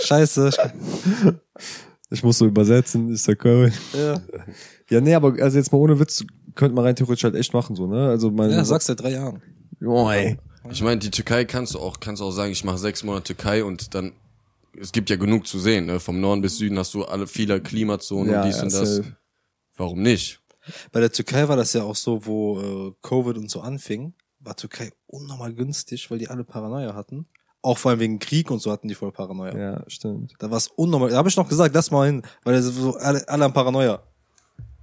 Scheiße. 0.00 0.50
Ich 2.10 2.22
muss 2.22 2.38
so 2.38 2.46
übersetzen, 2.46 3.10
ist 3.12 3.28
der 3.28 3.36
Cool. 3.44 3.70
Ja, 3.92 4.20
Ja, 4.90 5.00
nee, 5.00 5.14
aber 5.14 5.34
also 5.42 5.58
jetzt 5.58 5.70
mal 5.72 5.78
ohne 5.78 5.98
Witz, 6.00 6.24
könnte 6.54 6.74
man 6.74 6.84
rein 6.84 6.96
theoretisch 6.96 7.24
halt 7.24 7.34
echt 7.34 7.52
machen, 7.52 7.76
so, 7.76 7.86
ne? 7.86 8.08
Also 8.08 8.30
meine. 8.30 8.54
ja 8.54 8.64
sagst 8.64 8.86
seit 8.86 9.00
drei 9.00 9.12
Jahren. 9.12 9.42
oh, 9.84 10.08
ey. 10.10 10.38
Ich 10.70 10.82
meine, 10.82 10.98
die 10.98 11.10
Türkei 11.10 11.44
kannst 11.44 11.74
du 11.74 11.78
auch, 11.78 12.00
kannst 12.00 12.20
du 12.20 12.26
auch 12.26 12.30
sagen, 12.30 12.50
ich 12.52 12.64
mache 12.64 12.78
sechs 12.78 13.02
Monate 13.02 13.34
Türkei 13.34 13.62
und 13.64 13.94
dann, 13.94 14.12
es 14.78 14.92
gibt 14.92 15.10
ja 15.10 15.16
genug 15.16 15.46
zu 15.46 15.58
sehen, 15.58 15.86
ne? 15.86 16.00
Vom 16.00 16.20
Norden 16.20 16.40
bis 16.42 16.56
Süden 16.58 16.78
hast 16.78 16.94
du 16.94 17.04
alle 17.04 17.26
viele 17.26 17.60
Klimazonen 17.60 18.32
Ja, 18.32 18.42
und 18.42 18.48
dies 18.48 18.56
ja, 18.56 18.62
und 18.64 18.72
das. 18.72 18.96
safe. 18.96 19.16
Warum 19.76 20.02
nicht? 20.02 20.40
Bei 20.92 21.00
der 21.00 21.12
Türkei 21.12 21.46
war 21.48 21.56
das 21.56 21.72
ja 21.74 21.82
auch 21.82 21.96
so, 21.96 22.24
wo 22.26 22.60
äh, 22.88 22.92
Covid 23.02 23.36
und 23.36 23.50
so 23.50 23.60
anfing, 23.60 24.14
war 24.40 24.56
Türkei 24.56 24.90
unnormal 25.06 25.54
günstig, 25.54 26.10
weil 26.10 26.18
die 26.18 26.28
alle 26.28 26.44
Paranoia 26.44 26.94
hatten. 26.94 27.26
Auch 27.60 27.76
vor 27.78 27.90
allem 27.90 28.00
wegen 28.00 28.18
Krieg 28.18 28.50
und 28.50 28.60
so 28.60 28.70
hatten 28.70 28.88
die 28.88 28.94
voll 28.94 29.10
Paranoia. 29.12 29.56
Ja, 29.56 29.84
stimmt. 29.88 30.32
Da 30.38 30.50
war 30.50 30.58
es 30.58 30.68
unnormal. 30.68 31.10
Da 31.10 31.16
habe 31.16 31.28
ich 31.28 31.36
noch 31.36 31.48
gesagt, 31.48 31.74
lass 31.74 31.90
mal 31.90 32.06
hin, 32.06 32.22
weil 32.44 32.54
das 32.54 32.66
so 32.66 32.96
alle, 32.96 33.28
alle 33.28 33.44
haben 33.44 33.52
Paranoia. 33.52 34.00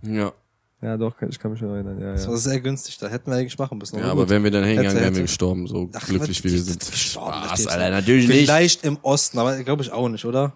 Ja. 0.02 0.34
Ja, 0.82 0.98
doch, 0.98 1.20
ich 1.22 1.40
kann 1.40 1.52
mich 1.52 1.62
noch 1.62 1.74
erinnern, 1.74 2.00
ja, 2.00 2.12
Das 2.12 2.28
war 2.28 2.38
sehr 2.38 2.60
günstig. 2.60 2.98
Da 3.00 3.08
hätten 3.08 3.32
wir 3.32 3.38
eigentlich 3.38 3.58
machen 3.58 3.78
müssen. 3.78 3.98
Ja, 3.98 4.12
aber 4.12 4.22
gut. 4.22 4.30
wenn 4.30 4.44
wir 4.44 4.52
dann 4.52 4.66
hingegangen, 4.66 5.02
wären 5.02 5.16
wir 5.16 5.24
gestorben, 5.24 5.66
so 5.68 5.90
Ach, 5.94 6.06
glücklich 6.06 6.44
wie 6.44 6.52
wir 6.52 6.62
sind. 6.62 6.80
gestorben, 6.92 7.34
Spaß? 7.34 7.68
Alter, 7.68 7.90
natürlich 7.90 8.28
nicht. 8.28 8.42
Vielleicht 8.42 8.84
im 8.84 9.00
Osten, 9.02 9.40
aber 9.40 9.64
glaube 9.64 9.82
ich 9.82 9.92
auch 9.92 10.10
nicht, 10.10 10.26
oder? 10.26 10.54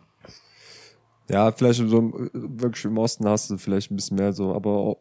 Ja, 1.29 1.51
vielleicht 1.51 1.79
so 1.79 1.97
im, 1.97 2.29
wirklich 2.33 2.85
im 2.85 2.97
Osten 2.97 3.27
hast 3.27 3.49
du 3.49 3.57
vielleicht 3.57 3.91
ein 3.91 3.95
bisschen 3.95 4.17
mehr 4.17 4.33
so, 4.33 4.53
aber 4.53 4.69
auch, 4.71 4.97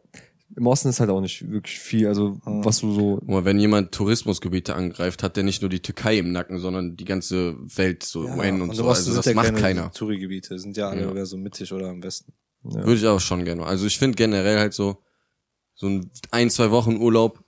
im 0.55 0.67
Osten 0.67 0.89
ist 0.89 0.99
halt 0.99 1.09
auch 1.09 1.21
nicht 1.21 1.49
wirklich 1.51 1.79
viel, 1.79 2.07
also 2.07 2.39
was 2.43 2.79
du 2.79 2.91
so, 2.93 3.15
Guck 3.19 3.29
mal, 3.29 3.45
wenn 3.45 3.59
jemand 3.59 3.91
Tourismusgebiete 3.91 4.73
angreift, 4.75 5.21
hat 5.23 5.35
der 5.37 5.43
nicht 5.43 5.61
nur 5.61 5.69
die 5.69 5.81
Türkei 5.81 6.17
im 6.17 6.31
Nacken, 6.31 6.59
sondern 6.59 6.95
die 6.97 7.05
ganze 7.05 7.55
Welt 7.77 8.03
so 8.03 8.25
Ja, 8.25 8.33
einen 8.35 8.61
und 8.61 8.69
im 8.69 8.75
so. 8.75 8.87
Also 8.87 9.03
sind 9.03 9.17
das 9.17 9.25
ja 9.25 9.33
macht 9.33 9.45
keine 9.47 9.59
keiner. 9.61 9.91
Touri-Gebiete, 9.91 10.57
sind 10.59 10.75
ja 10.77 10.89
alle 10.89 11.15
Ja. 11.15 11.25
so 11.25 11.37
mittig 11.37 11.71
oder 11.71 11.89
am 11.89 12.01
Westen. 12.03 12.33
ja. 12.63 12.75
Würde 12.85 12.95
ich 12.95 13.05
auch 13.07 13.19
schon 13.19 13.45
gerne. 13.45 13.63
Also 13.65 13.85
ich 13.85 13.97
finde 13.99 14.15
generell 14.15 14.57
halt 14.59 14.73
so, 14.73 15.03
so 15.75 15.87
ein, 15.87 16.09
ein, 16.31 16.49
zwei 16.49 16.71
Wochen 16.71 16.97
Urlaub 16.97 17.43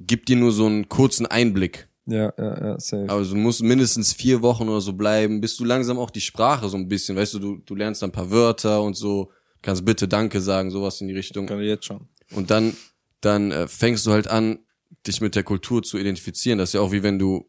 gibt 0.00 0.28
dir 0.28 0.36
nur 0.36 0.52
so 0.52 0.66
einen 0.66 0.88
kurzen 0.88 1.26
Einblick. 1.26 1.88
Ja, 2.06 2.32
ja, 2.38 2.64
ja, 2.66 2.80
safe. 2.80 3.08
Also 3.08 3.34
du 3.34 3.40
musst 3.40 3.62
mindestens 3.62 4.12
vier 4.12 4.40
Wochen 4.42 4.68
oder 4.68 4.80
so 4.80 4.92
bleiben, 4.94 5.40
bis 5.40 5.56
du 5.56 5.64
langsam 5.64 5.98
auch 5.98 6.10
die 6.10 6.20
Sprache 6.22 6.68
so 6.68 6.76
ein 6.76 6.88
bisschen, 6.88 7.16
weißt 7.16 7.34
du, 7.34 7.38
du, 7.38 7.56
du 7.58 7.74
lernst 7.74 8.00
dann 8.02 8.08
ein 8.10 8.12
paar 8.12 8.30
Wörter 8.30 8.82
und 8.82 8.96
so, 8.96 9.30
kannst 9.62 9.84
bitte 9.84 10.08
Danke 10.08 10.40
sagen, 10.40 10.70
sowas 10.70 11.00
in 11.00 11.08
die 11.08 11.14
Richtung. 11.14 11.46
Kann 11.46 11.60
ich 11.60 11.68
jetzt 11.68 11.86
schon. 11.86 12.08
Und 12.32 12.50
dann, 12.50 12.76
dann 13.20 13.50
äh, 13.50 13.68
fängst 13.68 14.06
du 14.06 14.12
halt 14.12 14.28
an, 14.28 14.58
dich 15.06 15.20
mit 15.20 15.34
der 15.34 15.42
Kultur 15.42 15.82
zu 15.82 15.98
identifizieren. 15.98 16.58
Das 16.58 16.70
ist 16.70 16.72
ja 16.74 16.80
auch 16.80 16.92
wie 16.92 17.02
wenn 17.02 17.18
du, 17.18 17.48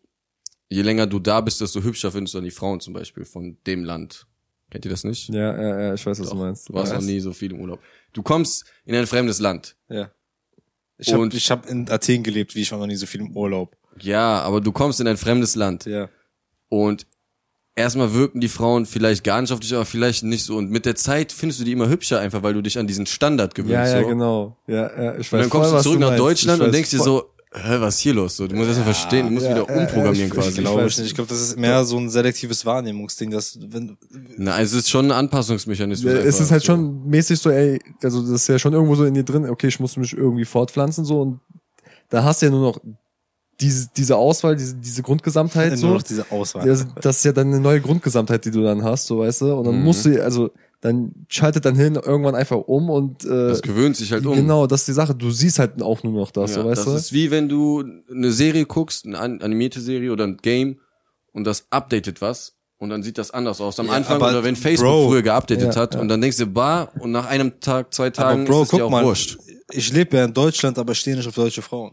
je 0.70 0.82
länger 0.82 1.08
du 1.08 1.20
da 1.20 1.42
bist, 1.42 1.62
desto 1.62 1.82
hübscher 1.82 2.12
findest 2.12 2.34
du 2.34 2.38
dann 2.38 2.46
die 2.46 2.52
Frauen 2.52 2.80
zum 2.80 2.94
Beispiel 2.94 3.26
von 3.26 3.58
dem 3.66 3.84
Land. 3.84 4.28
Kennt 4.70 4.86
ihr 4.86 4.92
das 4.92 5.04
nicht? 5.04 5.30
ja, 5.30 5.60
ja, 5.60 5.80
ja, 5.82 5.94
ich 5.96 6.06
weiß, 6.06 6.20
was 6.20 6.28
Doch, 6.28 6.36
du 6.36 6.42
meinst. 6.42 6.70
Du 6.70 6.74
warst 6.74 6.94
noch 6.94 7.02
nie 7.02 7.20
so 7.20 7.34
viel 7.34 7.52
im 7.52 7.60
Urlaub. 7.60 7.80
Du 8.14 8.22
kommst 8.22 8.66
in 8.86 8.96
ein 8.96 9.08
fremdes 9.08 9.40
Land. 9.40 9.76
Ja. 9.90 10.12
Ich 10.98 11.12
habe 11.14 11.30
hab 11.30 11.70
in 11.70 11.90
Athen 11.90 12.24
gelebt, 12.24 12.54
wie 12.56 12.62
ich 12.62 12.72
war 12.72 12.78
noch 12.78 12.86
nie 12.86 12.96
so 12.96 13.06
viel 13.06 13.22
im 13.22 13.36
Urlaub. 13.36 13.76
Ja, 14.00 14.42
aber 14.42 14.62
du 14.62 14.72
kommst 14.72 15.00
in 15.00 15.08
ein 15.08 15.18
fremdes 15.18 15.56
Land. 15.56 15.86
Ja. 15.86 16.10
Und 16.68 17.08
erstmal 17.80 18.14
wirken 18.14 18.40
die 18.42 18.48
Frauen 18.50 18.86
vielleicht 18.86 19.24
gar 19.24 19.42
nicht 19.42 19.52
auf 19.52 19.60
dich, 19.60 19.74
aber 19.74 19.86
vielleicht 19.86 20.24
nicht 20.24 20.44
so. 20.46 20.56
Und 20.58 20.70
mit 20.70 20.86
der 20.86 20.96
Zeit 20.96 21.32
findest 21.32 21.60
du 21.60 21.64
die 21.64 21.72
immer 21.72 21.90
hübscher, 21.90 22.20
einfach 22.20 22.44
weil 22.44 22.54
du 22.54 22.62
dich 22.62 22.78
an 22.78 22.86
diesen 22.88 23.06
Standard 23.06 23.56
gewöhnst. 23.56 23.74
Ja, 23.74 23.88
ja, 23.98 24.02
so. 24.04 24.08
genau. 24.08 24.58
Ja, 24.68 24.76
ja, 24.76 25.18
ich 25.18 25.32
weiß 25.32 25.34
Und 25.34 25.40
dann 25.40 25.50
kommst 25.50 25.70
voll, 25.70 25.78
du 25.80 25.84
zurück 25.84 26.00
nach 26.00 26.08
meinst. 26.10 26.20
Deutschland 26.22 26.60
Ich 26.62 26.66
und 26.68 26.74
denkst 26.74 26.90
dir 26.92 27.00
so, 27.00 27.24
hä, 27.52 27.78
was 27.80 27.96
ist 27.96 28.02
hier 28.02 28.14
los? 28.14 28.36
So, 28.36 28.46
du 28.48 28.56
musst 28.56 28.68
erstmal 28.68 28.94
verstehen, 28.94 29.26
du 29.28 29.32
musst 29.34 29.46
ja, 29.48 29.52
wieder 29.56 29.66
ja, 29.68 29.74
ja, 29.76 29.82
umprogrammieren 29.82 30.28
ich- 30.28 30.34
quasi. 30.34 30.50
ich 30.50 30.58
Ich 30.58 30.64
glaube 30.64 30.84
weiß. 30.86 30.98
nicht. 31.00 31.08
Ich 31.08 31.16
glaube, 31.16 31.30
das 31.30 31.42
ist 31.42 31.58
mehr 31.58 31.84
so 31.86 31.98
ein 31.98 32.10
selektives 32.10 32.66
Wahrnehmungsding, 32.66 33.32
dass 33.32 33.58
wenn 33.72 33.98
Na, 34.38 34.60
es 34.62 34.74
ist 34.74 34.90
schon 34.90 35.06
ein 35.08 35.12
Anpassungsmechanismus. 35.12 36.12
Ja, 36.14 36.20
es 36.20 36.40
ist 36.40 36.52
halt 36.52 36.62
so. 36.62 36.68
schon 36.74 37.08
mäßig 37.08 37.40
so, 37.40 37.50
ey, 37.50 37.80
also 38.04 38.22
das 38.22 38.30
ist 38.32 38.48
ja 38.50 38.60
schon 38.60 38.74
irgendwo 38.74 38.94
so 38.96 39.06
in 39.06 39.14
dir 39.16 39.24
drin, 39.24 39.50
okay, 39.50 39.68
ich 39.68 39.80
muss 39.80 39.98
mich 39.98 40.14
irgendwie 40.16 40.46
fortpflanzen 40.46 41.06
so 41.06 41.22
und 41.22 41.40
da 42.10 42.24
hast 42.24 42.42
du 42.42 42.48
ja 42.48 42.52
nur 42.52 42.62
noch 42.62 42.80
diese, 43.62 43.90
diese 43.96 44.16
Auswahl, 44.16 44.56
diese, 44.56 44.76
diese 44.76 45.02
Grundgesamtheit 45.04 45.72
nur 45.72 45.78
so. 45.78 45.88
noch 45.96 46.04
diese 46.04 46.32
Auswahl. 46.32 46.66
Das, 46.66 46.86
das 47.02 47.18
ist 47.18 47.26
ja 47.26 47.32
dann 47.34 47.48
eine 47.48 47.60
neue 47.60 47.82
Grundgesamtheit, 47.82 48.46
die 48.46 48.52
du 48.52 48.62
dann 48.64 48.84
hast, 48.84 49.08
so 49.08 49.20
weißt 49.20 49.42
du. 49.42 49.54
Und 49.56 49.66
dann 49.66 49.76
Mhm. 49.78 49.84
musst 49.84 50.06
du, 50.06 50.24
also 50.24 50.52
dann 50.82 51.12
schaltet 51.28 51.66
dann 51.66 51.76
hin 51.76 51.96
irgendwann 51.96 52.36
einfach 52.36 52.56
um 52.58 52.90
und 52.90 53.26
äh, 53.26 53.28
Das 53.50 53.62
gewöhnt 53.62 53.98
sich 53.98 54.12
halt 54.14 54.26
um. 54.26 54.34
genau, 54.36 54.66
das 54.66 54.82
ist 54.82 54.88
die 54.88 54.94
Sache. 54.94 55.14
Du 55.14 55.30
siehst 55.30 55.60
halt 55.60 55.82
auch 55.82 56.04
nur 56.04 56.14
noch 56.14 56.32
das, 56.32 56.52
Ja, 56.56 56.62
so 56.62 56.66
weißt 56.70 56.80
das 56.80 56.86
du. 56.86 56.96
ist 56.96 57.14
wie 57.14 57.32
wenn 57.32 57.50
du 57.50 57.84
eine 58.10 58.32
Serie 58.32 58.66
guckst, 58.66 59.06
eine 59.06 59.20
an- 59.20 59.42
animierte 59.42 59.82
Serie 59.82 60.12
oder 60.14 60.24
ein 60.26 60.38
Game 60.38 60.80
und 61.34 61.44
das 61.44 61.66
updatet 61.70 62.22
was 62.22 62.54
und 62.78 62.90
dann 62.92 63.04
sieht 63.04 63.18
das 63.18 63.30
anders 63.32 63.60
aus. 63.60 63.78
Am 63.82 63.88
Ja, 63.88 63.92
Anfang 63.94 64.16
aber 64.16 64.30
oder 64.30 64.44
wenn 64.46 64.56
Facebook 64.56 64.88
Bro. 64.90 65.10
früher 65.10 65.22
geupdatet 65.22 65.76
Ja, 65.76 65.82
hat 65.82 65.96
ja. 65.96 66.00
und 66.00 66.08
dann 66.08 66.22
denkst 66.22 66.38
du, 66.38 66.46
bah, 66.48 66.84
und 67.00 67.12
nach 67.12 67.26
einem 67.26 67.60
Tag, 67.60 67.94
zwei 67.94 68.06
aber 68.06 68.14
Tagen 68.14 68.46
Bro, 68.46 68.62
ist 68.62 68.68
es 68.68 68.70
dir 68.70 68.78
guck 68.78 68.86
auch 68.86 68.90
mal, 68.90 69.04
wurscht. 69.04 69.38
ich 69.72 69.92
lebe 69.92 70.16
ja 70.16 70.24
in 70.24 70.34
Deutschland, 70.34 70.78
aber 70.80 70.96
stehe 70.96 71.18
nicht 71.18 71.28
auf 71.28 71.36
deutsche 71.36 71.62
Frauen. 71.62 71.92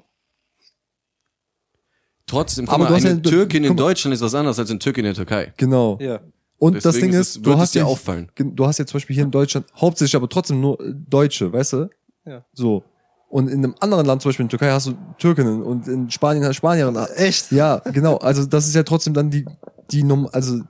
Trotzdem, 2.27 2.67
guck 2.67 2.75
Aber 2.75 2.85
mal, 2.85 2.89
du 2.91 2.95
hast 2.97 3.05
eine 3.07 3.15
ja- 3.17 3.21
Türkin 3.31 3.65
in 3.65 3.77
Deutschland 3.77 4.15
ist 4.15 4.21
was 4.21 4.35
anderes 4.35 4.59
als 4.59 4.71
eine 4.71 4.79
Türkin 4.81 5.05
in 5.05 5.15
der 5.15 5.15
Türkei. 5.15 5.53
Genau. 5.57 5.97
Ja. 6.01 6.21
Und 6.59 6.75
das 6.77 6.83
Deswegen 6.85 7.13
Ding 7.13 7.21
ist 7.21 7.29
ist, 7.29 7.37
es- 7.37 7.43
du 7.43 7.51
wird 7.51 7.57
es 7.57 7.63
hast 7.63 7.75
dir 7.75 7.79
ja- 7.81 7.85
auffallen. 7.85 8.31
Du 8.37 8.67
hast 8.67 8.79
jetzt 8.79 8.91
zum 8.91 8.97
Beispiel 8.99 9.15
hier 9.15 9.25
in 9.25 9.31
Deutschland 9.31 9.67
hauptsächlich 9.77 10.17
aber 10.17 10.29
trotzdem 10.29 10.61
nur 10.61 10.81
äh, 10.81 10.93
Deutsche, 10.95 11.53
weißt 11.53 11.73
du? 11.75 11.91
Ja. 12.25 12.45
So. 12.53 12.83
Und 13.29 13.49
in 13.49 13.59
einem 13.63 13.75
anderen 13.81 14.07
Land, 14.07 14.23
zum 14.23 14.31
Beispiel 14.31 14.45
in 14.45 14.49
Türkei, 14.51 14.71
hast 14.71 14.87
du 14.87 14.95
Türkinnen 15.19 15.63
und 15.63 15.87
in 15.89 16.11
Spanien 16.11 16.43
hast 16.45 16.51
du 16.51 16.55
Spanierin. 16.55 16.97
Echt? 17.17 17.53
Ja, 17.53 17.79
genau. 17.93 18.17
Also 18.17 18.47
das 18.47 18.67
ist 18.67 18.75
ja 18.75 18.83
trotzdem 18.85 19.15
dann 19.15 19.31
die, 19.31 19.45
die 19.91 20.03
Norm, 20.03 20.29
also 20.33 20.61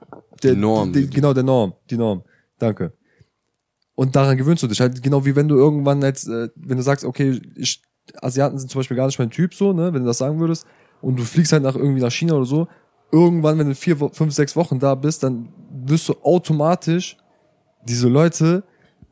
der, 0.43 0.53
Die 0.53 0.59
Norm. 0.59 0.91
Die, 0.93 1.09
genau, 1.09 1.33
der 1.33 1.43
Norm. 1.43 1.73
Die 1.89 1.97
Norm. 1.97 2.23
Danke. 2.59 2.93
Und 3.95 4.15
daran 4.15 4.37
gewöhnst 4.37 4.61
du 4.63 4.67
dich 4.67 4.79
halt, 4.79 5.01
genau 5.01 5.25
wie 5.25 5.35
wenn 5.35 5.47
du 5.47 5.55
irgendwann 5.55 6.01
jetzt, 6.01 6.27
äh, 6.27 6.49
wenn 6.55 6.77
du 6.77 6.83
sagst, 6.83 7.05
okay, 7.05 7.41
ich, 7.55 7.81
Asiaten 8.21 8.57
sind 8.59 8.69
zum 8.69 8.79
Beispiel 8.79 8.97
gar 8.97 9.07
nicht 9.07 9.17
mein 9.19 9.29
Typ 9.31 9.53
so, 9.53 9.73
ne, 9.73 9.93
wenn 9.93 10.01
du 10.01 10.07
das 10.07 10.17
sagen 10.19 10.39
würdest, 10.39 10.65
und 11.01 11.17
du 11.17 11.23
fliegst 11.23 11.51
halt 11.53 11.63
nach 11.63 11.75
irgendwie 11.75 12.01
nach 12.01 12.11
China 12.11 12.33
oder 12.35 12.45
so, 12.45 12.67
irgendwann, 13.11 13.57
wenn 13.59 13.67
du 13.69 13.75
vier, 13.75 13.97
fünf, 14.11 14.33
sechs 14.33 14.55
Wochen 14.55 14.79
da 14.79 14.95
bist, 14.95 15.23
dann 15.23 15.49
wirst 15.85 16.09
du 16.09 16.13
automatisch 16.23 17.17
diese 17.87 18.07
Leute, 18.09 18.63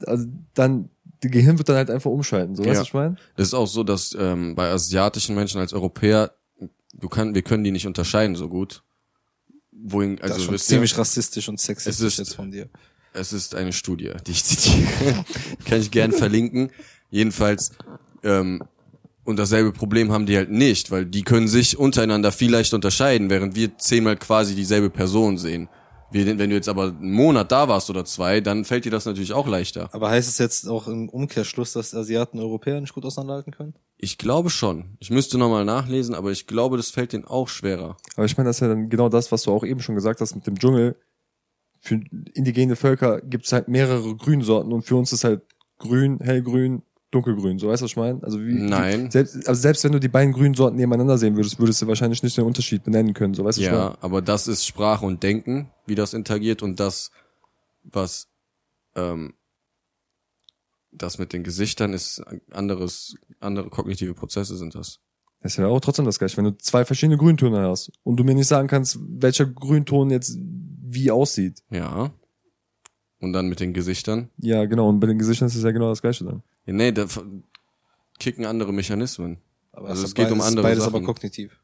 also 0.05 0.25
dann, 0.53 0.89
die 1.23 1.29
Gehirn 1.29 1.57
wird 1.57 1.69
dann 1.69 1.77
halt 1.77 1.89
einfach 1.89 2.11
umschalten, 2.11 2.55
so, 2.55 2.63
weißt 2.63 2.69
du, 2.69 2.73
Ja. 2.73 2.79
was 2.81 2.87
ich 2.87 2.93
meine? 2.93 3.15
Das 3.37 3.47
ist 3.47 3.53
auch 3.53 3.67
so, 3.67 3.83
dass 3.83 4.15
ähm, 4.19 4.53
bei 4.55 4.69
asiatischen 4.69 5.35
Menschen 5.35 5.59
als 5.61 5.71
Europäer, 5.73 6.31
du 6.93 7.07
kann, 7.07 7.33
wir 7.35 7.41
können 7.41 7.63
die 7.63 7.71
nicht 7.71 7.87
unterscheiden 7.87 8.35
so 8.35 8.49
gut. 8.49 8.83
Wohin, 9.71 10.15
Das 10.17 10.23
also 10.31 10.35
ist 10.37 10.43
schon 10.45 10.53
wisst 10.55 10.69
ihr, 10.69 10.75
ziemlich 10.75 10.97
rassistisch 10.97 11.49
und 11.49 11.59
sexistisch 11.59 12.05
Es 12.07 12.13
ist- 12.13 12.17
jetzt 12.17 12.35
von 12.35 12.51
dir. 12.51 12.69
es 13.13 13.33
ist 13.33 13.55
eine 13.55 13.71
Studie, 13.73 14.11
die 14.25 14.31
ich 14.31 14.43
zitiere. 14.43 14.87
Kann 15.65 15.79
ich 15.79 15.91
gern 15.91 16.11
verlinken. 16.11 16.71
Jedenfalls, 17.09 17.71
ähm, 18.23 18.61
und 19.25 19.37
dasselbe 19.37 19.71
Problem 19.71 20.11
haben 20.11 20.25
die 20.25 20.37
halt 20.37 20.51
nicht, 20.51 20.91
weil 20.91 21.05
die 21.05 21.23
können 21.23 21.47
sich 21.47 21.77
untereinander 21.77 22.31
viel 22.31 22.51
leichter 22.51 22.75
unterscheiden, 22.75 23.29
während 23.29 23.55
wir 23.55 23.77
zehnmal 23.77 24.15
quasi 24.15 24.55
dieselbe 24.55 24.89
Person 24.89 25.37
sehen. 25.37 25.67
Wenn 26.11 26.37
du 26.37 26.55
jetzt 26.55 26.69
aber 26.69 26.83
einen 26.83 27.11
Monat 27.11 27.51
da 27.51 27.67
warst 27.67 27.89
oder 27.89 28.05
zwei, 28.05 28.39
dann 28.39 28.63
fällt 28.63 28.85
dir 28.85 28.91
das 28.91 29.05
natürlich 29.05 29.33
auch 29.33 29.47
leichter. 29.47 29.89
Aber 29.91 30.09
heißt 30.11 30.29
es 30.29 30.37
jetzt 30.37 30.69
auch 30.69 30.87
im 30.87 31.09
Umkehrschluss, 31.09 31.73
dass 31.73 31.93
Asiaten 31.93 32.39
Europäer 32.39 32.79
nicht 32.79 32.93
gut 32.93 33.03
auseinanderhalten 33.03 33.51
können? 33.51 33.73
Ich 33.97 34.17
glaube 34.17 34.49
schon. 34.49 34.95
Ich 34.99 35.09
müsste 35.09 35.37
nochmal 35.37 35.65
nachlesen, 35.65 36.15
aber 36.15 36.31
ich 36.31 36.47
glaube, 36.47 36.77
das 36.77 36.91
fällt 36.91 37.11
denen 37.11 37.25
auch 37.25 37.49
schwerer. 37.49 37.97
Aber 38.15 38.25
ich 38.25 38.37
meine, 38.37 38.47
das 38.47 38.57
ist 38.57 38.61
ja 38.61 38.67
dann 38.69 38.89
genau 38.89 39.09
das, 39.09 39.31
was 39.31 39.41
du 39.43 39.51
auch 39.51 39.65
eben 39.65 39.81
schon 39.81 39.95
gesagt 39.95 40.21
hast 40.21 40.35
mit 40.35 40.47
dem 40.47 40.57
Dschungel. 40.57 40.95
Für 41.81 41.99
indigene 42.33 42.75
Völker 42.75 43.19
gibt 43.21 43.45
es 43.45 43.51
halt 43.51 43.67
mehrere 43.67 44.15
Grünsorten 44.15 44.71
und 44.71 44.83
für 44.83 44.95
uns 44.95 45.11
ist 45.11 45.23
halt 45.23 45.41
grün, 45.79 46.19
hellgrün, 46.21 46.83
dunkelgrün. 47.15 47.57
So 47.57 47.69
weißt 47.69 47.81
du, 47.81 47.85
was 47.85 47.91
ich 47.91 47.97
meine? 47.97 48.21
Also 48.23 48.39
wie, 48.39 48.53
Nein. 48.53 49.09
Selbst, 49.09 49.47
also 49.47 49.59
selbst 49.59 49.83
wenn 49.83 49.93
du 49.93 49.99
die 49.99 50.09
beiden 50.09 50.33
Grünsorten 50.33 50.77
nebeneinander 50.77 51.17
sehen 51.17 51.35
würdest, 51.35 51.59
würdest 51.59 51.81
du 51.81 51.87
wahrscheinlich 51.87 52.21
nicht 52.21 52.37
den 52.37 52.45
Unterschied 52.45 52.83
benennen 52.83 53.13
können. 53.13 53.33
So 53.33 53.43
weißt 53.43 53.57
du, 53.57 53.61
was 53.61 53.67
ich 53.67 53.71
meine? 53.71 53.91
Ja, 53.91 53.97
aber 54.01 54.21
das 54.21 54.47
ist 54.47 54.65
Sprache 54.65 55.05
und 55.05 55.23
Denken, 55.23 55.71
wie 55.85 55.95
das 55.95 56.13
interagiert 56.13 56.61
und 56.61 56.79
das, 56.79 57.11
was 57.83 58.27
ähm, 58.95 59.33
das 60.91 61.17
mit 61.17 61.33
den 61.33 61.43
Gesichtern 61.43 61.93
ist 61.93 62.23
anderes, 62.51 63.15
andere 63.39 63.69
kognitive 63.69 64.13
Prozesse 64.13 64.57
sind 64.57 64.75
das. 64.75 64.99
Das 65.41 65.53
ist 65.53 65.57
ja 65.57 65.67
auch 65.67 65.79
trotzdem 65.79 66.05
das 66.05 66.17
gleiche. 66.17 66.37
Wenn 66.37 66.45
du 66.45 66.57
zwei 66.57 66.85
verschiedene 66.85 67.17
Grüntöne 67.17 67.69
hast 67.69 67.91
und 68.03 68.17
du 68.17 68.23
mir 68.23 68.33
nicht 68.33 68.47
sagen 68.47 68.67
kannst, 68.67 68.97
welcher 68.99 69.45
Grünton 69.45 70.09
jetzt 70.09 70.39
wie 70.39 71.11
aussieht. 71.11 71.61
Ja. 71.69 72.11
Und 73.19 73.33
dann 73.33 73.47
mit 73.47 73.59
den 73.59 73.73
Gesichtern. 73.73 74.29
Ja, 74.37 74.65
genau. 74.65 74.89
Und 74.89 74.99
bei 74.99 75.07
den 75.07 75.19
Gesichtern 75.19 75.47
ist 75.47 75.55
es 75.55 75.63
ja 75.63 75.71
genau 75.71 75.89
das 75.89 76.01
gleiche 76.01 76.25
dann. 76.25 76.43
Ja, 76.65 76.73
nee, 76.73 76.91
da 76.91 77.05
kicken 78.19 78.45
andere 78.45 78.73
Mechanismen. 78.73 79.37
Aber 79.71 79.89
Also 79.89 80.03
ist 80.03 80.09
es 80.09 80.15
geht 80.15 80.25
um 80.31 80.37
beides- 80.39 80.47
andere 80.47 80.63
Beides 80.63 80.83
Sachen. 80.83 80.95
aber 80.95 81.05
kognitiv. 81.05 81.59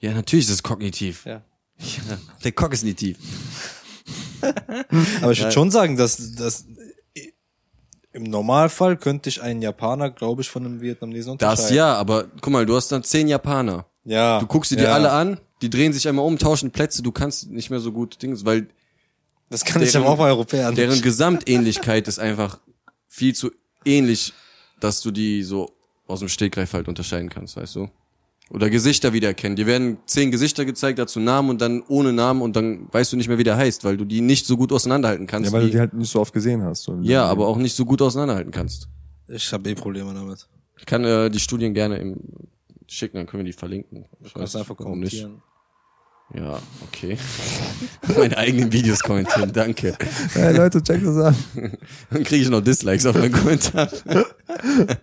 Ja, 0.00 0.12
natürlich 0.14 0.46
ist 0.46 0.50
es 0.52 0.62
kognitiv. 0.62 1.24
Ja. 1.26 1.42
Ja, 1.78 2.18
der 2.44 2.52
kognitiv. 2.52 3.18
Aber 5.20 5.32
ich 5.32 5.40
würde 5.40 5.52
schon 5.52 5.70
sagen, 5.70 5.96
dass, 5.96 6.34
dass 6.34 6.66
im 8.12 8.24
Normalfall 8.24 8.96
könnte 8.96 9.28
ich 9.30 9.40
einen 9.40 9.62
Japaner, 9.62 10.10
glaube 10.10 10.42
ich, 10.42 10.50
von 10.50 10.66
einem 10.66 10.80
Vietnamesen 10.80 11.32
unterscheiden. 11.32 11.62
Das 11.68 11.74
ja, 11.74 11.94
aber 11.94 12.24
guck 12.40 12.52
mal, 12.52 12.66
du 12.66 12.76
hast 12.76 12.92
dann 12.92 13.02
zehn 13.04 13.26
Japaner. 13.28 13.86
Ja. 14.04 14.40
Du 14.40 14.46
guckst 14.46 14.68
sie 14.70 14.76
dir 14.76 14.84
ja. 14.84 14.94
alle 14.94 15.12
an, 15.12 15.40
die 15.62 15.70
drehen 15.70 15.92
sich 15.92 16.06
einmal 16.08 16.26
um, 16.26 16.36
tauschen 16.38 16.72
Plätze, 16.72 17.02
du 17.02 17.12
kannst 17.12 17.50
nicht 17.50 17.70
mehr 17.70 17.80
so 17.80 17.92
gut 17.92 18.20
Dings, 18.22 18.44
weil 18.44 18.66
Das 19.48 19.64
kann 19.64 19.80
ich 19.82 19.92
deren- 19.92 20.04
aber 20.04 20.12
auch 20.12 20.18
bei 20.18 20.28
Europäern. 20.28 20.74
deren 20.74 20.90
nicht. 20.90 21.02
Gesamtähnlichkeit 21.04 22.06
ist 22.08 22.18
einfach 22.18 22.58
viel 23.08 23.34
zu 23.34 23.50
ähnlich, 23.84 24.32
dass 24.80 25.00
du 25.00 25.10
die 25.10 25.42
so 25.42 25.70
aus 26.06 26.20
dem 26.20 26.28
Stegreif 26.28 26.72
halt 26.72 26.88
unterscheiden 26.88 27.28
kannst, 27.28 27.56
weißt 27.56 27.76
du? 27.76 27.88
Oder 28.50 28.68
Gesichter 28.68 29.12
wiedererkennen. 29.12 29.56
Dir 29.56 29.66
werden 29.66 29.98
zehn 30.04 30.30
Gesichter 30.30 30.64
gezeigt, 30.64 30.98
dazu 30.98 31.20
Namen 31.20 31.48
und 31.48 31.60
dann 31.60 31.82
ohne 31.88 32.12
Namen 32.12 32.42
und 32.42 32.54
dann 32.54 32.92
weißt 32.92 33.12
du 33.12 33.16
nicht 33.16 33.28
mehr, 33.28 33.38
wie 33.38 33.44
der 33.44 33.56
heißt, 33.56 33.84
weil 33.84 33.96
du 33.96 34.04
die 34.04 34.20
nicht 34.20 34.46
so 34.46 34.56
gut 34.56 34.72
auseinanderhalten 34.72 35.26
kannst. 35.26 35.50
Ja, 35.50 35.56
weil 35.56 35.66
du 35.66 35.70
die 35.70 35.78
halt 35.78 35.94
nicht 35.94 36.10
so 36.10 36.20
oft 36.20 36.34
gesehen 36.34 36.62
hast. 36.62 36.82
So 36.82 36.98
ja 37.00 37.24
aber 37.24 37.46
auch 37.46 37.56
nicht 37.56 37.74
so 37.74 37.86
gut 37.86 38.02
auseinanderhalten 38.02 38.52
kannst. 38.52 38.88
Ich 39.28 39.52
habe 39.52 39.70
eh 39.70 39.74
Probleme 39.74 40.12
damit. 40.12 40.46
Ich 40.78 40.84
kann 40.84 41.04
äh, 41.04 41.30
die 41.30 41.40
Studien 41.40 41.72
gerne 41.72 41.96
im 41.98 42.18
schicken, 42.88 43.16
dann 43.16 43.26
können 43.26 43.44
wir 43.44 43.50
die 43.50 43.56
verlinken. 43.56 44.04
Ich 44.20 44.32
Du 44.32 44.38
kannst 44.38 44.54
weiß 44.54 44.60
einfach 44.60 44.76
kommentieren. 44.76 45.42
Ja, 46.34 46.60
okay. 46.82 47.18
Meine 48.16 48.36
eigenen 48.38 48.72
Videos 48.72 49.00
kommentieren, 49.00 49.52
danke. 49.52 49.96
Hey 50.32 50.56
Leute, 50.56 50.82
check 50.82 51.02
das 51.04 51.16
an. 51.16 51.36
Dann 52.10 52.24
kriege 52.24 52.42
ich 52.42 52.48
noch 52.48 52.62
Dislikes 52.62 53.04
auf 53.06 53.16
meinen 53.16 53.32
Kommentar. 53.32 53.90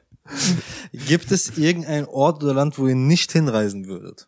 Gibt 0.92 1.32
es 1.32 1.58
irgendein 1.58 2.06
Ort 2.06 2.44
oder 2.44 2.54
Land, 2.54 2.78
wo 2.78 2.88
ihr 2.88 2.96
nicht 2.96 3.32
hinreisen 3.32 3.86
würdet? 3.88 4.28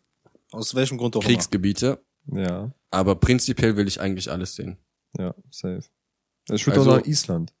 Aus 0.50 0.74
welchem 0.74 0.98
Grund 0.98 1.16
auch 1.16 1.22
Kriegsgebiete. 1.22 2.00
Ja, 2.26 2.72
Aber 2.90 3.16
prinzipiell 3.16 3.76
will 3.76 3.88
ich 3.88 4.00
eigentlich 4.00 4.30
alles 4.30 4.54
sehen. 4.54 4.78
ja, 5.18 5.34
safe. 5.50 5.82
Ich 6.50 6.66
würde 6.66 6.78
Also- 6.80 6.92
auch 6.92 6.96
nach 6.98 7.06
Island. 7.06 7.52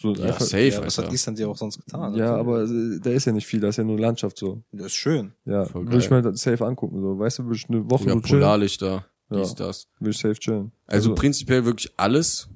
So 0.00 0.14
Ja, 0.14 0.26
einfach, 0.26 0.40
safe, 0.42 0.68
Ja, 0.68 0.84
was 0.86 0.96
hat. 0.98 1.12
Island 1.12 1.38
ja 1.40 1.48
auch 1.48 1.56
sonst 1.56 1.78
getan? 1.84 2.14
ja, 2.14 2.36
Also, 2.36 2.40
aber 2.40 2.62
äh, 2.64 3.00
da 3.00 3.10
ist 3.10 3.24
ja 3.24 3.32
nicht 3.32 3.46
viel, 3.46 3.58
da 3.60 3.68
ist 3.68 3.76
ja 3.78 3.84
nur 3.84 3.98
Landschaft 3.98 4.38
so. 4.38 4.62
Das 4.72 4.86
ist 4.86 4.94
schön. 4.94 5.32
Ja, 5.44 5.64
Voll 5.64 5.86
würde 5.86 5.98
ich 5.98 6.08
geil. 6.08 6.22
mir 6.22 6.30
das 6.30 6.40
safe 6.40 6.64
angucken. 6.64 7.00
So. 7.00 7.18
Weißt 7.18 7.40
du, 7.40 7.44
würde 7.44 7.56
ich 7.56 7.68
eine 7.68 7.90
Woche 7.90 8.08
Ja, 8.08 8.16
Polarlichter, 8.16 9.06
Ja. 9.30 9.40
dies, 9.40 9.54
das. 9.56 9.88
würde 9.98 10.10
ich 10.10 10.18
safe 10.18 10.34
chillen. 10.38 10.70
Also 10.86 11.14
prinzipiell 11.14 11.64
wirklich 11.64 11.92
alles. 11.96 12.48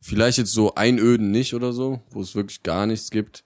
Vielleicht 0.00 0.38
jetzt 0.38 0.52
so 0.52 0.74
Einöden 0.74 1.30
nicht 1.30 1.54
oder 1.54 1.72
so, 1.72 2.00
wo 2.10 2.20
es 2.20 2.34
wirklich 2.34 2.62
gar 2.64 2.86
nichts 2.86 3.10
gibt. 3.10 3.44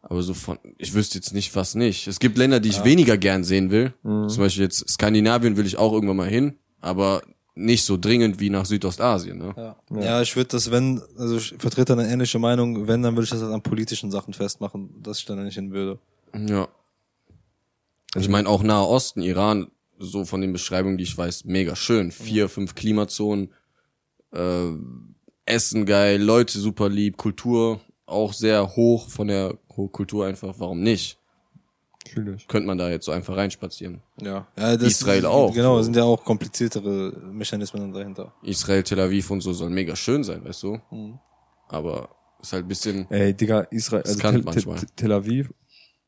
Aber 0.00 0.22
so 0.22 0.32
von, 0.32 0.58
ich 0.78 0.94
wüsste 0.94 1.18
jetzt 1.18 1.34
nicht, 1.34 1.56
was 1.56 1.74
nicht. 1.74 2.06
Es 2.06 2.20
gibt 2.20 2.38
Länder, 2.38 2.60
die 2.60 2.68
ich 2.68 2.84
weniger 2.84 3.18
gern 3.18 3.42
sehen 3.42 3.72
will. 3.72 3.92
Mhm. 4.04 4.28
Zum 4.28 4.44
Beispiel 4.44 4.62
jetzt 4.62 4.88
Skandinavien 4.88 5.56
will 5.56 5.66
ich 5.66 5.76
auch 5.76 5.92
irgendwann 5.92 6.16
mal 6.18 6.28
hin, 6.28 6.56
aber 6.80 7.22
nicht 7.58 7.84
so 7.84 7.96
dringend 7.96 8.40
wie 8.40 8.50
nach 8.50 8.64
Südostasien, 8.64 9.38
ne? 9.38 9.54
Ja, 9.56 10.00
ja 10.00 10.22
ich 10.22 10.36
würde 10.36 10.48
das, 10.48 10.70
wenn, 10.70 11.02
also 11.18 11.36
ich 11.36 11.54
vertrete 11.58 11.92
eine 11.92 12.08
ähnliche 12.08 12.38
Meinung, 12.38 12.86
wenn, 12.86 13.02
dann 13.02 13.14
würde 13.14 13.24
ich 13.24 13.30
das 13.30 13.42
halt 13.42 13.52
an 13.52 13.62
politischen 13.62 14.10
Sachen 14.10 14.32
festmachen, 14.32 15.02
dass 15.02 15.18
ich 15.18 15.24
dann 15.24 15.42
nicht 15.44 15.54
hin 15.54 15.72
würde. 15.72 15.98
Ja. 16.34 16.68
Ich 18.14 18.28
meine 18.28 18.48
auch 18.48 18.62
Nahe 18.62 18.86
Osten, 18.86 19.22
Iran, 19.22 19.70
so 19.98 20.24
von 20.24 20.40
den 20.40 20.52
Beschreibungen, 20.52 20.96
die 20.96 21.04
ich 21.04 21.18
weiß, 21.18 21.44
mega 21.44 21.76
schön. 21.76 22.12
Vier, 22.12 22.48
fünf 22.48 22.74
Klimazonen, 22.74 23.52
äh, 24.32 24.70
Essen 25.44 25.86
geil, 25.86 26.22
Leute 26.22 26.58
super 26.58 26.88
lieb, 26.88 27.16
Kultur 27.16 27.80
auch 28.06 28.32
sehr 28.32 28.76
hoch 28.76 29.08
von 29.08 29.28
der 29.28 29.58
Kultur 29.68 30.26
einfach. 30.26 30.54
Warum 30.58 30.80
nicht? 30.80 31.17
Fühl 32.08 32.34
ich. 32.34 32.46
Könnte 32.48 32.66
man 32.66 32.78
da 32.78 32.90
jetzt 32.90 33.04
so 33.06 33.12
einfach 33.12 33.36
reinspazieren. 33.36 34.00
Ja. 34.20 34.46
ja 34.56 34.76
das, 34.76 34.88
Israel 34.88 35.26
auch. 35.26 35.52
Genau, 35.54 35.74
So. 35.74 35.80
es 35.80 35.84
sind 35.86 35.96
ja 35.96 36.04
auch 36.04 36.24
kompliziertere 36.24 37.12
Mechanismen 37.32 37.92
dahinter. 37.92 38.32
Israel, 38.42 38.82
Tel 38.82 39.00
Aviv 39.00 39.30
und 39.30 39.40
so 39.40 39.52
soll 39.52 39.70
mega 39.70 39.94
schön 39.96 40.24
sein, 40.24 40.44
weißt 40.44 40.62
du? 40.64 40.80
Mhm. 40.90 41.18
Aber 41.68 42.08
ist 42.40 42.52
halt 42.52 42.64
ein 42.64 42.68
bisschen, 42.68 43.10
Ey, 43.10 43.34
Digga, 43.34 43.60
Israel, 43.70 44.02
also 44.04 44.18
Tel, 44.18 44.32
Tel, 44.32 44.42
manchmal. 44.42 44.78
Tel 44.96 45.12
Aviv, 45.12 45.52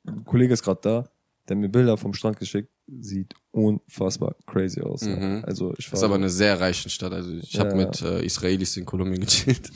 ein 0.06 0.24
Kollege 0.24 0.54
ist 0.54 0.62
gerade 0.62 0.80
da, 0.82 1.08
der 1.48 1.56
mir 1.56 1.68
Bilder 1.68 1.96
vom 1.96 2.14
Strand 2.14 2.38
geschickt, 2.38 2.70
sieht 3.00 3.34
unfassbar 3.50 4.36
crazy 4.46 4.80
aus. 4.80 5.02
ja. 5.02 5.16
Mhm. 5.16 5.44
Also 5.44 5.74
ich 5.78 5.90
war 5.92 5.98
ist 5.98 6.02
aber 6.04 6.14
eine 6.14 6.30
sehr 6.30 6.58
reiche 6.60 6.88
Stadt. 6.88 7.12
Also 7.12 7.32
ich 7.32 7.52
Ja, 7.52 7.60
habe 7.64 7.74
mit 7.74 8.00
äh, 8.02 8.24
Israelis 8.24 8.76
in 8.76 8.86
Kolumbien 8.86 9.20
gechillt. 9.20 9.70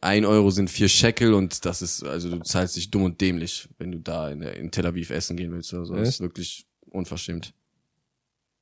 Ein 0.00 0.24
Euro 0.26 0.50
sind 0.50 0.68
vier 0.70 0.88
Shekel 0.88 1.32
und 1.32 1.64
das 1.64 1.80
ist, 1.82 2.04
also 2.04 2.30
du 2.30 2.38
zahlst 2.40 2.76
dich 2.76 2.90
dumm 2.90 3.04
und 3.04 3.20
dämlich, 3.20 3.68
wenn 3.78 3.92
du 3.92 3.98
da 3.98 4.30
in, 4.30 4.42
in 4.42 4.70
Tel 4.70 4.86
Aviv 4.86 5.10
essen 5.10 5.36
gehen 5.36 5.52
willst 5.52 5.72
oder 5.72 5.86
so. 5.86 5.94
Das 5.94 6.08
ist 6.08 6.20
wirklich 6.20 6.66
unverschämt. 6.90 7.54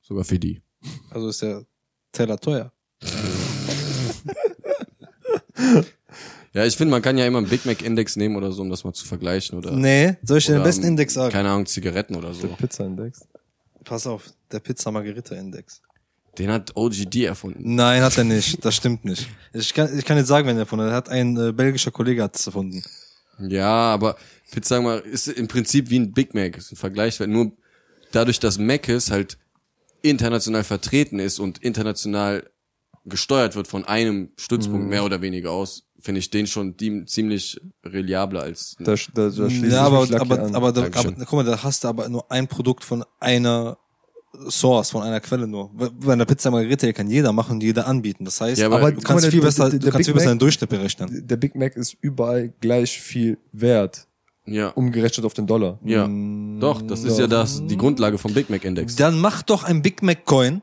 Sogar 0.01 0.23
für 0.23 0.39
die. 0.39 0.61
Also 1.09 1.29
ist 1.29 1.41
der 1.41 1.65
Teller 2.11 2.37
teuer. 2.37 2.71
Ja, 6.51 6.65
ich 6.65 6.75
finde, 6.75 6.91
man 6.91 7.01
kann 7.03 7.15
ja 7.17 7.27
immer 7.27 7.37
einen 7.37 7.47
Big 7.47 7.65
Mac 7.65 7.83
Index 7.83 8.15
nehmen 8.15 8.35
oder 8.35 8.51
so, 8.51 8.63
um 8.63 8.69
das 8.71 8.83
mal 8.83 8.91
zu 8.93 9.05
vergleichen 9.05 9.55
oder, 9.57 9.71
Nee, 9.71 10.15
soll 10.23 10.39
ich 10.39 10.47
dir 10.47 10.53
den 10.53 10.63
besten 10.63 10.83
Index 10.83 11.13
sagen? 11.13 11.31
keine 11.31 11.49
Ahnung, 11.49 11.67
Zigaretten 11.67 12.15
oder 12.15 12.33
so. 12.33 12.47
der 12.47 12.55
Pizza-Index. 12.55 13.27
Pass 13.83 14.07
auf, 14.07 14.33
der 14.51 14.59
Pizza 14.59 14.89
Margherita 14.91 15.35
Index. 15.35 15.81
Den 16.39 16.49
hat 16.51 16.75
OGD 16.75 17.25
erfunden. 17.25 17.75
Nein, 17.75 18.01
hat 18.01 18.17
er 18.17 18.23
nicht. 18.23 18.63
Das 18.63 18.75
stimmt 18.75 19.03
nicht. 19.05 19.27
Ich 19.53 19.73
kann, 19.73 19.95
ich 19.97 20.05
kann 20.05 20.17
nicht 20.17 20.27
sagen, 20.27 20.47
wenn 20.47 20.55
er 20.55 20.61
erfunden 20.61 20.85
hat. 20.85 20.91
Er 20.91 20.95
hat 20.95 21.09
ein 21.09 21.35
äh, 21.37 21.51
belgischer 21.51 21.91
Kollege 21.91 22.23
hat 22.23 22.35
es 22.37 22.45
erfunden. 22.47 22.81
Ja, 23.39 23.67
aber 23.67 24.15
ich 24.47 24.55
würde 24.55 24.67
sagen 24.67 24.83
mal, 24.85 24.99
ist 24.99 25.27
im 25.27 25.47
Prinzip 25.47 25.89
wie 25.89 25.99
ein 25.99 26.11
Big 26.13 26.33
Mac, 26.33 26.57
ist 26.57 26.71
ein 26.71 26.75
Vergleichswert. 26.77 27.29
Nur 27.29 27.51
dadurch, 28.11 28.39
dass 28.39 28.57
Mc's 28.57 29.11
halt 29.11 29.37
international 30.01 30.63
vertreten 30.63 31.19
ist 31.19 31.39
und 31.39 31.57
international 31.59 32.49
gesteuert 33.05 33.55
wird 33.55 33.67
von 33.67 33.85
einem 33.85 34.31
Stützpunkt 34.37 34.83
Mhm. 34.83 34.89
mehr 34.89 35.03
oder 35.03 35.21
weniger 35.21 35.51
aus, 35.51 35.83
finde 35.99 36.19
ich 36.19 36.29
den 36.29 36.47
schon 36.47 36.77
die, 36.77 37.05
ziemlich 37.05 37.59
reliabler 37.83 38.43
als 38.43 38.75
Da, 38.79 38.95
da, 39.13 39.29
da 39.29 39.47
Ja, 39.47 39.81
aber, 39.83 40.03
aber, 40.19 40.55
aber, 40.55 40.71
Dankeschön. 40.71 41.15
aber, 41.15 41.25
guck 41.25 41.33
mal, 41.33 41.43
da 41.45 41.63
hast 41.63 41.83
du 41.83 41.87
aber 41.89 42.07
nur 42.09 42.31
ein 42.31 42.47
Produkt 42.47 42.83
von 42.83 43.03
einer 43.19 43.77
Source, 44.49 44.91
von 44.91 45.01
einer 45.03 45.19
Quelle 45.19 45.47
nur. 45.47 45.71
Bei 45.73 46.13
einer 46.13 46.25
Pizza 46.25 46.51
Margherita 46.51 46.91
kann 46.93 47.09
jeder 47.09 47.33
machen 47.33 47.53
und 47.53 47.63
jeder 47.63 47.87
anbieten. 47.87 48.25
Das 48.25 48.39
heißt, 48.39 48.61
Ja, 48.61 48.67
aber- 48.67 48.91
du 48.91 49.01
kannst 49.01 49.25
mal, 49.25 49.31
viel 49.31 49.39
der- 49.39 49.47
besser, 49.47 49.63
der- 49.69 49.71
du 49.71 49.79
der 49.79 49.91
kannst 49.91 50.05
viel 50.05 50.13
Big 50.13 50.19
besser 50.19 50.29
Mac- 50.29 50.35
den 50.35 50.39
Durchschnitt 50.39 50.69
berechnen. 50.69 51.27
der 51.27 51.37
Big 51.37 51.55
Mac 51.55 51.75
ist 51.75 51.97
überall 52.01 52.53
gleich 52.61 52.99
viel 53.01 53.37
wert, 53.51 54.07
ja, 54.45 54.69
umgerechnet 54.69 55.25
auf 55.25 55.33
den 55.33 55.47
Dollar. 55.47 55.79
ja. 55.83 56.07
Mm, 56.07 56.59
Doch, 56.59 56.81
das 56.81 57.03
ist 57.03 57.17
ja 57.17 57.25
das 57.27 57.65
die 57.65 57.77
Grundlage 57.77 58.17
vom 58.17 58.33
Big 58.33 58.49
Mac 58.49 58.63
Index. 58.65 58.95
Dann 58.95 59.19
mach 59.19 59.41
doch 59.41 59.63
ein 59.63 59.81
Big 59.81 60.03
Mac 60.03 60.25
Coin, 60.25 60.61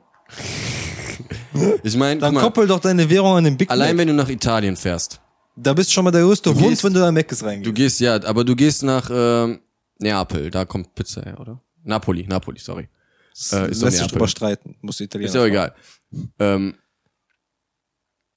Ich 1.82 1.96
meine, 1.96 2.20
dann 2.20 2.34
guck 2.34 2.34
mal, 2.34 2.40
koppel 2.42 2.66
doch 2.66 2.80
deine 2.80 3.08
Währung 3.08 3.36
an 3.36 3.44
den 3.44 3.56
Big 3.56 3.70
allein 3.70 3.96
Mac. 3.96 3.98
wenn 4.02 4.08
du 4.08 4.14
nach 4.14 4.28
Italien 4.28 4.76
fährst, 4.76 5.20
Da 5.58 5.72
bist 5.72 5.88
du 5.90 5.94
schon 5.94 6.04
mal 6.04 6.10
der 6.10 6.22
größte 6.22 6.50
Du 6.52 6.56
Hund, 6.60 6.68
gehst- 6.68 6.84
wenn 6.84 6.92
du 6.92 7.00
da 7.00 7.08
in 7.08 7.14
Mc's 7.14 7.38
du 7.38 7.44
reingehst. 7.46 7.74
gehst 7.74 8.00
ja, 8.00 8.22
aber 8.24 8.44
du 8.44 8.54
gehst 8.54 8.82
nach 8.82 9.08
ähm, 9.10 9.60
Neapel, 9.98 10.50
da 10.50 10.66
kommt 10.66 10.94
Pizza 10.94 11.22
her, 11.22 11.40
oder? 11.40 11.62
Napoli, 11.82 12.26
Napoli, 12.28 12.58
sorry. 12.58 12.88
Äh, 13.52 13.70
ist 13.70 13.82
Lässt 13.82 13.98
sich 13.98 14.06
drüber 14.06 14.28
streiten, 14.28 14.76
muss 14.80 14.96
die 14.98 15.04
Italiener 15.04 15.28
Ist 15.28 15.34
ja 15.34 15.44
egal. 15.44 15.74
Ähm, 16.38 16.74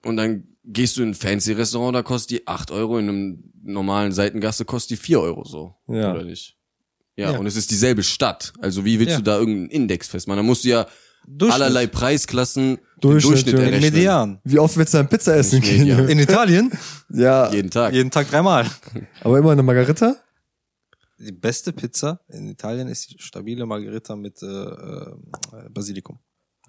und 0.03 0.17
dann 0.17 0.43
gehst 0.65 0.97
du 0.97 1.03
in 1.03 1.09
ein 1.09 1.13
fancy 1.15 1.53
Restaurant, 1.53 1.95
da 1.95 2.03
kostet 2.03 2.31
die 2.31 2.47
8 2.47 2.71
Euro, 2.71 2.97
in 2.99 3.09
einem 3.09 3.43
normalen 3.63 4.11
Seitengasse 4.11 4.65
kostet 4.65 4.91
die 4.99 5.03
4 5.03 5.19
Euro 5.21 5.43
so. 5.45 5.75
Ja. 5.87 6.11
Oder 6.13 6.23
nicht? 6.23 6.57
Ja, 7.15 7.31
Ja. 7.33 7.37
und 7.39 7.45
es 7.45 7.55
ist 7.55 7.71
dieselbe 7.71 8.03
Stadt. 8.03 8.53
Also 8.61 8.85
wie 8.85 8.99
willst 8.99 9.11
Ja. 9.13 9.17
du 9.17 9.23
da 9.23 9.37
irgendeinen 9.37 9.69
Index 9.69 10.07
festmachen? 10.07 10.37
Da 10.37 10.43
musst 10.43 10.63
du 10.63 10.69
ja 10.69 10.87
allerlei 11.49 11.85
Preisklassen 11.87 12.75
den 12.75 12.79
Durchschnitt, 13.01 13.31
Durchschnitt 13.47 13.53
errechnen. 13.55 13.81
Median. 13.93 14.39
Wie 14.45 14.57
oft 14.59 14.77
willst 14.77 14.93
du 14.93 14.99
dann 14.99 15.09
Pizza 15.09 15.35
essen 15.35 15.61
gehen? 15.61 16.07
In 16.09 16.19
Italien? 16.19 16.71
Ja, 17.11 17.51
Jeden 17.51 17.69
Tag. 17.71 17.93
Jeden 17.93 18.11
Tag 18.11 18.29
dreimal. 18.29 18.67
aber 19.21 19.37
immer 19.39 19.51
eine 19.51 19.63
Margarita? 19.63 20.15
Die 21.19 21.31
beste 21.33 21.73
Pizza 21.73 22.19
in 22.29 22.47
Italien 22.49 22.87
ist 22.87 23.11
die 23.11 23.17
stabile 23.19 23.65
Margherita 23.65 24.15
mit 24.15 24.41
äh, 24.41 24.45
äh, 24.45 25.15
Basilikum. 25.69 26.17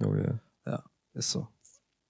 Oh 0.01 0.15
ja. 0.15 0.41
Ja, 0.67 0.85
ist 1.15 1.31
so. 1.31 1.47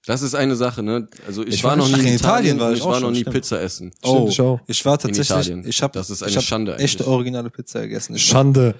Das 0.07 0.23
ist 0.23 0.33
eine 0.33 0.55
Sache, 0.55 0.81
ne? 0.81 1.07
Also 1.27 1.43
ich, 1.45 1.53
Ich 1.55 1.63
war 1.63 1.71
war 1.71 1.77
noch 1.77 1.87
nicht- 1.87 2.01
nie 2.01 2.09
in 2.09 2.15
Italien 2.15 2.55
Italien, 2.57 2.59
war 2.59 2.71
ich 2.71 2.79
ich 2.79 2.85
war 2.85 2.99
noch 2.99 3.11
nie 3.11 3.19
stimmt. 3.19 3.35
Pizza 3.35 3.61
essen. 3.61 3.93
Oh, 4.01 4.25
ich 4.27 4.41
auch. 4.41 4.59
ich 4.65 4.83
war 4.83 4.97
tatsächlich, 4.97 5.29
Italien. 5.29 5.63
ich 5.67 5.83
habe 5.83 5.93
Das 5.93 6.09
ist 6.09 6.23
eine 6.23 6.31
ich 6.31 6.37
hab 6.37 6.43
Schande 6.43 6.75
echte 6.77 7.03
eigentlich. 7.03 7.07
originale 7.13 7.49
Pizza 7.51 7.81
gegessen. 7.81 8.15
Ich, 8.15 8.23
Schande. 8.25 8.73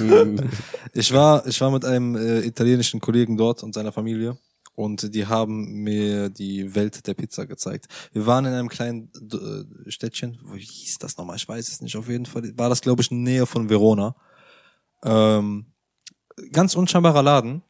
ich 0.92 1.12
war, 1.12 1.46
ich 1.46 1.60
war 1.60 1.70
mit 1.70 1.84
einem 1.84 2.16
äh, 2.16 2.40
italienischen 2.40 3.00
Kollegen 3.00 3.36
dort 3.36 3.62
und 3.62 3.74
seiner 3.74 3.92
Familie 3.92 4.36
und 4.76 5.14
die 5.14 5.26
haben 5.26 5.82
mir 5.82 6.28
die 6.28 6.74
Welt 6.74 7.06
der 7.06 7.14
Pizza 7.14 7.46
gezeigt. 7.46 7.86
Wir 8.12 8.26
waren 8.26 8.44
in 8.44 8.52
einem 8.52 8.68
kleinen 8.68 9.10
äh, 9.32 9.90
Städtchen, 9.90 10.38
wo 10.44 10.54
hieß 10.54 10.98
das 10.98 11.16
nochmal? 11.16 11.36
Ich 11.36 11.48
weiß 11.48 11.68
es 11.68 11.80
nicht. 11.80 11.96
Auf 11.96 12.08
jeden 12.08 12.26
Fall 12.26 12.52
war 12.56 12.68
das, 12.68 12.82
glaube 12.82 13.02
ich, 13.02 13.10
in 13.10 13.22
Nähe 13.22 13.46
von 13.46 13.68
Verona. 13.68 14.14
Ähm, 15.02 15.66
ganz 16.52 16.76
unscheinbarer 16.76 17.22
Laden 17.22 17.62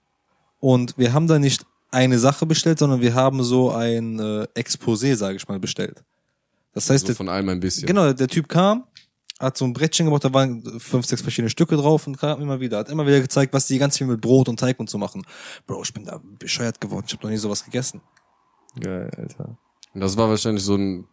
und 0.59 0.99
wir 0.99 1.13
haben 1.13 1.29
da 1.29 1.39
nicht 1.39 1.65
eine 1.93 2.19
Sache 2.19 2.45
bestellt, 2.45 2.81
sondern 2.81 3.01
wir 3.01 3.15
haben 3.15 3.43
so 3.45 3.71
ein 3.71 4.19
äh, 4.19 4.47
Exposé, 4.55 5.15
sage 5.15 5.37
ich 5.37 5.49
mal, 5.49 5.61
bestellt. 5.61 6.05
Das 6.73 6.91
heißt, 6.91 7.03
So 7.03 7.07
der 7.07 7.17
von 7.17 7.29
allem 7.29 7.49
ein 7.49 7.61
bisschen. 7.61 7.87
Genau, 7.87 8.13
der 8.13 8.29
Typ 8.29 8.49
kam, 8.49 8.85
hat 9.39 9.57
so 9.57 9.65
ein 9.65 9.73
Brettchen 9.73 10.07
gebaut, 10.07 10.25
da 10.25 10.33
waren 10.33 10.63
fünf, 10.81 11.07
sechs 11.07 11.23
verschiedene 11.23 11.51
Stücke 11.51 11.77
drauf 11.77 12.07
und 12.07 12.19
kam 12.19 12.41
immer 12.41 12.61
wieder. 12.61 12.79
Hat 12.79 12.89
immer 12.89 13.07
wieder 13.07 13.21
gezeigt, 13.21 13.53
was 13.53 13.67
die 13.67 13.79
ganz 13.79 13.99
viel 13.99 14.07
mit 14.07 14.21
Brot 14.21 14.49
und 14.49 14.59
Teig 14.59 14.81
und 14.81 14.89
so 14.89 14.99
machen. 14.99 15.27
Bro, 15.67 15.83
ich 15.83 15.93
bin 15.93 16.05
da 16.05 16.21
bescheuert 16.39 16.81
geworden. 16.81 17.05
Ich 17.07 17.13
habe 17.13 17.25
noch 17.25 17.31
nie 17.31 17.37
sowas 17.37 17.65
gegessen. 17.65 18.01
Geil, 18.81 19.11
Alter. 19.17 19.59
Und 19.95 20.01
das 20.01 20.17
war 20.17 20.29
wahrscheinlich 20.29 20.65
so 20.65 20.77
ein 20.77 21.07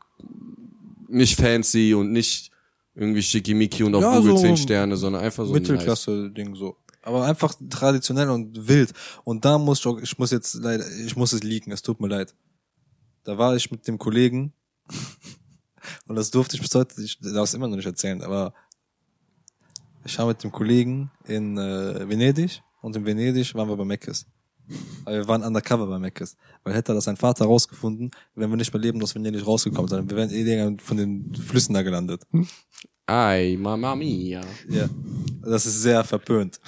nicht 1.10 1.40
fancy 1.40 1.94
und 1.94 2.12
nicht 2.12 2.50
irgendwie 2.96 3.22
schickimicki 3.22 3.84
und 3.84 3.96
auf 3.96 4.02
Ja, 4.02 4.18
Google 4.18 4.38
so 4.38 4.44
10 4.44 4.58
Sterne, 4.58 4.98
sondern 4.98 5.24
einfach 5.24 5.46
so 5.46 5.54
ein 5.54 5.62
nice. 5.62 5.70
Mittelklasse-Ding 5.70 6.56
so. 6.56 6.78
Aber 7.02 7.26
einfach 7.26 7.54
traditionell 7.70 8.30
und 8.30 8.68
wild. 8.68 8.94
Und 9.24 9.44
da 9.44 9.58
muss 9.58 9.80
ich 9.80 9.88
auch, 9.88 10.00
ich 10.00 10.18
muss 10.18 10.32
jetzt 10.32 10.56
leider, 10.56 10.86
ich 11.06 11.16
muss 11.16 11.34
es 11.34 11.44
leaken, 11.44 11.74
es 11.74 11.82
tut 11.82 12.00
mir 12.00 12.08
leid. 12.08 12.34
Da 13.24 13.38
war 13.38 13.56
ich 13.56 13.72
mit 13.72 13.88
dem 13.88 13.98
Kollegen 13.98 14.54
und 16.08 16.16
das 16.16 16.32
durfte 16.32 16.56
ich 16.56 16.62
bis 16.62 16.74
heute, 16.76 17.02
ich 17.02 17.20
darf 17.20 17.44
es 17.44 17.54
immer 17.54 17.68
noch 17.68 17.76
nicht 17.76 17.86
erzählen, 17.86 18.22
aber 18.22 18.54
ich 20.06 20.18
war 20.18 20.28
mit 20.28 20.44
dem 20.44 20.52
Kollegen 20.52 21.12
in 21.26 21.58
äh, 21.58 22.08
Venedig 22.08 22.62
und 22.82 22.96
in 22.96 23.06
Venedig 23.06 23.54
waren 23.56 23.70
wir 23.70 23.78
bei 23.78 23.86
Meckes. 23.86 24.26
Aber 25.06 25.16
wir 25.16 25.28
waren 25.28 25.44
undercover 25.44 25.88
bei 25.88 26.00
Meckes. 26.00 26.38
Weil 26.64 26.74
hätte 26.74 26.94
das 26.94 27.06
sein 27.06 27.18
Vater 27.18 27.46
rausgefunden, 27.46 28.12
wären 28.36 28.50
wir 28.50 28.58
nicht 28.58 28.74
mehr 28.74 28.82
leben 28.82 29.02
aus 29.02 29.16
Venedig 29.16 29.46
rausgekommen, 29.46 29.88
sondern 29.88 30.10
wir 30.10 30.18
wären 30.18 30.30
eh 30.30 30.78
von 30.82 30.98
den 30.98 31.34
Flüssen 31.36 31.74
da 31.74 31.82
gelandet. 31.82 32.24
Ay, 33.06 33.58
Mamma 33.58 33.96
Mia. 33.96 34.42
Ja. 34.70 34.90
Das 35.42 35.66
ist 35.66 35.82
sehr 35.82 36.04
verpönt. 36.04 36.60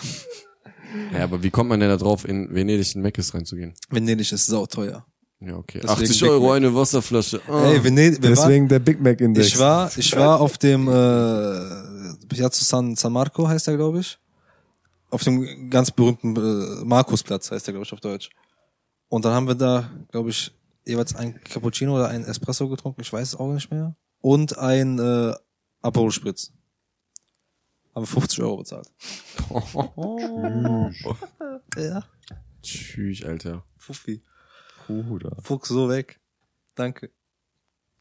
Ja, 1.14 1.24
aber 1.24 1.42
wie 1.42 1.50
kommt 1.50 1.70
man 1.70 1.80
denn 1.80 1.90
da 1.90 1.98
drauf, 1.98 2.28
in 2.28 2.54
Venedig 2.54 2.96
in 2.96 3.02
Meckes 3.02 3.34
reinzugehen? 3.34 3.74
Venedig 3.90 4.32
ist 4.32 4.46
sauteuer. 4.46 5.06
Ja, 5.42 5.58
okay. 5.58 5.80
Deswegen 5.84 6.04
80 6.04 6.20
Big 6.22 6.30
Euro 6.30 6.48
Mac. 6.48 6.56
eine 6.56 6.76
Wasserflasche. 6.76 7.42
Ah. 7.48 7.66
Ey, 7.70 7.84
Venedig, 7.84 8.22
wir 8.22 8.30
waren, 8.30 8.36
Deswegen 8.36 8.68
der 8.68 8.80
Big 8.80 9.02
Mac 9.02 9.20
Index. 9.22 9.48
ich 9.48 9.60
war, 9.60 9.92
ich 9.98 10.16
war 10.16 10.40
auf 10.40 10.58
dem 10.58 10.88
äh, 10.88 12.26
Piazza 12.28 12.64
San, 12.64 12.96
San 12.96 13.14
Marco 13.14 13.48
heißt 13.48 13.68
der, 13.68 13.76
glaube 13.76 14.00
ich. 14.00 14.18
Auf 15.10 15.24
dem 15.24 15.70
ganz 15.70 15.92
berühmten 15.92 16.36
äh, 16.36 16.86
Markusplatz 16.86 17.52
heißt 17.52 17.68
der, 17.68 17.74
glaube 17.74 17.86
ich, 17.86 17.94
auf 17.94 18.00
Deutsch. 18.00 18.30
Und 19.10 19.24
dann 19.26 19.34
haben 19.34 19.48
wir 19.48 19.56
da, 19.56 19.90
glaube 20.12 20.30
ich, 20.32 20.52
jeweils 20.86 21.16
ein 21.16 21.40
Cappuccino 21.44 21.96
oder 21.96 22.08
ein 22.10 22.24
Espresso 22.24 22.68
getrunken, 22.70 23.02
ich 23.02 23.12
weiß 23.12 23.30
es 23.30 23.36
auch 23.36 23.52
nicht 23.54 23.70
mehr. 23.72 23.96
Und 24.22 24.58
ein 24.58 25.00
äh, 25.00 25.34
Aperol 25.82 26.12
Spritz. 26.12 26.52
Haben 27.94 28.04
wir 28.04 28.08
50 28.08 28.42
Euro 28.42 28.58
bezahlt. 28.58 28.92
Ja. 31.78 32.04
Tschüss, 32.62 33.24
Alter. 33.24 33.64
Fuffi. 33.78 34.22
Bruder. 34.88 35.36
Fuchs 35.42 35.70
so 35.70 35.90
weg. 35.90 36.20
Danke. 36.76 37.10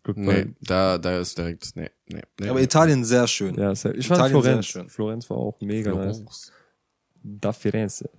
Goodbye. 0.03 0.22
Nee, 0.47 0.55
da, 0.61 0.99
da 0.99 1.18
ist 1.18 1.39
direkt, 1.39 1.70
nee, 1.76 1.89
nee. 2.09 2.20
nee 2.39 2.49
Aber 2.49 2.61
Italien 2.61 3.05
sehr 3.05 3.26
schön. 3.26 3.55
Ja, 3.55 3.74
sehr, 3.74 3.95
ich 3.95 4.07
fand 4.07 4.18
Italien 4.20 4.43
sehr 4.43 4.51
Florenz. 4.53 4.66
schön. 4.66 4.89
Florenz 4.91 5.30
war 5.30 5.39
auch 5.39 5.61
mega 5.61 5.93
nice. 5.95 6.53
Da 7.26 7.55
Firenze. 7.55 8.11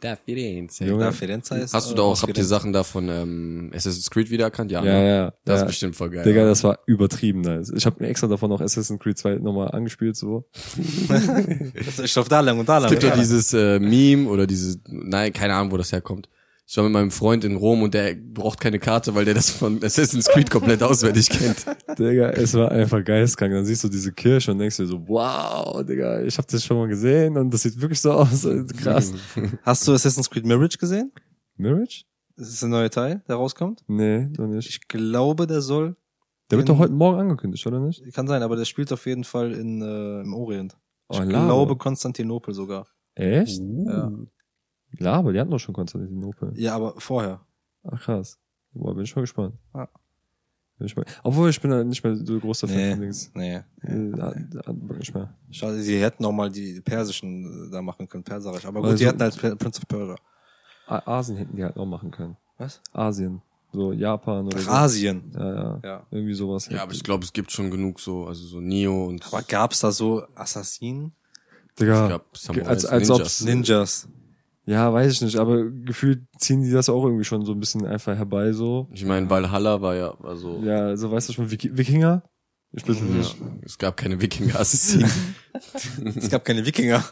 Da 0.00 0.16
Firenze. 0.16 0.86
Junge. 0.86 1.04
Ja, 1.04 1.12
Firenze 1.12 1.54
ist, 1.58 1.74
Hast 1.74 1.90
du 1.90 1.92
äh, 1.92 1.96
da 1.96 2.02
auch, 2.02 2.12
aus 2.12 2.22
habt 2.22 2.38
ihr. 2.38 2.44
Sachen 2.44 2.72
da 2.72 2.82
von 2.82 3.10
ähm, 3.10 3.70
Assassin's 3.74 4.08
Creed 4.08 4.30
wiedererkannt? 4.30 4.70
Ja, 4.70 4.82
Ja, 4.82 4.92
ne? 4.92 5.08
ja. 5.16 5.34
Das 5.44 5.56
ja. 5.60 5.64
ist 5.64 5.66
bestimmt 5.66 5.96
voll 5.96 6.08
geil. 6.08 6.24
Digga, 6.24 6.40
ja. 6.42 6.46
das 6.46 6.64
war 6.64 6.78
übertrieben 6.86 7.42
nice. 7.42 7.70
Ich 7.76 7.84
habe 7.84 8.02
mir 8.02 8.08
extra 8.08 8.26
davon 8.26 8.48
noch 8.48 8.62
Assassin's 8.62 8.98
Creed 9.02 9.18
2 9.18 9.34
nochmal 9.34 9.68
angespielt, 9.72 10.16
so. 10.16 10.48
Ich 12.02 12.14
lauf 12.14 12.28
da 12.28 12.40
lang 12.40 12.58
und 12.58 12.66
da 12.68 12.78
lang. 12.78 12.86
Es 12.86 12.90
gibt 12.92 13.02
Ja. 13.02 13.10
doch 13.10 13.18
dieses 13.18 13.52
äh, 13.52 13.78
Meme 13.78 14.30
oder 14.30 14.46
dieses, 14.46 14.78
nein, 14.88 15.30
keine 15.34 15.54
Ahnung, 15.54 15.72
wo 15.72 15.76
das 15.76 15.92
herkommt. 15.92 16.30
Ich 16.66 16.76
war 16.78 16.84
mit 16.84 16.94
meinem 16.94 17.10
Freund 17.10 17.44
in 17.44 17.56
Rom 17.56 17.82
und 17.82 17.92
der 17.92 18.14
braucht 18.14 18.58
keine 18.58 18.78
Karte, 18.78 19.14
weil 19.14 19.26
der 19.26 19.34
das 19.34 19.50
von 19.50 19.82
Assassin's 19.84 20.26
Creed 20.26 20.50
komplett 20.50 20.82
auswendig 20.82 21.28
kennt. 21.28 21.66
Digga, 21.98 22.30
es 22.30 22.54
war 22.54 22.70
einfach 22.72 23.04
geistkrank. 23.04 23.52
Dann 23.52 23.66
siehst 23.66 23.84
du 23.84 23.88
diese 23.88 24.12
Kirche 24.12 24.50
und 24.52 24.58
denkst 24.58 24.78
dir 24.78 24.86
so, 24.86 25.06
wow, 25.06 25.84
Digga, 25.84 26.22
ich 26.22 26.38
habe 26.38 26.46
das 26.50 26.64
schon 26.64 26.78
mal 26.78 26.88
gesehen 26.88 27.36
und 27.36 27.52
das 27.52 27.62
sieht 27.62 27.78
wirklich 27.78 28.00
so 28.00 28.12
aus. 28.12 28.48
Krass. 28.78 29.12
Hast 29.62 29.86
du 29.86 29.92
Assassin's 29.92 30.30
Creed 30.30 30.46
Mirage 30.46 30.78
gesehen? 30.78 31.12
Mirage? 31.56 32.04
Das 32.36 32.48
ist 32.48 32.62
der 32.62 32.68
neue 32.70 32.88
Teil, 32.90 33.22
der 33.28 33.36
rauskommt. 33.36 33.84
Nee, 33.86 34.26
noch 34.38 34.46
nicht. 34.48 34.68
Ich 34.68 34.88
glaube, 34.88 35.46
der 35.46 35.60
soll. 35.60 35.96
Der 36.50 36.58
wird 36.58 36.68
doch 36.68 36.78
heute 36.78 36.92
Morgen 36.94 37.20
angekündigt, 37.20 37.66
oder 37.66 37.78
nicht? 37.80 38.02
Kann 38.14 38.26
sein, 38.26 38.42
aber 38.42 38.56
der 38.56 38.64
spielt 38.64 38.92
auf 38.92 39.06
jeden 39.06 39.24
Fall 39.24 39.52
in, 39.52 39.82
äh, 39.82 40.22
im 40.22 40.32
Orient. 40.34 40.76
Ich 41.12 41.20
Oh, 41.20 41.24
glaube 41.24 41.76
Konstantinopel 41.76 42.54
sogar. 42.54 42.86
Echt? 43.14 43.60
Ja. 43.86 44.10
Laber, 44.98 45.32
die 45.32 45.40
hatten 45.40 45.50
doch 45.50 45.58
schon 45.58 45.74
Konstantinopel. 45.74 46.52
Ja, 46.56 46.74
aber 46.76 46.94
vorher. 46.98 47.40
Ach 47.84 48.00
krass. 48.00 48.38
Boah, 48.72 48.94
bin 48.94 49.04
ich 49.04 49.14
mal 49.14 49.22
gespannt. 49.22 49.54
Ja. 49.74 49.88
Bin 50.78 50.86
ich 50.88 50.96
mal, 50.96 51.04
obwohl 51.22 51.50
ich 51.50 51.60
bin 51.60 51.70
ja 51.70 51.84
nicht 51.84 52.02
mehr 52.02 52.16
so 52.16 52.40
großer 52.40 52.66
Fan 52.66 52.76
Nee, 52.76 52.90
von 52.92 53.00
Dings. 53.02 53.30
nee. 53.34 53.54
Äh, 53.82 54.10
da- 54.10 54.34
da- 54.50 54.72
nicht 54.72 55.14
mehr. 55.14 55.32
Schade, 55.50 55.80
sie 55.80 56.00
hätten 56.02 56.24
auch 56.24 56.32
mal 56.32 56.50
die 56.50 56.80
persischen 56.80 57.68
äh, 57.68 57.70
da 57.70 57.80
machen 57.80 58.08
können, 58.08 58.24
perserisch. 58.24 58.64
Aber 58.66 58.80
gut, 58.80 58.90
Also- 58.90 58.98
die 58.98 59.06
hätten 59.06 59.20
halt 59.20 59.38
Per- 59.38 59.54
Prince 59.54 59.80
of 59.80 59.86
Persia. 59.88 60.16
Asien 60.88 61.38
hätten 61.38 61.56
die 61.56 61.62
halt 61.64 61.76
noch 61.76 61.86
machen 61.86 62.10
können. 62.10 62.36
Was? 62.58 62.80
Asien. 62.92 63.40
So 63.72 63.92
Japan 63.92 64.46
oder 64.46 64.56
Ach, 64.58 64.62
so. 64.62 64.70
Asien. 64.70 65.32
Ja, 65.34 65.54
ja. 65.54 65.80
Ja. 65.84 66.06
Irgendwie 66.10 66.34
sowas. 66.34 66.68
Ja, 66.68 66.82
aber 66.82 66.92
ich 66.92 67.02
glaube, 67.04 67.24
es 67.24 67.32
gibt 67.32 67.50
schon 67.52 67.70
genug 67.70 68.00
so, 68.00 68.26
also 68.26 68.44
so 68.46 68.60
Neo 68.60 69.06
und 69.06 69.24
Aber 69.32 69.42
gab's 69.42 69.78
da 69.80 69.90
so 69.92 70.24
Assassinen? 70.34 71.12
Digga, 71.78 72.02
ich 72.02 72.08
glaub, 72.08 72.36
Samurais, 72.36 72.68
als, 72.68 72.84
als 72.86 73.08
Ninjas. 73.08 73.20
ob's, 73.20 73.44
Ninjas. 73.44 74.08
Ja, 74.66 74.92
weiß 74.92 75.12
ich 75.12 75.20
nicht, 75.22 75.36
aber 75.36 75.64
gefühlt 75.70 76.22
ziehen 76.38 76.62
die 76.62 76.70
das 76.70 76.88
auch 76.88 77.04
irgendwie 77.04 77.24
schon 77.24 77.44
so 77.44 77.52
ein 77.52 77.60
bisschen 77.60 77.86
einfach 77.86 78.16
herbei, 78.16 78.52
so. 78.52 78.88
Ich 78.92 79.04
meine, 79.04 79.28
Valhalla 79.28 79.80
war 79.82 79.94
ja, 79.94 80.14
also, 80.22 80.60
Ja, 80.64 80.86
also 80.86 81.10
weißt 81.10 81.28
du 81.28 81.32
schon, 81.34 81.50
Wiki- 81.50 81.76
Wikinger? 81.76 82.22
Ich 82.72 82.84
bitte 82.84 83.04
ja, 83.04 83.04
nicht. 83.14 83.36
es 83.62 83.78
gab 83.78 83.96
keine 83.96 84.20
Wikinger-Assassinen. 84.20 85.10
Es 86.16 86.28
gab 86.28 86.44
keine 86.44 86.66
Wikinger. 86.66 87.04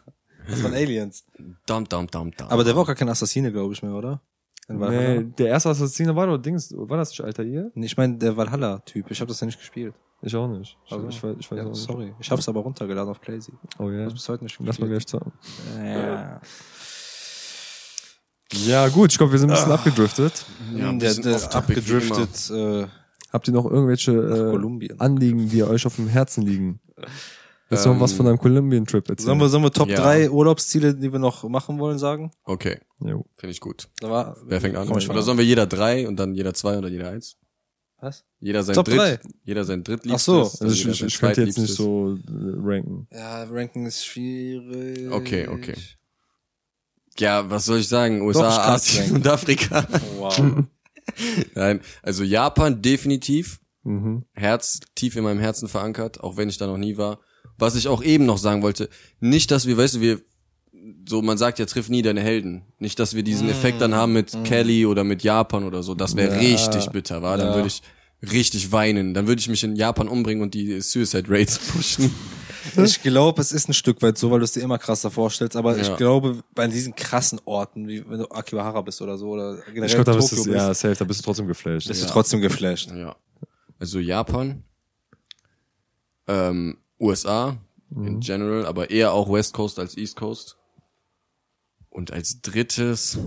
Das 0.48 0.62
waren 0.64 0.74
Aliens. 0.74 1.24
dam, 1.66 1.88
dam, 1.88 2.08
dam, 2.08 2.32
dam. 2.32 2.48
Aber 2.48 2.64
der 2.64 2.74
war 2.74 2.82
auch 2.82 2.86
gar 2.86 2.96
kein 2.96 3.08
Assassine, 3.08 3.52
glaube 3.52 3.72
ich 3.74 3.82
mehr, 3.82 3.94
oder? 3.94 4.20
Nee, 4.68 5.22
der 5.38 5.48
erste 5.48 5.68
Assassine 5.70 6.16
war 6.16 6.26
doch 6.26 6.38
Dings, 6.38 6.72
war 6.76 6.96
das 6.96 7.10
nicht 7.10 7.20
Altair? 7.20 7.70
Nee, 7.74 7.86
ich 7.86 7.96
meine, 7.96 8.16
der 8.16 8.36
Valhalla-Typ. 8.36 9.10
Ich 9.10 9.20
habe 9.20 9.28
das 9.28 9.38
ja 9.40 9.46
nicht 9.46 9.58
gespielt. 9.58 9.94
Ich 10.22 10.34
auch 10.34 10.48
nicht. 10.48 10.76
Ich, 10.86 10.92
Also, 10.92 11.08
ich, 11.08 11.22
weiß, 11.22 11.36
ich 11.38 11.50
weiß 11.50 11.58
ja, 11.58 11.64
auch 11.64 11.68
nicht. 11.70 11.80
sorry. 11.82 12.14
Ich 12.20 12.30
habe 12.30 12.40
es 12.40 12.48
aber 12.48 12.60
runtergeladen 12.60 13.10
auf 13.10 13.20
Playsee. 13.20 13.52
Oh 13.78 13.90
ja. 13.90 14.06
Ich 14.06 14.12
bis 14.14 14.28
heute 14.28 14.44
nicht 14.44 14.58
Lass 14.60 14.78
mal 14.80 14.88
gespielt. 14.88 14.90
gleich 14.90 15.06
zocken. 15.06 15.32
Ja. 15.84 16.40
Ja, 18.66 18.88
gut, 18.88 19.12
ich 19.12 19.18
glaube, 19.18 19.32
wir 19.32 19.38
sind 19.38 19.50
ein 19.50 19.56
bisschen 19.56 19.72
abgedriftet. 19.72 20.44
Ja, 20.76 20.88
ein 20.88 20.98
der, 20.98 21.08
bisschen 21.08 21.22
der 21.24 21.40
wie 21.40 21.54
abgedriftet 21.54 22.50
äh, 22.50 22.86
Habt 23.32 23.48
ihr 23.48 23.54
noch 23.54 23.64
irgendwelche 23.64 24.12
äh. 24.12 24.94
Anliegen, 24.98 25.48
die 25.48 25.62
euch 25.62 25.86
auf 25.86 25.96
dem 25.96 26.06
Herzen 26.08 26.42
liegen? 26.44 26.80
Willst 27.70 27.86
du 27.86 27.88
noch 27.88 27.96
Ähm, 27.96 28.02
was 28.02 28.12
von 28.12 28.26
deinem 28.26 28.38
Kolumbien-Trip 28.38 29.08
erzählen? 29.08 29.26
Sollen 29.26 29.40
wir, 29.40 29.48
sollen 29.48 29.62
wir 29.62 29.70
Top 29.70 29.88
Ja. 29.88 29.96
3 29.96 30.30
Urlaubsziele, 30.30 30.94
die 30.94 31.10
wir 31.10 31.18
noch 31.18 31.48
machen 31.48 31.78
wollen, 31.78 31.98
sagen? 31.98 32.30
Okay, 32.44 32.78
Jo. 33.00 33.24
finde 33.36 33.52
ich 33.52 33.60
gut. 33.60 33.88
War, 34.02 34.36
Wer 34.44 34.60
fängt 34.60 34.76
an? 34.76 34.86
Komm, 34.86 34.98
Oder 34.98 35.22
sollen 35.22 35.38
wir 35.38 35.44
jeder 35.46 35.66
drei 35.66 36.06
und 36.06 36.16
dann 36.16 36.34
jeder 36.34 36.52
zwei 36.52 36.76
oder 36.76 36.88
jeder 36.88 37.08
eins? 37.08 37.38
Was? 37.98 38.24
Jeder 38.40 38.62
sein 38.64 38.74
Top 38.74 38.84
Dritt, 38.84 38.98
drei. 38.98 39.18
jeder 39.44 39.64
sein 39.64 39.84
Drittliebstes. 39.84 40.28
Ach 40.28 40.34
so. 40.34 40.40
Also 40.42 40.58
dann 40.64 40.72
ich, 40.72 40.86
ich, 40.86 41.02
ich 41.02 41.18
könnte 41.18 41.44
jetzt 41.44 41.56
nicht 41.56 41.72
so 41.72 42.16
äh, 42.16 42.18
ranken. 42.62 43.06
Ja, 43.10 43.44
Ranking 43.44 43.86
ist 43.86 44.04
schwierig. 44.04 45.10
Okay, 45.10 45.48
okay. 45.48 45.74
Ja, 47.18 47.48
was 47.50 47.64
soll 47.66 47.78
ich 47.80 47.88
sagen? 47.88 48.20
Doch, 48.20 48.26
USA, 48.26 48.48
kann's 48.64 48.98
Asien 48.98 49.12
und 49.16 49.26
Afrika. 49.26 49.86
Wow. 50.18 50.38
Nein, 51.54 51.80
also 52.02 52.22
Japan 52.24 52.80
definitiv. 52.80 53.58
Mhm. 53.84 54.24
Herz 54.34 54.78
tief 54.94 55.16
in 55.16 55.24
meinem 55.24 55.40
Herzen 55.40 55.68
verankert, 55.68 56.20
auch 56.20 56.36
wenn 56.36 56.48
ich 56.48 56.58
da 56.58 56.66
noch 56.68 56.78
nie 56.78 56.96
war. 56.96 57.18
Was 57.58 57.74
ich 57.74 57.88
auch 57.88 58.02
eben 58.02 58.24
noch 58.24 58.38
sagen 58.38 58.62
wollte, 58.62 58.88
nicht, 59.20 59.50
dass 59.50 59.66
wir, 59.66 59.76
weißt 59.76 59.96
du, 59.96 60.00
wir, 60.00 60.20
so, 61.08 61.20
man 61.20 61.38
sagt 61.38 61.58
ja, 61.58 61.66
triff 61.66 61.88
nie 61.88 62.02
deine 62.02 62.20
Helden. 62.20 62.62
Nicht, 62.78 62.98
dass 63.00 63.14
wir 63.14 63.22
diesen 63.24 63.48
Effekt 63.48 63.80
dann 63.80 63.94
haben 63.94 64.12
mit 64.12 64.32
Kelly 64.44 64.86
oder 64.86 65.02
mit 65.04 65.22
Japan 65.24 65.64
oder 65.64 65.82
so. 65.82 65.94
Das 65.94 66.14
wäre 66.16 66.32
Ja. 66.34 66.38
richtig 66.40 66.86
bitter, 66.90 67.22
war. 67.22 67.36
Dann 67.36 67.48
Ja. 67.48 67.54
würde 67.56 67.68
ich 67.68 67.82
richtig 68.32 68.70
weinen. 68.70 69.12
Dann 69.14 69.26
würde 69.26 69.40
ich 69.40 69.48
mich 69.48 69.64
in 69.64 69.74
Japan 69.76 70.06
umbringen 70.08 70.42
und 70.42 70.54
die 70.54 70.80
Suicide 70.80 71.24
Rates 71.28 71.58
pushen. 71.58 72.10
Ich 72.84 73.02
glaube, 73.02 73.40
es 73.40 73.52
ist 73.52 73.68
ein 73.68 73.74
Stück 73.74 74.00
weit 74.02 74.16
so, 74.18 74.30
weil 74.30 74.38
du 74.38 74.44
es 74.44 74.52
dir 74.52 74.60
immer 74.62 74.78
krasser 74.78 75.10
vorstellst, 75.10 75.56
aber 75.56 75.76
Ja. 75.76 75.82
ich 75.82 75.96
glaube, 75.96 76.42
bei 76.54 76.66
diesen 76.68 76.94
krassen 76.94 77.40
Orten, 77.44 77.88
wie 77.88 78.08
wenn 78.08 78.18
du 78.18 78.28
Akihabara 78.30 78.80
bist 78.82 79.00
oder 79.02 79.18
so, 79.18 79.30
oder 79.30 79.56
generell 79.66 79.86
Ich 79.86 79.94
glaube, 79.94 80.04
da 80.10 80.14
bist 80.16 80.32
du, 80.32 80.50
ja, 80.52 80.72
safe, 80.74 80.94
da 80.94 81.04
bist 81.04 81.20
du 81.20 81.24
trotzdem 81.24 81.46
geflasht. 81.46 81.88
bist 81.88 82.00
Ja. 82.00 82.06
du 82.06 82.12
trotzdem 82.12 82.40
geflasht. 82.40 82.90
Ja. 82.92 83.16
Also 83.78 83.98
Japan, 83.98 84.62
ähm, 86.28 86.78
USA 87.00 87.56
in 87.90 88.20
general, 88.20 88.64
aber 88.66 88.90
eher 88.90 89.12
auch 89.12 89.30
West 89.30 89.52
Coast 89.54 89.78
als 89.78 89.96
East 89.96 90.16
Coast. 90.16 90.56
Und 91.90 92.10
als 92.12 92.40
drittes, 92.40 93.18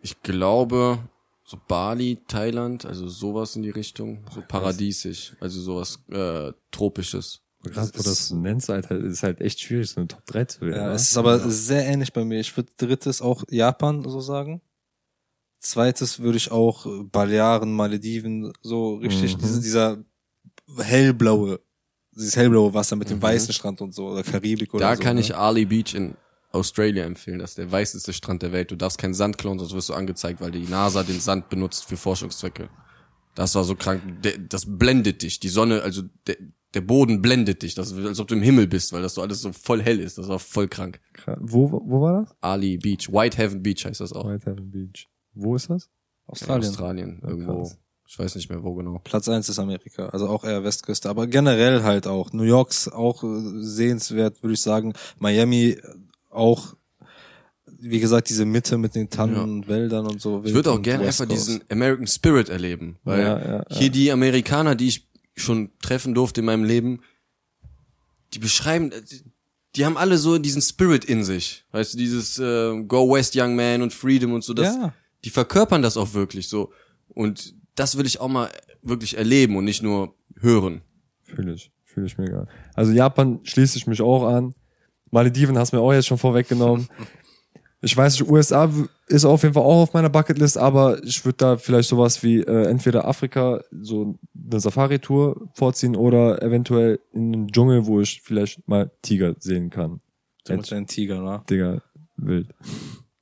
ich 0.00 0.20
glaube, 0.22 0.98
so 1.46 1.58
Bali, 1.68 2.18
Thailand, 2.26 2.86
also 2.86 3.06
sowas 3.08 3.54
in 3.56 3.62
die 3.62 3.70
Richtung, 3.70 4.24
so 4.34 4.42
paradiesisch, 4.46 5.34
also 5.40 5.60
sowas 5.60 5.98
äh, 6.10 6.52
tropisches. 6.70 7.40
Gerade 7.62 7.88
wo 7.94 7.98
du 7.98 8.02
das 8.08 8.30
nennst, 8.30 8.68
Alter, 8.70 8.98
ist 8.98 9.22
halt 9.22 9.40
echt 9.40 9.60
schwierig, 9.60 9.88
so 9.90 10.00
eine 10.00 10.08
Top 10.08 10.24
3 10.26 10.44
zu 10.46 10.60
wählen. 10.62 10.74
Ja, 10.76 10.88
ne? 10.88 10.92
es 10.94 11.02
ist 11.10 11.16
aber 11.16 11.38
sehr 11.50 11.86
ähnlich 11.86 12.12
bei 12.12 12.24
mir. 12.24 12.40
Ich 12.40 12.54
würde 12.56 12.70
drittes 12.76 13.22
auch 13.22 13.42
Japan 13.50 14.02
so 14.06 14.20
sagen. 14.20 14.60
Zweites 15.60 16.18
würde 16.20 16.36
ich 16.36 16.50
auch 16.50 16.86
Balearen, 17.10 17.72
Malediven, 17.72 18.52
so 18.60 18.96
richtig, 18.96 19.36
Mhm. 19.36 19.40
diese, 19.40 19.60
dieser 19.62 20.04
hellblaue, 20.78 21.60
dieses 22.14 22.36
hellblaue 22.36 22.74
Wasser 22.74 22.96
mit 22.96 23.08
dem 23.10 23.18
Mhm. 23.18 23.22
weißen 23.22 23.54
Strand 23.54 23.80
und 23.80 23.94
so, 23.94 24.08
oder 24.08 24.22
Karibik 24.22 24.74
oder 24.74 24.84
Da 24.90 24.96
so. 24.96 25.02
kann 25.02 25.14
ne? 25.16 25.22
ich 25.22 25.34
Ali 25.34 25.64
Beach 25.64 25.94
in 25.94 26.16
Australia 26.54 27.04
empfehlen. 27.04 27.38
Das 27.38 27.50
ist 27.50 27.58
der 27.58 27.70
weißeste 27.70 28.12
Strand 28.12 28.42
der 28.42 28.52
Welt. 28.52 28.70
Du 28.70 28.76
darfst 28.76 28.98
keinen 28.98 29.14
Sand 29.14 29.38
klauen, 29.38 29.58
sonst 29.58 29.74
wirst 29.74 29.88
du 29.88 29.94
angezeigt, 29.94 30.40
weil 30.40 30.50
die 30.50 30.66
NASA 30.66 31.02
den 31.02 31.20
Sand 31.20 31.48
benutzt 31.48 31.84
für 31.84 31.96
Forschungszwecke. 31.96 32.68
Das 33.34 33.54
war 33.54 33.64
so 33.64 33.74
krank. 33.74 34.02
Der, 34.22 34.38
das 34.38 34.64
blendet 34.66 35.22
dich. 35.22 35.40
Die 35.40 35.48
Sonne, 35.48 35.82
also 35.82 36.02
der, 36.26 36.36
der 36.74 36.80
Boden 36.80 37.20
blendet 37.20 37.62
dich. 37.62 37.74
Das 37.74 37.90
ist, 37.90 38.06
als 38.06 38.20
ob 38.20 38.28
du 38.28 38.36
im 38.36 38.42
Himmel 38.42 38.68
bist, 38.68 38.92
weil 38.92 39.02
das 39.02 39.14
so 39.14 39.22
alles 39.22 39.40
so 39.40 39.52
voll 39.52 39.82
hell 39.82 39.98
ist. 39.98 40.18
Das 40.18 40.28
war 40.28 40.38
voll 40.38 40.68
krank. 40.68 41.00
Wo, 41.40 41.70
wo 41.72 42.00
war 42.00 42.22
das? 42.22 42.34
Ali 42.40 42.78
Beach. 42.78 43.08
Whitehaven 43.10 43.62
Beach 43.62 43.84
heißt 43.84 44.00
das 44.00 44.12
auch. 44.12 44.28
Whitehaven 44.28 44.70
Beach. 44.70 45.08
Wo 45.34 45.56
ist 45.56 45.70
das? 45.70 45.86
In 45.86 46.32
Australien. 46.32 46.70
Australien. 46.70 47.22
Irgendwo. 47.22 47.62
krass. 47.62 47.78
Ich 48.06 48.18
weiß 48.18 48.34
nicht 48.36 48.50
mehr, 48.50 48.62
wo 48.62 48.74
genau. 48.74 49.00
Platz 49.02 49.28
eins 49.28 49.48
ist 49.48 49.58
Amerika, 49.58 50.08
also 50.08 50.28
auch 50.28 50.44
eher 50.44 50.62
Westküste, 50.62 51.08
aber 51.08 51.26
generell 51.26 51.82
halt 51.82 52.06
auch. 52.06 52.32
New 52.34 52.42
York's 52.42 52.86
auch 52.86 53.24
äh, 53.24 53.40
sehenswert, 53.62 54.42
würde 54.42 54.52
ich 54.52 54.60
sagen. 54.60 54.92
Miami 55.18 55.78
auch, 56.34 56.74
wie 57.66 58.00
gesagt, 58.00 58.28
diese 58.28 58.44
Mitte 58.44 58.78
mit 58.78 58.94
den 58.94 59.10
Tannen 59.10 59.34
Ja. 59.36 59.42
und 59.42 59.68
Wäldern 59.68 60.06
und 60.06 60.20
so. 60.20 60.42
Ich 60.44 60.54
würde 60.54 60.70
auch 60.72 60.80
gerne 60.82 61.06
einfach 61.06 61.26
diesen 61.26 61.62
American 61.70 62.06
Spirit 62.06 62.48
erleben. 62.48 62.98
Weil 63.04 63.20
Ja, 63.20 63.38
ja, 63.38 63.52
ja. 63.58 63.64
hier 63.70 63.90
die 63.90 64.10
Amerikaner, 64.12 64.74
die 64.74 64.88
ich 64.88 65.08
schon 65.36 65.70
treffen 65.82 66.14
durfte 66.14 66.40
in 66.40 66.46
meinem 66.46 66.64
Leben, 66.64 67.00
die 68.32 68.38
beschreiben, 68.38 68.92
äh, 68.92 69.02
die 69.76 69.84
haben 69.84 69.96
alle 69.96 70.18
so 70.18 70.38
diesen 70.38 70.62
Spirit 70.62 71.04
in 71.04 71.24
sich. 71.24 71.64
Weißt 71.72 71.94
du, 71.94 71.98
dieses 71.98 72.38
äh, 72.38 72.84
Go 72.84 73.12
West 73.12 73.34
Young 73.36 73.56
Man 73.56 73.82
und 73.82 73.92
Freedom 73.92 74.32
und 74.32 74.44
so, 74.44 74.54
das, 74.54 74.74
Ja. 74.76 74.94
die 75.24 75.30
verkörpern 75.30 75.82
das 75.82 75.96
auch 75.96 76.14
wirklich 76.14 76.48
so. 76.48 76.72
Und 77.08 77.54
das 77.74 77.96
will 77.98 78.06
ich 78.06 78.20
auch 78.20 78.28
mal 78.28 78.50
wirklich 78.82 79.16
erleben 79.16 79.56
und 79.56 79.64
nicht 79.64 79.82
nur 79.82 80.14
hören. 80.38 80.82
Fühle 81.22 81.54
ich. 81.54 81.72
Fühle 81.84 82.06
ich 82.06 82.18
mega. 82.18 82.46
Also 82.74 82.92
Japan 82.92 83.40
schließe 83.44 83.78
ich 83.78 83.86
mich 83.86 84.00
auch 84.02 84.24
an. 84.26 84.54
Malediven 85.14 85.56
hast 85.56 85.72
du 85.72 85.76
mir 85.76 85.82
auch 85.82 85.92
jetzt 85.92 86.08
schon 86.08 86.18
vorweggenommen. 86.18 86.88
Ich 87.80 87.96
weiß 87.96 88.18
nicht, 88.18 88.28
USA 88.28 88.68
ist 89.06 89.24
auf 89.24 89.42
jeden 89.42 89.54
Fall 89.54 89.62
auch 89.62 89.82
auf 89.82 89.92
meiner 89.92 90.08
Bucketlist, 90.08 90.58
aber 90.58 91.02
ich 91.04 91.24
würde 91.24 91.36
da 91.36 91.56
vielleicht 91.56 91.88
sowas 91.88 92.22
wie 92.22 92.40
äh, 92.40 92.66
entweder 92.66 93.06
Afrika, 93.06 93.62
so 93.70 94.18
eine 94.50 94.58
Safari-Tour 94.58 95.50
vorziehen 95.52 95.94
oder 95.94 96.42
eventuell 96.42 96.98
in 97.12 97.32
den 97.32 97.48
Dschungel, 97.48 97.86
wo 97.86 98.00
ich 98.00 98.22
vielleicht 98.22 98.66
mal 98.66 98.90
Tiger 99.02 99.36
sehen 99.38 99.70
kann. 99.70 100.00
Du 100.46 100.56
mit 100.56 100.70
deinen 100.70 100.86
Tiger, 100.86 101.20
ne? 101.20 101.42
Digga, 101.48 101.82
wild. 102.16 102.48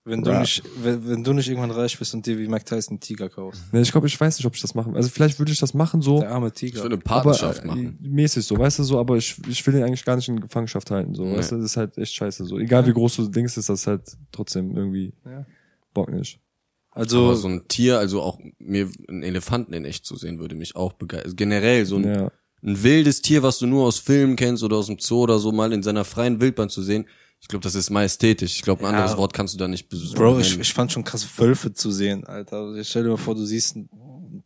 Wenn 0.04 0.22
du 0.22 0.30
Ja. 0.32 0.40
nicht, 0.40 0.62
wenn, 0.82 1.06
wenn 1.08 1.22
du 1.22 1.32
nicht 1.32 1.48
irgendwann 1.48 1.70
reich 1.70 1.96
bist 1.96 2.12
und 2.12 2.26
dir 2.26 2.36
wie 2.36 2.48
Mike 2.48 2.64
Tyson 2.64 2.94
einen 2.94 3.00
Tiger 3.00 3.28
kaufst. 3.28 3.62
Nee, 3.72 3.82
ich 3.82 3.92
glaube, 3.92 4.08
ich 4.08 4.20
weiß 4.20 4.36
nicht, 4.36 4.46
ob 4.46 4.54
ich 4.56 4.60
das 4.60 4.74
machen. 4.74 4.96
Also 4.96 5.08
vielleicht 5.08 5.38
würde 5.38 5.52
ich 5.52 5.60
das 5.60 5.74
machen 5.74 6.02
so, 6.02 6.18
Der 6.20 6.32
arme 6.32 6.48
Ich 6.48 6.54
Tiger. 6.54 6.82
würde 6.82 6.96
eine 6.96 7.04
aber 7.04 7.04
Partnerschaft 7.04 7.62
äh, 7.62 7.66
machen. 7.68 7.98
mäßig 8.00 8.44
so, 8.44 8.58
weißt 8.58 8.80
du 8.80 8.82
so, 8.82 8.98
aber 8.98 9.16
ich, 9.16 9.36
ich 9.48 9.64
will 9.64 9.74
den 9.74 9.84
eigentlich 9.84 10.04
gar 10.04 10.16
nicht 10.16 10.28
in 10.28 10.40
Gefangenschaft 10.40 10.90
halten, 10.90 11.14
so, 11.14 11.24
Nee. 11.24 11.36
weißt 11.36 11.52
du, 11.52 11.56
das 11.56 11.66
ist 11.66 11.76
halt 11.76 11.96
echt 11.98 12.14
scheiße 12.14 12.44
so. 12.46 12.58
Egal 12.58 12.84
wie 12.88 12.92
groß 12.92 13.14
du 13.14 13.28
denkst, 13.28 13.56
ist 13.56 13.68
das 13.68 13.86
halt 13.86 14.02
trotzdem 14.32 14.76
irgendwie 14.76 15.12
Ja. 15.24 15.46
Bock 15.94 16.10
nicht. 16.12 16.40
Also, 16.90 17.24
Aber 17.26 17.36
so 17.36 17.46
ein 17.48 17.68
Tier, 17.68 17.98
also 17.98 18.22
auch 18.22 18.38
mir 18.58 18.90
einen 19.08 19.22
Elefanten 19.22 19.72
in 19.72 19.84
echt 19.84 20.04
zu 20.04 20.16
sehen, 20.16 20.40
würde 20.40 20.56
mich 20.56 20.74
auch 20.74 20.94
begeistern. 20.94 21.36
Generell 21.36 21.86
so 21.86 21.96
ein, 21.96 22.04
Ja. 22.04 22.32
ein 22.62 22.82
wildes 22.82 23.22
Tier, 23.22 23.42
was 23.44 23.58
du 23.58 23.66
nur 23.66 23.86
aus 23.86 23.98
Filmen 24.00 24.34
kennst 24.36 24.62
oder 24.64 24.76
aus 24.78 24.86
dem 24.88 24.98
Zoo 24.98 25.20
oder 25.22 25.38
so 25.38 25.52
mal 25.52 25.72
in 25.72 25.82
seiner 25.84 26.04
freien 26.04 26.40
Wildbahn 26.40 26.68
zu 26.70 26.82
sehen. 26.82 27.06
Ich 27.42 27.48
glaube, 27.48 27.62
das 27.64 27.74
ist 27.74 27.90
majestätisch. 27.90 28.54
Ich 28.56 28.62
glaube, 28.62 28.86
ein 28.86 28.92
Ja. 28.94 29.00
anderes 29.00 29.18
Wort 29.18 29.34
kannst 29.34 29.52
du 29.52 29.58
da 29.58 29.68
nicht 29.68 29.90
bes- 29.92 30.14
Bro, 30.14 30.38
ich, 30.38 30.58
ich 30.58 30.72
fand 30.72 30.90
schon 30.92 31.04
krass, 31.04 31.26
Wölfe 31.36 31.72
zu 31.74 31.90
sehen, 31.90 32.24
Alter. 32.24 32.58
Also 32.58 32.82
Stell 32.84 33.02
dir 33.02 33.10
mal 33.10 33.16
vor, 33.16 33.34
du 33.34 33.44
siehst 33.44 33.76
einen 33.76 33.88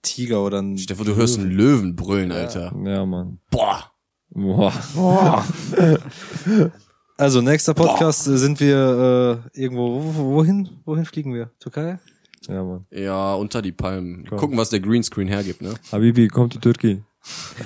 Tiger 0.03 0.43
oder 0.43 0.59
einen. 0.59 0.77
Stell 0.79 0.97
dir 0.97 1.05
vor, 1.05 1.07
du 1.07 1.15
hörst 1.15 1.39
einen 1.39 1.51
Löwen 1.51 1.95
brüllen, 1.95 2.33
Alter. 2.33 2.75
Ja, 2.85 3.05
Mann. 3.07 3.39
Boah. 3.51 3.93
Boah. 4.31 5.45
Also, 7.19 7.41
nächster 7.41 7.73
Podcast 7.73 8.27
äh, 8.29 8.37
sind 8.37 8.61
wir 8.61 9.41
äh, 9.55 9.59
irgendwo. 9.59 10.03
Wo, 10.05 10.35
wohin? 10.35 10.69
Wohin 10.85 11.07
fliegen 11.07 11.33
wir? 11.33 11.51
Türkei? 11.59 11.99
Ja, 12.47 12.63
Mann. 12.63 12.85
Ja, 12.91 13.35
unter 13.37 13.63
die 13.63 13.73
Palmen. 13.73 14.27
Komm. 14.29 14.37
Gucken, 14.39 14.59
was 14.59 14.69
der 14.69 14.81
Greenscreen 14.81 15.27
hergibt, 15.27 15.63
ne? 15.63 15.73
Habibi, 15.91 16.29
komm 16.29 16.51
zu 16.51 16.59
Türkei. 16.59 17.03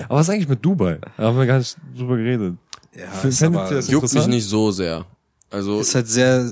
Aber 0.07 0.19
was 0.19 0.27
ist 0.29 0.33
eigentlich 0.33 0.47
mit 0.47 0.63
Dubai? 0.63 0.99
Da 1.17 1.23
haben 1.23 1.37
wir 1.37 1.45
gar 1.45 1.57
nicht 1.57 1.75
drüber 1.97 2.15
geredet. 2.15 2.55
Ja, 2.97 3.07
findet 3.11 3.43
aber, 3.43 3.69
das 3.69 3.89
Juckt 3.89 4.13
mich 4.13 4.27
nicht 4.27 4.47
so 4.47 4.71
sehr. 4.71 5.05
Also, 5.51 5.79
ist 5.79 5.93
halt 5.95 6.07
sehr 6.07 6.51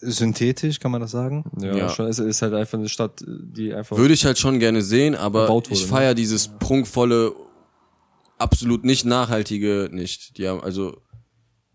synthetisch, 0.00 0.78
kann 0.80 0.90
man 0.90 1.00
das 1.00 1.10
sagen? 1.12 1.44
Ja, 1.60 1.76
Ja. 1.76 1.88
schon. 1.88 2.06
Es 2.06 2.18
ist 2.18 2.42
halt 2.42 2.54
einfach 2.54 2.78
eine 2.78 2.88
Stadt, 2.88 3.24
die 3.26 3.72
einfach. 3.72 3.96
würde 3.96 4.14
ich 4.14 4.24
halt 4.24 4.38
schon 4.38 4.58
gerne 4.58 4.82
sehen, 4.82 5.14
aber 5.14 5.48
wurde, 5.48 5.70
ich 5.70 5.82
ne? 5.82 5.88
feier 5.88 6.14
dieses 6.14 6.48
prunkvolle, 6.48 7.32
absolut 8.38 8.84
nicht 8.84 9.04
nachhaltige 9.04 9.88
nicht. 9.92 10.36
Die 10.38 10.48
haben 10.48 10.60
also, 10.62 11.00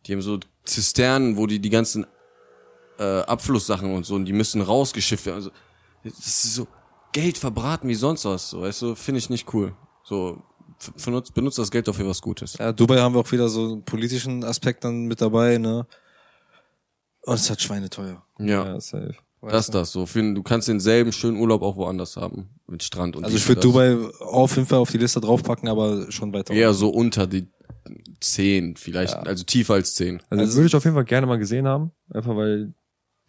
die 0.06 0.14
haben 0.14 0.22
so 0.22 0.40
Zisternen, 0.66 1.38
wo 1.38 1.48
die 1.48 1.60
die 1.60 1.70
ganzen 1.70 2.06
äh, 3.00 3.22
Abflusssachen 3.22 3.94
und 3.94 4.06
so, 4.06 4.16
und 4.16 4.26
die 4.26 4.34
müssen 4.34 4.62
rausgeschifft 4.62 5.26
werden. 5.26 5.38
Also, 5.38 5.52
das 6.04 6.14
ist 6.20 6.56
so 6.56 6.68
Geld 7.14 7.38
verbraten 7.38 7.88
wie 7.88 7.96
sonst 7.96 8.26
was, 8.26 8.50
so, 8.52 8.62
weißt 8.62 8.82
du, 8.84 8.96
finde 8.96 9.20
ich 9.20 9.30
nicht 9.30 9.54
cool. 9.54 9.76
So, 10.04 10.42
benutzt, 11.04 11.34
benutzt 11.34 11.58
das 11.58 11.72
Geld 11.72 11.88
doch 11.88 11.96
für 11.96 12.08
was 12.08 12.22
Gutes. 12.22 12.58
Ja, 12.58 12.72
Dubai 12.72 13.00
haben 13.00 13.14
wir 13.16 13.20
auch 13.20 13.32
wieder 13.32 13.50
so 13.50 13.74
einen 13.74 13.84
politischen 13.84 14.44
Aspekt 14.44 14.84
dann 14.84 15.06
mit 15.06 15.22
dabei, 15.22 15.58
ne? 15.58 15.86
Und 17.24 17.36
es 17.36 17.42
ist 17.42 17.50
halt 17.50 17.62
schweineteuer. 17.62 18.24
Ja, 18.40 18.66
ja, 18.66 18.80
safe. 18.80 19.16
das 19.42 19.66
ist 19.68 19.74
das 19.76 19.92
so. 19.92 20.06
Für, 20.06 20.34
du 20.34 20.44
kannst 20.44 20.68
denselben 20.68 21.12
schönen 21.12 21.38
Urlaub 21.38 21.62
auch 21.62 21.76
woanders 21.76 22.18
haben, 22.18 22.50
mit 22.68 22.84
Strand 22.84 23.16
und 23.16 23.24
Also 23.24 23.38
ich 23.38 23.48
würde. 23.48 23.62
Dubai 23.62 23.96
auf 24.20 24.56
jeden 24.56 24.68
Fall 24.68 24.80
auf 24.80 24.92
die 24.92 24.98
Liste 24.98 25.22
draufpacken, 25.22 25.70
aber 25.70 26.12
schon 26.12 26.34
weiter. 26.34 26.54
Eher 26.54 26.74
so 26.74 26.90
unter 26.90 27.28
die 27.28 27.48
zehn, 28.20 28.76
vielleicht, 28.76 29.16
also 29.16 29.44
tiefer 29.44 29.76
als 29.76 29.96
zehn. 29.96 30.22
Also, 30.30 30.42
Also- 30.44 30.56
würde 30.58 30.68
ich 30.68 30.76
auf 30.76 30.84
jeden 30.84 30.96
Fall 30.96 31.06
gerne 31.06 31.28
mal 31.28 31.38
gesehen 31.40 31.68
haben. 31.68 31.92
Einfach 32.14 32.36
weil 32.36 32.74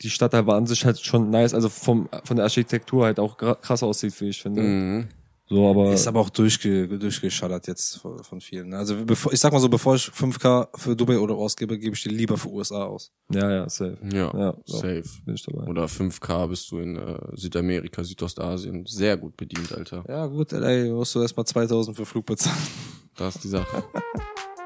die 0.03 0.11
Stadt 0.11 0.35
halt 0.35 0.47
war 0.47 0.57
an 0.57 0.67
sich 0.67 0.85
halt 0.85 0.99
schon 1.01 1.31
nice. 1.31 1.55
Also 1.55 1.69
vom, 1.69 2.09
von 2.25 2.37
der 2.37 2.45
Architektur 2.45 3.05
halt 3.05 3.21
auch 3.21 3.37
krass 3.37 3.83
aussieht, 3.83 4.21
wie 4.21 4.29
ich 4.31 4.43
finde. 4.43 4.63
Mhm. 4.63 5.09
So, 5.49 5.69
aber. 5.69 5.93
Ist 5.93 6.07
aber 6.07 6.21
auch 6.21 6.31
durchge 6.31 6.87
durchgeschallert 6.89 7.67
jetzt 7.67 7.99
von 7.99 8.23
von 8.23 8.41
vielen. 8.41 8.73
Also 8.73 9.05
bevor, 9.05 9.33
ich 9.33 9.41
sag 9.41 9.53
mal 9.53 9.59
so, 9.59 9.69
bevor 9.69 9.97
ich 9.97 10.05
5K 10.05 10.69
für 10.79 10.97
Dubai 10.97 11.19
oder 11.19 11.35
ausgebe, 11.35 11.79
gebe 11.79 11.95
ich 11.95 12.03
die 12.03 12.09
lieber 12.09 12.39
für 12.39 12.49
USA 12.49 12.85
aus. 12.85 13.11
ja, 13.31 13.51
ja, 13.51 13.69
safe. 13.69 13.99
Ja, 14.13 14.33
Ja, 14.39 14.55
so. 14.65 14.77
safe. 14.79 15.03
Bin 15.27 15.35
ich 15.35 15.43
dabei. 15.45 15.67
Oder 15.67 15.85
5K 15.87 16.47
bist 16.49 16.71
du 16.71 16.79
in 16.79 16.97
äh, 16.97 17.19
Südamerika, 17.35 18.03
Südostasien 18.03 18.87
sehr 18.87 19.17
gut 19.17 19.37
bedient, 19.37 19.73
Alter. 19.77 20.05
Ja 20.09 20.27
gut, 20.27 20.53
ey, 20.53 20.91
musst 20.91 21.15
du 21.15 21.21
erstmal 21.21 21.45
2000 21.45 21.97
für 21.97 22.07
Flug 22.07 22.25
bezahlen. 22.27 22.57
Das 23.15 23.35
ist 23.37 23.45
die 23.45 23.49
Sache. 23.49 23.85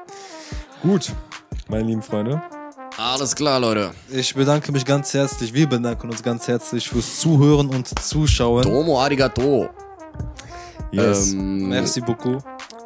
Gut, 0.81 1.11
meine 1.67 1.83
lieben 1.83 2.01
Freunde. 2.01 2.41
Alles 2.97 3.35
klar, 3.35 3.59
Leute. 3.59 3.91
Ich 4.09 4.33
bedanke 4.35 4.71
mich 4.71 4.85
ganz 4.85 5.13
herzlich, 5.13 5.53
wir 5.53 5.67
bedanken 5.67 6.09
uns 6.09 6.23
ganz 6.23 6.47
herzlich 6.47 6.87
fürs 6.87 7.19
Zuhören 7.19 7.67
und 7.67 7.87
Zuschauen. 7.99 8.63
Domo 8.63 9.01
arigato. 9.01 9.67
Yes. 10.91 11.33
Ähm, 11.33 11.69
Merci 11.69 12.01
beaucoup. 12.01 12.41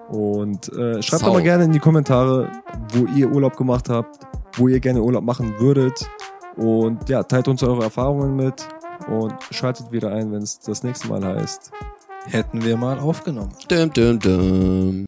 Und 0.09 0.67
äh, 0.73 1.01
schreibt 1.01 1.23
doch 1.23 1.33
mal 1.33 1.41
gerne 1.41 1.65
in 1.65 1.71
die 1.71 1.79
Kommentare, 1.79 2.51
wo 2.93 3.05
ihr 3.15 3.31
Urlaub 3.31 3.55
gemacht 3.55 3.89
habt, 3.89 4.19
wo 4.57 4.67
ihr 4.67 4.79
gerne 4.79 5.01
Urlaub 5.01 5.23
machen 5.23 5.53
würdet. 5.59 6.05
Und 6.57 7.07
ja, 7.07 7.23
teilt 7.23 7.47
uns 7.47 7.63
eure 7.63 7.83
Erfahrungen 7.83 8.35
mit 8.35 8.67
und 9.07 9.33
schaltet 9.51 9.91
wieder 9.91 10.11
ein, 10.11 10.31
wenn 10.31 10.41
es 10.41 10.59
das 10.59 10.83
nächste 10.83 11.07
Mal 11.07 11.23
heißt. 11.23 11.71
Hätten 12.25 12.63
wir 12.63 12.77
mal 12.77 12.99
aufgenommen. 12.99 13.53
dum, 13.67 13.91
dum, 13.93 14.19
dum. 14.19 15.05